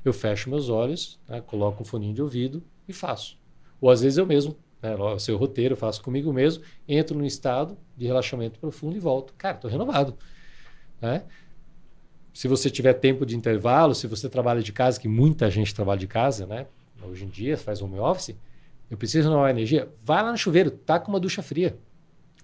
Eu 0.03 0.11
fecho 0.11 0.49
meus 0.49 0.69
olhos, 0.69 1.19
né? 1.29 1.39
coloco 1.39 1.83
um 1.83 1.85
foninho 1.85 2.15
de 2.15 2.21
ouvido 2.23 2.63
e 2.87 2.93
faço. 2.93 3.37
Ou 3.79 3.91
às 3.91 4.01
vezes 4.01 4.17
eu 4.17 4.25
mesmo, 4.25 4.57
né? 4.81 4.95
o 4.95 5.19
seu 5.19 5.37
roteiro, 5.37 5.73
eu 5.73 5.77
faço 5.77 6.01
comigo 6.01 6.33
mesmo, 6.33 6.63
entro 6.87 7.15
num 7.15 7.25
estado 7.25 7.77
de 7.95 8.07
relaxamento 8.07 8.59
profundo 8.59 8.97
e 8.97 8.99
volto. 8.99 9.35
Cara, 9.37 9.57
estou 9.57 9.69
renovado. 9.69 10.17
Né? 11.03 11.21
Se 12.33 12.47
você 12.47 12.69
tiver 12.69 12.93
tempo 12.93 13.25
de 13.25 13.35
intervalo, 13.35 13.93
se 13.93 14.07
você 14.07 14.29
trabalha 14.29 14.63
de 14.63 14.71
casa, 14.71 14.99
que 14.99 15.07
muita 15.07 15.51
gente 15.51 15.75
trabalha 15.75 15.99
de 15.99 16.07
casa, 16.07 16.47
né? 16.47 16.65
Hoje 17.03 17.25
em 17.25 17.27
dia 17.27 17.57
faz 17.57 17.81
home 17.81 17.99
office, 17.99 18.33
eu 18.89 18.95
preciso 18.97 19.27
renovar 19.27 19.51
energia, 19.51 19.89
vai 20.05 20.23
lá 20.23 20.31
no 20.31 20.37
chuveiro, 20.37 20.71
tá 20.71 20.97
com 20.97 21.11
uma 21.11 21.19
ducha 21.19 21.43
fria. 21.43 21.75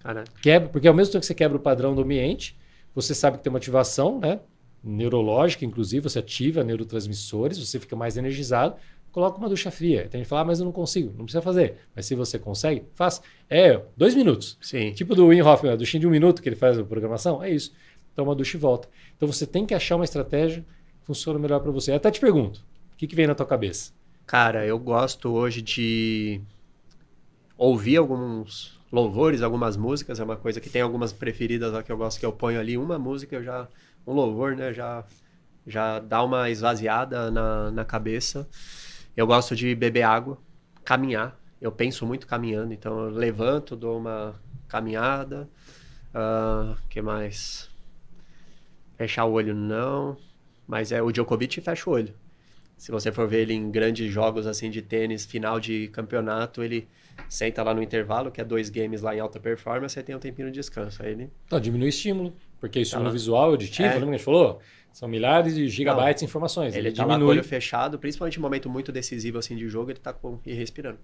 Cara, 0.04 0.26
Quebra, 0.42 0.68
porque 0.68 0.88
ao 0.88 0.94
mesmo 0.94 1.14
tempo 1.14 1.22
que 1.22 1.26
você 1.26 1.34
quebra 1.34 1.58
o 1.58 1.62
padrão 1.62 1.96
do 1.96 2.02
ambiente, 2.02 2.58
você 2.94 3.16
sabe 3.16 3.38
que 3.38 3.44
tem 3.44 3.50
uma 3.50 3.60
ativação, 3.60 4.20
né? 4.20 4.42
Neurológica, 4.84 5.64
inclusive, 5.64 6.10
você 6.10 6.20
ativa 6.20 6.64
neurotransmissores, 6.64 7.58
você 7.58 7.80
fica 7.80 7.96
mais 7.96 8.18
energizado, 8.18 8.76
coloca 9.12 9.38
uma 9.38 9.50
ducha 9.50 9.72
fria. 9.72 10.08
Tem 10.10 10.20
gente 10.20 10.24
que 10.24 10.30
fala, 10.30 10.42
ah, 10.42 10.46
mas 10.46 10.60
eu 10.60 10.66
não 10.66 10.72
consigo, 10.72 11.14
não 11.18 11.26
precisa 11.26 11.42
fazer. 11.42 11.76
Mas 11.96 12.06
se 12.06 12.16
você 12.16 12.38
consegue, 12.38 12.84
faça. 12.94 13.22
É, 13.50 13.82
dois 13.96 14.16
minutos. 14.16 14.58
sim. 14.62 14.92
Tipo 14.92 15.16
do 15.16 15.28
Wim 15.28 15.42
Hof, 15.42 15.66
a 15.68 15.76
duchinha 15.76 16.02
de 16.02 16.08
um 16.08 16.12
minuto 16.12 16.42
que 16.42 16.50
ele 16.50 16.56
faz 16.56 16.78
a 16.78 16.84
programação, 16.84 17.44
é 17.44 17.50
isso. 17.50 17.74
Toma 18.20 18.32
uma 18.32 18.36
ducha 18.36 18.58
e 18.58 18.60
volta. 18.60 18.90
Então 19.16 19.32
você 19.32 19.48
tem 19.48 19.66
que 19.66 19.74
achar 19.74 19.96
uma 19.96 20.04
estratégia 20.04 20.66
que 21.00 21.06
funcione 21.06 21.40
melhor 21.40 21.62
para 21.62 21.72
você. 21.72 21.94
Até 21.94 22.12
te 22.12 22.20
pergunto, 22.20 22.60
o 22.94 22.98
que, 22.98 23.08
que 23.08 23.16
vem 23.16 23.26
na 23.26 23.34
tua 23.34 23.46
cabeça? 23.46 23.94
Cara, 24.26 24.66
eu 24.66 24.78
gosto 24.78 25.30
hoje 25.30 25.62
de 25.62 26.42
ouvir 27.58 27.96
alguns 27.96 28.78
louvores, 28.92 29.42
algumas 29.42 29.78
músicas. 29.78 30.20
É 30.20 30.24
uma 30.26 30.36
coisa 30.36 30.60
que 30.60 30.70
tem 30.70 30.82
algumas 30.82 31.14
preferidas 31.14 31.72
lá 31.72 31.82
que 31.82 31.90
eu 31.90 31.96
gosto 31.96 32.20
que 32.20 32.26
eu 32.26 32.34
ponho 32.34 32.60
ali 32.60 32.78
uma 32.78 33.00
música, 33.00 33.38
eu 33.38 33.42
já 33.42 33.70
um 34.06 34.12
louvor, 34.12 34.54
né? 34.54 34.74
Já 34.74 35.06
já 35.66 36.00
dá 36.00 36.22
uma 36.22 36.50
esvaziada 36.50 37.32
na, 37.32 37.72
na 37.72 37.86
cabeça. 37.86 38.46
Eu 39.16 39.26
gosto 39.28 39.56
de 39.56 39.74
beber 39.74 40.04
água, 40.04 40.38
caminhar. 40.84 41.40
Eu 41.62 41.72
penso 41.72 42.06
muito 42.06 42.28
caminhando, 42.28 42.74
então 42.74 43.00
eu 43.06 43.12
levanto, 43.12 43.78
dou 43.78 43.98
uma 43.98 44.36
caminhada. 44.68 45.48
Ah, 46.14 46.76
que 46.90 47.02
mais? 47.02 47.70
Fechar 49.00 49.24
o 49.24 49.32
olho 49.32 49.56
não, 49.56 50.18
mas 50.68 50.92
é 50.92 51.02
o 51.02 51.10
Djokovic 51.10 51.62
fecha 51.62 51.90
o 51.90 51.94
olho. 51.94 52.14
Se 52.78 52.92
você 52.92 53.14
for 53.14 53.26
ver 53.30 53.44
ele 53.44 53.54
em 53.54 53.72
grandes 53.72 54.12
jogos 54.12 54.46
assim 54.46 54.70
de 54.70 54.82
tênis, 54.82 55.26
final 55.26 55.58
de 55.58 55.88
campeonato, 55.88 56.62
ele 56.62 56.86
senta 57.30 57.64
lá 57.64 57.74
no 57.74 57.82
intervalo, 57.82 58.30
que 58.30 58.42
é 58.42 58.44
dois 58.44 58.70
games 58.70 59.02
lá 59.02 59.16
em 59.16 59.22
alta 59.22 59.40
performance, 59.40 59.98
aí 59.98 60.04
tem 60.04 60.14
um 60.14 60.20
tempinho 60.20 60.50
de 60.50 60.56
descanso. 60.56 61.02
Aí 61.02 61.12
ele... 61.14 61.32
Então, 61.46 61.62
diminui 61.62 61.88
o 61.88 61.90
estímulo, 61.90 62.34
porque 62.60 62.80
o 62.80 62.82
estímulo 62.82 63.08
lá. 63.08 63.14
visual, 63.14 63.50
auditivo, 63.52 63.88
É. 63.88 63.92
lembra 63.94 64.06
que 64.08 64.10
a 64.16 64.18
gente 64.18 64.26
falou? 64.26 64.60
São 64.92 65.08
milhares 65.08 65.56
de 65.56 65.70
gigabytes 65.70 66.20
de 66.20 66.26
informações. 66.26 66.76
Ele 66.76 66.90
Ele, 66.90 66.96
tá 66.98 67.04
lá 67.04 67.08
com 67.08 67.14
o 67.14 67.18
diminui. 67.20 67.38
olho 67.38 67.44
fechado, 67.48 67.98
principalmente 67.98 68.36
em 68.36 68.40
um 68.40 68.42
momento 68.42 68.70
muito 68.70 68.92
decisivo 68.92 69.38
assim 69.38 69.56
de 69.56 69.70
jogo, 69.70 69.92
ele 69.92 70.00
tá 70.00 70.12
com 70.12 70.40
e 70.46 70.52
respirando. 70.54 71.00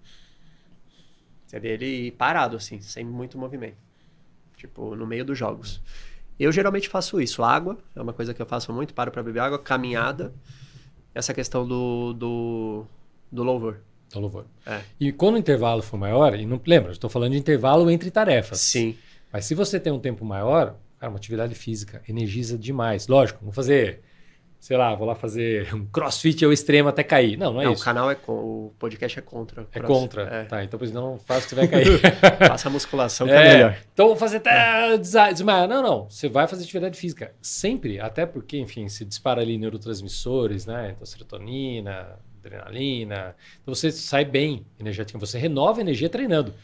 Você 1.45 1.59
vê 1.61 1.69
ele 1.69 2.11
parado 2.11 2.57
assim, 2.57 2.81
sem 2.81 3.05
muito 3.05 3.37
movimento. 3.37 3.77
Tipo, 4.57 4.95
no 4.97 5.07
meio 5.07 5.23
dos 5.23 5.37
jogos. 5.37 5.81
Eu 6.39 6.51
geralmente 6.51 6.89
faço 6.89 7.19
isso. 7.21 7.43
Água 7.43 7.77
é 7.95 8.01
uma 8.01 8.13
coisa 8.13 8.33
que 8.33 8.41
eu 8.41 8.45
faço 8.45 8.71
muito, 8.73 8.93
paro 8.93 9.11
para 9.11 9.23
beber 9.23 9.39
água, 9.39 9.59
caminhada. 9.59 10.33
Essa 11.13 11.33
questão 11.33 11.65
do, 11.65 12.13
do, 12.13 12.85
do 13.31 13.43
louvor. 13.43 13.79
Então, 14.07 14.21
louvor. 14.21 14.45
É. 14.65 14.81
E 14.99 15.11
quando 15.11 15.35
o 15.35 15.37
intervalo 15.37 15.81
for 15.81 15.97
maior, 15.97 16.35
e 16.35 16.45
não 16.45 16.59
lembra, 16.65 16.91
estou 16.91 17.09
falando 17.09 17.31
de 17.31 17.37
intervalo 17.37 17.89
entre 17.89 18.11
tarefas. 18.11 18.59
Sim. 18.59 18.97
Mas 19.31 19.45
se 19.45 19.55
você 19.55 19.79
tem 19.79 19.91
um 19.91 19.99
tempo 19.99 20.25
maior, 20.25 20.75
cara, 20.99 21.09
uma 21.09 21.17
atividade 21.17 21.55
física 21.55 22.01
energiza 22.07 22.57
demais. 22.57 23.07
Lógico, 23.07 23.43
não 23.43 23.51
fazer, 23.51 24.01
sei 24.65 24.77
lá, 24.77 24.95
vou 24.95 25.05
lá 25.05 25.13
fazer 25.13 25.71
um 25.75 25.85
crossfit 25.85 26.43
ao 26.43 26.51
extremo 26.51 26.89
até 26.89 27.03
cair. 27.03 27.37
Não, 27.37 27.53
não 27.53 27.61
é 27.61 27.65
Não, 27.65 27.71
o 27.71 27.75
isso. 27.75 27.83
canal 27.83 28.09
é 28.09 28.17
o 28.27 28.73
podcast 28.79 29.19
é 29.19 29.21
contra. 29.21 29.61
o 29.61 29.67
É 29.71 29.79
contra. 29.79 30.23
É. 30.23 30.45
Tá, 30.45 30.63
então 30.63 30.79
por 30.79 30.85
isso 30.85 30.93
não 30.93 31.19
faça 31.19 31.43
que 31.43 31.49
você 31.49 31.55
vai 31.55 31.67
cair. 31.67 31.99
Faça 32.47 32.67
a 32.67 32.71
musculação 32.71 33.27
que 33.27 33.33
é, 33.33 33.53
melhor. 33.53 33.77
Então 33.93 34.07
vou 34.07 34.15
fazer 34.15 34.37
até 34.37 34.97
desmaiar. 34.97 35.67
Não, 35.67 35.83
não. 35.83 36.09
Você 36.09 36.27
vai 36.27 36.47
fazer 36.47 36.63
atividade 36.63 36.97
física. 36.97 37.31
Sempre, 37.39 37.99
até 37.99 38.25
porque, 38.25 38.57
enfim, 38.57 38.89
se 38.89 39.05
dispara 39.05 39.39
ali 39.39 39.55
neurotransmissores, 39.55 40.65
né? 40.65 40.93
Então, 40.95 41.05
serotonina, 41.05 42.17
adrenalina. 42.43 43.35
Então 43.61 43.71
você 43.75 43.91
sai 43.91 44.25
bem 44.25 44.65
energeticamente. 44.79 45.29
Você 45.29 45.37
renova 45.37 45.79
energia 45.79 46.09
treinando. 46.09 46.55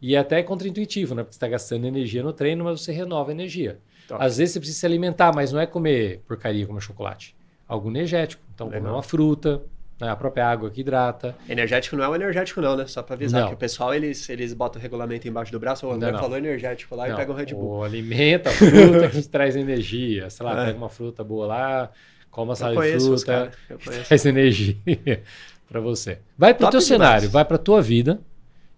E 0.00 0.14
é 0.14 0.18
até 0.18 0.44
contraintuitivo, 0.44 1.12
né? 1.12 1.24
Porque 1.24 1.34
você 1.34 1.38
está 1.38 1.48
gastando 1.48 1.88
energia 1.88 2.22
no 2.22 2.32
treino, 2.32 2.62
mas 2.62 2.80
você 2.80 2.92
renova 2.92 3.32
energia. 3.32 3.80
Top. 4.06 4.24
Às 4.24 4.36
vezes 4.38 4.52
você 4.52 4.60
precisa 4.60 4.78
se 4.78 4.86
alimentar, 4.86 5.32
mas 5.34 5.50
não 5.50 5.58
é 5.58 5.66
comer 5.66 6.22
porcaria, 6.24 6.64
comer 6.64 6.80
chocolate. 6.80 7.36
Algo 7.68 7.88
energético. 7.90 8.42
Então, 8.54 8.66
comer 8.68 8.78
Legal. 8.78 8.94
uma 8.94 9.02
fruta, 9.02 9.60
né? 10.00 10.08
a 10.08 10.16
própria 10.16 10.46
água 10.48 10.70
que 10.70 10.80
hidrata. 10.80 11.36
Energético 11.48 11.96
não 11.96 12.04
é 12.04 12.08
o 12.08 12.14
energético, 12.14 12.60
não, 12.62 12.76
né? 12.76 12.86
Só 12.86 13.02
pra 13.02 13.14
avisar 13.14 13.42
Não. 13.42 13.48
que 13.48 13.54
o 13.54 13.58
pessoal 13.58 13.94
eles, 13.94 14.26
eles 14.30 14.54
botam 14.54 14.80
o 14.80 14.82
regulamento 14.82 15.28
embaixo 15.28 15.52
do 15.52 15.60
braço. 15.60 15.86
O 15.86 15.92
André 15.92 16.10
Não, 16.12 16.18
falou 16.18 16.38
energético 16.38 16.96
lá 16.96 17.06
Não, 17.06 17.14
e 17.14 17.16
pega 17.16 17.30
um 17.30 17.34
Red 17.34 17.46
Bull. 17.46 17.78
O 17.80 17.82
alimento, 17.84 18.48
a 18.48 18.52
fruta 18.52 19.08
que 19.10 19.20
te 19.22 19.28
traz 19.28 19.54
energia. 19.54 20.30
Sei 20.30 20.44
lá, 20.46 20.62
É. 20.62 20.66
pega 20.66 20.78
uma 20.78 20.88
fruta 20.88 21.22
boa 21.22 21.46
lá, 21.46 21.90
Eu 22.36 22.54
salada 22.56 22.98
de 22.98 23.04
fruta, 23.04 23.50
traz 24.08 24.24
energia 24.24 24.76
para 25.68 25.80
você. 25.80 26.20
Vai 26.38 26.54
pro 26.54 26.62
Top 26.66 26.70
teu 26.72 26.80
demais. 26.80 26.84
cenário, 26.86 27.28
vai 27.30 27.44
pra 27.44 27.58
tua 27.58 27.82
vida, 27.82 28.18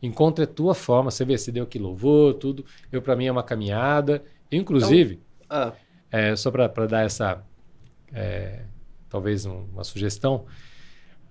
encontre 0.03 0.45
a 0.45 0.47
tua 0.49 0.75
forma. 0.75 1.11
Você 1.13 1.25
vê, 1.25 1.39
você 1.39 1.53
deu 1.53 1.63
aqui 1.65 1.79
louvor, 1.79 2.35
tudo. 2.35 2.65
Eu, 2.91 3.01
para 3.03 3.15
mim, 3.15 3.27
é 3.27 3.33
uma 3.33 3.43
caminhada. 3.45 4.23
Inclusive, 4.51 5.21
Ah, 5.49 5.73
é, 6.11 6.35
só 6.35 6.51
para 6.51 6.67
dar 6.87 7.05
essa, 7.05 7.43
é, 8.13 8.61
talvez 9.11 9.45
um- 9.45 9.65
uma 9.73 9.85
sugestão, 9.85 10.47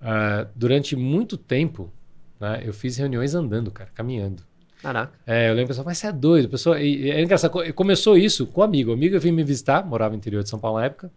ah, 0.00 0.46
durante 0.54 0.94
muito 0.96 1.36
tempo, 1.36 1.92
né, 2.38 2.62
eu 2.64 2.72
fiz 2.72 2.96
reuniões 2.96 3.34
andando, 3.34 3.70
cara, 3.70 3.90
caminhando. 3.94 4.42
caraca. 4.82 5.12
É, 5.26 5.48
eu 5.50 5.54
lembro 5.54 5.64
o 5.64 5.68
pessoal, 5.68 5.84
mas 5.84 5.98
você 5.98 6.06
é 6.06 6.12
doido. 6.12 6.48
Pessoal, 6.48 6.78
e, 6.78 7.02
e 7.06 7.10
é 7.10 7.22
engraçado, 7.22 7.50
co- 7.50 7.72
começou 7.74 8.16
isso 8.16 8.46
com 8.46 8.62
um 8.62 8.64
amigo. 8.64 8.90
O 8.90 8.94
amigo 8.94 9.18
veio 9.20 9.34
me 9.34 9.44
visitar, 9.44 9.84
morava 9.84 10.12
no 10.12 10.16
interior 10.16 10.42
de 10.42 10.48
São 10.48 10.58
Paulo 10.58 10.78
na 10.78 10.86
época. 10.86 11.10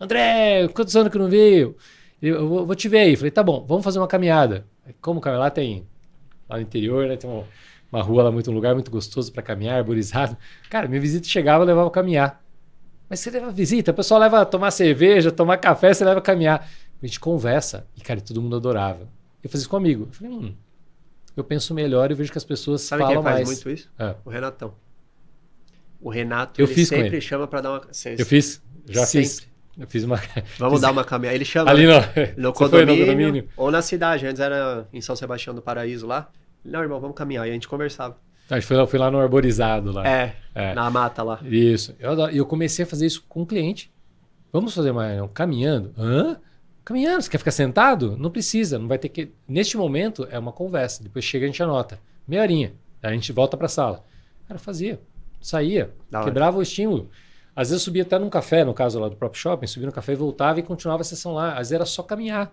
André, 0.00 0.66
quantos 0.68 0.96
anos 0.96 1.12
que 1.12 1.18
não 1.18 1.28
veio? 1.28 1.76
Eu, 2.22 2.36
eu 2.36 2.48
vou, 2.48 2.64
vou 2.66 2.74
te 2.74 2.88
ver 2.88 2.98
aí. 3.00 3.16
Falei, 3.16 3.30
tá 3.30 3.42
bom, 3.42 3.62
vamos 3.68 3.84
fazer 3.84 3.98
uma 3.98 4.08
caminhada. 4.08 4.64
Como 5.02 5.20
caminhar? 5.20 5.40
Lá 5.40 5.50
tem, 5.50 5.86
lá 6.48 6.56
no 6.56 6.62
interior, 6.62 7.06
né, 7.08 7.16
tem 7.18 7.28
uma, 7.28 7.44
uma 7.92 8.02
rua 8.02 8.22
lá, 8.22 8.30
muito, 8.32 8.50
um 8.50 8.54
lugar 8.54 8.72
muito 8.74 8.90
gostoso 8.90 9.30
para 9.30 9.42
caminhar, 9.42 9.76
arborizado. 9.76 10.34
Cara, 10.70 10.88
minha 10.88 11.00
visita 11.00 11.28
chegava, 11.28 11.62
eu 11.62 11.66
levava 11.66 11.88
a 11.88 11.90
caminhar. 11.90 12.42
Mas 13.10 13.18
você 13.20 13.30
leva 13.30 13.50
visita, 13.50 13.90
o 13.90 13.94
pessoal 13.94 14.20
leva 14.20 14.46
tomar 14.46 14.70
cerveja, 14.70 15.32
tomar 15.32 15.56
café, 15.58 15.92
você 15.92 16.04
leva 16.04 16.20
caminhar. 16.22 16.66
A 17.02 17.06
gente 17.06 17.18
conversa. 17.18 17.86
E, 17.96 18.00
cara, 18.00 18.20
todo 18.20 18.40
mundo 18.40 18.54
adorava. 18.56 19.08
Eu 19.42 19.50
fazia 19.50 19.62
isso 19.62 19.68
com 19.68 19.76
amigo. 19.76 20.04
Eu 20.08 20.12
falei, 20.12 20.32
hum, 20.32 20.54
eu 21.36 21.42
penso 21.42 21.74
melhor 21.74 22.10
e 22.10 22.14
vejo 22.14 22.30
que 22.30 22.38
as 22.38 22.44
pessoas 22.44 22.82
Sabe 22.82 23.02
falam 23.02 23.16
quem 23.16 23.22
faz 23.24 23.34
mais. 23.36 23.48
muito 23.48 23.70
isso? 23.70 23.90
É. 23.98 24.14
O 24.24 24.30
Renatão. 24.30 24.74
O 26.00 26.08
Renato, 26.08 26.60
Eu 26.60 26.66
ele 26.66 26.74
fiz 26.74 26.88
sempre 26.88 27.06
ele. 27.08 27.20
chama 27.20 27.46
pra 27.46 27.60
dar 27.60 27.70
uma. 27.72 27.82
Eu 28.18 28.24
fiz, 28.26 28.62
já 28.88 29.04
Sempre. 29.04 29.28
fiz. 29.28 29.48
Eu 29.78 29.86
fiz 29.86 30.04
uma. 30.04 30.16
Vamos 30.58 30.74
fiz- 30.74 30.80
dar 30.82 30.90
uma 30.92 31.04
caminhada. 31.04 31.34
Ele 31.34 31.44
chama 31.44 31.70
Ali 31.70 31.86
né? 31.86 31.94
no, 32.36 32.42
no 32.48 32.52
Você 32.54 32.58
foi 32.58 32.68
condomínio, 32.80 33.06
no 33.06 33.12
condomínio. 33.12 33.48
ou 33.56 33.70
na 33.70 33.82
cidade. 33.82 34.26
Antes 34.26 34.40
era 34.40 34.86
em 34.92 35.00
São 35.00 35.14
Sebastião 35.16 35.54
do 35.54 35.60
Paraíso 35.60 36.06
lá. 36.06 36.30
Não, 36.64 36.80
irmão, 36.80 37.00
vamos 37.00 37.16
caminhar. 37.16 37.46
E 37.46 37.50
a 37.50 37.52
gente 37.52 37.68
conversava. 37.68 38.16
A 38.50 38.54
gente 38.54 38.66
foi 38.66 38.76
lá, 38.76 38.86
foi 38.86 38.98
lá 38.98 39.10
no 39.10 39.18
arborizado 39.18 39.92
lá. 39.92 40.06
É, 40.06 40.34
É. 40.54 40.74
na 40.74 40.90
mata 40.90 41.22
lá. 41.22 41.38
Isso. 41.44 41.94
Eu, 41.98 42.30
e 42.30 42.36
eu 42.38 42.46
comecei 42.46 42.84
a 42.84 42.86
fazer 42.86 43.06
isso 43.06 43.24
com 43.28 43.42
o 43.42 43.46
cliente. 43.46 43.90
Vamos 44.52 44.74
fazer 44.74 44.92
mais 44.92 45.16
não, 45.16 45.28
caminhando? 45.28 45.92
Hã? 45.96 46.36
Caminhando, 46.84 47.22
você 47.22 47.30
quer 47.30 47.38
ficar 47.38 47.52
sentado? 47.52 48.16
Não 48.16 48.30
precisa, 48.30 48.78
não 48.78 48.88
vai 48.88 48.98
ter 48.98 49.08
que. 49.08 49.30
Neste 49.46 49.76
momento 49.76 50.26
é 50.30 50.38
uma 50.38 50.50
conversa. 50.52 51.02
Depois 51.02 51.24
chega 51.24 51.44
a 51.44 51.48
gente 51.48 51.62
anota. 51.62 52.00
Meia 52.26 52.42
horinha. 52.42 52.72
Aí 53.02 53.10
a 53.10 53.12
gente 53.14 53.30
volta 53.32 53.56
pra 53.56 53.68
sala. 53.68 54.02
Cara, 54.48 54.58
fazia. 54.58 55.00
Saía. 55.40 55.90
Da 56.10 56.18
hora. 56.18 56.26
quebrava 56.26 56.58
o 56.58 56.62
estímulo. 56.62 57.08
Às 57.54 57.70
vezes 57.70 57.82
subia 57.84 58.02
até 58.02 58.18
num 58.18 58.28
café, 58.30 58.64
no 58.64 58.74
caso 58.74 58.98
lá 58.98 59.08
do 59.08 59.16
próprio 59.16 59.40
shopping, 59.40 59.66
subia 59.66 59.86
no 59.86 59.92
café 59.92 60.12
e 60.12 60.16
voltava 60.16 60.58
e 60.58 60.62
continuava 60.62 61.02
a 61.02 61.04
sessão 61.04 61.32
lá. 61.34 61.52
Às 61.52 61.58
vezes 61.58 61.72
era 61.72 61.86
só 61.86 62.02
caminhar. 62.02 62.52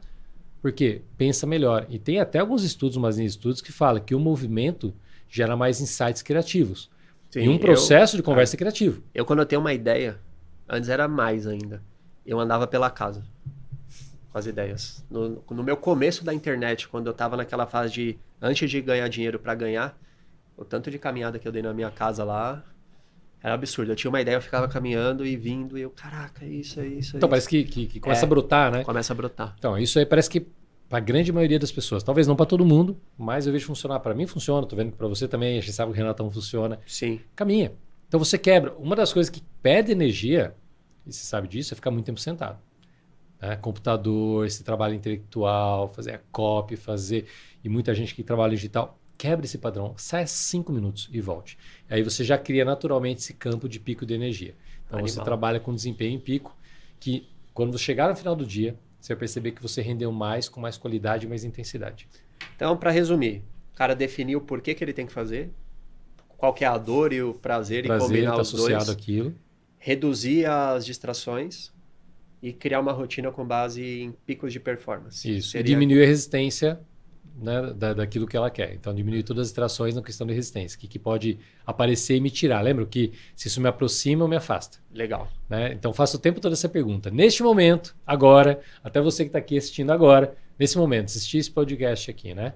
Por 0.61 0.71
quê? 0.71 1.01
Pensa 1.17 1.47
melhor. 1.47 1.85
E 1.89 1.97
tem 1.97 2.19
até 2.19 2.39
alguns 2.39 2.63
estudos, 2.63 2.95
linhas 2.97 3.15
de 3.15 3.25
estudos, 3.25 3.61
que 3.61 3.71
falam 3.71 4.01
que 4.01 4.13
o 4.13 4.19
movimento 4.19 4.93
gera 5.29 5.55
mais 5.55 5.81
insights 5.81 6.21
criativos. 6.21 6.89
Sim, 7.29 7.41
e 7.41 7.49
um 7.49 7.53
eu- 7.53 7.59
processo 7.59 8.15
de 8.15 8.23
conversa 8.23 8.55
é 8.55 8.57
criativo. 8.57 9.01
Eu, 9.13 9.25
quando 9.25 9.39
eu 9.39 9.45
tenho 9.45 9.61
uma 9.61 9.73
ideia, 9.73 10.19
antes 10.67 10.89
era 10.89 11.07
mais 11.07 11.45
ainda. 11.45 11.81
Eu 12.25 12.39
andava 12.39 12.65
pela 12.67 12.89
casa 12.89 13.23
com 14.31 14.37
as 14.37 14.45
ideias. 14.45 15.03
No, 15.09 15.43
no 15.49 15.63
meu 15.63 15.77
começo 15.77 16.23
da 16.23 16.33
internet, 16.33 16.87
quando 16.87 17.07
eu 17.07 17.13
tava 17.13 17.35
naquela 17.37 17.65
fase 17.65 17.93
de 17.93 18.19
antes 18.41 18.69
de 18.69 18.81
ganhar 18.81 19.07
dinheiro 19.07 19.39
pra 19.39 19.55
ganhar, 19.55 19.97
o 20.55 20.63
tanto 20.65 20.89
de 20.91 20.97
caminhada 20.99 21.37
que 21.39 21.47
eu 21.47 21.51
dei 21.51 21.61
na 21.61 21.73
minha 21.73 21.89
casa 21.91 22.23
lá 22.23 22.63
era 23.41 23.53
absurdo. 23.53 23.91
Eu 23.91 23.95
tinha 23.95 24.09
uma 24.09 24.19
ideia, 24.21 24.35
eu 24.35 24.41
ficava 24.41 24.67
caminhando 24.67 25.25
e 25.25 25.35
vindo, 25.37 25.77
e 25.77 25.81
eu, 25.81 25.89
caraca, 25.89 26.43
é 26.43 26.49
isso, 26.49 26.79
é 26.79 26.87
isso. 26.87 27.15
É 27.15 27.17
Então 27.17 27.27
isso. 27.27 27.29
parece 27.29 27.47
que, 27.49 27.63
que, 27.63 27.87
que 27.87 27.99
começa 27.99 28.23
É. 28.23 28.25
a 28.25 28.29
brotar, 28.29 28.71
né? 28.71 28.83
Começa 28.83 29.13
a 29.13 29.15
brotar. 29.15 29.55
Então, 29.57 29.77
isso 29.77 29.99
aí 29.99 30.05
parece 30.05 30.29
que 30.29 30.47
para 30.89 30.99
a 30.99 31.01
grande 31.01 31.31
maioria 31.31 31.59
das 31.59 31.71
pessoas, 31.71 32.01
talvez 32.01 32.27
não 32.27 32.35
para 32.35 32.45
todo 32.45 32.65
mundo, 32.65 32.97
mas 33.17 33.45
eu 33.45 33.51
vejo 33.51 33.65
funcionar. 33.65 33.99
Para 33.99 34.13
mim 34.13 34.25
funciona, 34.25 34.65
tô 34.65 34.75
vendo 34.75 34.91
que 34.91 34.97
para 34.97 35.07
você 35.07 35.27
também, 35.27 35.57
a 35.57 35.61
gente 35.61 35.73
sabe 35.73 35.91
que 35.91 35.97
o 35.97 36.01
Renatão 36.01 36.29
funciona. 36.31 36.79
Sim. 36.85 37.19
Caminha. 37.35 37.73
Então 38.07 38.19
você 38.19 38.37
quebra. 38.37 38.73
Uma 38.77 38.95
das 38.95 39.11
coisas 39.11 39.29
que 39.29 39.41
perde 39.61 39.91
energia, 39.91 40.55
e 41.05 41.11
você 41.11 41.25
sabe 41.25 41.47
disso, 41.47 41.73
é 41.73 41.75
ficar 41.75 41.91
muito 41.91 42.05
tempo 42.05 42.19
sentado. 42.19 42.57
Né? 43.41 43.57
Computador, 43.57 44.45
esse 44.45 44.63
trabalho 44.63 44.93
intelectual, 44.93 45.89
fazer 45.89 46.15
a 46.15 46.19
copy, 46.31 46.77
fazer. 46.77 47.25
E 47.63 47.67
muita 47.67 47.93
gente 47.93 48.15
que 48.15 48.23
trabalha 48.23 48.55
digital, 48.55 48.97
quebra 49.17 49.45
esse 49.45 49.57
padrão, 49.57 49.93
sai 49.97 50.25
cinco 50.25 50.71
minutos 50.71 51.09
e 51.11 51.19
volte. 51.19 51.57
Aí 51.89 52.01
você 52.01 52.23
já 52.23 52.37
cria 52.37 52.63
naturalmente 52.63 53.19
esse 53.19 53.33
campo 53.33 53.67
de 53.67 53.79
pico 53.79 54.05
de 54.05 54.13
energia. 54.13 54.55
Então 54.85 55.01
você 55.01 55.13
Animal. 55.13 55.25
trabalha 55.25 55.59
com 55.59 55.75
desempenho 55.75 56.15
em 56.15 56.19
pico, 56.19 56.55
que 56.97 57.27
quando 57.53 57.77
você 57.77 57.83
chegar 57.83 58.07
no 58.07 58.15
final 58.15 58.35
do 58.35 58.45
dia, 58.45 58.77
você 58.99 59.13
vai 59.13 59.19
perceber 59.19 59.51
que 59.51 59.61
você 59.61 59.81
rendeu 59.81 60.11
mais, 60.11 60.49
com 60.49 60.59
mais 60.59 60.77
qualidade 60.77 61.25
e 61.25 61.29
mais 61.29 61.43
intensidade. 61.43 62.07
Então, 62.55 62.75
pra 62.77 62.91
resumir, 62.91 63.43
o 63.73 63.75
cara 63.77 63.95
definiu 63.95 64.39
o 64.39 64.41
porquê 64.41 64.73
que 64.73 64.83
ele 64.83 64.93
tem 64.93 65.05
que 65.05 65.13
fazer, 65.13 65.51
qual 66.37 66.53
que 66.53 66.63
é 66.63 66.67
a 66.67 66.77
dor 66.77 67.13
e 67.13 67.21
o 67.21 67.33
prazer, 67.33 67.85
e 67.85 67.87
Prazer 67.87 68.07
combinar 68.07 68.29
está 68.31 68.41
os 68.41 68.53
associado 68.53 68.85
dois. 68.85 68.97
àquilo. 68.97 69.35
reduzir 69.79 70.45
as 70.45 70.85
distrações 70.85 71.71
e 72.41 72.51
criar 72.51 72.79
uma 72.79 72.91
rotina 72.91 73.31
com 73.31 73.45
base 73.45 73.81
em 74.01 74.11
picos 74.25 74.51
de 74.51 74.59
performance. 74.59 75.37
Isso. 75.37 75.49
Seria- 75.51 75.61
E 75.71 75.73
diminuir 75.73 76.03
a 76.03 76.07
resistência 76.07 76.79
né, 77.39 77.73
da, 77.75 77.93
daquilo 77.93 78.25
que 78.27 78.35
ela 78.35 78.49
quer. 78.49 78.73
Então, 78.73 78.93
diminuir 78.93 79.23
todas 79.23 79.41
as 79.41 79.47
distrações 79.47 79.95
na 79.95 80.01
questão 80.01 80.25
de 80.25 80.33
resistência. 80.33 80.75
O 80.77 80.79
que, 80.79 80.87
que 80.87 80.99
pode 80.99 81.37
aparecer 81.65 82.15
e 82.15 82.19
me 82.21 82.29
tirar. 82.29 82.61
Lembra 82.61 82.85
que 82.85 83.13
se 83.35 83.47
isso 83.47 83.61
me 83.61 83.67
aproxima 83.69 84.23
ou 84.23 84.29
me 84.29 84.35
afasta. 84.35 84.79
Legal. 84.93 85.27
né? 85.49 85.71
Então, 85.73 85.93
faço 85.93 86.17
o 86.17 86.19
tempo 86.19 86.39
todo 86.39 86.53
essa 86.53 86.67
pergunta. 86.69 87.09
Neste 87.11 87.43
momento, 87.43 87.95
agora, 88.05 88.59
até 88.83 88.99
você 88.99 89.23
que 89.23 89.29
está 89.29 89.39
aqui 89.39 89.57
assistindo 89.57 89.91
agora, 89.91 90.33
nesse 90.57 90.77
momento, 90.77 91.05
assistir 91.05 91.37
esse 91.37 91.51
podcast 91.51 92.09
aqui, 92.09 92.33
né? 92.33 92.53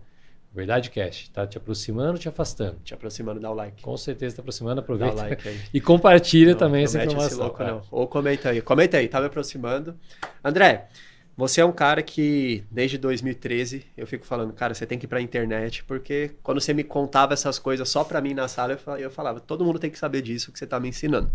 Verdade 0.54 0.90
Cast. 0.90 1.24
Está 1.24 1.48
te 1.48 1.58
aproximando 1.58 2.12
ou 2.14 2.18
te 2.18 2.28
afastando? 2.28 2.76
Te 2.84 2.94
aproximando, 2.94 3.40
dá 3.40 3.50
o 3.50 3.54
like. 3.54 3.82
Com 3.82 3.96
certeza 3.96 4.34
está 4.34 4.42
aproximando. 4.42 4.76
Dá 4.76 4.82
Aproveita 4.82 5.14
o 5.14 5.18
like 5.18 5.48
aí. 5.48 5.62
e 5.74 5.80
compartilha 5.80 6.52
Não- 6.52 6.58
também 6.60 6.82
não 6.82 6.86
essa 6.86 6.98
mete 6.98 7.08
esse 7.08 7.16
informação. 7.16 7.40
louco, 7.46 7.64
não. 7.64 7.82
Ou 7.90 8.06
comenta 8.06 8.50
aí. 8.50 8.62
Comenta 8.62 8.98
aí, 8.98 9.08
tá 9.08 9.22
me 9.22 9.28
aproximando. 9.28 9.96
André, 10.44 10.90
você 11.36 11.62
é 11.62 11.66
um 11.66 11.72
cara 11.72 12.02
que, 12.04 12.64
desde 12.70 12.98
2013, 12.98 13.86
eu 13.98 14.06
fico 14.06 14.26
falando, 14.26 14.54
cara, 14.54 14.74
você 14.74 14.86
tem 14.86 15.00
que 15.00 15.06
ir 15.06 15.08
pra 15.08 15.22
internet, 15.22 15.84
porque 15.86 16.32
quando 16.44 16.60
você 16.62 16.74
me 16.74 16.84
contava 16.84 17.34
essas 17.34 17.58
coisas 17.58 17.88
só 17.90 18.04
pra 18.04 18.22
mim 18.22 18.34
na 18.34 18.48
sala, 18.48 18.74
eu 18.74 18.78
fa- 18.78 19.00
eu 19.00 19.10
falava, 19.10 19.40
todo 19.40 19.64
mundo 19.66 19.80
tem 19.80 19.90
que 19.90 19.98
saber 19.98 20.22
disso 20.22 20.52
que 20.52 20.60
você 20.60 20.68
tá 20.68 20.80
me 20.80 20.90
ensinando. 20.90 21.32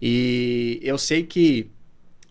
E 0.00 0.80
eu 0.82 0.96
sei 0.98 1.22
que 1.24 1.70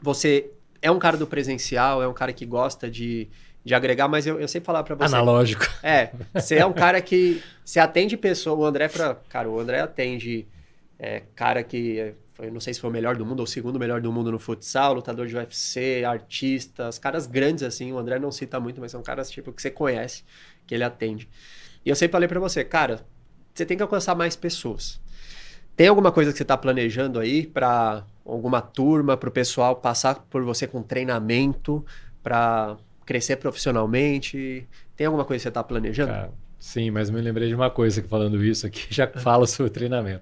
você 0.02 0.52
é 0.82 0.92
um 0.92 1.00
cara 1.00 1.18
do 1.18 1.28
presencial, 1.28 2.02
é 2.02 2.08
um 2.08 2.14
cara 2.14 2.32
que 2.34 2.46
gosta 2.46 2.90
de, 2.90 3.28
de 3.64 3.74
agregar, 3.74 4.08
mas 4.08 4.26
eu, 4.28 4.40
eu 4.40 4.48
sempre 4.48 4.66
falar 4.66 4.84
para 4.84 4.96
você. 4.96 5.16
Analógico. 5.16 5.66
É, 5.84 6.12
você 6.34 6.56
é 6.56 6.66
um 6.66 6.74
cara 6.74 7.02
que 7.02 7.42
você 7.64 7.80
atende 7.80 8.16
pessoa. 8.18 8.56
O 8.58 8.66
André, 8.66 8.88
pra, 8.88 9.16
cara, 9.30 9.50
o 9.50 9.60
André 9.60 9.80
atende 9.82 10.48
é, 11.00 11.24
cara 11.36 11.64
que 11.64 12.14
foi, 12.38 12.52
não 12.52 12.60
sei 12.60 12.72
se 12.72 12.80
foi 12.80 12.92
o 12.92 12.94
melhor 12.94 13.18
do 13.18 13.26
mundo 13.26 13.40
ou 13.40 13.46
o 13.46 13.48
segundo 13.48 13.80
melhor 13.80 14.00
do 14.00 14.12
mundo 14.12 14.32
no 14.32 14.38
futsal, 14.38 14.94
lutador 14.94 15.26
de 15.26 15.36
UFC, 15.36 16.04
artistas, 16.06 17.00
caras 17.00 17.26
grandes 17.26 17.64
assim. 17.64 17.92
O 17.92 17.98
André 17.98 18.20
não 18.20 18.32
cita 18.32 18.60
muito, 18.60 18.80
mas 18.80 18.92
são 18.92 19.02
caras 19.02 19.32
tipo 19.32 19.52
que 19.52 19.60
você 19.60 19.72
conhece, 19.72 20.24
que 20.68 20.76
ele 20.76 20.84
atende. 20.84 21.28
E 21.84 21.90
eu 21.90 21.96
sempre 21.96 22.12
falei 22.12 22.28
para 22.28 22.40
você, 22.40 22.64
cara, 22.64 23.04
você 23.52 23.66
tem 23.66 23.76
que 23.76 23.82
alcançar 23.82 24.14
mais 24.14 24.36
pessoas. 24.36 25.02
Tem 25.76 25.88
alguma 25.88 26.12
coisa 26.12 26.32
que 26.32 26.38
você 26.38 26.44
está 26.44 26.56
planejando 26.56 27.20
aí 27.20 27.48
para 27.48 28.06
alguma 28.24 28.62
turma, 28.62 29.18
para 29.18 29.30
o 29.30 29.32
pessoal 29.32 29.76
passar 29.76 30.20
por 30.30 30.44
você 30.44 30.68
com 30.68 30.84
treinamento, 30.84 31.84
para 32.22 32.78
crescer 33.04 33.38
profissionalmente? 33.38 34.68
Tem 34.96 35.08
alguma 35.08 35.26
coisa 35.26 35.40
que 35.40 35.44
você 35.44 35.50
está 35.50 35.64
planejando? 35.64 36.12
Cara, 36.12 36.32
sim, 36.60 36.92
mas 36.92 37.10
me 37.10 37.20
lembrei 37.20 37.48
de 37.48 37.56
uma 37.56 37.72
coisa 37.72 38.00
que 38.00 38.08
falando 38.08 38.44
isso 38.46 38.68
aqui 38.68 38.86
já 38.94 39.08
fala 39.08 39.48
sobre 39.48 39.72
treinamento. 39.72 40.22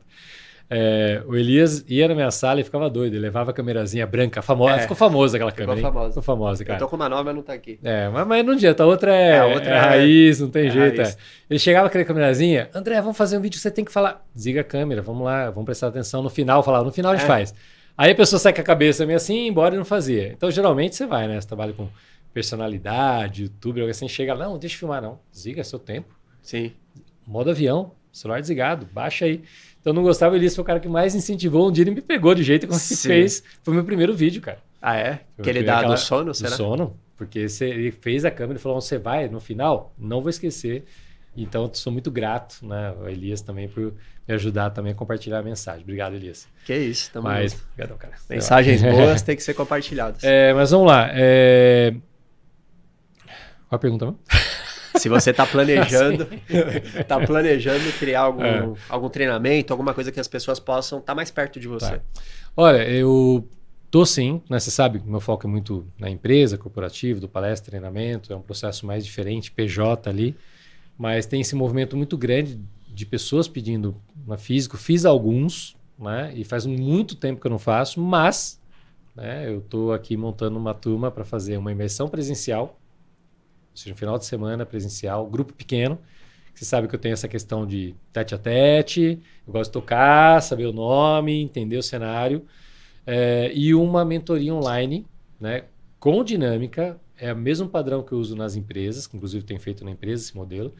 É, 0.67 1.21
o 1.27 1.35
Elias 1.35 1.85
ia 1.87 2.07
na 2.07 2.15
minha 2.15 2.31
sala 2.31 2.59
e 2.59 2.63
ficava 2.63 2.89
doido. 2.89 3.13
Ele 3.13 3.21
levava 3.21 3.51
a 3.51 3.53
câmerazinha 3.53 4.05
branca, 4.07 4.41
famosa. 4.41 4.77
É, 4.77 4.79
ficou 4.79 4.97
famosa 4.97 5.37
aquela 5.37 5.51
câmera. 5.51 5.77
Ficou 5.77 5.91
famosa. 5.91 6.09
Ficou 6.09 6.23
famosa, 6.23 6.65
cara. 6.65 6.77
Eu 6.77 6.83
tô 6.83 6.89
com 6.89 6.95
uma 6.95 7.07
nova, 7.07 7.23
mas 7.23 7.35
não 7.35 7.43
tá 7.43 7.53
aqui. 7.53 7.79
É, 7.83 8.09
mas, 8.09 8.27
mas 8.27 8.45
não 8.45 8.53
adianta. 8.53 8.83
A 8.83 8.85
outra 8.85 9.15
é, 9.15 9.29
é, 9.29 9.39
a 9.39 9.45
outra 9.45 9.69
é, 9.69 9.73
é 9.73 9.79
raiz, 9.79 10.39
não 10.39 10.49
tem 10.49 10.69
jeito. 10.71 11.01
É. 11.01 11.15
Ele 11.49 11.59
chegava 11.59 11.83
com 11.83 11.89
aquela 11.89 12.05
câmerazinha. 12.05 12.69
André, 12.73 12.99
vamos 12.99 13.17
fazer 13.17 13.37
um 13.37 13.41
vídeo, 13.41 13.59
você 13.59 13.69
tem 13.69 13.85
que 13.85 13.91
falar. 13.91 14.25
Desliga 14.33 14.61
a 14.61 14.63
câmera, 14.63 15.01
vamos 15.01 15.23
lá, 15.23 15.51
vamos 15.51 15.65
prestar 15.65 15.87
atenção. 15.87 16.23
No 16.23 16.29
final, 16.29 16.63
falar. 16.63 16.83
No 16.83 16.91
final 16.91 17.11
a 17.11 17.15
gente 17.15 17.27
faz. 17.27 17.53
Aí 17.97 18.11
a 18.11 18.15
pessoa 18.15 18.39
sai 18.39 18.51
com 18.51 18.59
a 18.59 18.63
cabeça 18.63 19.05
meio 19.05 19.15
assim, 19.15 19.47
embora 19.47 19.73
e 19.73 19.77
não 19.77 19.85
fazia. 19.85 20.33
Então, 20.33 20.51
geralmente, 20.51 20.95
você 20.95 21.05
vai, 21.05 21.27
né? 21.27 21.39
Você 21.39 21.47
trabalha 21.47 21.71
com 21.71 21.87
personalidade, 22.33 23.43
youtuber, 23.43 23.81
algo 23.83 23.91
assim, 23.91 24.09
chega, 24.09 24.35
não, 24.35 24.57
deixa 24.57 24.75
eu 24.75 24.79
filmar, 24.79 25.01
não. 25.01 25.19
Desliga 25.31 25.63
seu 25.63 25.79
tempo. 25.79 26.13
Sim. 26.41 26.73
Modo 27.25 27.49
avião, 27.49 27.93
celular 28.11 28.41
desligado, 28.41 28.85
baixa 28.91 29.23
aí. 29.23 29.41
Então 29.85 29.91
eu 29.91 29.97
não 29.97 30.01
gostava, 30.01 30.33
o 30.33 30.35
Elias 30.35 30.55
foi 30.55 30.63
o 30.63 30.65
cara 30.65 30.79
que 30.79 30.87
mais 30.87 31.13
incentivou. 31.13 31.69
Um 31.69 31.71
dia 31.71 31.83
ele 31.83 31.91
me 31.91 32.01
pegou 32.01 32.33
de 32.33 32.41
jeito 32.41 32.67
que 32.67 32.75
fez. 32.95 33.43
Foi 33.61 33.71
o 33.71 33.75
meu 33.75 33.85
primeiro 33.85 34.15
vídeo, 34.15 34.41
cara. 34.41 34.57
Ah, 34.81 34.97
é? 34.97 35.19
Foi 35.35 35.43
que 35.43 35.49
ele 35.51 35.61
dá 35.61 35.77
aquela... 35.77 35.93
do 35.93 35.99
sono, 35.99 36.33
será? 36.33 36.49
Do 36.49 36.55
sono. 36.55 36.99
Porque 37.15 37.47
você, 37.47 37.65
ele 37.65 37.91
fez 37.91 38.25
a 38.25 38.31
câmera 38.31 38.57
e 38.57 38.61
falou: 38.61 38.81
você 38.81 38.97
vai 38.97 39.29
no 39.29 39.39
final? 39.39 39.93
Não 39.95 40.21
vou 40.21 40.31
esquecer. 40.31 40.85
Então, 41.37 41.69
sou 41.71 41.93
muito 41.93 42.09
grato, 42.09 42.65
né, 42.65 42.95
ao 42.97 43.07
Elias 43.07 43.41
também 43.41 43.67
por 43.67 43.93
me 44.27 44.33
ajudar 44.33 44.71
também 44.71 44.91
a 44.91 44.95
compartilhar 44.95 45.37
a 45.37 45.43
mensagem. 45.43 45.83
Obrigado, 45.83 46.15
Elias. 46.15 46.47
Que 46.65 46.75
isso, 46.75 47.11
tamo 47.11 47.27
Mas, 47.27 47.53
obrigado, 47.53 47.95
cara. 47.99 48.15
Mensagens 48.27 48.81
boas 48.81 49.21
têm 49.21 49.35
que 49.35 49.43
ser 49.43 49.53
compartilhadas. 49.53 50.23
É, 50.23 50.51
mas 50.51 50.71
vamos 50.71 50.87
lá. 50.87 51.09
É... 51.11 51.93
Qual 53.67 53.77
a 53.77 53.77
pergunta? 53.77 54.05
Não? 54.05 54.17
Se 54.97 55.09
você 55.09 55.31
está 55.31 55.45
planejando, 55.45 56.27
tá 57.07 57.19
planejando 57.25 57.91
criar 57.99 58.21
algum, 58.21 58.43
é. 58.43 58.73
algum 58.89 59.09
treinamento, 59.09 59.73
alguma 59.73 59.93
coisa 59.93 60.11
que 60.11 60.19
as 60.19 60.27
pessoas 60.27 60.59
possam 60.59 60.99
estar 60.99 61.13
tá 61.13 61.15
mais 61.15 61.31
perto 61.31 61.59
de 61.59 61.67
você. 61.67 61.97
Tá. 61.97 62.01
Olha, 62.55 62.87
eu 62.89 63.47
tô 63.91 64.05
sim, 64.05 64.41
né? 64.49 64.59
Você 64.59 64.71
sabe, 64.71 65.01
meu 65.05 65.19
foco 65.19 65.47
é 65.47 65.49
muito 65.49 65.87
na 65.97 66.09
empresa, 66.09 66.57
corporativo, 66.57 67.19
do 67.19 67.29
palestra, 67.29 67.71
treinamento, 67.71 68.31
é 68.31 68.35
um 68.35 68.41
processo 68.41 68.85
mais 68.85 69.05
diferente, 69.05 69.51
PJ 69.51 70.09
ali, 70.09 70.35
mas 70.97 71.25
tem 71.25 71.41
esse 71.41 71.55
movimento 71.55 71.95
muito 71.95 72.17
grande 72.17 72.59
de 72.87 73.05
pessoas 73.05 73.47
pedindo 73.47 73.95
na 74.25 74.37
físico. 74.37 74.77
Fiz 74.77 75.05
alguns, 75.05 75.75
né? 75.99 76.31
E 76.35 76.43
faz 76.43 76.65
muito 76.65 77.15
tempo 77.15 77.41
que 77.41 77.47
eu 77.47 77.51
não 77.51 77.59
faço, 77.59 77.99
mas 77.99 78.59
né, 79.15 79.49
eu 79.49 79.59
estou 79.59 79.93
aqui 79.93 80.17
montando 80.17 80.57
uma 80.57 80.73
turma 80.73 81.09
para 81.09 81.23
fazer 81.23 81.57
uma 81.57 81.71
imersão 81.71 82.07
presencial 82.07 82.77
ou 83.75 83.77
seja, 83.77 83.93
um 83.93 83.97
final 83.97 84.17
de 84.17 84.25
semana 84.25 84.65
presencial, 84.65 85.27
grupo 85.27 85.53
pequeno. 85.53 85.99
Você 86.53 86.63
sabe 86.63 86.87
que 86.87 86.95
eu 86.95 86.99
tenho 86.99 87.11
essa 87.11 87.27
questão 87.27 87.67
de 87.67 87.93
tete 88.13 88.33
a 88.33 88.37
tete, 88.37 89.19
eu 89.45 89.51
gosto 89.51 89.69
de 89.69 89.73
tocar, 89.73 90.41
saber 90.41 90.65
o 90.65 90.71
nome, 90.71 91.41
entender 91.41 91.75
o 91.75 91.83
cenário. 91.83 92.45
É, 93.05 93.51
e 93.53 93.75
uma 93.75 94.05
mentoria 94.05 94.53
online, 94.53 95.05
né, 95.37 95.65
com 95.99 96.23
dinâmica, 96.23 96.97
é 97.17 97.33
o 97.33 97.35
mesmo 97.35 97.67
padrão 97.67 98.01
que 98.01 98.13
eu 98.13 98.17
uso 98.17 98.33
nas 98.37 98.55
empresas, 98.55 99.05
que 99.05 99.17
inclusive 99.17 99.43
tenho 99.43 99.59
feito 99.59 99.83
na 99.83 99.91
empresa 99.91 100.23
esse 100.23 100.35
modelo, 100.35 100.73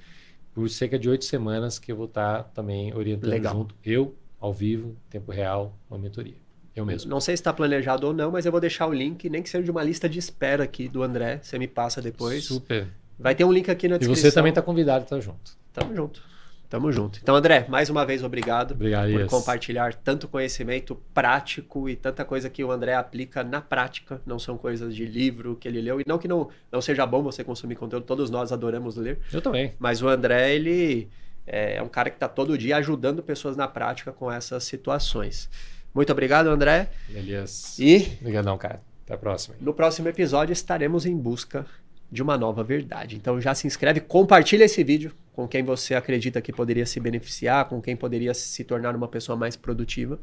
por 0.53 0.69
cerca 0.69 0.97
de 0.97 1.09
oito 1.09 1.25
semanas 1.25 1.77
que 1.77 1.91
eu 1.91 1.97
vou 1.97 2.05
estar 2.05 2.43
também 2.53 2.93
orientando 2.95 3.31
Legal. 3.31 3.53
junto, 3.53 3.75
eu, 3.83 4.15
ao 4.39 4.53
vivo, 4.53 4.95
tempo 5.09 5.29
real, 5.29 5.77
uma 5.89 5.99
mentoria. 5.99 6.44
Eu 6.75 6.85
mesmo. 6.85 7.09
Não 7.09 7.21
sei 7.21 7.37
se 7.37 7.41
está 7.41 7.53
planejado 7.53 8.07
ou 8.07 8.13
não, 8.13 8.31
mas 8.31 8.45
eu 8.45 8.51
vou 8.51 8.59
deixar 8.59 8.87
o 8.87 8.93
link, 8.93 9.29
nem 9.29 9.41
que 9.41 9.49
seja 9.49 9.63
de 9.63 9.71
uma 9.71 9.83
lista 9.83 10.09
de 10.09 10.19
espera 10.19 10.63
aqui 10.63 10.89
do 10.89 11.01
André. 11.03 11.39
Você 11.41 11.57
me 11.57 11.67
passa 11.67 12.01
depois. 12.01 12.45
Super. 12.45 12.87
Vai 13.17 13.33
ter 13.33 13.45
um 13.45 13.51
link 13.51 13.71
aqui 13.71 13.87
na 13.87 13.97
descrição. 13.97 14.27
E 14.27 14.31
você 14.31 14.35
também 14.35 14.49
está 14.49 14.61
convidado 14.61 15.03
estar 15.03 15.19
junto. 15.21 15.57
Tamo 15.71 15.95
junto. 15.95 16.21
Tamo 16.69 16.91
junto. 16.91 17.19
Então, 17.21 17.35
André, 17.35 17.65
mais 17.69 17.89
uma 17.89 18.05
vez, 18.05 18.23
obrigado, 18.23 18.73
obrigado 18.73 19.11
por 19.11 19.27
compartilhar 19.27 19.93
tanto 19.93 20.27
conhecimento 20.27 20.95
prático 21.13 21.87
e 21.87 21.95
tanta 21.95 22.25
coisa 22.25 22.49
que 22.49 22.63
o 22.63 22.71
André 22.71 22.95
aplica 22.95 23.43
na 23.43 23.61
prática. 23.61 24.19
Não 24.25 24.39
são 24.39 24.57
coisas 24.57 24.93
de 24.95 25.05
livro 25.05 25.55
que 25.55 25.67
ele 25.67 25.79
leu. 25.79 26.01
E 26.01 26.03
não 26.05 26.17
que 26.17 26.27
não, 26.27 26.49
não 26.71 26.81
seja 26.81 27.05
bom 27.05 27.21
você 27.21 27.43
consumir 27.43 27.75
conteúdo, 27.75 28.03
todos 28.05 28.29
nós 28.29 28.51
adoramos 28.51 28.97
ler. 28.97 29.19
Eu 29.31 29.41
também. 29.41 29.73
Mas 29.79 30.01
o 30.01 30.09
André, 30.09 30.55
ele 30.55 31.07
é 31.45 31.81
um 31.81 31.87
cara 31.87 32.09
que 32.09 32.15
está 32.15 32.27
todo 32.27 32.57
dia 32.57 32.77
ajudando 32.77 33.21
pessoas 33.21 33.55
na 33.55 33.67
prática 33.67 34.11
com 34.11 34.31
essas 34.31 34.63
situações. 34.63 35.49
Muito 35.95 36.11
obrigado, 36.11 36.47
André. 36.47 36.89
Elias. 37.09 37.79
E. 37.79 38.17
Obrigadão, 38.19 38.57
cara. 38.57 38.81
Até 39.05 39.13
a 39.13 39.17
próxima. 39.17 39.55
No 39.61 39.73
próximo 39.73 40.09
episódio 40.09 40.51
estaremos 40.51 41.05
em 41.05 41.15
busca 41.17 41.65
de 42.11 42.21
uma 42.21 42.37
nova 42.37 42.63
verdade. 42.63 43.15
Então 43.15 43.39
já 43.39 43.55
se 43.55 43.65
inscreve, 43.65 44.01
compartilha 44.01 44.65
esse 44.65 44.83
vídeo 44.83 45.13
com 45.31 45.47
quem 45.47 45.63
você 45.63 45.95
acredita 45.95 46.41
que 46.41 46.51
poderia 46.51 46.85
se 46.85 46.99
beneficiar, 46.99 47.65
com 47.65 47.81
quem 47.81 47.95
poderia 47.95 48.33
se 48.33 48.63
tornar 48.65 48.95
uma 48.95 49.07
pessoa 49.07 49.37
mais 49.37 49.55
produtiva. 49.55 50.19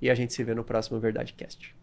E 0.00 0.10
a 0.10 0.14
gente 0.14 0.34
se 0.34 0.44
vê 0.44 0.54
no 0.54 0.62
próximo 0.62 1.00
Verdade 1.00 1.32
Cast. 1.32 1.74